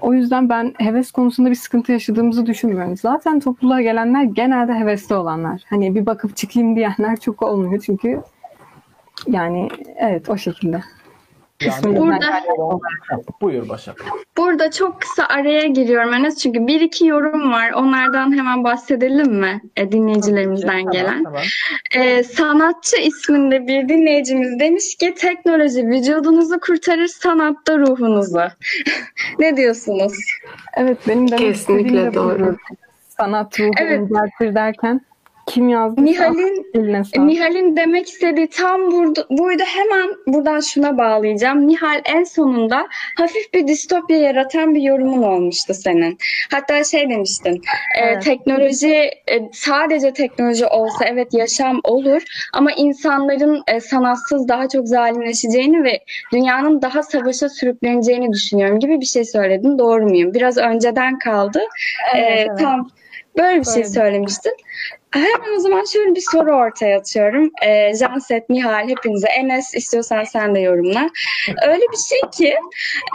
O 0.00 0.14
yüzden 0.14 0.48
ben 0.48 0.74
heves 0.78 1.10
konusunda 1.10 1.50
bir 1.50 1.54
sıkıntı 1.54 1.92
yaşadığımızı 1.92 2.46
düşünmüyorum. 2.46 2.96
Zaten 2.96 3.40
topluluğa 3.40 3.80
gelenler 3.80 4.22
genelde 4.22 4.74
hevesli 4.74 5.14
olanlar. 5.14 5.62
Hani 5.70 5.94
bir 5.94 6.06
bakıp 6.06 6.36
çıkayım 6.36 6.76
diyenler 6.76 7.16
çok 7.20 7.42
olmuyor 7.42 7.82
çünkü 7.86 8.22
yani 9.26 9.68
evet 9.98 10.28
o 10.28 10.36
şekilde. 10.36 10.80
Yani 11.60 11.96
Burada 11.96 12.42
buyur 13.40 13.68
Başak. 13.68 14.04
burada 14.36 14.70
çok 14.70 15.00
kısa 15.00 15.26
araya 15.26 15.66
giriyorum 15.66 16.14
Enes 16.14 16.36
çünkü 16.36 16.66
bir 16.66 16.80
iki 16.80 17.06
yorum 17.06 17.52
var. 17.52 17.70
Onlardan 17.70 18.36
hemen 18.38 18.64
bahsedelim 18.64 19.32
mi 19.34 19.60
e, 19.76 19.92
dinleyicilerimizden 19.92 20.90
gelen? 20.90 21.24
Ee, 21.96 22.22
sanatçı 22.22 22.96
isminde 22.96 23.66
bir 23.66 23.88
dinleyicimiz 23.88 24.60
demiş 24.60 24.94
ki 24.94 25.14
teknoloji 25.14 25.86
vücudunuzu 25.86 26.60
kurtarır, 26.60 27.06
sanatta 27.06 27.78
ruhunuzu. 27.78 28.42
ne 29.38 29.56
diyorsunuz? 29.56 30.12
Evet 30.76 30.98
benim 31.08 31.28
demek 31.28 31.38
Kesinlikle 31.38 32.04
de 32.04 32.14
doğru. 32.14 32.56
Sanat 33.08 33.60
ruhu 33.60 33.70
Evet. 33.78 34.10
derken 34.40 35.00
kim 35.46 35.68
yazdı? 35.68 36.04
Nihal'in 36.04 37.02
sağlık. 37.02 37.26
Nihal'in 37.26 37.76
demek 37.76 38.08
istediği 38.08 38.46
tam 38.48 38.92
burada, 38.92 39.26
buydu. 39.30 39.62
Hemen 39.66 40.08
buradan 40.26 40.60
şuna 40.60 40.98
bağlayacağım. 40.98 41.66
Nihal 41.68 42.00
en 42.04 42.24
sonunda 42.24 42.86
hafif 43.18 43.54
bir 43.54 43.66
distopya 43.66 44.18
yaratan 44.18 44.74
bir 44.74 44.80
yorumun 44.82 45.22
olmuştu 45.22 45.74
senin. 45.74 46.18
Hatta 46.52 46.84
şey 46.84 47.10
demiştin. 47.10 47.54
e, 47.54 48.00
Evet. 48.04 48.22
teknoloji 48.24 48.94
e, 48.94 49.50
sadece 49.52 50.12
teknoloji 50.12 50.66
olsa 50.66 51.04
evet 51.04 51.34
yaşam 51.34 51.80
olur 51.84 52.22
ama 52.54 52.72
insanların 52.72 53.62
e, 53.68 53.80
sanatsız 53.80 54.48
daha 54.48 54.68
çok 54.68 54.88
zalimleşeceğini 54.88 55.84
ve 55.84 56.00
dünyanın 56.32 56.82
daha 56.82 57.02
savaşa 57.02 57.48
sürükleneceğini 57.48 58.32
düşünüyorum 58.32 58.78
gibi 58.80 59.00
bir 59.00 59.06
şey 59.06 59.24
söyledin. 59.24 59.78
Doğru 59.78 60.04
muyum? 60.06 60.34
Biraz 60.34 60.58
önceden 60.58 61.18
kaldı. 61.18 61.60
Evet, 62.14 62.24
Ee, 62.24 62.46
evet. 62.48 62.58
Tam 62.58 62.90
böyle 63.38 63.60
bir 63.60 63.64
şey 63.64 63.74
Öyle. 63.76 63.84
söylemiştin. 63.88 64.52
Hemen 65.14 65.56
o 65.56 65.60
zaman 65.60 65.84
şöyle 65.92 66.14
bir 66.14 66.24
soru 66.32 66.56
ortaya 66.56 66.98
atıyorum. 66.98 67.50
Ee, 67.66 67.94
Janset, 67.94 68.50
Nihal 68.50 68.88
hepinize. 68.88 69.28
Enes 69.28 69.74
istiyorsan 69.74 70.24
sen 70.24 70.54
de 70.54 70.60
yorumla. 70.60 71.08
Öyle 71.66 71.82
bir 71.92 71.96
şey 71.96 72.20
ki 72.30 72.54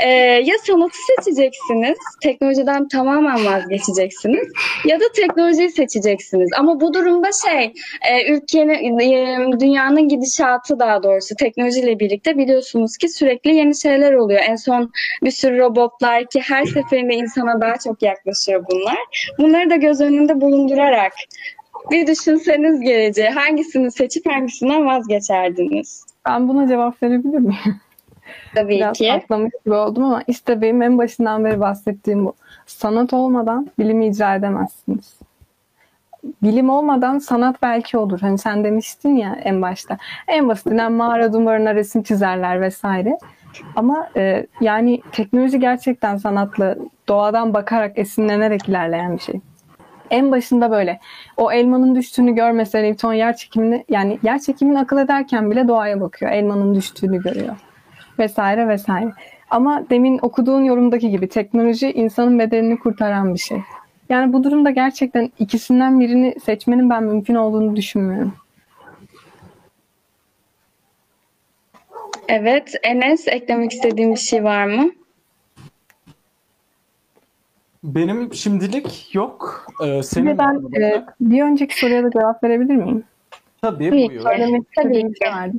e, 0.04 0.10
ya 0.20 0.56
sanatı 0.68 0.98
seçeceksiniz, 1.08 1.98
teknolojiden 2.22 2.88
tamamen 2.88 3.46
vazgeçeceksiniz 3.46 4.48
ya 4.86 5.00
da 5.00 5.04
teknolojiyi 5.16 5.70
seçeceksiniz. 5.70 6.50
Ama 6.58 6.82
bu 6.82 6.94
durumda 6.94 7.30
şey, 7.48 7.74
e, 8.10 8.34
ülkenin, 8.34 9.00
e, 9.00 9.60
dünyanın 9.60 10.08
gidişatı 10.08 10.80
daha 10.80 11.04
doğrusu 11.04 11.36
teknolojiyle 11.36 12.00
birlikte 12.00 12.38
biliyorsunuz 12.38 12.98
ki 12.98 13.10
sürekli 13.10 13.56
yeni 13.56 13.76
şeyler 13.76 14.14
oluyor. 14.14 14.42
En 14.48 14.56
son 14.56 14.92
bir 15.24 15.32
sürü 15.32 15.60
robotlar 15.60 16.26
ki 16.26 16.40
her 16.40 16.66
seferinde 16.66 17.16
insana 17.16 17.62
daha 17.62 17.78
çok 17.78 18.02
yaklaşıyor 18.02 18.66
bunlar. 18.72 19.32
Bunları 19.40 19.70
da 19.70 19.76
göz 19.76 20.02
önünde 20.02 20.42
bulundurarak 20.42 21.14
bir 21.92 22.08
düşünseniz 22.08 22.82
geleceği 22.82 23.30
hangisini 23.30 23.92
seçip 23.92 24.26
hangisinden 24.30 24.86
vazgeçerdiniz? 24.86 26.06
Ben 26.28 26.48
buna 26.48 26.68
cevap 26.68 27.04
verebilir 27.04 27.38
miyim? 27.38 27.56
Tabii 28.56 28.76
Biraz 28.76 28.98
ki. 28.98 29.14
atlamış 29.14 29.52
gibi 29.66 29.76
oldum 29.76 30.04
ama 30.04 30.24
işte 30.28 30.62
benim 30.62 30.82
en 30.82 30.98
başından 30.98 31.46
beri 31.46 31.60
bahsettiğim 31.60 32.26
bu. 32.26 32.34
Sanat 32.66 33.14
olmadan 33.14 33.68
bilimi 33.80 34.08
icra 34.08 34.36
edemezsiniz. 34.36 35.14
Bilim 36.44 36.70
olmadan 36.70 37.20
sanat 37.20 37.62
belki 37.62 37.98
olur. 37.98 38.20
Hani 38.20 38.38
sen 38.38 38.64
demiştin 38.64 39.16
ya 39.16 39.40
en 39.44 39.62
başta. 39.62 39.98
En 40.28 40.48
basitinden 40.48 40.92
mağara 40.92 41.34
duvarına 41.34 41.76
resim 41.76 42.04
çizerler 42.04 42.62
vesaire. 42.62 43.18
Ama 43.76 44.10
e, 44.18 44.46
yani 44.62 45.02
teknoloji 45.12 45.60
gerçekten 45.60 46.18
sanatla 46.18 46.76
doğadan 47.08 47.54
bakarak 47.54 47.98
esinlenerek 47.98 48.70
ilerleyen 48.70 49.14
bir 49.18 49.22
şey. 49.22 49.42
En 50.12 50.32
başında 50.32 50.72
böyle 50.72 51.00
o 51.38 51.52
elmanın 51.52 51.96
düştüğünü 51.96 52.36
görmese 52.36 52.84
Newton 52.84 53.14
yer 53.14 53.36
çekimini 53.36 53.86
yani 53.90 54.20
yer 54.24 54.40
çekimini 54.40 54.80
akıl 54.80 54.98
ederken 54.98 55.52
bile 55.52 55.68
doğaya 55.68 56.02
bakıyor. 56.02 56.32
Elmanın 56.32 56.76
düştüğünü 56.76 57.22
görüyor 57.22 57.56
vesaire 58.20 58.68
vesaire. 58.68 59.12
Ama 59.50 59.84
demin 59.90 60.20
okuduğun 60.22 60.64
yorumdaki 60.64 61.10
gibi 61.10 61.28
teknoloji 61.30 61.92
insanın 61.92 62.40
bedenini 62.40 62.80
kurtaran 62.80 63.34
bir 63.34 63.40
şey. 63.40 63.58
Yani 64.10 64.34
bu 64.34 64.44
durumda 64.44 64.70
gerçekten 64.70 65.32
ikisinden 65.40 66.00
birini 66.00 66.36
seçmenin 66.46 66.90
ben 66.90 67.04
mümkün 67.04 67.36
olduğunu 67.36 67.76
düşünmüyorum. 67.76 68.34
Evet. 72.28 72.76
Enes 72.84 73.28
eklemek 73.28 73.72
istediğin 73.72 74.12
bir 74.12 74.20
şey 74.20 74.44
var 74.44 74.66
mı? 74.66 74.92
Benim 77.84 78.34
şimdilik 78.34 79.16
yok. 79.16 79.66
Ee, 79.84 80.04
senin 80.04 80.26
de 80.26 80.38
ben 80.38 80.82
e, 80.82 81.06
bir 81.22 81.44
önceki 81.44 81.80
soruya 81.80 82.04
da 82.04 82.12
cevap 82.12 82.44
verebilir 82.44 82.76
miyim? 82.76 83.04
Tabii 83.62 83.90
Tabii 83.90 84.08
buyur. 84.10 84.22
Söylemek 84.22 84.62
Tabii 84.76 84.88
istediğim 84.88 85.14
bir 85.14 85.18
şey 85.24 85.34
vardı. 85.34 85.58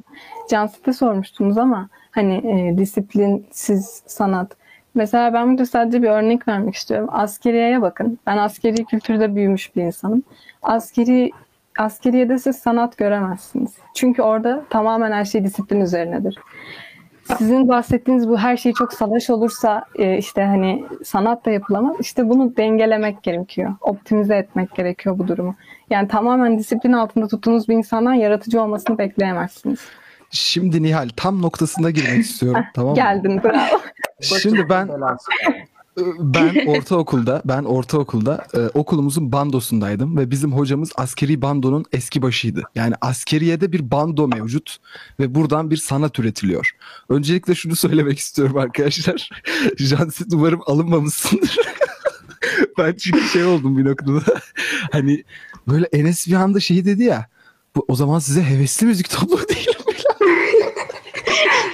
Cansu'da 0.51 0.93
sormuştunuz 0.93 1.59
ama 1.59 1.89
hani 2.11 2.35
e, 2.35 2.79
disiplinsiz 2.79 4.03
sanat. 4.07 4.57
Mesela 4.95 5.35
ben 5.35 5.51
burada 5.51 5.67
sadece 5.67 6.03
bir 6.03 6.09
örnek 6.09 6.49
vermek 6.49 6.75
istiyorum. 6.75 7.09
Askeriyeye 7.13 7.83
bakın. 7.83 8.19
Ben 8.27 8.37
askeri 8.37 8.85
kültürde 8.85 9.35
büyümüş 9.35 9.77
bir 9.77 9.83
insanım. 9.83 10.23
Askeri 10.63 11.31
askeriyede 11.79 12.39
siz 12.39 12.57
sanat 12.57 12.97
göremezsiniz. 12.97 13.75
Çünkü 13.95 14.23
orada 14.23 14.65
tamamen 14.71 15.13
her 15.13 15.25
şey 15.25 15.45
disiplin 15.45 15.81
üzerinedir. 15.81 16.39
Sizin 17.39 17.69
bahsettiğiniz 17.69 18.29
bu 18.29 18.39
her 18.39 18.57
şey 18.57 18.73
çok 18.73 18.93
salaş 18.93 19.31
olursa 19.31 19.85
e, 19.99 20.19
işte 20.19 20.45
hani 20.45 20.85
sanat 21.05 21.47
da 21.47 21.51
yapılamaz. 21.51 21.97
İşte 22.01 22.29
bunu 22.29 22.57
dengelemek 22.57 23.23
gerekiyor. 23.23 23.75
Optimize 23.81 24.37
etmek 24.37 24.75
gerekiyor 24.75 25.19
bu 25.19 25.29
durumu. 25.29 25.55
Yani 25.91 26.09
tamamen 26.09 26.59
disiplin 26.59 26.93
altında 26.93 27.29
tuttuğunuz 27.29 27.69
bir 27.69 27.75
insandan 27.75 28.15
yaratıcı 28.15 28.63
olmasını 28.63 28.99
bekleyemezsiniz. 28.99 29.79
Şimdi 30.31 30.83
Nihal 30.83 31.09
tam 31.17 31.43
noktasına 31.43 31.91
girmek 31.91 32.19
istiyorum. 32.19 32.65
tamam 32.75 32.91
mı? 32.91 32.97
Geldin 32.97 33.41
bravo. 33.45 33.81
Şimdi 34.21 34.69
ben. 34.69 34.89
Ben 36.19 36.67
ortaokulda 36.67 37.43
ben 37.45 37.63
ortaokulda 37.65 38.47
e, 38.55 38.59
okulumuzun 38.59 39.33
bandosundaydım 39.33 40.17
ve 40.17 40.31
bizim 40.31 40.53
hocamız 40.53 40.93
askeri 40.97 41.43
bandonun 41.43 41.85
eski 41.93 42.23
başıydı. 42.23 42.63
Yani 42.75 42.95
askeriyede 43.01 43.73
bir 43.73 43.91
bando 43.91 44.29
mevcut 44.29 44.77
ve 45.21 45.35
buradan 45.35 45.71
bir 45.71 45.77
sanat 45.77 46.19
üretiliyor. 46.19 46.71
Öncelikle 47.09 47.55
şunu 47.55 47.77
söylemek 47.77 48.19
istiyorum 48.19 48.57
arkadaşlar. 48.57 49.31
Jansit 49.79 50.33
umarım 50.33 50.61
alınmamışsındır. 50.67 51.57
ben 52.79 52.95
çünkü 52.95 53.29
şey 53.29 53.45
oldum 53.45 53.79
bir 53.79 53.85
noktada. 53.85 54.41
hani 54.93 55.25
böyle 55.69 55.87
Enes 55.93 56.27
bir 56.27 56.35
anda 56.35 56.61
şey 56.61 56.85
dedi 56.85 57.03
ya. 57.03 57.27
Bu, 57.77 57.85
o 57.89 57.95
zaman 57.95 58.19
size 58.19 58.43
hevesli 58.43 58.87
müzik 58.87 59.11
topluluğu 59.11 59.49
değilim 59.49 59.75
falan. 59.85 60.21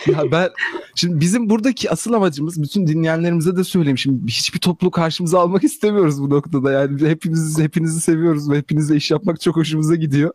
ya 0.06 0.32
ben 0.32 0.48
Şimdi 0.96 1.20
bizim 1.20 1.50
buradaki 1.50 1.90
asıl 1.90 2.12
amacımız 2.12 2.62
bütün 2.62 2.86
dinleyenlerimize 2.86 3.56
de 3.56 3.64
söyleyeyim. 3.64 3.98
Şimdi 3.98 4.26
hiçbir 4.32 4.58
topluluğu 4.58 4.90
karşımıza 4.90 5.40
almak 5.40 5.64
istemiyoruz 5.64 6.22
bu 6.22 6.30
noktada. 6.30 6.72
Yani 6.72 7.08
hepimiz 7.08 7.58
hepinizi 7.58 8.00
seviyoruz 8.00 8.50
ve 8.50 8.58
hepinizle 8.58 8.96
iş 8.96 9.10
yapmak 9.10 9.40
çok 9.40 9.56
hoşumuza 9.56 9.94
gidiyor. 9.94 10.32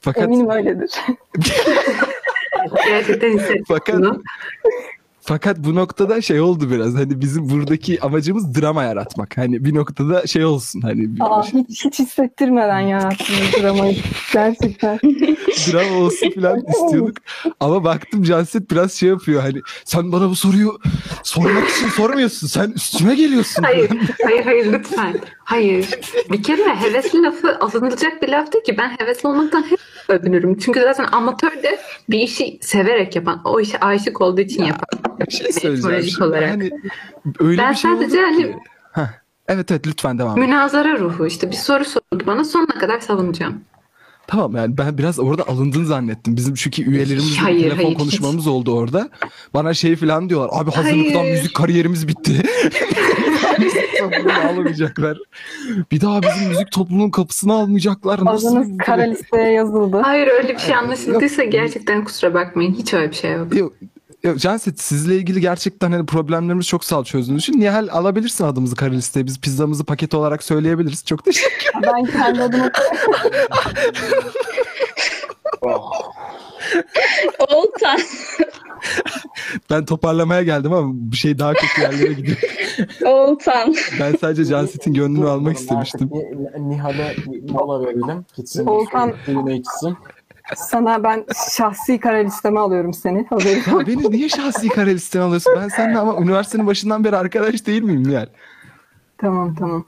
Fakat 0.00 0.24
Eminim 0.24 0.50
öyledir. 0.50 0.90
Gerçekten 2.86 3.32
hissettim 3.38 3.64
fakat 3.68 3.96
bunu. 3.96 4.22
Fakat 5.24 5.58
bu 5.58 5.74
noktada 5.74 6.22
şey 6.22 6.40
oldu 6.40 6.70
biraz. 6.70 6.94
Hani 6.94 7.20
bizim 7.20 7.50
buradaki 7.50 8.00
amacımız 8.00 8.54
drama 8.60 8.82
yaratmak. 8.82 9.36
Hani 9.36 9.64
bir 9.64 9.74
noktada 9.74 10.26
şey 10.26 10.44
olsun. 10.44 10.80
Hani 10.80 11.16
bir 11.16 11.20
Aa, 11.20 11.42
hiç, 11.42 11.84
hiç 11.84 11.98
hissettirmeden 11.98 12.80
yarattınız 12.80 13.62
dramayı. 13.62 13.96
Gerçekten. 14.32 14.98
drama 15.72 15.96
olsun 15.98 16.30
falan 16.30 16.60
istiyorduk. 16.68 17.16
Ama 17.60 17.84
baktım 17.84 18.22
Canset 18.22 18.70
biraz 18.70 18.92
şey 18.92 19.08
yapıyor. 19.08 19.42
Hani 19.42 19.60
sen 19.84 20.12
bana 20.12 20.30
bu 20.30 20.36
soruyu 20.36 20.78
sormak 21.22 21.68
için 21.68 21.88
sormuyorsun. 21.88 22.46
Sen 22.46 22.70
üstüme 22.70 23.14
geliyorsun. 23.14 23.62
Hayır, 23.62 23.90
hayır, 24.24 24.44
hayır 24.44 24.72
lütfen. 24.72 25.14
Hayır. 25.44 25.88
Bir 26.32 26.42
kere 26.42 26.74
hevesli 26.74 27.22
lafı 27.22 27.58
alınılacak 27.58 28.22
bir 28.22 28.28
laf 28.28 28.52
değil 28.52 28.64
ki. 28.64 28.78
Ben 28.78 28.96
hevesli 28.98 29.28
olmaktan 29.28 29.62
hep 29.62 29.78
övünürüm. 30.08 30.58
Çünkü 30.58 30.80
zaten 30.80 31.06
amatör 31.12 31.62
de 31.62 31.78
bir 32.10 32.18
işi 32.18 32.58
severek 32.62 33.16
yapan, 33.16 33.40
o 33.44 33.60
işe 33.60 33.80
aşık 33.80 34.20
olduğu 34.20 34.40
için 34.40 34.64
yapan. 34.64 35.18
Bir 35.26 35.32
şey 35.32 35.52
söyleyeceğim. 35.52 36.02
Şimdi. 36.02 36.24
olarak. 36.24 36.50
Hani 36.50 36.70
öyle 37.40 37.62
Ben 37.62 37.70
bir 37.72 37.76
şey 37.76 37.90
sadece 37.90 38.20
hani-. 38.20 38.56
Evet 39.48 39.70
evet 39.70 39.86
lütfen 39.86 40.18
devam 40.18 40.38
et. 40.38 40.48
Münazara 40.48 40.98
ruhu 40.98 41.26
işte 41.26 41.50
bir 41.50 41.56
soru 41.56 41.84
sordu 41.84 42.24
bana 42.26 42.44
sonuna 42.44 42.78
kadar 42.78 43.00
savunacağım. 43.00 43.60
Tamam 44.26 44.56
yani 44.56 44.78
ben 44.78 44.98
biraz 44.98 45.18
orada 45.18 45.48
alındığını 45.48 45.86
zannettim. 45.86 46.36
Bizim 46.36 46.54
çünkü 46.54 46.82
üyelerimizle 46.82 47.40
Hayır, 47.40 47.60
telefon 47.62 47.76
hayır, 47.76 47.90
hiç. 47.90 47.98
konuşmamız 47.98 48.46
oldu 48.46 48.74
orada. 48.74 49.08
Bana 49.54 49.74
şey 49.74 49.96
falan 49.96 50.28
diyorlar. 50.28 50.50
Abi 50.52 50.70
hazırlıktan 50.70 51.20
Hayır. 51.20 51.32
müzik 51.36 51.54
kariyerimiz 51.56 52.08
bitti. 52.08 52.32
almayacaklar. 54.48 55.18
Bir 55.92 56.00
daha 56.00 56.22
bizim 56.22 56.48
müzik 56.48 56.72
topluluğunun 56.72 57.10
kapısını 57.10 57.52
almayacaklar. 57.54 58.24
Nasıl? 58.24 58.56
Adınız 58.56 58.78
kara 58.78 59.02
listeye 59.02 59.52
yazıldı. 59.52 60.00
Hayır 60.04 60.28
öyle 60.28 60.54
bir 60.54 60.58
şey 60.58 60.74
anlaşıldıysa 60.74 61.44
gerçekten 61.44 62.04
kusura 62.04 62.34
bakmayın. 62.34 62.74
Hiç 62.74 62.94
öyle 62.94 63.10
bir 63.10 63.16
şey 63.16 63.32
yok. 63.32 63.56
Yok, 63.56 63.72
yok 64.22 64.38
Canset 64.38 64.80
sizle 64.80 65.16
ilgili 65.16 65.40
gerçekten 65.40 65.92
hani 65.92 66.06
problemlerimiz 66.06 66.66
çok 66.66 66.84
sağ 66.84 67.04
çözdüğünüz 67.04 67.42
için. 67.42 67.60
Nihal 67.60 67.88
alabilirsin 67.90 68.44
adımızı 68.44 68.76
kara 68.76 68.90
listeye. 68.90 69.26
Biz 69.26 69.40
pizzamızı 69.40 69.84
paket 69.84 70.14
olarak 70.14 70.42
söyleyebiliriz. 70.42 71.04
Çok 71.04 71.24
teşekkür 71.24 71.70
Ben 71.82 72.04
kendi 72.04 72.42
adıma 72.42 72.70
Oltan. 77.54 77.98
Ben 79.70 79.84
toparlamaya 79.84 80.42
geldim 80.42 80.72
ama 80.72 80.92
bir 80.94 81.16
şey 81.16 81.38
daha 81.38 81.54
kötü 81.54 81.80
yerlere 81.82 82.12
gidiyor. 82.12 82.36
Oltan. 83.06 83.74
Ben 84.00 84.14
sadece 84.20 84.44
Canset'in 84.44 84.94
gönlünü 84.94 85.28
almak 85.28 85.56
istemiştim. 85.56 86.10
Nihal'e 86.58 87.16
mola 87.48 87.86
verelim. 87.86 88.24
Gitsin. 88.36 88.66
Volkan- 88.66 89.14
Suyunu 89.26 89.50
içsin. 89.52 89.96
sana 90.56 91.02
ben 91.04 91.24
şahsi 91.50 92.00
kara 92.00 92.16
listeme 92.16 92.60
alıyorum 92.60 92.92
seni. 92.94 93.26
Haberin 93.30 93.62
var. 93.74 93.80
Ya 93.80 93.86
beni 93.86 94.10
niye 94.10 94.28
şahsi 94.28 94.68
kare 94.68 94.94
listene 94.94 95.22
alıyorsun? 95.22 95.52
Ben 95.56 95.68
seninle 95.68 95.98
ama 95.98 96.20
üniversitenin 96.20 96.66
başından 96.66 97.04
beri 97.04 97.16
arkadaş 97.16 97.66
değil 97.66 97.82
miyim 97.82 98.08
Nihal? 98.08 98.26
Tamam 99.18 99.54
tamam. 99.54 99.84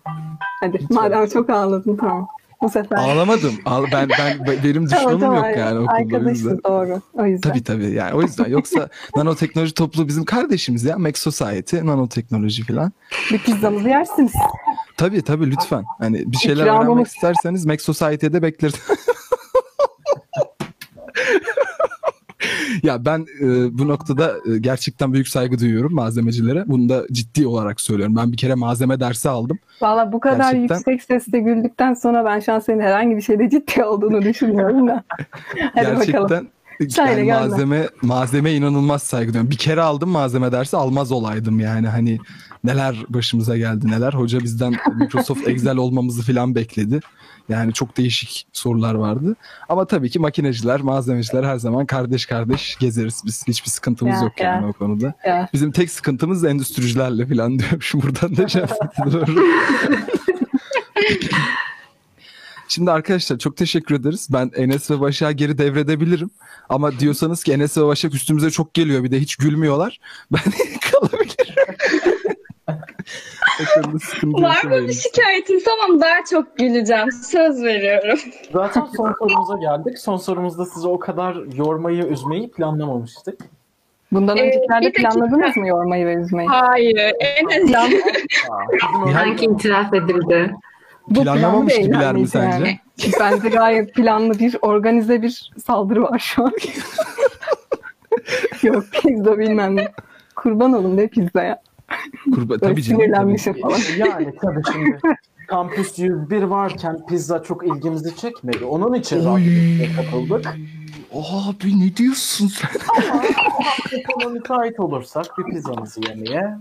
Hadi 0.61 0.78
madem 0.90 1.27
çok 1.27 1.51
ağladın 1.51 1.97
tamam. 1.97 2.28
Bu 2.62 2.70
sefer. 2.70 2.97
Ağlamadım. 2.97 3.55
Ağla, 3.65 3.87
ben, 3.93 4.09
ben 4.19 4.47
benim 4.65 4.87
düşmanım 4.87 5.35
yok 5.35 5.47
yani 5.57 5.78
okulda. 5.78 5.93
Arkadaşız 5.93 6.65
doğru. 6.65 7.01
O 7.15 7.27
yüzden. 7.27 7.51
Tabii 7.51 7.62
tabii 7.65 7.91
yani 7.91 8.15
o 8.15 8.23
yüzden 8.23 8.49
yoksa 8.49 8.89
nanoteknoloji 9.16 9.74
topluluğu 9.74 10.09
bizim 10.09 10.24
kardeşimiz 10.24 10.85
ya 10.85 10.99
Mac 10.99 11.19
Society 11.20 11.77
nanoteknoloji 11.77 12.65
falan. 12.65 12.93
Bir 13.33 13.39
pizzamızı 13.39 13.89
yersiniz. 13.89 14.33
Tabii 14.97 15.23
tabii 15.23 15.51
lütfen. 15.51 15.85
Hani 15.99 16.33
bir 16.33 16.37
şeyler 16.37 16.62
İkramımız. 16.62 16.87
öğrenmek 16.89 17.07
isterseniz 17.07 17.66
Mac 17.66 17.83
Society'de 17.85 18.43
bekleriz. 18.43 18.74
ya 22.82 23.05
ben 23.05 23.26
e, 23.40 23.78
bu 23.78 23.88
noktada 23.88 24.34
e, 24.55 24.59
gerçekten 24.59 25.12
büyük 25.12 25.28
saygı 25.28 25.59
duyuyorum 25.59 25.94
malzemecilere. 25.94 26.64
Bunu 26.66 26.88
da 26.88 27.06
ciddi 27.12 27.47
olarak 27.47 27.80
söylüyorum. 27.80 28.16
Ben 28.16 28.32
bir 28.32 28.36
kere 28.36 28.55
malzeme 28.55 29.01
dersi 29.01 29.28
aldım. 29.28 29.59
Valla 29.82 30.12
bu 30.12 30.20
kadar 30.20 30.52
Gerçekten- 30.52 30.76
yüksek 30.76 31.02
sesle 31.02 31.38
güldükten 31.40 31.94
sonra 31.94 32.24
ben 32.24 32.40
şu 32.40 32.52
an 32.52 32.59
senin 32.59 32.80
herhangi 32.80 33.16
bir 33.16 33.22
şeyde 33.22 33.51
ciddi 33.51 33.84
olduğunu 33.84 34.22
düşünüyorum 34.22 34.88
da. 34.88 35.05
Hadi 35.74 35.86
bakalım. 35.86 35.98
gerçekten 35.98 36.48
Söyle, 36.88 37.10
yani 37.10 37.26
gönder. 37.26 37.40
malzeme 37.48 37.88
malzeme 38.02 38.52
inanılmaz 38.52 39.02
saygı 39.02 39.32
duyuyorum. 39.32 39.51
Bir 39.51 39.56
kere 39.56 39.80
aldım 39.80 40.09
malzeme 40.10 40.52
dersi 40.52 40.76
almaz 40.76 41.12
olaydım 41.12 41.60
yani 41.60 41.88
hani 41.88 42.18
neler 42.64 43.05
başımıza 43.09 43.56
geldi 43.56 43.90
neler. 43.90 44.12
Hoca 44.12 44.40
bizden 44.40 44.74
Microsoft 44.94 45.48
Excel 45.48 45.76
olmamızı 45.76 46.22
falan 46.22 46.55
bekledi. 46.55 47.01
Yani 47.48 47.73
çok 47.73 47.97
değişik 47.97 48.47
sorular 48.52 48.94
vardı. 48.94 49.36
Ama 49.68 49.85
tabii 49.86 50.10
ki 50.10 50.18
makineciler, 50.18 50.81
malzemeciler 50.81 51.44
her 51.44 51.56
zaman 51.56 51.86
kardeş 51.86 52.27
kardeş 52.27 52.77
gezeriz 52.81 53.23
biz. 53.27 53.44
Hiçbir 53.48 53.70
sıkıntımız 53.70 54.14
Ya, 54.16 54.23
yok 54.24 54.40
yani 54.40 54.62
ya. 54.62 54.68
o 54.68 54.73
konuda. 54.73 55.14
Ya. 55.27 55.48
Bizim 55.52 55.73
tek 55.73 55.90
sıkıntımız 55.90 56.44
endüstricilerle 56.44 57.27
falan 57.27 57.59
diyormuş. 57.59 57.94
Buradan 57.94 58.36
da 58.36 58.48
şey 58.48 58.62
yapıyorum. 58.62 59.44
Şimdi 62.68 62.90
arkadaşlar 62.90 63.39
çok 63.39 63.56
teşekkür 63.56 63.94
ederiz. 63.94 64.28
Ben 64.31 64.51
Enes 64.56 64.90
ve 64.90 65.01
Başak'ı 65.01 65.32
geri 65.32 65.59
devredebilirim. 65.59 66.31
Ama 66.68 66.98
diyorsanız 66.98 67.43
ki 67.43 67.52
Enes 67.52 67.78
ve 67.78 67.86
Başak 67.86 68.14
üstümüze 68.14 68.51
çok 68.51 68.74
geliyor 68.74 69.05
bir 69.05 69.10
de 69.10 69.20
hiç 69.20 69.36
gülmüyorlar. 69.36 70.01
Ben 70.32 70.40
kalabilirim. 70.93 71.55
Var 74.24 74.65
mı 74.65 74.89
bir 74.89 74.93
şikayetin? 74.93 75.62
Tamam 75.65 76.01
daha 76.01 76.24
çok 76.31 76.57
güleceğim. 76.59 77.12
Söz 77.12 77.62
veriyorum. 77.62 78.19
Zaten 78.53 78.87
son 78.97 79.15
sorumuza 79.19 79.57
geldik. 79.59 79.99
Son 79.99 80.16
sorumuzda 80.16 80.65
sizi 80.65 80.89
o 80.89 80.99
kadar 80.99 81.37
yormayı, 81.57 82.05
üzmeyi 82.05 82.51
planlamamıştık. 82.51 83.41
Ee, 83.43 83.47
Bundan 84.12 84.39
öncekilerde 84.39 84.81
bir 84.81 84.87
dakika. 84.95 85.09
planladınız 85.09 85.57
mı 85.57 85.69
yormayı 85.69 86.07
ve 86.07 86.15
üzmeyi? 86.15 86.49
Hayır. 86.49 87.12
En 87.20 87.66
Plan, 87.66 87.91
öyle- 87.93 88.03
Sanki 89.12 89.45
itiraf 89.45 89.95
edildi. 89.95 90.55
bu 91.09 91.23
Planlamamış 91.23 91.78
bir 91.78 91.83
gibiler 91.83 92.15
mi 92.15 92.28
sence? 92.28 92.47
yani. 92.57 92.78
Bence 93.20 93.49
gayet 93.49 93.95
planlı 93.95 94.39
bir, 94.39 94.57
organize 94.62 95.23
bir 95.23 95.51
saldırı 95.66 96.03
var 96.03 96.19
şu 96.19 96.45
an. 96.45 96.53
Yok 98.62 98.85
pizza 99.03 99.39
bilmem 99.39 99.77
ne. 99.77 99.89
Kurban 100.37 100.73
olun 100.73 100.99
be 100.99 101.09
pizzaya. 101.09 101.62
Kurba, 102.35 102.59
tabii 102.59 102.59
canım. 102.59 102.75
Tabii. 102.75 102.83
sinirlenmişim 102.83 103.61
falan. 103.61 103.79
Yani 103.99 104.35
tabii 104.43 104.63
şimdi 104.73 104.99
Kampüs 105.49 105.99
101 105.99 106.43
varken 106.43 107.07
pizza 107.07 107.43
çok 107.43 107.67
ilgimizi 107.67 108.17
çekmedi. 108.17 108.65
Onun 108.65 108.95
için 108.95 109.17
Oy. 109.25 109.25
radyoya 109.25 109.97
katıldık. 109.97 110.47
Abi 111.15 111.81
ne 111.87 111.97
diyorsun 111.97 112.49
sen? 112.49 112.71
Ama 114.15 114.29
müsait 114.31 114.81
olursak 114.81 115.27
bir 115.39 115.45
pizzamızı 115.55 116.01
yemeye. 116.09 116.55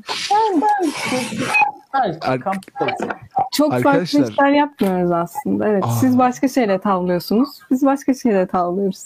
Belki 1.94 2.28
Ar- 2.28 2.40
kampüsteyse. 2.40 3.14
Çok 3.54 3.74
Arkadaşlar- 3.74 4.22
farklı 4.22 4.32
işler 4.34 4.50
yapmıyoruz 4.52 5.12
aslında. 5.12 5.68
Evet, 5.68 5.84
Aa. 5.86 5.92
siz 5.92 6.18
başka 6.18 6.48
şeyle 6.48 6.80
tavlıyorsunuz. 6.80 7.50
Biz 7.72 7.86
başka 7.86 8.14
şeyle 8.14 8.48
tavlıyoruz. 8.48 9.04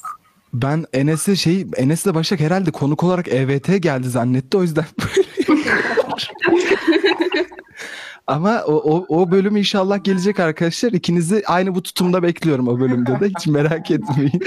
Ben 0.53 0.85
Enes'e 0.93 1.35
şey 1.35 1.67
Enes'le 1.77 2.13
Başak 2.13 2.39
herhalde 2.39 2.71
konuk 2.71 3.03
olarak 3.03 3.27
EVT 3.27 3.77
geldi 3.81 4.09
zannetti 4.09 4.57
o 4.57 4.61
yüzden 4.61 4.85
böyle 5.49 5.69
Ama 8.27 8.63
o, 8.67 8.73
o, 8.73 9.05
o 9.09 9.31
bölüm 9.31 9.57
inşallah 9.57 10.03
gelecek 10.03 10.39
arkadaşlar. 10.39 10.91
İkinizi 10.91 11.43
aynı 11.47 11.75
bu 11.75 11.83
tutumda 11.83 12.23
bekliyorum 12.23 12.67
o 12.67 12.79
bölümde 12.79 13.19
de. 13.19 13.29
Hiç 13.29 13.47
merak 13.47 13.91
etmeyin. 13.91 14.31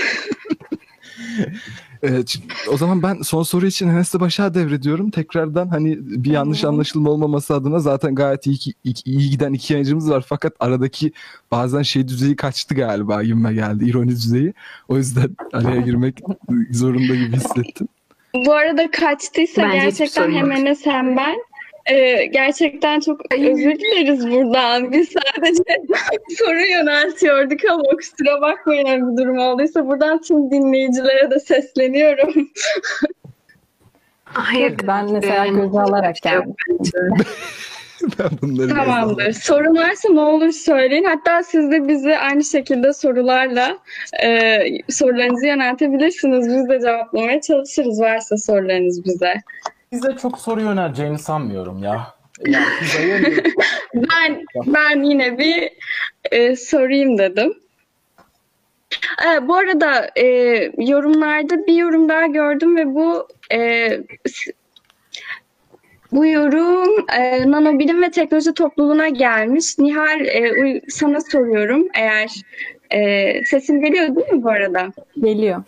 Evet, 2.03 2.37
o 2.69 2.77
zaman 2.77 3.03
ben 3.03 3.23
son 3.23 3.43
soru 3.43 3.67
için 3.67 3.89
Enes'le 3.89 4.21
Başak'a 4.21 4.55
devrediyorum. 4.55 5.11
Tekrardan 5.11 5.69
hani 5.69 5.99
bir 6.01 6.31
yanlış 6.31 6.65
anlaşılma 6.65 7.11
olmaması 7.11 7.55
adına 7.55 7.79
zaten 7.79 8.15
gayet 8.15 8.47
iyi, 8.47 8.59
iyi, 8.85 8.95
iyi 9.05 9.31
giden 9.31 9.53
iki 9.53 9.73
yayıncımız 9.73 10.11
var. 10.11 10.25
Fakat 10.29 10.53
aradaki 10.61 11.13
bazen 11.51 11.83
şey 11.83 12.09
düzeyi 12.09 12.37
kaçtı 12.37 12.75
galiba 12.75 13.23
gibime 13.23 13.55
geldi. 13.55 13.85
ironi 13.85 14.11
düzeyi. 14.11 14.55
O 14.89 14.97
yüzden 14.97 15.37
araya 15.53 15.81
girmek 15.81 16.21
zorunda 16.71 17.15
gibi 17.15 17.37
hissettim. 17.37 17.89
Bu 18.35 18.53
arada 18.53 18.91
kaçtıysa 18.91 19.63
Bence 19.63 19.79
gerçekten 19.79 20.33
hem 20.33 20.53
Enes 20.53 20.87
hem 20.87 21.17
ben 21.17 21.37
e, 21.87 22.27
gerçekten 22.27 23.01
çok 23.01 23.21
özür 23.35 23.75
dileriz 23.75 24.31
buradan. 24.31 24.93
Biz 24.93 25.09
sadece 25.09 25.63
soru 26.39 26.61
yöneltiyorduk 26.61 27.61
ama 27.71 27.83
kusura 27.83 28.41
bakmayın 28.41 28.87
öyle 28.87 29.03
bir 29.03 29.17
durum 29.23 29.39
olduysa 29.39 29.87
buradan 29.87 30.21
tüm 30.21 30.51
dinleyicilere 30.51 31.31
de 31.31 31.41
sesleniyorum. 31.41 32.49
Hayır. 34.25 34.75
Ben 34.87 35.13
mesela 35.13 35.47
yani- 35.47 35.61
göze 35.61 35.81
alarak 35.81 36.17
geldim. 36.23 36.55
ben 38.19 38.31
bunları 38.43 38.69
Tamamdır. 38.69 39.33
Sorun 39.33 39.77
varsa 39.77 40.09
ne 40.13 40.21
olur 40.21 40.53
söyleyin. 40.53 41.05
Hatta 41.05 41.43
siz 41.43 41.71
de 41.71 41.89
bizi 41.89 42.19
aynı 42.19 42.45
şekilde 42.45 42.93
sorularla 42.93 43.79
e, 44.23 44.59
sorularınızı 44.89 45.47
yöneltebilirsiniz. 45.47 46.49
Biz 46.49 46.69
de 46.69 46.81
cevaplamaya 46.81 47.41
çalışırız 47.41 48.01
varsa 48.01 48.37
sorularınız 48.37 49.05
bize. 49.05 49.35
Bize 49.93 50.17
çok 50.23 50.39
soru 50.39 50.61
yöneleceğini 50.61 51.19
sanmıyorum 51.19 51.83
ya. 51.83 52.15
Yani 52.47 52.65
Ben 53.95 54.45
ben 54.67 55.03
yine 55.03 55.39
bir 55.39 55.71
e, 56.31 56.57
sorayım 56.57 57.19
dedim. 57.19 57.55
E, 59.27 59.49
bu 59.49 59.55
arada 59.55 60.11
e, 60.17 60.25
yorumlarda 60.79 61.67
bir 61.67 61.75
yorum 61.75 62.09
daha 62.09 62.27
gördüm 62.27 62.77
ve 62.77 62.95
bu 62.95 63.29
e, 63.53 63.91
bu 66.13 66.27
yorum 66.27 67.07
e, 67.19 67.51
nanobilim 67.51 68.03
ve 68.03 68.11
teknoloji 68.11 68.55
topluluğuna 68.55 69.09
gelmiş. 69.09 69.79
Nihal 69.79 70.21
e, 70.21 70.81
sana 70.89 71.21
soruyorum 71.21 71.89
eğer 71.95 72.31
e, 72.93 73.33
sesim 73.45 73.81
geliyor 73.81 74.17
değil 74.17 74.33
mi 74.33 74.43
bu 74.43 74.49
arada? 74.51 74.93
Geliyor. 75.21 75.63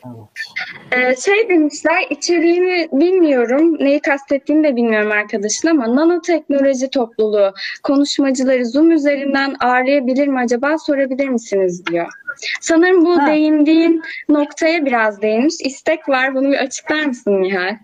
Ee, 0.93 1.17
şey 1.17 1.49
demişler 1.49 2.07
içeriğini 2.11 2.89
bilmiyorum 2.93 3.77
neyi 3.81 4.01
kastettiğini 4.01 4.65
de 4.65 4.77
bilmiyorum 4.77 5.11
arkadaşın 5.13 5.69
ama 5.69 5.97
nanoteknoloji 5.97 6.91
topluluğu 6.91 7.53
konuşmacıları 7.83 8.67
Zoom 8.67 8.91
üzerinden 8.91 9.55
ağırlayabilir 9.61 10.29
mi 10.29 10.39
acaba 10.39 10.79
sorabilir 10.79 11.29
misiniz 11.29 11.87
diyor. 11.87 12.07
Sanırım 12.61 13.05
bu 13.05 13.19
Ha. 13.19 13.27
değindiğin 13.27 14.03
noktaya 14.29 14.87
biraz 14.87 15.23
değinmiş. 15.23 15.55
İstek 15.61 16.09
var 16.09 16.35
bunu 16.35 16.49
bir 16.49 16.59
açıklar 16.59 17.05
mısın 17.05 17.43
Nihal? 17.43 17.77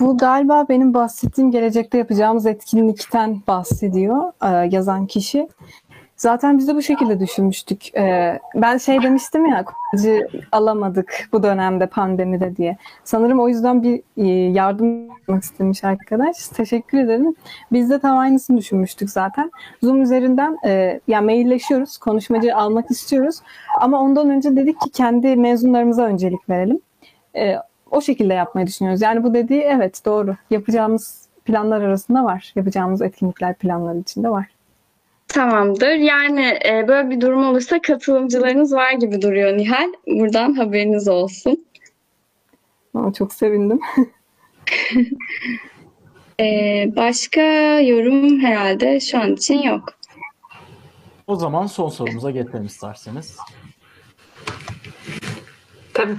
Bu 0.00 0.18
galiba 0.18 0.66
benim 0.68 0.94
bahsettiğim 0.94 1.50
gelecekte 1.50 1.98
yapacağımız 1.98 2.46
etkinlikten 2.46 3.42
bahsediyor 3.46 4.32
e, 4.42 4.68
yazan 4.70 5.06
kişi. 5.06 5.48
Zaten 6.22 6.58
biz 6.58 6.68
de 6.68 6.74
bu 6.74 6.82
şekilde 6.82 7.20
düşünmüştük. 7.20 7.96
Ee, 7.96 8.40
ben 8.54 8.78
şey 8.78 9.02
demiştim 9.02 9.46
ya, 9.46 9.64
kullanıcı 9.64 10.28
alamadık 10.52 11.28
bu 11.32 11.42
dönemde 11.42 11.86
pandemide 11.86 12.56
diye. 12.56 12.76
Sanırım 13.04 13.40
o 13.40 13.48
yüzden 13.48 13.82
bir 13.82 14.02
e, 14.16 14.28
yardım 14.52 15.08
yapmak 15.08 15.42
istemiş 15.42 15.84
arkadaş. 15.84 16.48
Teşekkür 16.48 16.98
ederim. 16.98 17.34
Biz 17.72 17.90
de 17.90 17.98
tam 17.98 18.18
aynısını 18.18 18.58
düşünmüştük 18.58 19.10
zaten. 19.10 19.50
Zoom 19.82 20.02
üzerinden 20.02 20.58
e, 20.66 21.00
yani 21.08 21.24
mailleşiyoruz, 21.24 21.98
konuşmacı 21.98 22.56
almak 22.56 22.90
istiyoruz. 22.90 23.40
Ama 23.80 24.00
ondan 24.00 24.30
önce 24.30 24.56
dedik 24.56 24.80
ki 24.80 24.90
kendi 24.90 25.36
mezunlarımıza 25.36 26.02
öncelik 26.02 26.48
verelim. 26.48 26.80
E, 27.36 27.56
o 27.90 28.00
şekilde 28.00 28.34
yapmayı 28.34 28.66
düşünüyoruz. 28.66 29.02
Yani 29.02 29.24
bu 29.24 29.34
dediği 29.34 29.60
evet 29.60 30.04
doğru. 30.04 30.36
Yapacağımız 30.50 31.28
planlar 31.44 31.80
arasında 31.80 32.24
var. 32.24 32.52
Yapacağımız 32.56 33.02
etkinlikler 33.02 33.54
planları 33.54 33.98
içinde 33.98 34.28
var. 34.28 34.46
Tamamdır. 35.32 35.94
Yani 35.94 36.58
e, 36.66 36.88
böyle 36.88 37.10
bir 37.10 37.20
durum 37.20 37.46
olursa 37.46 37.82
katılımcılarınız 37.82 38.72
var 38.72 38.92
gibi 38.92 39.22
duruyor 39.22 39.56
Nihal. 39.58 39.92
Buradan 40.06 40.54
haberiniz 40.54 41.08
olsun. 41.08 41.66
Ama 42.94 43.12
çok 43.12 43.32
sevindim. 43.32 43.80
E, 46.40 46.44
başka 46.96 47.40
yorum 47.80 48.40
herhalde 48.40 49.00
şu 49.00 49.20
an 49.20 49.32
için 49.32 49.62
yok. 49.62 49.88
O 51.26 51.36
zaman 51.36 51.66
son 51.66 51.88
sorumuza 51.88 52.30
geçelim 52.30 52.66
isterseniz. 52.66 53.36
Tabii. 55.94 56.16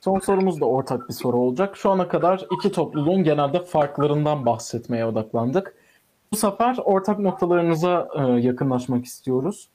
Son 0.00 0.18
sorumuz 0.18 0.60
da 0.60 0.64
ortak 0.64 1.08
bir 1.08 1.14
soru 1.14 1.36
olacak. 1.36 1.76
Şu 1.76 1.90
ana 1.90 2.08
kadar 2.08 2.46
iki 2.58 2.72
topluluğun 2.72 3.24
genelde 3.24 3.64
farklarından 3.64 4.46
bahsetmeye 4.46 5.06
odaklandık. 5.06 5.74
Bu 6.34 6.38
sefer 6.38 6.76
ortak 6.84 7.18
noktalarınıza 7.18 8.08
e, 8.18 8.22
yakınlaşmak 8.22 9.04
istiyoruz. 9.04 9.68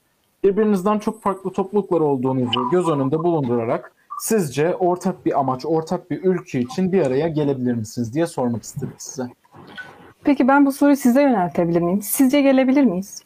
Birbirinizden 0.43 0.99
çok 0.99 1.21
farklı 1.21 1.51
topluluklar 1.51 2.01
olduğunuzu 2.01 2.69
göz 2.71 2.89
önünde 2.89 3.19
bulundurarak 3.19 3.93
sizce 4.21 4.75
ortak 4.75 5.25
bir 5.25 5.39
amaç, 5.39 5.65
ortak 5.65 6.11
bir 6.11 6.23
ülke 6.23 6.59
için 6.59 6.91
bir 6.91 7.05
araya 7.05 7.27
gelebilir 7.27 7.73
misiniz 7.73 8.13
diye 8.13 8.27
sormak 8.27 8.63
istedik 8.63 9.01
size. 9.01 9.23
Peki 10.23 10.47
ben 10.47 10.65
bu 10.65 10.71
soruyu 10.71 10.95
size 10.95 11.21
yöneltebilir 11.21 11.81
miyim? 11.81 12.01
Sizce 12.01 12.41
gelebilir 12.41 12.83
miyiz? 12.83 13.23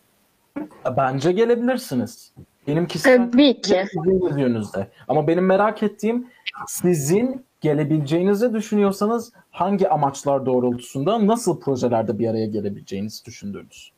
Bence 0.98 1.32
gelebilirsiniz. 1.32 2.34
Benim 2.68 2.88
kişisel 2.88 3.32
Tabii 3.32 3.62
ki. 3.62 3.86
sizin 3.94 4.20
gözünüzde. 4.20 4.88
Ama 5.08 5.28
benim 5.28 5.46
merak 5.46 5.84
ettiğim 5.84 6.28
sizin 6.68 7.46
gelebileceğinizi 7.64 8.54
düşünüyorsanız 8.54 9.32
hangi 9.52 9.90
amaçlar 9.90 10.46
doğrultusunda 10.46 11.28
nasıl 11.28 11.60
projelerde 11.60 12.20
bir 12.20 12.28
araya 12.28 12.46
gelebileceğinizi 12.46 13.26
düşündüğünüz. 13.26 13.92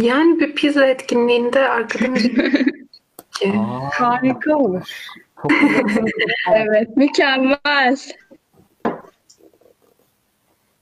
Yani 0.00 0.40
bir 0.40 0.54
pizza 0.54 0.86
etkinliğinde 0.86 1.68
arkada 1.68 2.08
müzik 2.08 2.36
Ki- 3.38 3.52
Harika 3.92 4.56
olur. 4.56 5.06
Evet, 6.54 6.96
mükemmel. 6.96 7.96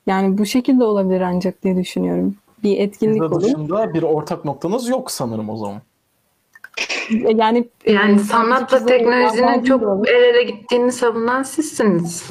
Yani 0.07 0.39
bu 0.39 0.47
şekilde 0.47 0.85
olabilir 0.85 1.21
ancak 1.21 1.63
diye 1.63 1.77
düşünüyorum. 1.77 2.37
Bir 2.63 2.79
etkinlik 2.79 3.23
Pizza 3.23 3.35
olur. 3.35 3.43
dışında 3.45 3.95
bir 3.95 4.03
ortak 4.03 4.45
noktanız 4.45 4.89
yok 4.89 5.11
sanırım 5.11 5.49
o 5.51 5.57
zaman. 5.57 5.81
Yani 7.11 7.69
Yani 7.87 8.15
e, 8.15 8.19
sanatla 8.19 8.79
sadece 8.79 8.97
pizza 8.99 9.15
teknolojinin 9.15 9.65
çok 9.65 10.09
el 10.09 10.15
ele 10.15 10.43
gittiğini 10.43 10.93
savunan 10.93 11.43
sizsiniz. 11.43 12.31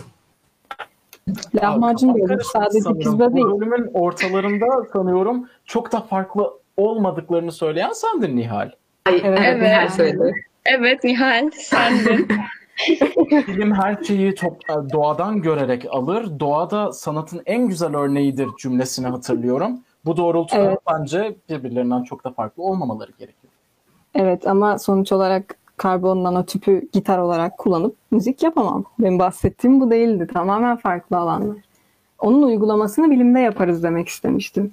lahmacun 1.62 2.14
karıştı 2.28 2.50
Sadece 2.52 2.90
pizza 3.00 3.20
Bu 3.32 3.36
değil. 3.36 3.46
bölümün 3.46 3.90
ortalarında 3.94 4.66
sanıyorum 4.94 5.50
çok 5.66 5.92
da 5.92 6.02
farklı 6.02 6.54
olmadıklarını 6.78 7.52
söyleyen 7.52 7.92
sendin 7.92 8.36
Nihal. 8.36 8.72
Ay, 9.06 9.22
Evet. 9.24 9.40
evet, 9.44 9.62
Nihal 9.62 9.82
Evet. 9.82 9.92
söyledi. 9.92 10.34
Evet 10.66 11.04
Nihal, 11.04 11.50
sendin. 11.54 12.28
Bilim 13.48 13.74
her 13.74 14.04
şeyi 14.04 14.36
top- 14.36 14.92
doğadan 14.94 15.42
görerek 15.42 15.86
alır. 15.90 16.40
Doğada 16.40 16.92
sanatın 16.92 17.42
en 17.46 17.68
güzel 17.68 17.96
örneğidir 17.96 18.48
cümlesini 18.60 19.08
hatırlıyorum. 19.08 19.80
Bu 20.06 20.18
doğrultuda 20.18 20.60
Evet. 20.62 20.80
bence 20.94 21.36
birbirlerinden 21.50 22.04
çok 22.04 22.24
da 22.24 22.32
farklı 22.32 22.64
olmamaları 22.64 23.12
gerekiyor. 23.12 23.49
Evet 24.15 24.48
ama 24.48 24.80
sonuç 24.80 25.11
olarak 25.11 25.56
karbon 25.77 26.23
nanotüpü 26.23 26.90
gitar 26.94 27.18
olarak 27.18 27.57
kullanıp 27.57 27.95
müzik 28.11 28.44
yapamam. 28.44 28.84
Benim 28.99 29.19
bahsettiğim 29.19 29.81
bu 29.81 29.91
değildi. 29.91 30.27
Tamamen 30.34 30.77
farklı 30.77 31.18
alanlar. 31.18 31.57
Onun 32.19 32.44
uygulamasını 32.44 33.11
bilimde 33.11 33.40
yaparız 33.40 33.84
demek 33.84 34.07
istemiştim. 34.07 34.72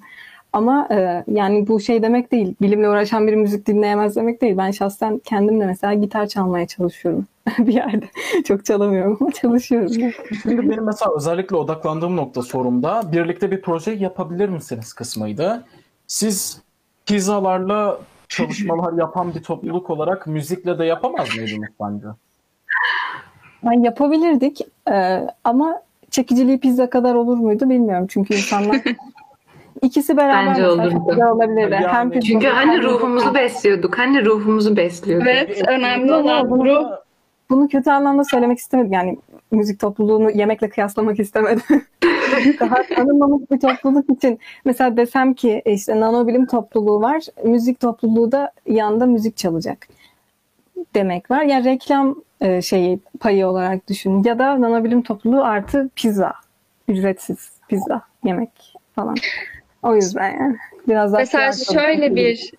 Ama 0.53 0.87
e, 0.91 1.23
yani 1.27 1.67
bu 1.67 1.79
şey 1.79 2.03
demek 2.03 2.31
değil. 2.31 2.55
Bilimle 2.61 2.89
uğraşan 2.89 3.27
biri 3.27 3.35
müzik 3.35 3.67
dinleyemez 3.67 4.15
demek 4.15 4.41
değil. 4.41 4.57
Ben 4.57 4.71
şahsen 4.71 5.19
kendim 5.25 5.59
de 5.59 5.65
mesela 5.65 5.93
gitar 5.93 6.27
çalmaya 6.27 6.67
çalışıyorum 6.67 7.25
bir 7.59 7.73
yerde. 7.73 8.05
Çok 8.45 8.65
çalamıyorum 8.65 9.17
ama 9.21 9.31
çalışıyorum. 9.31 10.11
Şimdi 10.41 10.69
benim 10.69 10.83
mesela 10.83 11.15
özellikle 11.15 11.55
odaklandığım 11.55 12.15
nokta 12.15 12.41
sorumda 12.41 13.11
birlikte 13.11 13.51
bir 13.51 13.61
proje 13.61 13.91
yapabilir 13.91 14.49
misiniz 14.49 14.93
kısmıydı. 14.93 15.65
Siz 16.07 16.61
pizzalarla 17.05 17.99
çalışmalar 18.29 18.93
yapan 18.93 19.33
bir 19.35 19.43
topluluk 19.43 19.89
olarak 19.89 20.27
müzikle 20.27 20.79
de 20.79 20.85
yapamaz 20.85 21.27
mıydınız 21.37 21.69
bence? 21.81 22.07
Yani 23.63 23.85
yapabilirdik 23.85 24.61
e, 24.91 25.27
ama 25.43 25.81
çekiciliği 26.11 26.59
pizza 26.59 26.89
kadar 26.89 27.15
olur 27.15 27.37
muydu 27.37 27.69
bilmiyorum. 27.69 28.07
Çünkü 28.09 28.33
insanlar 28.33 28.81
ikisi 29.81 30.17
beraber 30.17 30.47
Bence 30.47 30.67
olurdu. 30.69 31.25
olabilirdi. 31.31 31.73
Yani 31.73 31.87
hem 31.87 32.11
pizza 32.11 32.27
Çünkü 32.27 32.47
hani 32.47 32.83
ruhumuzu 32.83 33.33
besliyorduk. 33.33 33.97
Hani 33.97 34.25
ruhumuzu 34.25 34.77
besliyorduk. 34.77 35.27
Evet, 35.27 35.67
önemli 35.67 36.13
olan 36.13 36.65
ruh. 36.65 36.87
Bunu 37.49 37.67
kötü 37.67 37.89
anlamda 37.89 38.23
söylemek 38.23 38.57
istemedim. 38.57 38.93
Yani 38.93 39.17
müzik 39.51 39.79
topluluğunu 39.79 40.31
yemekle 40.31 40.69
kıyaslamak 40.69 41.19
istemedim. 41.19 41.63
Daha 42.59 42.75
tanınmamış 42.95 43.51
bir 43.51 43.59
topluluk 43.59 44.09
için. 44.09 44.39
Mesela 44.65 44.97
desem 44.97 45.33
ki 45.33 45.61
e, 45.65 45.73
işte 45.73 45.99
nanobilim 45.99 46.45
topluluğu 46.45 47.01
var. 47.01 47.23
Müzik 47.43 47.79
topluluğu 47.79 48.31
da 48.31 48.51
yanında 48.67 49.05
müzik 49.05 49.37
çalacak 49.37 49.87
demek 50.95 51.31
var. 51.31 51.43
Yani 51.43 51.65
reklam 51.65 52.15
e, 52.41 52.61
şeyi 52.61 52.99
payı 53.19 53.47
olarak 53.47 53.87
düşün. 53.89 54.23
Ya 54.23 54.39
da 54.39 54.61
nanobilim 54.61 55.01
topluluğu 55.01 55.43
artı 55.43 55.89
pizza. 55.95 56.33
Ücretsiz 56.87 57.51
pizza 57.69 58.01
yemek 58.23 58.73
falan. 58.95 59.15
O 59.87 59.95
yüzden 59.95 60.31
yani. 60.31 60.57
Biraz 60.87 61.13
daha 61.13 61.19
Mesela 61.19 61.51
şöyle 61.73 62.15
bir 62.15 62.51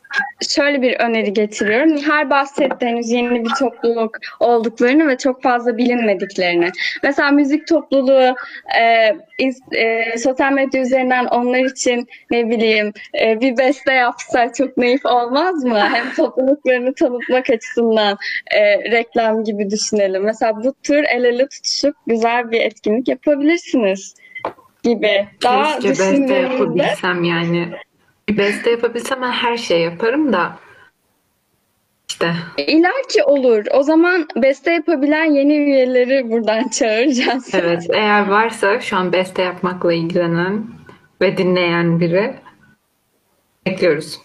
şöyle 0.48 0.82
bir 0.82 1.00
öneri 1.00 1.32
getiriyorum. 1.32 1.96
Nihal 1.96 2.30
bahsetti 2.30 2.86
henüz 2.86 3.10
yeni 3.10 3.44
bir 3.44 3.50
topluluk 3.58 4.16
olduklarını 4.40 5.08
ve 5.08 5.18
çok 5.18 5.42
fazla 5.42 5.78
bilinmediklerini. 5.78 6.70
Mesela 7.02 7.30
müzik 7.30 7.66
topluluğu 7.66 8.34
e, 8.80 9.16
e, 9.76 10.18
sosyal 10.18 10.52
medya 10.52 10.82
üzerinden 10.82 11.24
onlar 11.24 11.64
için 11.64 12.08
ne 12.30 12.50
bileyim 12.50 12.92
e, 13.22 13.40
bir 13.40 13.58
beste 13.58 13.92
yapsa 13.92 14.52
çok 14.52 14.76
naif 14.76 15.06
olmaz 15.06 15.64
mı? 15.64 15.78
Hem 15.78 16.14
topluluklarını 16.14 16.94
tanıtmak 16.94 17.50
açısından 17.50 18.16
e, 18.50 18.90
reklam 18.90 19.44
gibi 19.44 19.70
düşünelim. 19.70 20.24
Mesela 20.24 20.56
bu 20.64 20.74
tür 20.82 21.04
el 21.04 21.24
ele 21.24 21.48
tutuşup 21.48 21.94
güzel 22.06 22.50
bir 22.50 22.60
etkinlik 22.60 23.08
yapabilirsiniz 23.08 24.14
gibi. 24.82 25.28
Daha 25.42 25.78
Keşke 25.78 25.88
beste 25.88 26.34
yapabilsem 26.34 27.24
yani. 27.24 27.68
Beste 28.30 28.70
yapabilsem 28.70 29.22
ben 29.22 29.30
her 29.30 29.56
şey 29.56 29.80
yaparım 29.80 30.32
da. 30.32 30.58
İşte 32.10 32.34
İlla 32.56 32.90
ki 33.08 33.24
olur. 33.24 33.64
O 33.74 33.82
zaman 33.82 34.28
beste 34.36 34.72
yapabilen 34.72 35.24
yeni 35.24 35.56
üyeleri 35.56 36.30
buradan 36.30 36.68
çağıracağız. 36.78 37.54
evet 37.54 37.86
eğer 37.94 38.28
varsa 38.28 38.80
şu 38.80 38.96
an 38.96 39.12
beste 39.12 39.42
yapmakla 39.42 39.92
ilgilenen 39.92 40.66
ve 41.20 41.36
dinleyen 41.36 42.00
biri 42.00 42.34
bekliyoruz. 43.66 44.18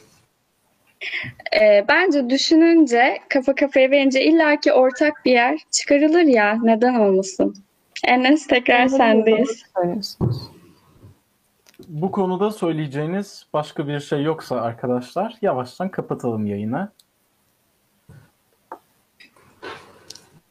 Ee, 1.62 1.86
bence 1.90 2.30
düşününce, 2.30 3.20
kafa 3.30 3.56
kafaya 3.56 3.92
verince 3.92 4.24
illaki 4.24 4.74
ortak 4.74 5.26
bir 5.26 5.32
yer 5.32 5.60
çıkarılır 5.72 6.24
ya. 6.24 6.58
Neden 6.64 6.96
olmasın? 6.96 7.63
Enes 8.04 8.48
tekrar 8.48 8.88
sendeyiz. 8.88 9.66
Bu 11.88 12.12
konuda 12.12 12.52
söyleyeceğiniz 12.52 13.48
başka 13.54 13.88
bir 13.88 14.00
şey 14.00 14.24
yoksa 14.24 14.62
arkadaşlar 14.62 15.38
yavaştan 15.42 15.90
kapatalım 15.90 16.46
yayını. 16.46 16.92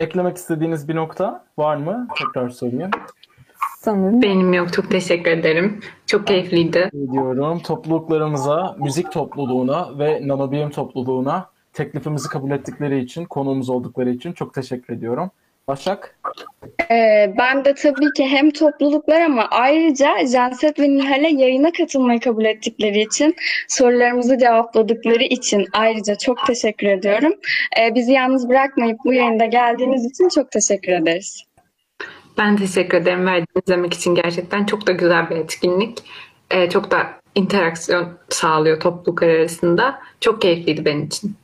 Eklemek 0.00 0.36
istediğiniz 0.36 0.88
bir 0.88 0.94
nokta 0.94 1.44
var 1.58 1.76
mı? 1.76 2.08
Tekrar 2.18 2.48
sorayım. 2.48 2.90
Sanırım 3.78 4.22
Benim 4.22 4.52
yok 4.52 4.72
çok 4.72 4.90
teşekkür 4.90 5.30
ederim. 5.30 5.80
Çok 6.06 6.26
keyifliydi. 6.26 6.90
Ediyorum 6.94 7.58
topluluklarımıza, 7.58 8.76
müzik 8.78 9.12
topluluğuna 9.12 9.98
ve 9.98 10.28
nanobilim 10.28 10.70
topluluğuna 10.70 11.50
teklifimizi 11.72 12.28
kabul 12.28 12.50
ettikleri 12.50 13.00
için, 13.00 13.24
konuğumuz 13.24 13.70
oldukları 13.70 14.10
için 14.10 14.32
çok 14.32 14.54
teşekkür 14.54 14.94
ediyorum. 14.94 15.30
Başak? 15.68 16.18
Ee, 16.90 17.34
ben 17.38 17.64
de 17.64 17.74
tabii 17.74 18.12
ki 18.16 18.26
hem 18.26 18.50
topluluklar 18.50 19.20
ama 19.20 19.48
ayrıca 19.50 20.26
Janset 20.26 20.80
ve 20.80 20.88
Nihal'e 20.88 21.28
yayına 21.28 21.72
katılmayı 21.72 22.20
kabul 22.20 22.44
ettikleri 22.44 23.00
için, 23.00 23.36
sorularımızı 23.68 24.38
cevapladıkları 24.38 25.24
için 25.24 25.66
ayrıca 25.72 26.14
çok 26.14 26.46
teşekkür 26.46 26.86
ediyorum. 26.86 27.32
Ee, 27.80 27.94
bizi 27.94 28.12
yalnız 28.12 28.48
bırakmayıp 28.48 28.98
bu 29.04 29.12
yayında 29.12 29.44
geldiğiniz 29.44 30.06
için 30.06 30.28
çok 30.28 30.50
teşekkür 30.50 30.92
ederiz. 30.92 31.44
Ben 32.38 32.56
teşekkür 32.56 32.98
ederim 32.98 33.26
verdiğiniz 33.26 33.70
emek 33.70 33.94
için. 33.94 34.14
Gerçekten 34.14 34.66
çok 34.66 34.86
da 34.86 34.92
güzel 34.92 35.30
bir 35.30 35.36
etkinlik. 35.36 35.98
Ee, 36.50 36.70
çok 36.70 36.90
da 36.90 37.06
interaksiyon 37.34 38.18
sağlıyor 38.28 38.80
topluluklar 38.80 39.28
arasında. 39.28 39.98
Çok 40.20 40.42
keyifliydi 40.42 40.84
benim 40.84 41.04
için. 41.04 41.36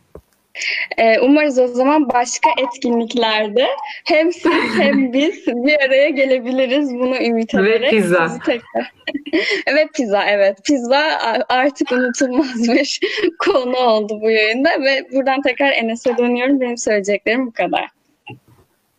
Ee, 0.97 1.21
umarız 1.21 1.59
o 1.59 1.67
zaman 1.67 2.09
başka 2.09 2.51
etkinliklerde 2.63 3.67
hem 4.05 4.33
siz 4.33 4.53
hem 4.79 5.13
biz 5.13 5.47
bir 5.47 5.81
araya 5.81 6.09
gelebiliriz 6.09 6.95
bunu 6.95 7.17
ümit 7.17 7.55
Ve 7.55 7.61
ederek. 7.61 7.91
pizza. 7.91 8.29
Sizi 8.29 8.41
tekrar... 8.41 8.93
evet 9.67 9.89
pizza 9.95 10.25
evet. 10.25 10.65
Pizza 10.65 11.19
artık 11.49 11.93
unutulmaz 11.93 12.69
bir 12.69 13.01
konu 13.39 13.77
oldu 13.77 14.19
bu 14.23 14.31
yayında 14.31 14.69
ve 14.69 15.07
buradan 15.13 15.43
tekrar 15.43 15.73
Enes'e 15.73 16.19
dönüyorum. 16.19 16.61
Benim 16.61 16.79
söyleyeceklerim 16.79 17.47
bu 17.47 17.53
kadar. 17.53 17.89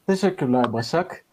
Teşekkürler 0.08 0.74
Başak. 0.74 1.26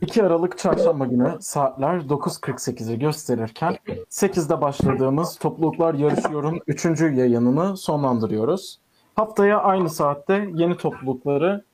2 0.00 0.22
Aralık 0.22 0.58
Çarşamba 0.58 1.06
günü 1.06 1.36
saatler 1.40 1.94
9.48'i 1.98 2.98
gösterirken 2.98 3.76
8'de 4.10 4.60
başladığımız 4.60 5.36
Topluluklar 5.36 5.94
Yarışıyor'un 5.94 6.60
3. 6.66 6.84
yayınını 7.00 7.76
sonlandırıyoruz. 7.76 8.78
Haftaya 9.16 9.60
aynı 9.60 9.90
saatte 9.90 10.48
yeni 10.54 10.76
toplulukları 10.76 11.64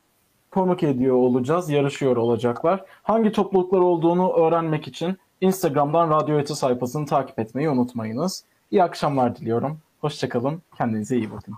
konuk 0.51 0.83
ediyor 0.83 1.17
olacağız, 1.17 1.71
yarışıyor 1.71 2.17
olacaklar. 2.17 2.85
Hangi 3.03 3.33
topluluklar 3.33 3.79
olduğunu 3.79 4.33
öğrenmek 4.33 4.89
için 4.89 5.19
Instagram'dan 5.41 6.11
Radyo 6.11 6.39
Eti 6.39 6.55
sayfasını 6.55 7.07
takip 7.07 7.39
etmeyi 7.39 7.71
unutmayınız. 7.71 8.45
İyi 8.71 8.83
akşamlar 8.83 9.37
diliyorum. 9.37 9.79
Hoşçakalın. 10.01 10.63
Kendinize 10.77 11.17
iyi 11.17 11.31
bakın. 11.33 11.55